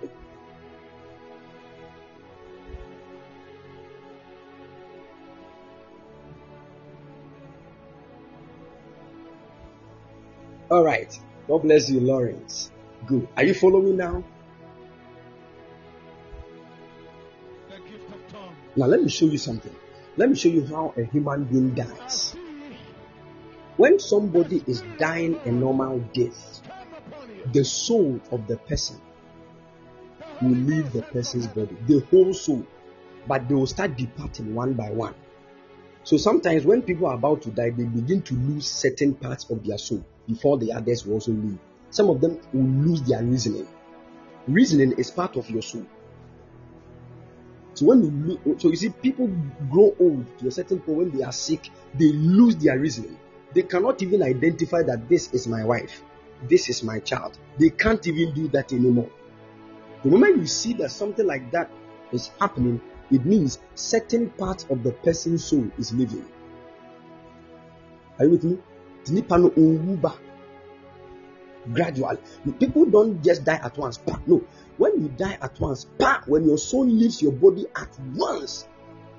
All 10.71 10.85
right. 10.85 11.13
God 11.49 11.63
bless 11.63 11.89
you, 11.89 11.99
Lawrence. 11.99 12.71
Good. 13.05 13.27
Are 13.35 13.43
you 13.43 13.53
following 13.53 13.97
now? 13.97 14.23
Now, 18.77 18.85
let 18.85 19.03
me 19.03 19.09
show 19.09 19.25
you 19.25 19.37
something. 19.37 19.75
Let 20.19 20.29
me 20.29 20.35
show 20.35 20.49
you 20.49 20.65
how 20.65 20.93
a 20.97 21.05
human 21.05 21.45
being 21.45 21.73
dies. 21.73 22.35
When 23.77 23.99
somebody 23.99 24.61
is 24.67 24.81
dying 24.97 25.39
a 25.45 25.49
normal 25.49 25.99
death, 26.13 26.61
the 27.53 27.63
soul 27.63 28.19
of 28.29 28.45
the 28.45 28.57
person 28.57 28.99
will 30.41 30.57
leave 30.57 30.91
the 30.91 31.03
person's 31.03 31.47
body, 31.47 31.77
the 31.87 32.01
whole 32.11 32.33
soul, 32.33 32.67
but 33.29 33.47
they 33.47 33.55
will 33.55 33.65
start 33.65 33.95
departing 33.95 34.53
one 34.53 34.73
by 34.73 34.89
one. 34.89 35.15
So 36.03 36.17
sometimes 36.17 36.65
when 36.65 36.81
people 36.81 37.07
are 37.07 37.15
about 37.15 37.41
to 37.43 37.51
die, 37.51 37.69
they 37.69 37.85
begin 37.85 38.21
to 38.23 38.33
lose 38.33 38.69
certain 38.69 39.13
parts 39.13 39.49
of 39.49 39.65
their 39.65 39.77
soul 39.77 40.03
before 40.27 40.57
the 40.57 40.73
others 40.73 41.05
will 41.05 41.13
also 41.13 41.31
leave. 41.31 41.59
Some 41.91 42.09
of 42.09 42.19
them 42.19 42.41
will 42.51 42.89
lose 42.89 43.03
their 43.03 43.23
reasoning. 43.23 43.69
Reasoning 44.49 44.91
is 44.97 45.11
part 45.11 45.37
of 45.37 45.49
your 45.49 45.61
soul. 45.61 45.85
So 47.79 47.85
when 47.85 48.03
you 48.03 48.11
lose, 48.11 48.61
so 48.61 48.67
you 48.67 48.75
see, 48.75 48.89
people 48.89 49.27
grow 49.71 49.95
old 50.01 50.37
to 50.39 50.49
a 50.49 50.51
certain 50.51 50.81
point 50.81 50.97
when 50.97 51.17
they 51.17 51.23
are 51.23 51.31
sick, 51.31 51.69
they 51.97 52.11
lose 52.11 52.57
their 52.57 52.77
reasoning. 52.77 53.17
They 53.53 53.61
cannot 53.61 54.01
even 54.01 54.21
identify 54.21 54.83
that 54.83 55.07
this 55.07 55.31
is 55.31 55.47
my 55.47 55.63
wife, 55.63 56.03
this 56.49 56.67
is 56.67 56.83
my 56.83 56.99
child. 56.99 57.37
They 57.57 57.69
can't 57.69 58.05
even 58.05 58.33
do 58.33 58.49
that 58.49 58.73
anymore. 58.73 59.09
The 60.03 60.09
moment 60.09 60.39
you 60.39 60.45
see 60.45 60.73
that 60.73 60.91
something 60.91 61.25
like 61.25 61.51
that 61.51 61.71
is 62.11 62.31
happening, 62.41 62.81
it 63.11 63.25
means 63.25 63.59
certain 63.75 64.29
part 64.31 64.69
of 64.69 64.83
the 64.83 64.91
person's 64.91 65.45
soul 65.45 65.71
is 65.77 65.93
living. 65.93 66.25
Are 68.19 68.25
you 68.25 68.31
with 68.31 68.43
me? 68.43 68.57
Gradually. 71.73 72.17
People 72.59 72.85
don't 72.87 73.23
just 73.23 73.45
die 73.45 73.61
at 73.63 73.77
once. 73.77 74.01
No. 74.27 74.43
When 74.79 75.01
you 75.01 75.09
die 75.09 75.37
at 75.41 75.59
once, 75.59 75.87
when 76.25 76.45
your 76.45 76.57
soul 76.57 76.85
leaves 76.85 77.21
your 77.21 77.33
body 77.33 77.65
at 77.75 77.89
once, 78.15 78.65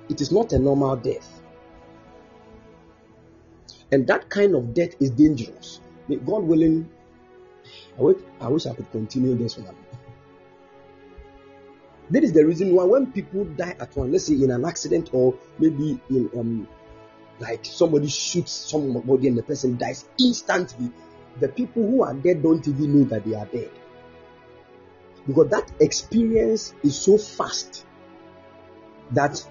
it 0.09 0.19
is 0.19 0.31
not 0.31 0.53
a 0.53 0.59
normal 0.59 0.95
death. 0.95 1.43
And 3.91 4.07
that 4.07 4.27
kind 4.27 4.55
of 4.55 4.73
death 4.73 4.95
is 4.99 5.11
dangerous. 5.11 5.79
God 6.09 6.45
willing, 6.45 6.89
I 7.95 8.01
wish 8.01 8.17
I, 8.39 8.47
wish 8.47 8.65
I 8.65 8.73
could 8.73 8.91
continue 8.91 9.35
this 9.35 9.59
one. 9.59 9.75
That 12.09 12.23
is 12.23 12.33
the 12.33 12.43
reason 12.43 12.73
why 12.73 12.85
when 12.85 13.11
people 13.11 13.45
die 13.45 13.75
at 13.79 13.95
once, 13.95 14.11
let's 14.11 14.25
say 14.25 14.33
in 14.33 14.49
an 14.49 14.65
accident 14.65 15.11
or 15.13 15.37
maybe 15.59 16.01
in 16.09 16.27
um, 16.39 16.67
like 17.39 17.65
somebody 17.65 18.07
shoots 18.07 18.51
somebody 18.51 19.27
and 19.27 19.37
the 19.37 19.43
person 19.43 19.77
dies 19.77 20.05
instantly, 20.19 20.91
the 21.39 21.49
people 21.49 21.83
who 21.83 22.01
are 22.01 22.15
dead 22.15 22.41
don't 22.41 22.67
even 22.67 22.99
know 22.99 23.03
that 23.09 23.23
they 23.23 23.35
are 23.35 23.45
dead. 23.45 23.69
Because 25.27 25.49
that 25.49 25.71
experience 25.79 26.73
is 26.83 26.99
so 26.99 27.17
fast 27.17 27.85
that 29.11 29.45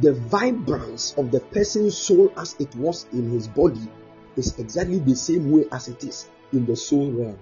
the 0.00 0.14
vibrance 0.14 1.14
of 1.16 1.30
the 1.30 1.40
person's 1.40 1.96
soul 1.96 2.32
as 2.36 2.56
it 2.58 2.74
was 2.74 3.06
in 3.12 3.30
his 3.30 3.46
body 3.46 3.88
is 4.36 4.58
exactly 4.58 4.98
the 4.98 5.14
same 5.14 5.50
way 5.50 5.66
as 5.70 5.88
it 5.88 6.02
is 6.02 6.28
in 6.52 6.64
the 6.66 6.74
soul 6.74 7.10
realm. 7.12 7.38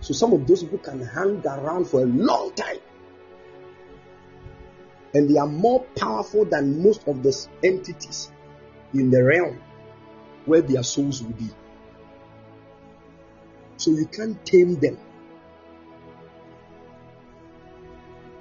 So 0.00 0.14
some 0.14 0.32
of 0.32 0.46
those 0.46 0.62
people 0.62 0.78
can 0.78 1.00
hang 1.04 1.44
around 1.46 1.86
for 1.86 2.02
a 2.02 2.06
long 2.06 2.52
time 2.54 2.78
and 5.14 5.30
they 5.30 5.38
are 5.38 5.46
more 5.46 5.80
powerful 5.96 6.44
than 6.44 6.82
most 6.82 7.06
of 7.08 7.22
the 7.22 7.48
entities 7.64 8.30
in 8.92 9.10
the 9.10 9.22
realm 9.22 9.60
where 10.44 10.60
their 10.60 10.82
souls 10.82 11.22
will 11.22 11.32
be. 11.32 11.48
So 13.78 13.92
you 13.92 14.06
can't 14.06 14.44
tame 14.44 14.78
them. 14.78 14.98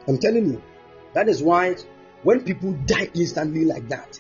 I'm 0.08 0.18
telling 0.18 0.46
you, 0.46 0.62
that 1.14 1.30
is 1.30 1.42
why 1.42 1.76
when 2.24 2.44
people 2.44 2.74
die 2.86 3.10
instantly 3.14 3.66
like 3.66 3.88
that, 3.90 4.20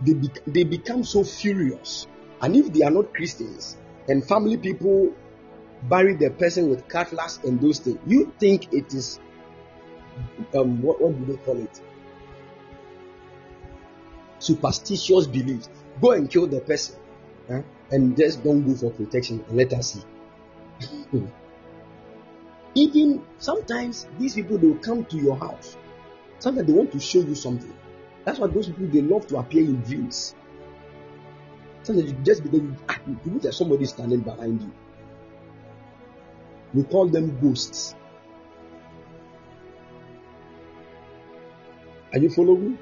they, 0.00 0.14
be- 0.14 0.30
they 0.46 0.64
become 0.64 1.04
so 1.04 1.24
furious. 1.24 2.06
And 2.40 2.54
if 2.54 2.72
they 2.72 2.82
are 2.82 2.90
not 2.90 3.14
Christians 3.14 3.76
and 4.08 4.26
family 4.26 4.56
people 4.56 5.12
bury 5.84 6.14
the 6.14 6.30
person 6.30 6.68
with 6.68 6.86
cutlass 6.88 7.38
and 7.44 7.60
those 7.60 7.78
things, 7.78 7.98
you 8.06 8.32
think 8.38 8.72
it 8.72 8.92
is 8.94 9.18
um, 10.54 10.82
what, 10.82 11.00
what 11.00 11.18
do 11.18 11.32
they 11.32 11.38
call 11.38 11.58
it? 11.58 11.80
Superstitious 14.38 15.26
beliefs. 15.26 15.68
Go 16.00 16.12
and 16.12 16.30
kill 16.30 16.46
the 16.46 16.60
person, 16.60 16.96
and 17.90 18.16
just 18.16 18.44
don't 18.44 18.66
go 18.66 18.74
for 18.74 18.90
protection 18.90 19.42
and 19.48 19.56
let 19.56 19.72
us 19.72 19.94
see. 19.94 21.22
Even 22.76 23.24
sometimes 23.38 24.06
these 24.18 24.34
people 24.34 24.58
they 24.58 24.66
will 24.66 24.76
come 24.76 25.02
to 25.06 25.16
your 25.16 25.36
house. 25.36 25.78
Sometimes 26.38 26.66
they 26.66 26.74
want 26.74 26.92
to 26.92 27.00
show 27.00 27.20
you 27.20 27.34
something. 27.34 27.72
That's 28.26 28.38
why 28.38 28.48
those 28.48 28.66
people 28.66 28.86
they 28.88 29.00
love 29.00 29.26
to 29.28 29.38
appear 29.38 29.64
in 29.64 29.80
dreams. 29.80 30.34
Sometimes 31.82 32.12
you 32.12 32.18
just 32.22 32.42
because 32.42 32.60
ah, 32.90 32.98
you 33.06 33.18
look 33.32 33.46
at 33.46 33.54
somebody 33.54 33.86
standing 33.86 34.20
behind 34.20 34.60
you. 34.60 34.72
We 36.74 36.82
call 36.82 37.06
them 37.06 37.40
ghosts. 37.40 37.94
Are 42.12 42.18
you 42.18 42.28
following? 42.28 42.78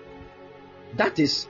That 0.97 1.21
is 1.21 1.47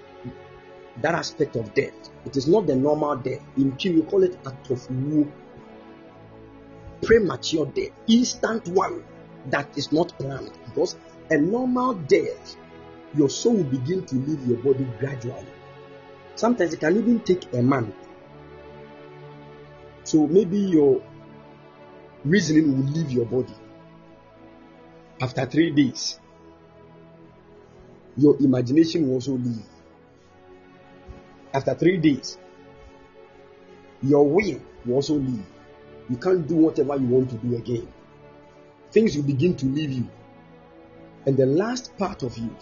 that 1.01 1.15
aspect 1.15 1.57
of 1.57 1.73
death. 1.73 2.11
It 2.27 2.37
is 2.37 2.47
not 2.47 2.67
the 2.67 2.77
normal 2.77 3.17
death. 3.17 3.41
In 3.57 3.73
P, 3.73 3.91
we 3.91 4.03
call 4.03 4.23
it 4.23 4.39
act 4.47 4.71
of 4.71 4.91
war. 4.91 5.27
Premature 7.05 7.67
death, 7.67 7.91
instant 8.09 8.69
one 8.69 9.05
that 9.47 9.77
is 9.77 9.93
not 9.93 10.17
planned. 10.19 10.53
Because 10.67 10.97
a 11.31 11.39
normal 11.39 11.95
death, 11.95 12.57
your 13.17 13.29
soul 13.29 13.55
will 13.55 13.65
begin 13.65 14.05
to 14.07 14.17
leave 14.17 14.47
your 14.47 14.59
body 14.59 14.87
gradually. 14.99 15.47
Sometimes 16.35 16.73
it 16.73 16.81
can 16.81 16.97
even 16.97 17.21
take 17.21 17.53
a 17.55 17.63
month. 17.63 17.95
So 20.05 20.27
maybe 20.27 20.59
your 20.59 21.03
reasoning 22.25 22.77
will 22.77 22.93
leave 22.93 23.11
your 23.11 23.27
body 23.27 23.55
after 25.21 25.47
three 25.47 25.71
days 25.71 26.19
your 28.17 28.37
imagination 28.41 29.07
will 29.07 29.15
also 29.15 29.33
leave. 29.33 29.65
After 31.53 31.75
three 31.75 31.99
days, 31.99 32.39
your 34.03 34.29
will 34.29 34.61
will 34.85 34.95
also 34.95 35.15
leave. 35.15 35.47
You 36.09 36.17
can't 36.17 36.47
do 36.47 36.57
whatever 36.57 36.97
you 36.97 37.07
want 37.07 37.31
to 37.31 37.37
do 37.37 37.57
again. 37.57 37.89
Things 38.91 39.17
will 39.17 39.25
begin 39.25 39.57
to 39.57 39.67
leave 39.67 39.91
you. 39.91 40.09
And 41.27 41.37
the 41.37 41.47
last 41.47 41.97
part 41.97 42.23
of 42.23 42.37
you, 42.37 42.55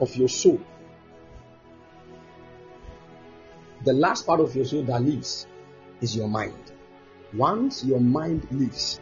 of 0.00 0.14
your 0.16 0.28
soul, 0.28 0.60
the 3.84 3.92
last 3.92 4.26
part 4.26 4.40
of 4.40 4.54
your 4.56 4.64
soul 4.64 4.82
that 4.84 5.02
lives 5.02 5.46
is 6.00 6.16
your 6.16 6.28
mind. 6.28 6.72
Once 7.32 7.84
your 7.84 8.00
mind 8.00 8.46
leaves, 8.50 9.00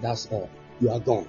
that's 0.00 0.26
all. 0.26 0.48
You 0.80 0.90
are 0.90 1.00
gone. 1.00 1.28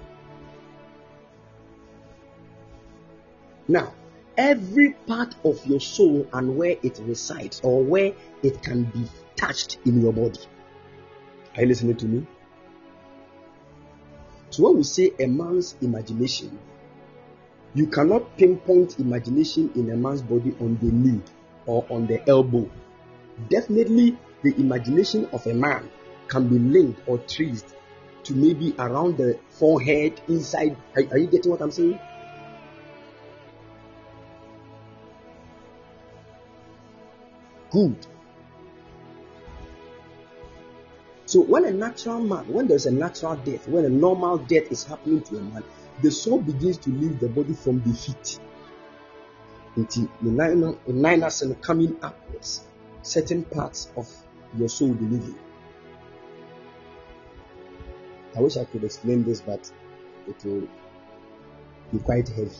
Now, 3.66 3.92
every 4.36 4.92
part 5.06 5.34
of 5.44 5.64
your 5.66 5.80
soul 5.80 6.26
and 6.32 6.56
where 6.56 6.76
it 6.82 6.98
resides 7.02 7.60
or 7.62 7.82
where 7.82 8.12
it 8.42 8.62
can 8.62 8.84
be 8.84 9.04
touched 9.36 9.78
in 9.84 10.00
your 10.00 10.12
body. 10.12 10.40
Are 11.58 11.62
you 11.62 11.66
listening 11.66 11.96
to 11.96 12.06
me? 12.06 12.24
So 14.50 14.62
when 14.62 14.76
we 14.76 14.84
say 14.84 15.10
a 15.18 15.26
man's 15.26 15.74
imagination, 15.80 16.56
you 17.74 17.88
cannot 17.88 18.36
pinpoint 18.36 19.00
imagination 19.00 19.72
in 19.74 19.90
a 19.90 19.96
man's 19.96 20.22
body 20.22 20.54
on 20.60 20.78
the 20.80 20.92
knee 20.92 21.20
or 21.66 21.84
on 21.90 22.06
the 22.06 22.26
elbow. 22.28 22.70
Definitely, 23.50 24.16
the 24.44 24.54
imagination 24.54 25.24
of 25.32 25.44
a 25.48 25.52
man 25.52 25.90
can 26.28 26.46
be 26.46 26.60
linked 26.60 27.00
or 27.08 27.18
traced 27.18 27.74
to 28.22 28.34
maybe 28.34 28.72
around 28.78 29.16
the 29.16 29.36
forehead, 29.50 30.20
inside. 30.28 30.76
Are, 30.94 31.02
are 31.10 31.18
you 31.18 31.26
getting 31.26 31.50
what 31.50 31.60
I'm 31.60 31.72
saying? 31.72 31.98
Good. 37.72 38.06
So 41.28 41.42
when 41.42 41.66
a 41.66 41.70
natural 41.70 42.20
man, 42.20 42.50
when 42.50 42.68
there's 42.68 42.86
a 42.86 42.90
natural 42.90 43.36
death, 43.36 43.68
when 43.68 43.84
a 43.84 43.90
normal 43.90 44.38
death 44.38 44.72
is 44.72 44.82
happening 44.82 45.20
to 45.24 45.36
a 45.36 45.42
man, 45.42 45.62
the 46.00 46.10
soul 46.10 46.40
begins 46.40 46.78
to 46.78 46.90
leave 46.90 47.20
the 47.20 47.28
body 47.28 47.52
from 47.52 47.82
the 47.82 47.92
feet. 47.92 48.40
Until 49.76 50.08
the 50.22 50.30
nine, 50.30 51.22
and 51.22 51.60
coming 51.62 51.98
upwards, 52.00 52.64
certain 53.02 53.44
parts 53.44 53.92
of 53.94 54.10
your 54.56 54.70
soul 54.70 54.88
will 54.88 54.94
be 54.94 55.04
leaving. 55.04 55.38
I 58.34 58.40
wish 58.40 58.56
I 58.56 58.64
could 58.64 58.84
explain 58.84 59.22
this, 59.22 59.42
but 59.42 59.70
it 60.26 60.42
will 60.46 60.66
be 61.92 61.98
quite 61.98 62.30
heavy. 62.30 62.56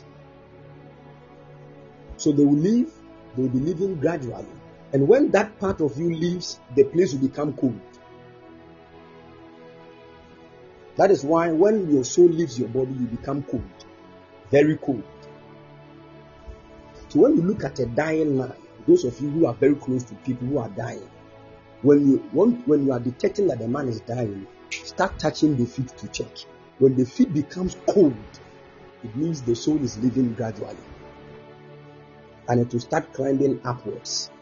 So 2.19 2.33
they 2.33 2.45
will 2.45 2.53
leave, 2.53 2.93
they 3.35 3.45
will 3.45 3.49
be 3.49 3.61
leaving 3.61 3.99
gradually. 3.99 4.45
And 4.93 5.09
when 5.09 5.31
that 5.31 5.59
part 5.59 5.81
of 5.81 5.99
you 5.99 6.15
leaves, 6.15 6.61
the 6.77 6.85
place 6.85 7.15
will 7.15 7.27
become 7.27 7.55
cold. 7.55 7.81
That 10.99 11.13
is 11.13 11.23
why 11.23 11.53
when 11.53 11.89
your 11.93 12.03
soul 12.03 12.27
leaves 12.27 12.59
your 12.59 12.69
body, 12.71 12.91
you 12.91 13.07
become 13.07 13.45
cold, 13.45 13.63
very 14.51 14.77
cold. 14.79 15.05
So 17.09 17.21
when 17.21 17.37
you 17.37 17.43
look 17.43 17.63
at 17.63 17.79
a 17.79 17.87
dying 17.87 18.37
man, 18.37 18.53
those 18.85 19.05
of 19.05 19.19
you 19.21 19.31
who 19.31 19.47
are 19.47 19.55
very 19.55 19.77
close 19.77 20.03
to 20.05 20.17
people 20.17 20.49
who 20.49 20.59
are 20.59 20.69
dying, 20.71 21.09
when 21.83 22.05
you 22.05 22.17
when, 22.33 22.65
when 22.67 22.85
you 22.85 22.93
are 22.93 22.99
detecting 22.99 23.47
that 23.47 23.61
the 23.61 23.69
man 23.69 23.87
is 23.87 24.01
dying, 24.01 24.45
start 24.71 25.17
touching 25.21 25.57
the 25.57 25.67
feet 25.67 25.97
to 25.99 26.09
check. 26.09 26.37
When 26.81 26.97
the 26.97 27.07
feet 27.07 27.33
becomes 27.33 27.77
cold, 27.87 28.17
it 29.05 29.15
means 29.15 29.41
the 29.43 29.55
soul 29.55 29.81
is 29.81 29.97
leaving 29.99 30.35
gradually. 30.35 30.77
And 32.49 32.61
it 32.61 32.73
will 32.73 32.81
start 32.81 33.13
climbing 33.13 33.61
upwards. 33.65 34.33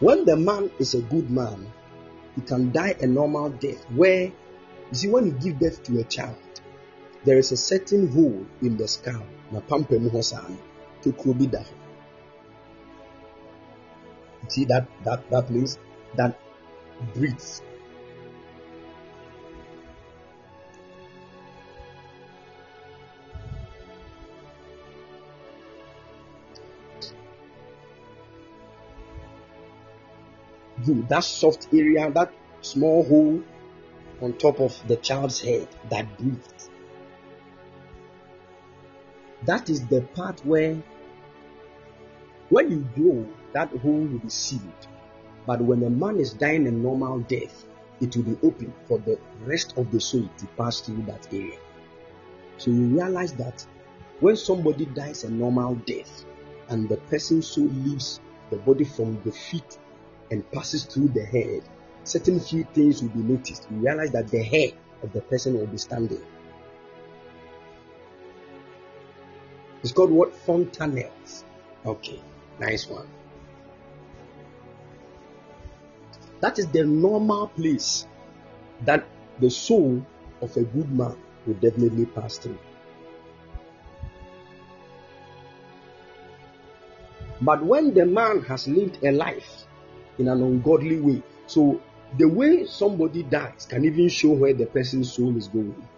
When 0.00 0.26
the 0.26 0.36
man 0.36 0.70
is 0.78 0.94
a 0.94 1.00
good 1.00 1.30
man, 1.30 1.72
you 2.36 2.42
can 2.42 2.72
die 2.72 2.94
a 3.00 3.06
normal 3.06 3.50
death 3.50 3.84
where 3.90 4.24
you 4.24 4.94
see 4.94 5.08
when 5.08 5.26
you 5.26 5.32
give 5.32 5.58
birth 5.58 5.82
to 5.82 5.98
a 6.00 6.04
child 6.04 6.36
there 7.24 7.38
is 7.38 7.52
a 7.52 7.56
certain 7.56 8.08
hole 8.12 8.44
in 8.62 8.76
the 8.76 8.86
skull 8.88 9.26
na 9.52 9.60
pampa 9.60 9.98
mu 9.98 10.10
hɔ 10.10 10.22
saa 10.22 10.48
no 10.48 10.58
tokuro 11.02 11.38
bi 11.38 11.46
da. 11.46 11.62
See 14.48 14.64
that 14.66 14.86
that 15.04 15.30
that 15.30 15.46
place 15.46 15.78
that 16.16 16.38
breathes 17.14 17.62
that 31.08 31.24
soft 31.24 31.68
area, 31.72 32.10
that 32.10 32.32
small 32.60 33.04
hole 33.04 33.42
on 34.20 34.32
top 34.34 34.60
of 34.60 34.80
the 34.86 34.96
child's 34.96 35.40
head 35.40 35.68
that 35.90 36.18
breathed. 36.18 36.68
That 39.44 39.68
is 39.68 39.86
the 39.86 40.02
part 40.02 40.44
where, 40.44 40.82
when 42.48 42.70
you 42.70 42.88
grow, 42.94 43.26
that 43.52 43.70
hole 43.70 44.00
will 44.00 44.18
be 44.18 44.28
sealed. 44.28 44.86
But 45.46 45.60
when 45.60 45.82
a 45.82 45.90
man 45.90 46.18
is 46.18 46.32
dying 46.32 46.66
a 46.66 46.70
normal 46.70 47.20
death, 47.20 47.66
it 48.00 48.16
will 48.16 48.24
be 48.24 48.38
open 48.42 48.72
for 48.88 48.98
the 48.98 49.18
rest 49.44 49.74
of 49.76 49.90
the 49.90 50.00
soul 50.00 50.28
to 50.38 50.46
pass 50.58 50.80
through 50.80 51.02
that 51.02 51.28
area. 51.32 51.58
So 52.56 52.70
you 52.70 52.86
realize 52.86 53.32
that 53.34 53.66
when 54.20 54.36
somebody 54.36 54.86
dies 54.86 55.24
a 55.24 55.30
normal 55.30 55.74
death 55.74 56.24
and 56.68 56.88
the 56.88 56.96
person's 56.96 57.46
soul 57.46 57.66
leaves 57.66 58.20
the 58.50 58.56
body 58.56 58.84
from 58.84 59.20
the 59.24 59.32
feet 59.32 59.78
and 60.30 60.50
passes 60.52 60.84
through 60.84 61.08
the 61.08 61.24
head, 61.24 61.62
certain 62.04 62.40
few 62.40 62.64
things 62.74 63.02
will 63.02 63.10
be 63.10 63.20
noticed. 63.20 63.66
You 63.70 63.78
realize 63.78 64.12
that 64.12 64.28
the 64.28 64.42
head 64.42 64.72
of 65.02 65.12
the 65.12 65.20
person 65.20 65.54
will 65.54 65.66
be 65.66 65.78
standing. 65.78 66.22
It's 69.82 69.92
called 69.92 70.10
what? 70.10 70.32
Fontanelles. 70.46 71.44
Okay, 71.84 72.20
nice 72.58 72.88
one. 72.88 73.06
That 76.40 76.58
is 76.58 76.66
the 76.68 76.84
normal 76.84 77.48
place 77.48 78.06
that 78.82 79.06
the 79.38 79.50
soul 79.50 80.04
of 80.40 80.56
a 80.56 80.62
good 80.62 80.90
man 80.90 81.16
will 81.46 81.54
definitely 81.54 82.06
pass 82.06 82.38
through. 82.38 82.58
But 87.40 87.62
when 87.64 87.92
the 87.92 88.06
man 88.06 88.42
has 88.42 88.66
lived 88.68 89.04
a 89.04 89.10
life 89.10 89.66
in 90.18 90.28
an 90.28 90.42
ungodly 90.42 91.00
way. 91.00 91.22
So 91.46 91.80
the 92.18 92.28
way 92.28 92.66
somebody 92.66 93.22
dies 93.22 93.66
can 93.68 93.84
even 93.84 94.08
show 94.08 94.30
where 94.30 94.54
the 94.54 94.66
person's 94.66 95.12
soul 95.12 95.36
is 95.36 95.48
going. 95.48 95.88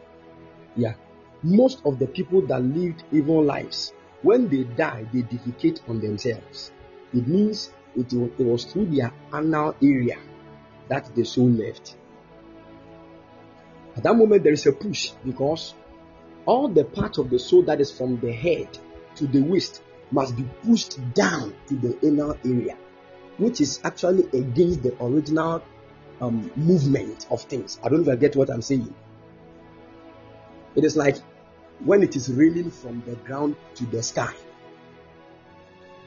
Yeah. 0.76 0.94
Most 1.42 1.82
of 1.84 1.98
the 1.98 2.06
people 2.06 2.46
that 2.46 2.62
lived 2.62 3.04
evil 3.12 3.42
lives, 3.42 3.92
when 4.22 4.48
they 4.48 4.64
die, 4.64 5.06
they 5.12 5.22
defecate 5.22 5.80
on 5.88 6.00
themselves. 6.00 6.72
It 7.12 7.26
means 7.26 7.70
it, 7.94 8.12
it 8.12 8.38
was 8.38 8.64
through 8.64 8.86
their 8.86 9.12
anal 9.34 9.76
area 9.82 10.18
that 10.88 11.14
the 11.14 11.24
soul 11.24 11.50
left. 11.50 11.96
At 13.96 14.02
that 14.02 14.16
moment, 14.16 14.42
there 14.44 14.52
is 14.52 14.66
a 14.66 14.72
push 14.72 15.12
because 15.24 15.74
all 16.46 16.68
the 16.68 16.84
part 16.84 17.18
of 17.18 17.30
the 17.30 17.38
soul 17.38 17.62
that 17.62 17.80
is 17.80 17.90
from 17.90 18.20
the 18.20 18.32
head 18.32 18.78
to 19.16 19.26
the 19.26 19.40
waist 19.40 19.82
must 20.10 20.36
be 20.36 20.44
pushed 20.64 20.98
down 21.14 21.54
to 21.68 21.74
the 21.74 22.06
anal 22.06 22.36
area 22.44 22.76
which 23.38 23.60
is 23.60 23.80
actually 23.84 24.24
against 24.38 24.82
the 24.82 24.96
original 25.02 25.62
um, 26.20 26.50
movement 26.56 27.26
of 27.30 27.42
things. 27.42 27.78
I 27.82 27.88
don't 27.88 28.00
even 28.00 28.18
get 28.18 28.36
what 28.36 28.50
I'm 28.50 28.62
saying. 28.62 28.94
It 30.74 30.84
is 30.84 30.96
like 30.96 31.16
when 31.84 32.02
it 32.02 32.16
is 32.16 32.30
raining 32.30 32.70
from 32.70 33.02
the 33.06 33.16
ground 33.16 33.56
to 33.76 33.86
the 33.86 34.02
sky, 34.02 34.32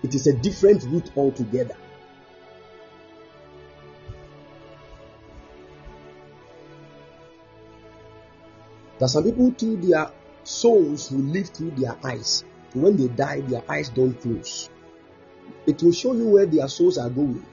it 0.02 0.16
is 0.16 0.28
a 0.28 0.34
different 0.34 0.84
route 0.86 1.12
altogether. 1.16 1.76
There 8.98 9.06
are 9.06 9.10
some 9.10 9.24
people 9.24 9.52
too, 9.54 9.78
their 9.78 10.12
souls 10.44 11.12
will 11.12 11.20
live 11.20 11.50
through 11.50 11.72
their 11.72 11.98
eyes. 12.04 12.44
When 12.74 12.98
they 12.98 13.08
die, 13.08 13.42
their 13.42 13.64
eyes 13.70 13.90
don't 13.90 14.14
close. 14.20 14.70
It 15.66 15.82
will 15.84 15.92
show 15.92 16.14
you 16.14 16.28
where 16.28 16.46
their 16.46 16.68
souls 16.68 16.98
are 16.98 17.10
going. 17.10 17.46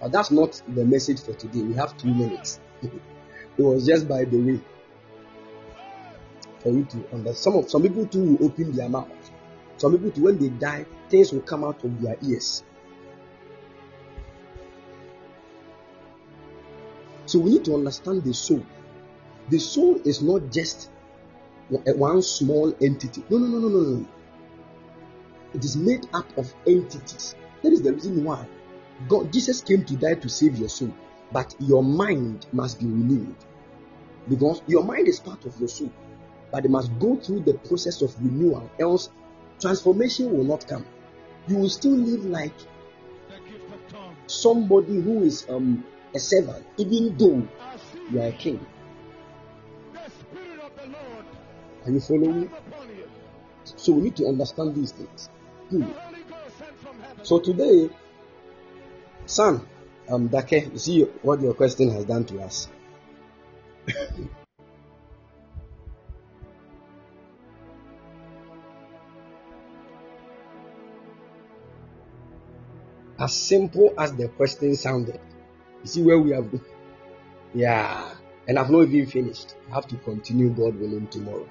But 0.00 0.12
that's 0.12 0.30
not 0.30 0.60
the 0.66 0.84
message 0.84 1.20
for 1.20 1.34
today. 1.34 1.62
We 1.62 1.74
have 1.74 1.96
two 1.96 2.12
minutes. 2.12 2.58
it 2.82 2.90
was 3.58 3.86
just 3.86 4.08
by 4.08 4.24
the 4.24 4.38
way 4.38 4.60
for 6.60 6.70
you 6.70 6.84
to 6.84 6.96
understand. 7.12 7.36
Some 7.36 7.56
of 7.56 7.70
some 7.70 7.82
people 7.82 8.06
too 8.06 8.36
will 8.36 8.46
open 8.46 8.72
their 8.72 8.88
mouth. 8.88 9.08
Some 9.76 9.92
people 9.92 10.10
too, 10.10 10.24
when 10.24 10.38
they 10.38 10.48
die, 10.48 10.86
things 11.08 11.32
will 11.32 11.40
come 11.40 11.64
out 11.64 11.82
of 11.84 12.00
their 12.00 12.16
ears. 12.22 12.62
So 17.26 17.38
we 17.38 17.50
need 17.50 17.64
to 17.66 17.74
understand 17.74 18.24
the 18.24 18.34
soul. 18.34 18.64
The 19.48 19.58
soul 19.58 20.00
is 20.04 20.20
not 20.20 20.50
just 20.50 20.90
one 21.68 22.22
small 22.22 22.74
entity. 22.80 23.22
No, 23.30 23.38
no, 23.38 23.46
no, 23.46 23.58
no, 23.58 23.68
no, 23.68 23.90
no. 23.98 24.06
It 25.54 25.64
is 25.64 25.76
made 25.76 26.08
up 26.12 26.36
of 26.36 26.52
entities. 26.66 27.34
That 27.62 27.72
is 27.72 27.82
the 27.82 27.92
reason 27.92 28.24
why 28.24 28.46
God, 29.08 29.32
Jesus 29.32 29.62
came 29.62 29.84
to 29.84 29.96
die 29.96 30.14
to 30.14 30.28
save 30.28 30.58
your 30.58 30.68
soul. 30.68 30.92
But 31.32 31.54
your 31.58 31.82
mind 31.82 32.46
must 32.52 32.80
be 32.80 32.86
renewed. 32.86 33.36
Because 34.28 34.62
your 34.66 34.84
mind 34.84 35.08
is 35.08 35.20
part 35.20 35.44
of 35.44 35.58
your 35.58 35.68
soul. 35.68 35.92
But 36.50 36.64
it 36.64 36.70
must 36.70 36.98
go 36.98 37.16
through 37.16 37.40
the 37.40 37.54
process 37.54 38.02
of 38.02 38.14
renewal, 38.22 38.68
else 38.78 39.10
transformation 39.60 40.36
will 40.36 40.44
not 40.44 40.66
come. 40.66 40.84
You 41.46 41.56
will 41.56 41.68
still 41.68 41.92
live 41.92 42.24
like 42.24 42.54
somebody 44.26 45.00
who 45.00 45.22
is 45.22 45.46
um, 45.48 45.84
a 46.14 46.18
servant, 46.18 46.66
even 46.76 47.16
though 47.16 47.46
you 48.10 48.20
are 48.20 48.28
a 48.28 48.32
king. 48.32 48.64
Are 51.84 51.90
you 51.90 52.00
following? 52.00 52.50
So 53.64 53.92
we 53.92 54.02
need 54.02 54.16
to 54.16 54.26
understand 54.26 54.74
these 54.74 54.92
things. 54.92 55.30
Good. 55.70 55.94
So 57.22 57.38
today, 57.38 57.90
son, 59.26 59.66
um, 60.08 60.28
Dake, 60.28 60.72
you 60.72 60.78
see 60.78 61.02
what 61.22 61.40
your 61.40 61.54
question 61.54 61.90
has 61.90 62.04
done 62.04 62.24
to 62.24 62.40
us. 62.40 62.68
as 73.18 73.34
simple 73.34 73.92
as 73.98 74.14
the 74.14 74.28
question 74.28 74.74
sounded, 74.74 75.20
you 75.82 75.88
see 75.88 76.02
where 76.02 76.18
we 76.18 76.30
have 76.32 76.50
been. 76.50 76.62
Yeah, 77.52 78.14
and 78.48 78.58
I've 78.58 78.70
not 78.70 78.88
even 78.88 79.06
finished. 79.06 79.54
I 79.70 79.74
have 79.74 79.86
to 79.88 79.96
continue, 79.96 80.48
God 80.50 80.74
willing, 80.80 81.06
tomorrow. 81.08 81.48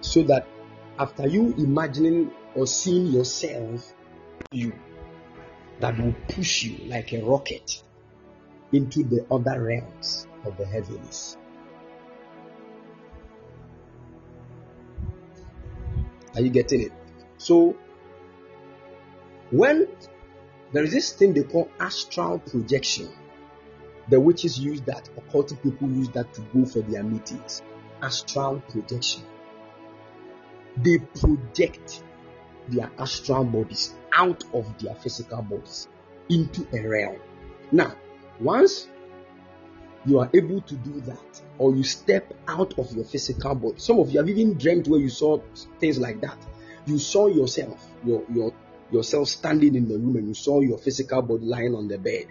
So 0.00 0.22
that 0.24 0.46
after 0.98 1.28
you 1.28 1.54
imagining 1.58 2.32
or 2.54 2.66
seeing 2.66 3.06
yourself, 3.06 3.94
you 4.50 4.72
that 5.80 5.98
will 5.98 6.14
push 6.28 6.64
you 6.64 6.88
like 6.88 7.12
a 7.12 7.22
rocket 7.22 7.82
into 8.72 9.04
the 9.04 9.24
other 9.30 9.62
realms 9.62 10.26
of 10.44 10.56
the 10.56 10.66
heavens. 10.66 11.36
Are 16.34 16.40
you 16.40 16.50
getting 16.50 16.82
it? 16.82 16.92
So, 17.38 17.76
when 19.50 19.88
there 20.72 20.82
is 20.82 20.92
this 20.92 21.12
thing 21.12 21.32
they 21.32 21.44
call 21.44 21.70
astral 21.80 22.40
projection, 22.40 23.08
the 24.08 24.20
witches 24.20 24.58
use 24.58 24.80
that, 24.82 25.08
occult 25.16 25.52
people 25.62 25.88
use 25.88 26.08
that 26.10 26.32
to 26.34 26.40
go 26.52 26.64
for 26.64 26.80
their 26.80 27.02
meetings. 27.02 27.62
Astral 28.02 28.60
projection. 28.68 29.22
They 30.82 30.98
project 30.98 32.04
their 32.68 32.90
astral 32.98 33.44
bodies 33.44 33.94
out 34.12 34.44
of 34.52 34.78
their 34.78 34.94
physical 34.94 35.42
bodies 35.42 35.88
into 36.28 36.66
a 36.72 36.86
realm. 36.86 37.18
Now, 37.72 37.94
once 38.40 38.88
you 40.06 40.20
are 40.20 40.30
able 40.32 40.60
to 40.60 40.74
do 40.76 41.00
that, 41.00 41.42
or 41.58 41.74
you 41.74 41.82
step 41.82 42.32
out 42.46 42.78
of 42.78 42.92
your 42.94 43.04
physical 43.04 43.54
body, 43.54 43.74
some 43.78 43.98
of 43.98 44.10
you 44.10 44.20
have 44.20 44.28
even 44.28 44.54
dreamt 44.54 44.86
where 44.88 45.00
you 45.00 45.08
saw 45.08 45.40
things 45.80 45.98
like 45.98 46.20
that. 46.20 46.38
You 46.86 46.98
saw 46.98 47.26
yourself, 47.26 47.84
your 48.04 48.24
your 48.32 48.52
yourself 48.90 49.28
standing 49.28 49.74
in 49.74 49.88
the 49.88 49.98
room, 49.98 50.16
and 50.16 50.28
you 50.28 50.34
saw 50.34 50.60
your 50.60 50.78
physical 50.78 51.22
body 51.22 51.44
lying 51.44 51.74
on 51.74 51.88
the 51.88 51.98
bed. 51.98 52.26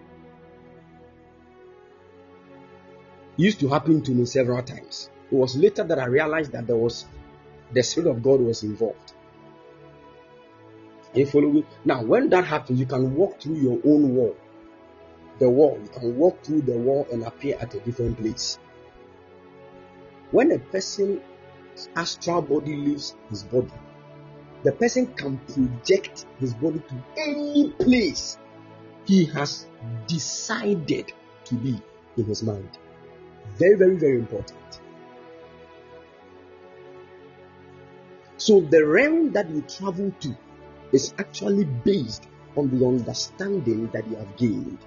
It 3.37 3.43
used 3.43 3.59
to 3.59 3.67
happen 3.67 4.01
to 4.03 4.11
me 4.11 4.25
several 4.25 4.63
times. 4.63 5.09
It 5.31 5.35
was 5.35 5.55
later 5.55 5.83
that 5.83 5.99
I 5.99 6.05
realized 6.05 6.53
that 6.53 6.65
there 6.65 6.77
was 6.77 7.05
the 7.73 7.83
Spirit 7.83 8.09
of 8.09 8.23
God 8.23 8.41
was 8.41 8.63
involved. 8.63 9.13
Are 11.13 11.19
you 11.19 11.25
following? 11.25 11.65
Now, 11.85 12.03
when 12.03 12.29
that 12.29 12.45
happens, 12.45 12.79
you 12.79 12.85
can 12.85 13.15
walk 13.15 13.41
through 13.41 13.55
your 13.55 13.79
own 13.85 14.15
wall. 14.15 14.35
The 15.39 15.49
wall, 15.49 15.79
you 15.81 15.89
can 15.89 16.17
walk 16.17 16.43
through 16.43 16.61
the 16.61 16.77
wall 16.77 17.07
and 17.11 17.23
appear 17.23 17.57
at 17.59 17.73
a 17.73 17.79
different 17.79 18.17
place. 18.19 18.59
When 20.31 20.51
a 20.51 20.59
person's 20.59 21.21
astral 21.95 22.41
body 22.41 22.75
leaves 22.75 23.15
his 23.29 23.43
body, 23.43 23.71
the 24.63 24.71
person 24.71 25.07
can 25.13 25.37
project 25.37 26.25
his 26.39 26.53
body 26.53 26.79
to 26.79 27.03
any 27.17 27.69
place 27.69 28.37
he 29.05 29.25
has 29.25 29.67
decided 30.07 31.13
to 31.45 31.55
be 31.55 31.81
in 32.17 32.25
his 32.25 32.43
mind. 32.43 32.77
Very, 33.57 33.75
very, 33.75 33.95
very 33.95 34.19
important. 34.19 34.66
So, 38.47 38.61
the 38.61 38.79
realm 38.87 39.33
that 39.33 39.49
you 39.49 39.59
travel 39.63 40.09
to 40.21 40.37
is 40.93 41.13
actually 41.19 41.65
based 41.65 42.29
on 42.55 42.69
the 42.69 42.85
understanding 42.87 43.89
that 43.91 44.07
you 44.07 44.15
have 44.15 44.37
gained. 44.37 44.77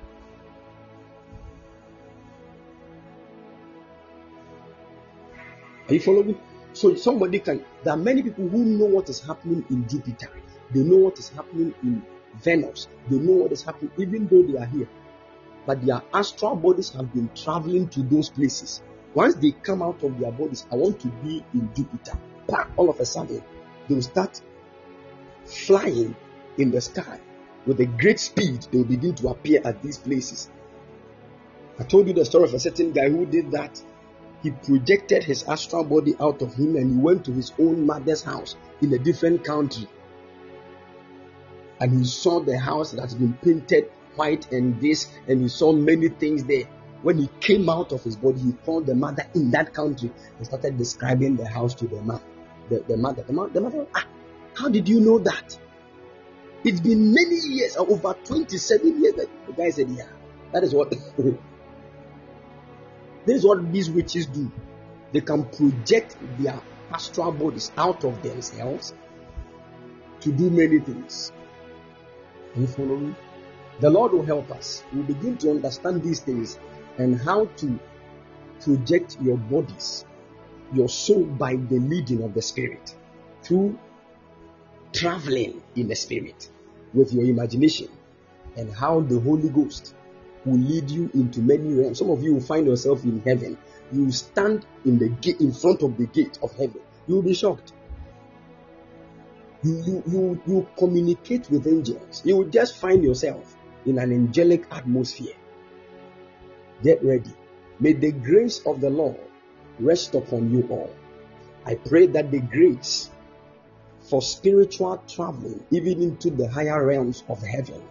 Are 5.88 5.92
you 5.92 6.00
following? 6.00 6.40
So 6.72 6.94
somebody 6.94 7.40
can. 7.40 7.62
There 7.84 7.92
are 7.92 7.98
many 7.98 8.22
people 8.22 8.48
who 8.48 8.64
know 8.64 8.86
what 8.86 9.10
is 9.10 9.20
happening 9.20 9.62
in 9.68 9.86
Jupiter. 9.86 10.30
They 10.72 10.80
know 10.80 10.96
what 10.96 11.18
is 11.18 11.28
happening 11.28 11.74
in 11.82 12.02
Venus. 12.36 12.88
They 13.10 13.18
know 13.18 13.42
what 13.42 13.52
is 13.52 13.62
happening, 13.62 13.92
even 13.98 14.26
though 14.26 14.42
they 14.42 14.56
are 14.56 14.64
here. 14.64 14.88
But 15.66 15.84
their 15.84 16.00
astral 16.14 16.56
bodies 16.56 16.88
have 16.94 17.12
been 17.12 17.28
traveling 17.34 17.90
to 17.90 18.02
those 18.04 18.30
places. 18.30 18.80
Once 19.12 19.34
they 19.34 19.50
come 19.50 19.82
out 19.82 20.02
of 20.02 20.18
their 20.18 20.32
bodies, 20.32 20.64
I 20.72 20.76
want 20.76 20.98
to 21.00 21.08
be 21.08 21.44
in 21.52 21.68
Jupiter. 21.74 22.16
All 22.76 22.90
of 22.90 23.00
a 23.00 23.04
sudden, 23.04 23.42
they 23.88 23.94
will 23.94 24.02
start 24.02 24.40
flying 25.44 26.14
in 26.58 26.70
the 26.70 26.80
sky 26.80 27.20
with 27.66 27.80
a 27.80 27.86
great 27.86 28.20
speed. 28.20 28.66
They 28.70 28.78
will 28.78 28.84
begin 28.84 29.14
to 29.16 29.28
appear 29.28 29.60
at 29.64 29.82
these 29.82 29.98
places. 29.98 30.50
I 31.78 31.84
told 31.84 32.08
you 32.08 32.14
the 32.14 32.24
story 32.24 32.44
of 32.44 32.54
a 32.54 32.60
certain 32.60 32.92
guy 32.92 33.08
who 33.08 33.26
did 33.26 33.52
that 33.52 33.80
he 34.42 34.50
projected 34.50 35.22
his 35.24 35.42
astral 35.44 35.84
body 35.84 36.14
out 36.18 36.40
of 36.40 36.54
him 36.54 36.76
and 36.76 36.92
he 36.92 36.96
went 36.96 37.24
to 37.26 37.32
his 37.32 37.52
own 37.58 37.84
mother's 37.84 38.22
house 38.22 38.56
in 38.80 38.92
a 38.92 38.98
different 38.98 39.44
country. 39.44 39.86
And 41.78 41.98
he 41.98 42.04
saw 42.04 42.40
the 42.40 42.58
house 42.58 42.92
that 42.92 43.00
has 43.00 43.14
been 43.14 43.34
painted 43.34 43.90
white 44.16 44.50
and 44.52 44.80
this, 44.80 45.08
and 45.28 45.40
he 45.40 45.48
saw 45.48 45.72
many 45.72 46.08
things 46.08 46.44
there. 46.44 46.64
When 47.02 47.18
he 47.18 47.30
came 47.40 47.68
out 47.70 47.92
of 47.92 48.02
his 48.02 48.16
body, 48.16 48.40
he 48.40 48.52
called 48.52 48.86
the 48.86 48.94
mother 48.94 49.26
in 49.34 49.50
that 49.52 49.72
country 49.72 50.10
and 50.36 50.46
started 50.46 50.76
describing 50.76 51.36
the 51.36 51.46
house 51.46 51.74
to 51.76 51.86
the 51.86 52.02
man. 52.02 52.20
The, 52.70 52.82
the 52.88 52.96
mother, 52.96 53.22
the, 53.22 53.50
the 53.52 53.60
mother, 53.60 53.86
ah, 53.94 54.06
how 54.54 54.68
did 54.70 54.88
you 54.88 55.00
know 55.00 55.18
that? 55.18 55.58
It's 56.64 56.80
been 56.80 57.12
many 57.12 57.36
years, 57.36 57.76
over 57.76 58.14
27 58.24 59.02
years 59.02 59.14
that 59.14 59.28
the 59.46 59.52
guy 59.52 59.70
said, 59.70 59.90
Yeah, 59.90 60.08
that 60.52 60.62
is 60.62 60.74
what 60.74 60.90
This 63.26 63.36
is 63.36 63.44
what 63.46 63.70
these 63.72 63.90
witches 63.90 64.26
do. 64.26 64.50
They 65.12 65.20
can 65.20 65.44
project 65.44 66.16
their 66.38 66.60
astral 66.92 67.32
bodies 67.32 67.70
out 67.76 68.04
of 68.04 68.22
themselves 68.22 68.94
to 70.20 70.32
do 70.32 70.50
many 70.50 70.78
things. 70.78 71.32
Are 72.54 72.60
you 72.60 72.66
following? 72.66 73.16
The 73.80 73.90
Lord 73.90 74.12
will 74.12 74.24
help 74.24 74.50
us. 74.50 74.84
We 74.92 75.02
begin 75.02 75.36
to 75.38 75.50
understand 75.50 76.02
these 76.02 76.20
things 76.20 76.58
and 76.98 77.20
how 77.20 77.46
to 77.46 77.78
project 78.60 79.16
your 79.22 79.36
bodies, 79.38 80.04
your 80.72 80.88
soul 80.88 81.24
by 81.24 81.56
the 81.56 81.78
leading 81.78 82.22
of 82.22 82.34
the 82.34 82.42
Spirit 82.42 82.94
through 83.42 83.78
traveling 84.92 85.62
in 85.76 85.88
the 85.88 85.96
Spirit 85.96 86.48
with 86.94 87.12
your 87.12 87.24
imagination 87.24 87.88
and 88.56 88.72
how 88.72 89.00
the 89.00 89.18
Holy 89.20 89.48
Ghost 89.48 89.94
will 90.44 90.58
lead 90.58 90.90
you 90.90 91.10
into 91.14 91.40
many 91.40 91.72
realms. 91.74 91.98
Some 91.98 92.10
of 92.10 92.22
you 92.22 92.34
will 92.34 92.40
find 92.40 92.66
yourself 92.66 93.04
in 93.04 93.20
heaven. 93.22 93.56
You 93.92 94.04
will 94.04 94.12
stand 94.12 94.66
in 94.84 94.98
the 94.98 95.08
gate 95.08 95.40
in 95.40 95.52
front 95.52 95.82
of 95.82 95.96
the 95.96 96.06
gate 96.06 96.38
of 96.42 96.52
heaven. 96.52 96.80
You 97.06 97.16
will 97.16 97.22
be 97.22 97.34
shocked. 97.34 97.72
You, 99.62 99.82
you, 99.86 100.02
you, 100.06 100.42
you 100.46 100.68
communicate 100.78 101.50
with 101.50 101.66
angels. 101.66 102.22
You 102.24 102.38
will 102.38 102.48
just 102.48 102.78
find 102.78 103.04
yourself 103.04 103.56
in 103.84 103.98
an 103.98 104.12
angelic 104.12 104.66
atmosphere. 104.70 105.34
Get 106.82 107.04
ready. 107.04 107.32
May 107.78 107.92
the 107.92 108.12
grace 108.12 108.60
of 108.66 108.80
the 108.80 108.90
Lord 108.90 109.20
rest 109.80 110.14
upon 110.14 110.50
you 110.52 110.66
all. 110.70 110.90
I 111.66 111.74
pray 111.74 112.06
that 112.06 112.30
the 112.30 112.40
grace 112.40 113.10
for 114.02 114.22
spiritual 114.22 115.02
traveling, 115.08 115.62
even 115.70 116.02
into 116.02 116.30
the 116.30 116.48
higher 116.48 116.86
realms 116.86 117.22
of 117.28 117.42
heaven, 117.42 117.82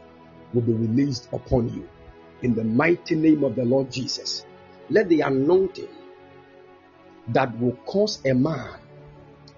will 0.54 0.62
be 0.62 0.74
released 0.74 1.30
upon 1.32 1.70
you 1.74 1.88
in 2.42 2.56
the 2.56 2.64
mighty 2.64 3.16
name 3.16 3.44
of 3.44 3.56
the 3.56 3.64
Lord 3.64 3.92
Jesus. 3.92 4.46
Let 4.90 5.08
the 5.10 5.22
anointing 5.22 5.90
that 7.30 7.58
will 7.60 7.76
cause 7.86 8.20
a 8.26 8.34
man 8.34 8.80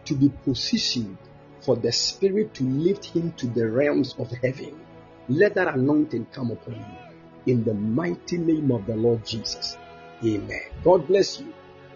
to 0.06 0.16
be 0.16 0.30
positioned 0.44 1.18
for 1.62 1.76
the 1.76 1.92
Spirit 1.92 2.54
to 2.56 2.64
lift 2.64 3.06
him 3.06 3.32
to 3.34 3.48
the 3.48 3.70
realms 3.70 4.16
of 4.18 4.30
heaven, 4.32 4.80
let 5.30 5.56
that 5.56 5.68
anointing 5.68 6.28
come 6.34 6.52
upon 6.52 6.74
you 6.76 7.54
in 7.54 7.64
the 7.64 7.74
mighty 7.74 8.38
name 8.38 8.72
of 8.72 8.86
the 8.88 8.96
Lord 8.96 9.26
Jesus. 9.26 9.78
Amen. 10.24 10.62
God 10.84 11.08
bless 11.08 11.40
you 11.40 11.54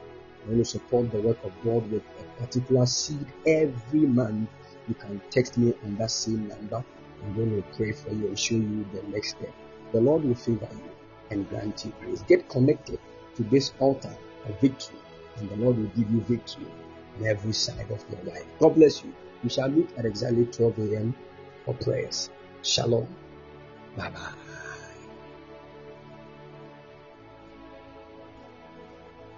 you 0.46 0.52
want 0.52 0.64
to 0.64 0.70
support 0.70 1.10
the 1.10 1.20
work 1.20 1.42
of 1.44 1.52
God 1.64 1.90
with 1.90 2.02
a 2.20 2.40
particular 2.40 2.86
seed 2.86 3.26
every 3.46 4.00
month, 4.00 4.48
you 4.88 4.94
can 4.94 5.20
text 5.30 5.58
me 5.58 5.74
on 5.84 5.96
that 5.96 6.10
same 6.10 6.48
number. 6.48 6.84
I'm 7.24 7.34
going 7.34 7.62
to 7.62 7.76
pray 7.76 7.92
for 7.92 8.10
you 8.10 8.28
and 8.28 8.38
show 8.38 8.54
you 8.54 8.86
the 8.92 9.02
next 9.08 9.30
step. 9.30 9.52
The 9.92 10.00
Lord 10.00 10.24
will 10.24 10.34
favor 10.34 10.68
you 10.70 10.90
and 11.30 11.48
grant 11.48 11.84
you 11.84 11.92
grace. 12.00 12.22
Get 12.22 12.48
connected 12.48 12.98
to 13.36 13.42
this 13.44 13.72
altar 13.80 14.16
of 14.46 14.60
victory, 14.60 14.98
and 15.36 15.48
the 15.48 15.56
Lord 15.56 15.78
will 15.78 15.90
give 15.96 16.10
you 16.10 16.20
victory 16.20 16.66
on 17.18 17.26
every 17.26 17.52
side 17.52 17.90
of 17.90 18.04
your 18.10 18.34
life. 18.34 18.46
God 18.60 18.74
bless 18.74 19.02
you. 19.02 19.12
We 19.42 19.50
shall 19.50 19.68
meet 19.68 19.90
at 19.96 20.04
exactly 20.04 20.46
12 20.46 20.78
a.m. 20.78 21.14
for 21.64 21.74
prayers. 21.74 22.30
Shalom. 22.62 23.08
Bye 23.96 24.10
bye. 24.10 24.45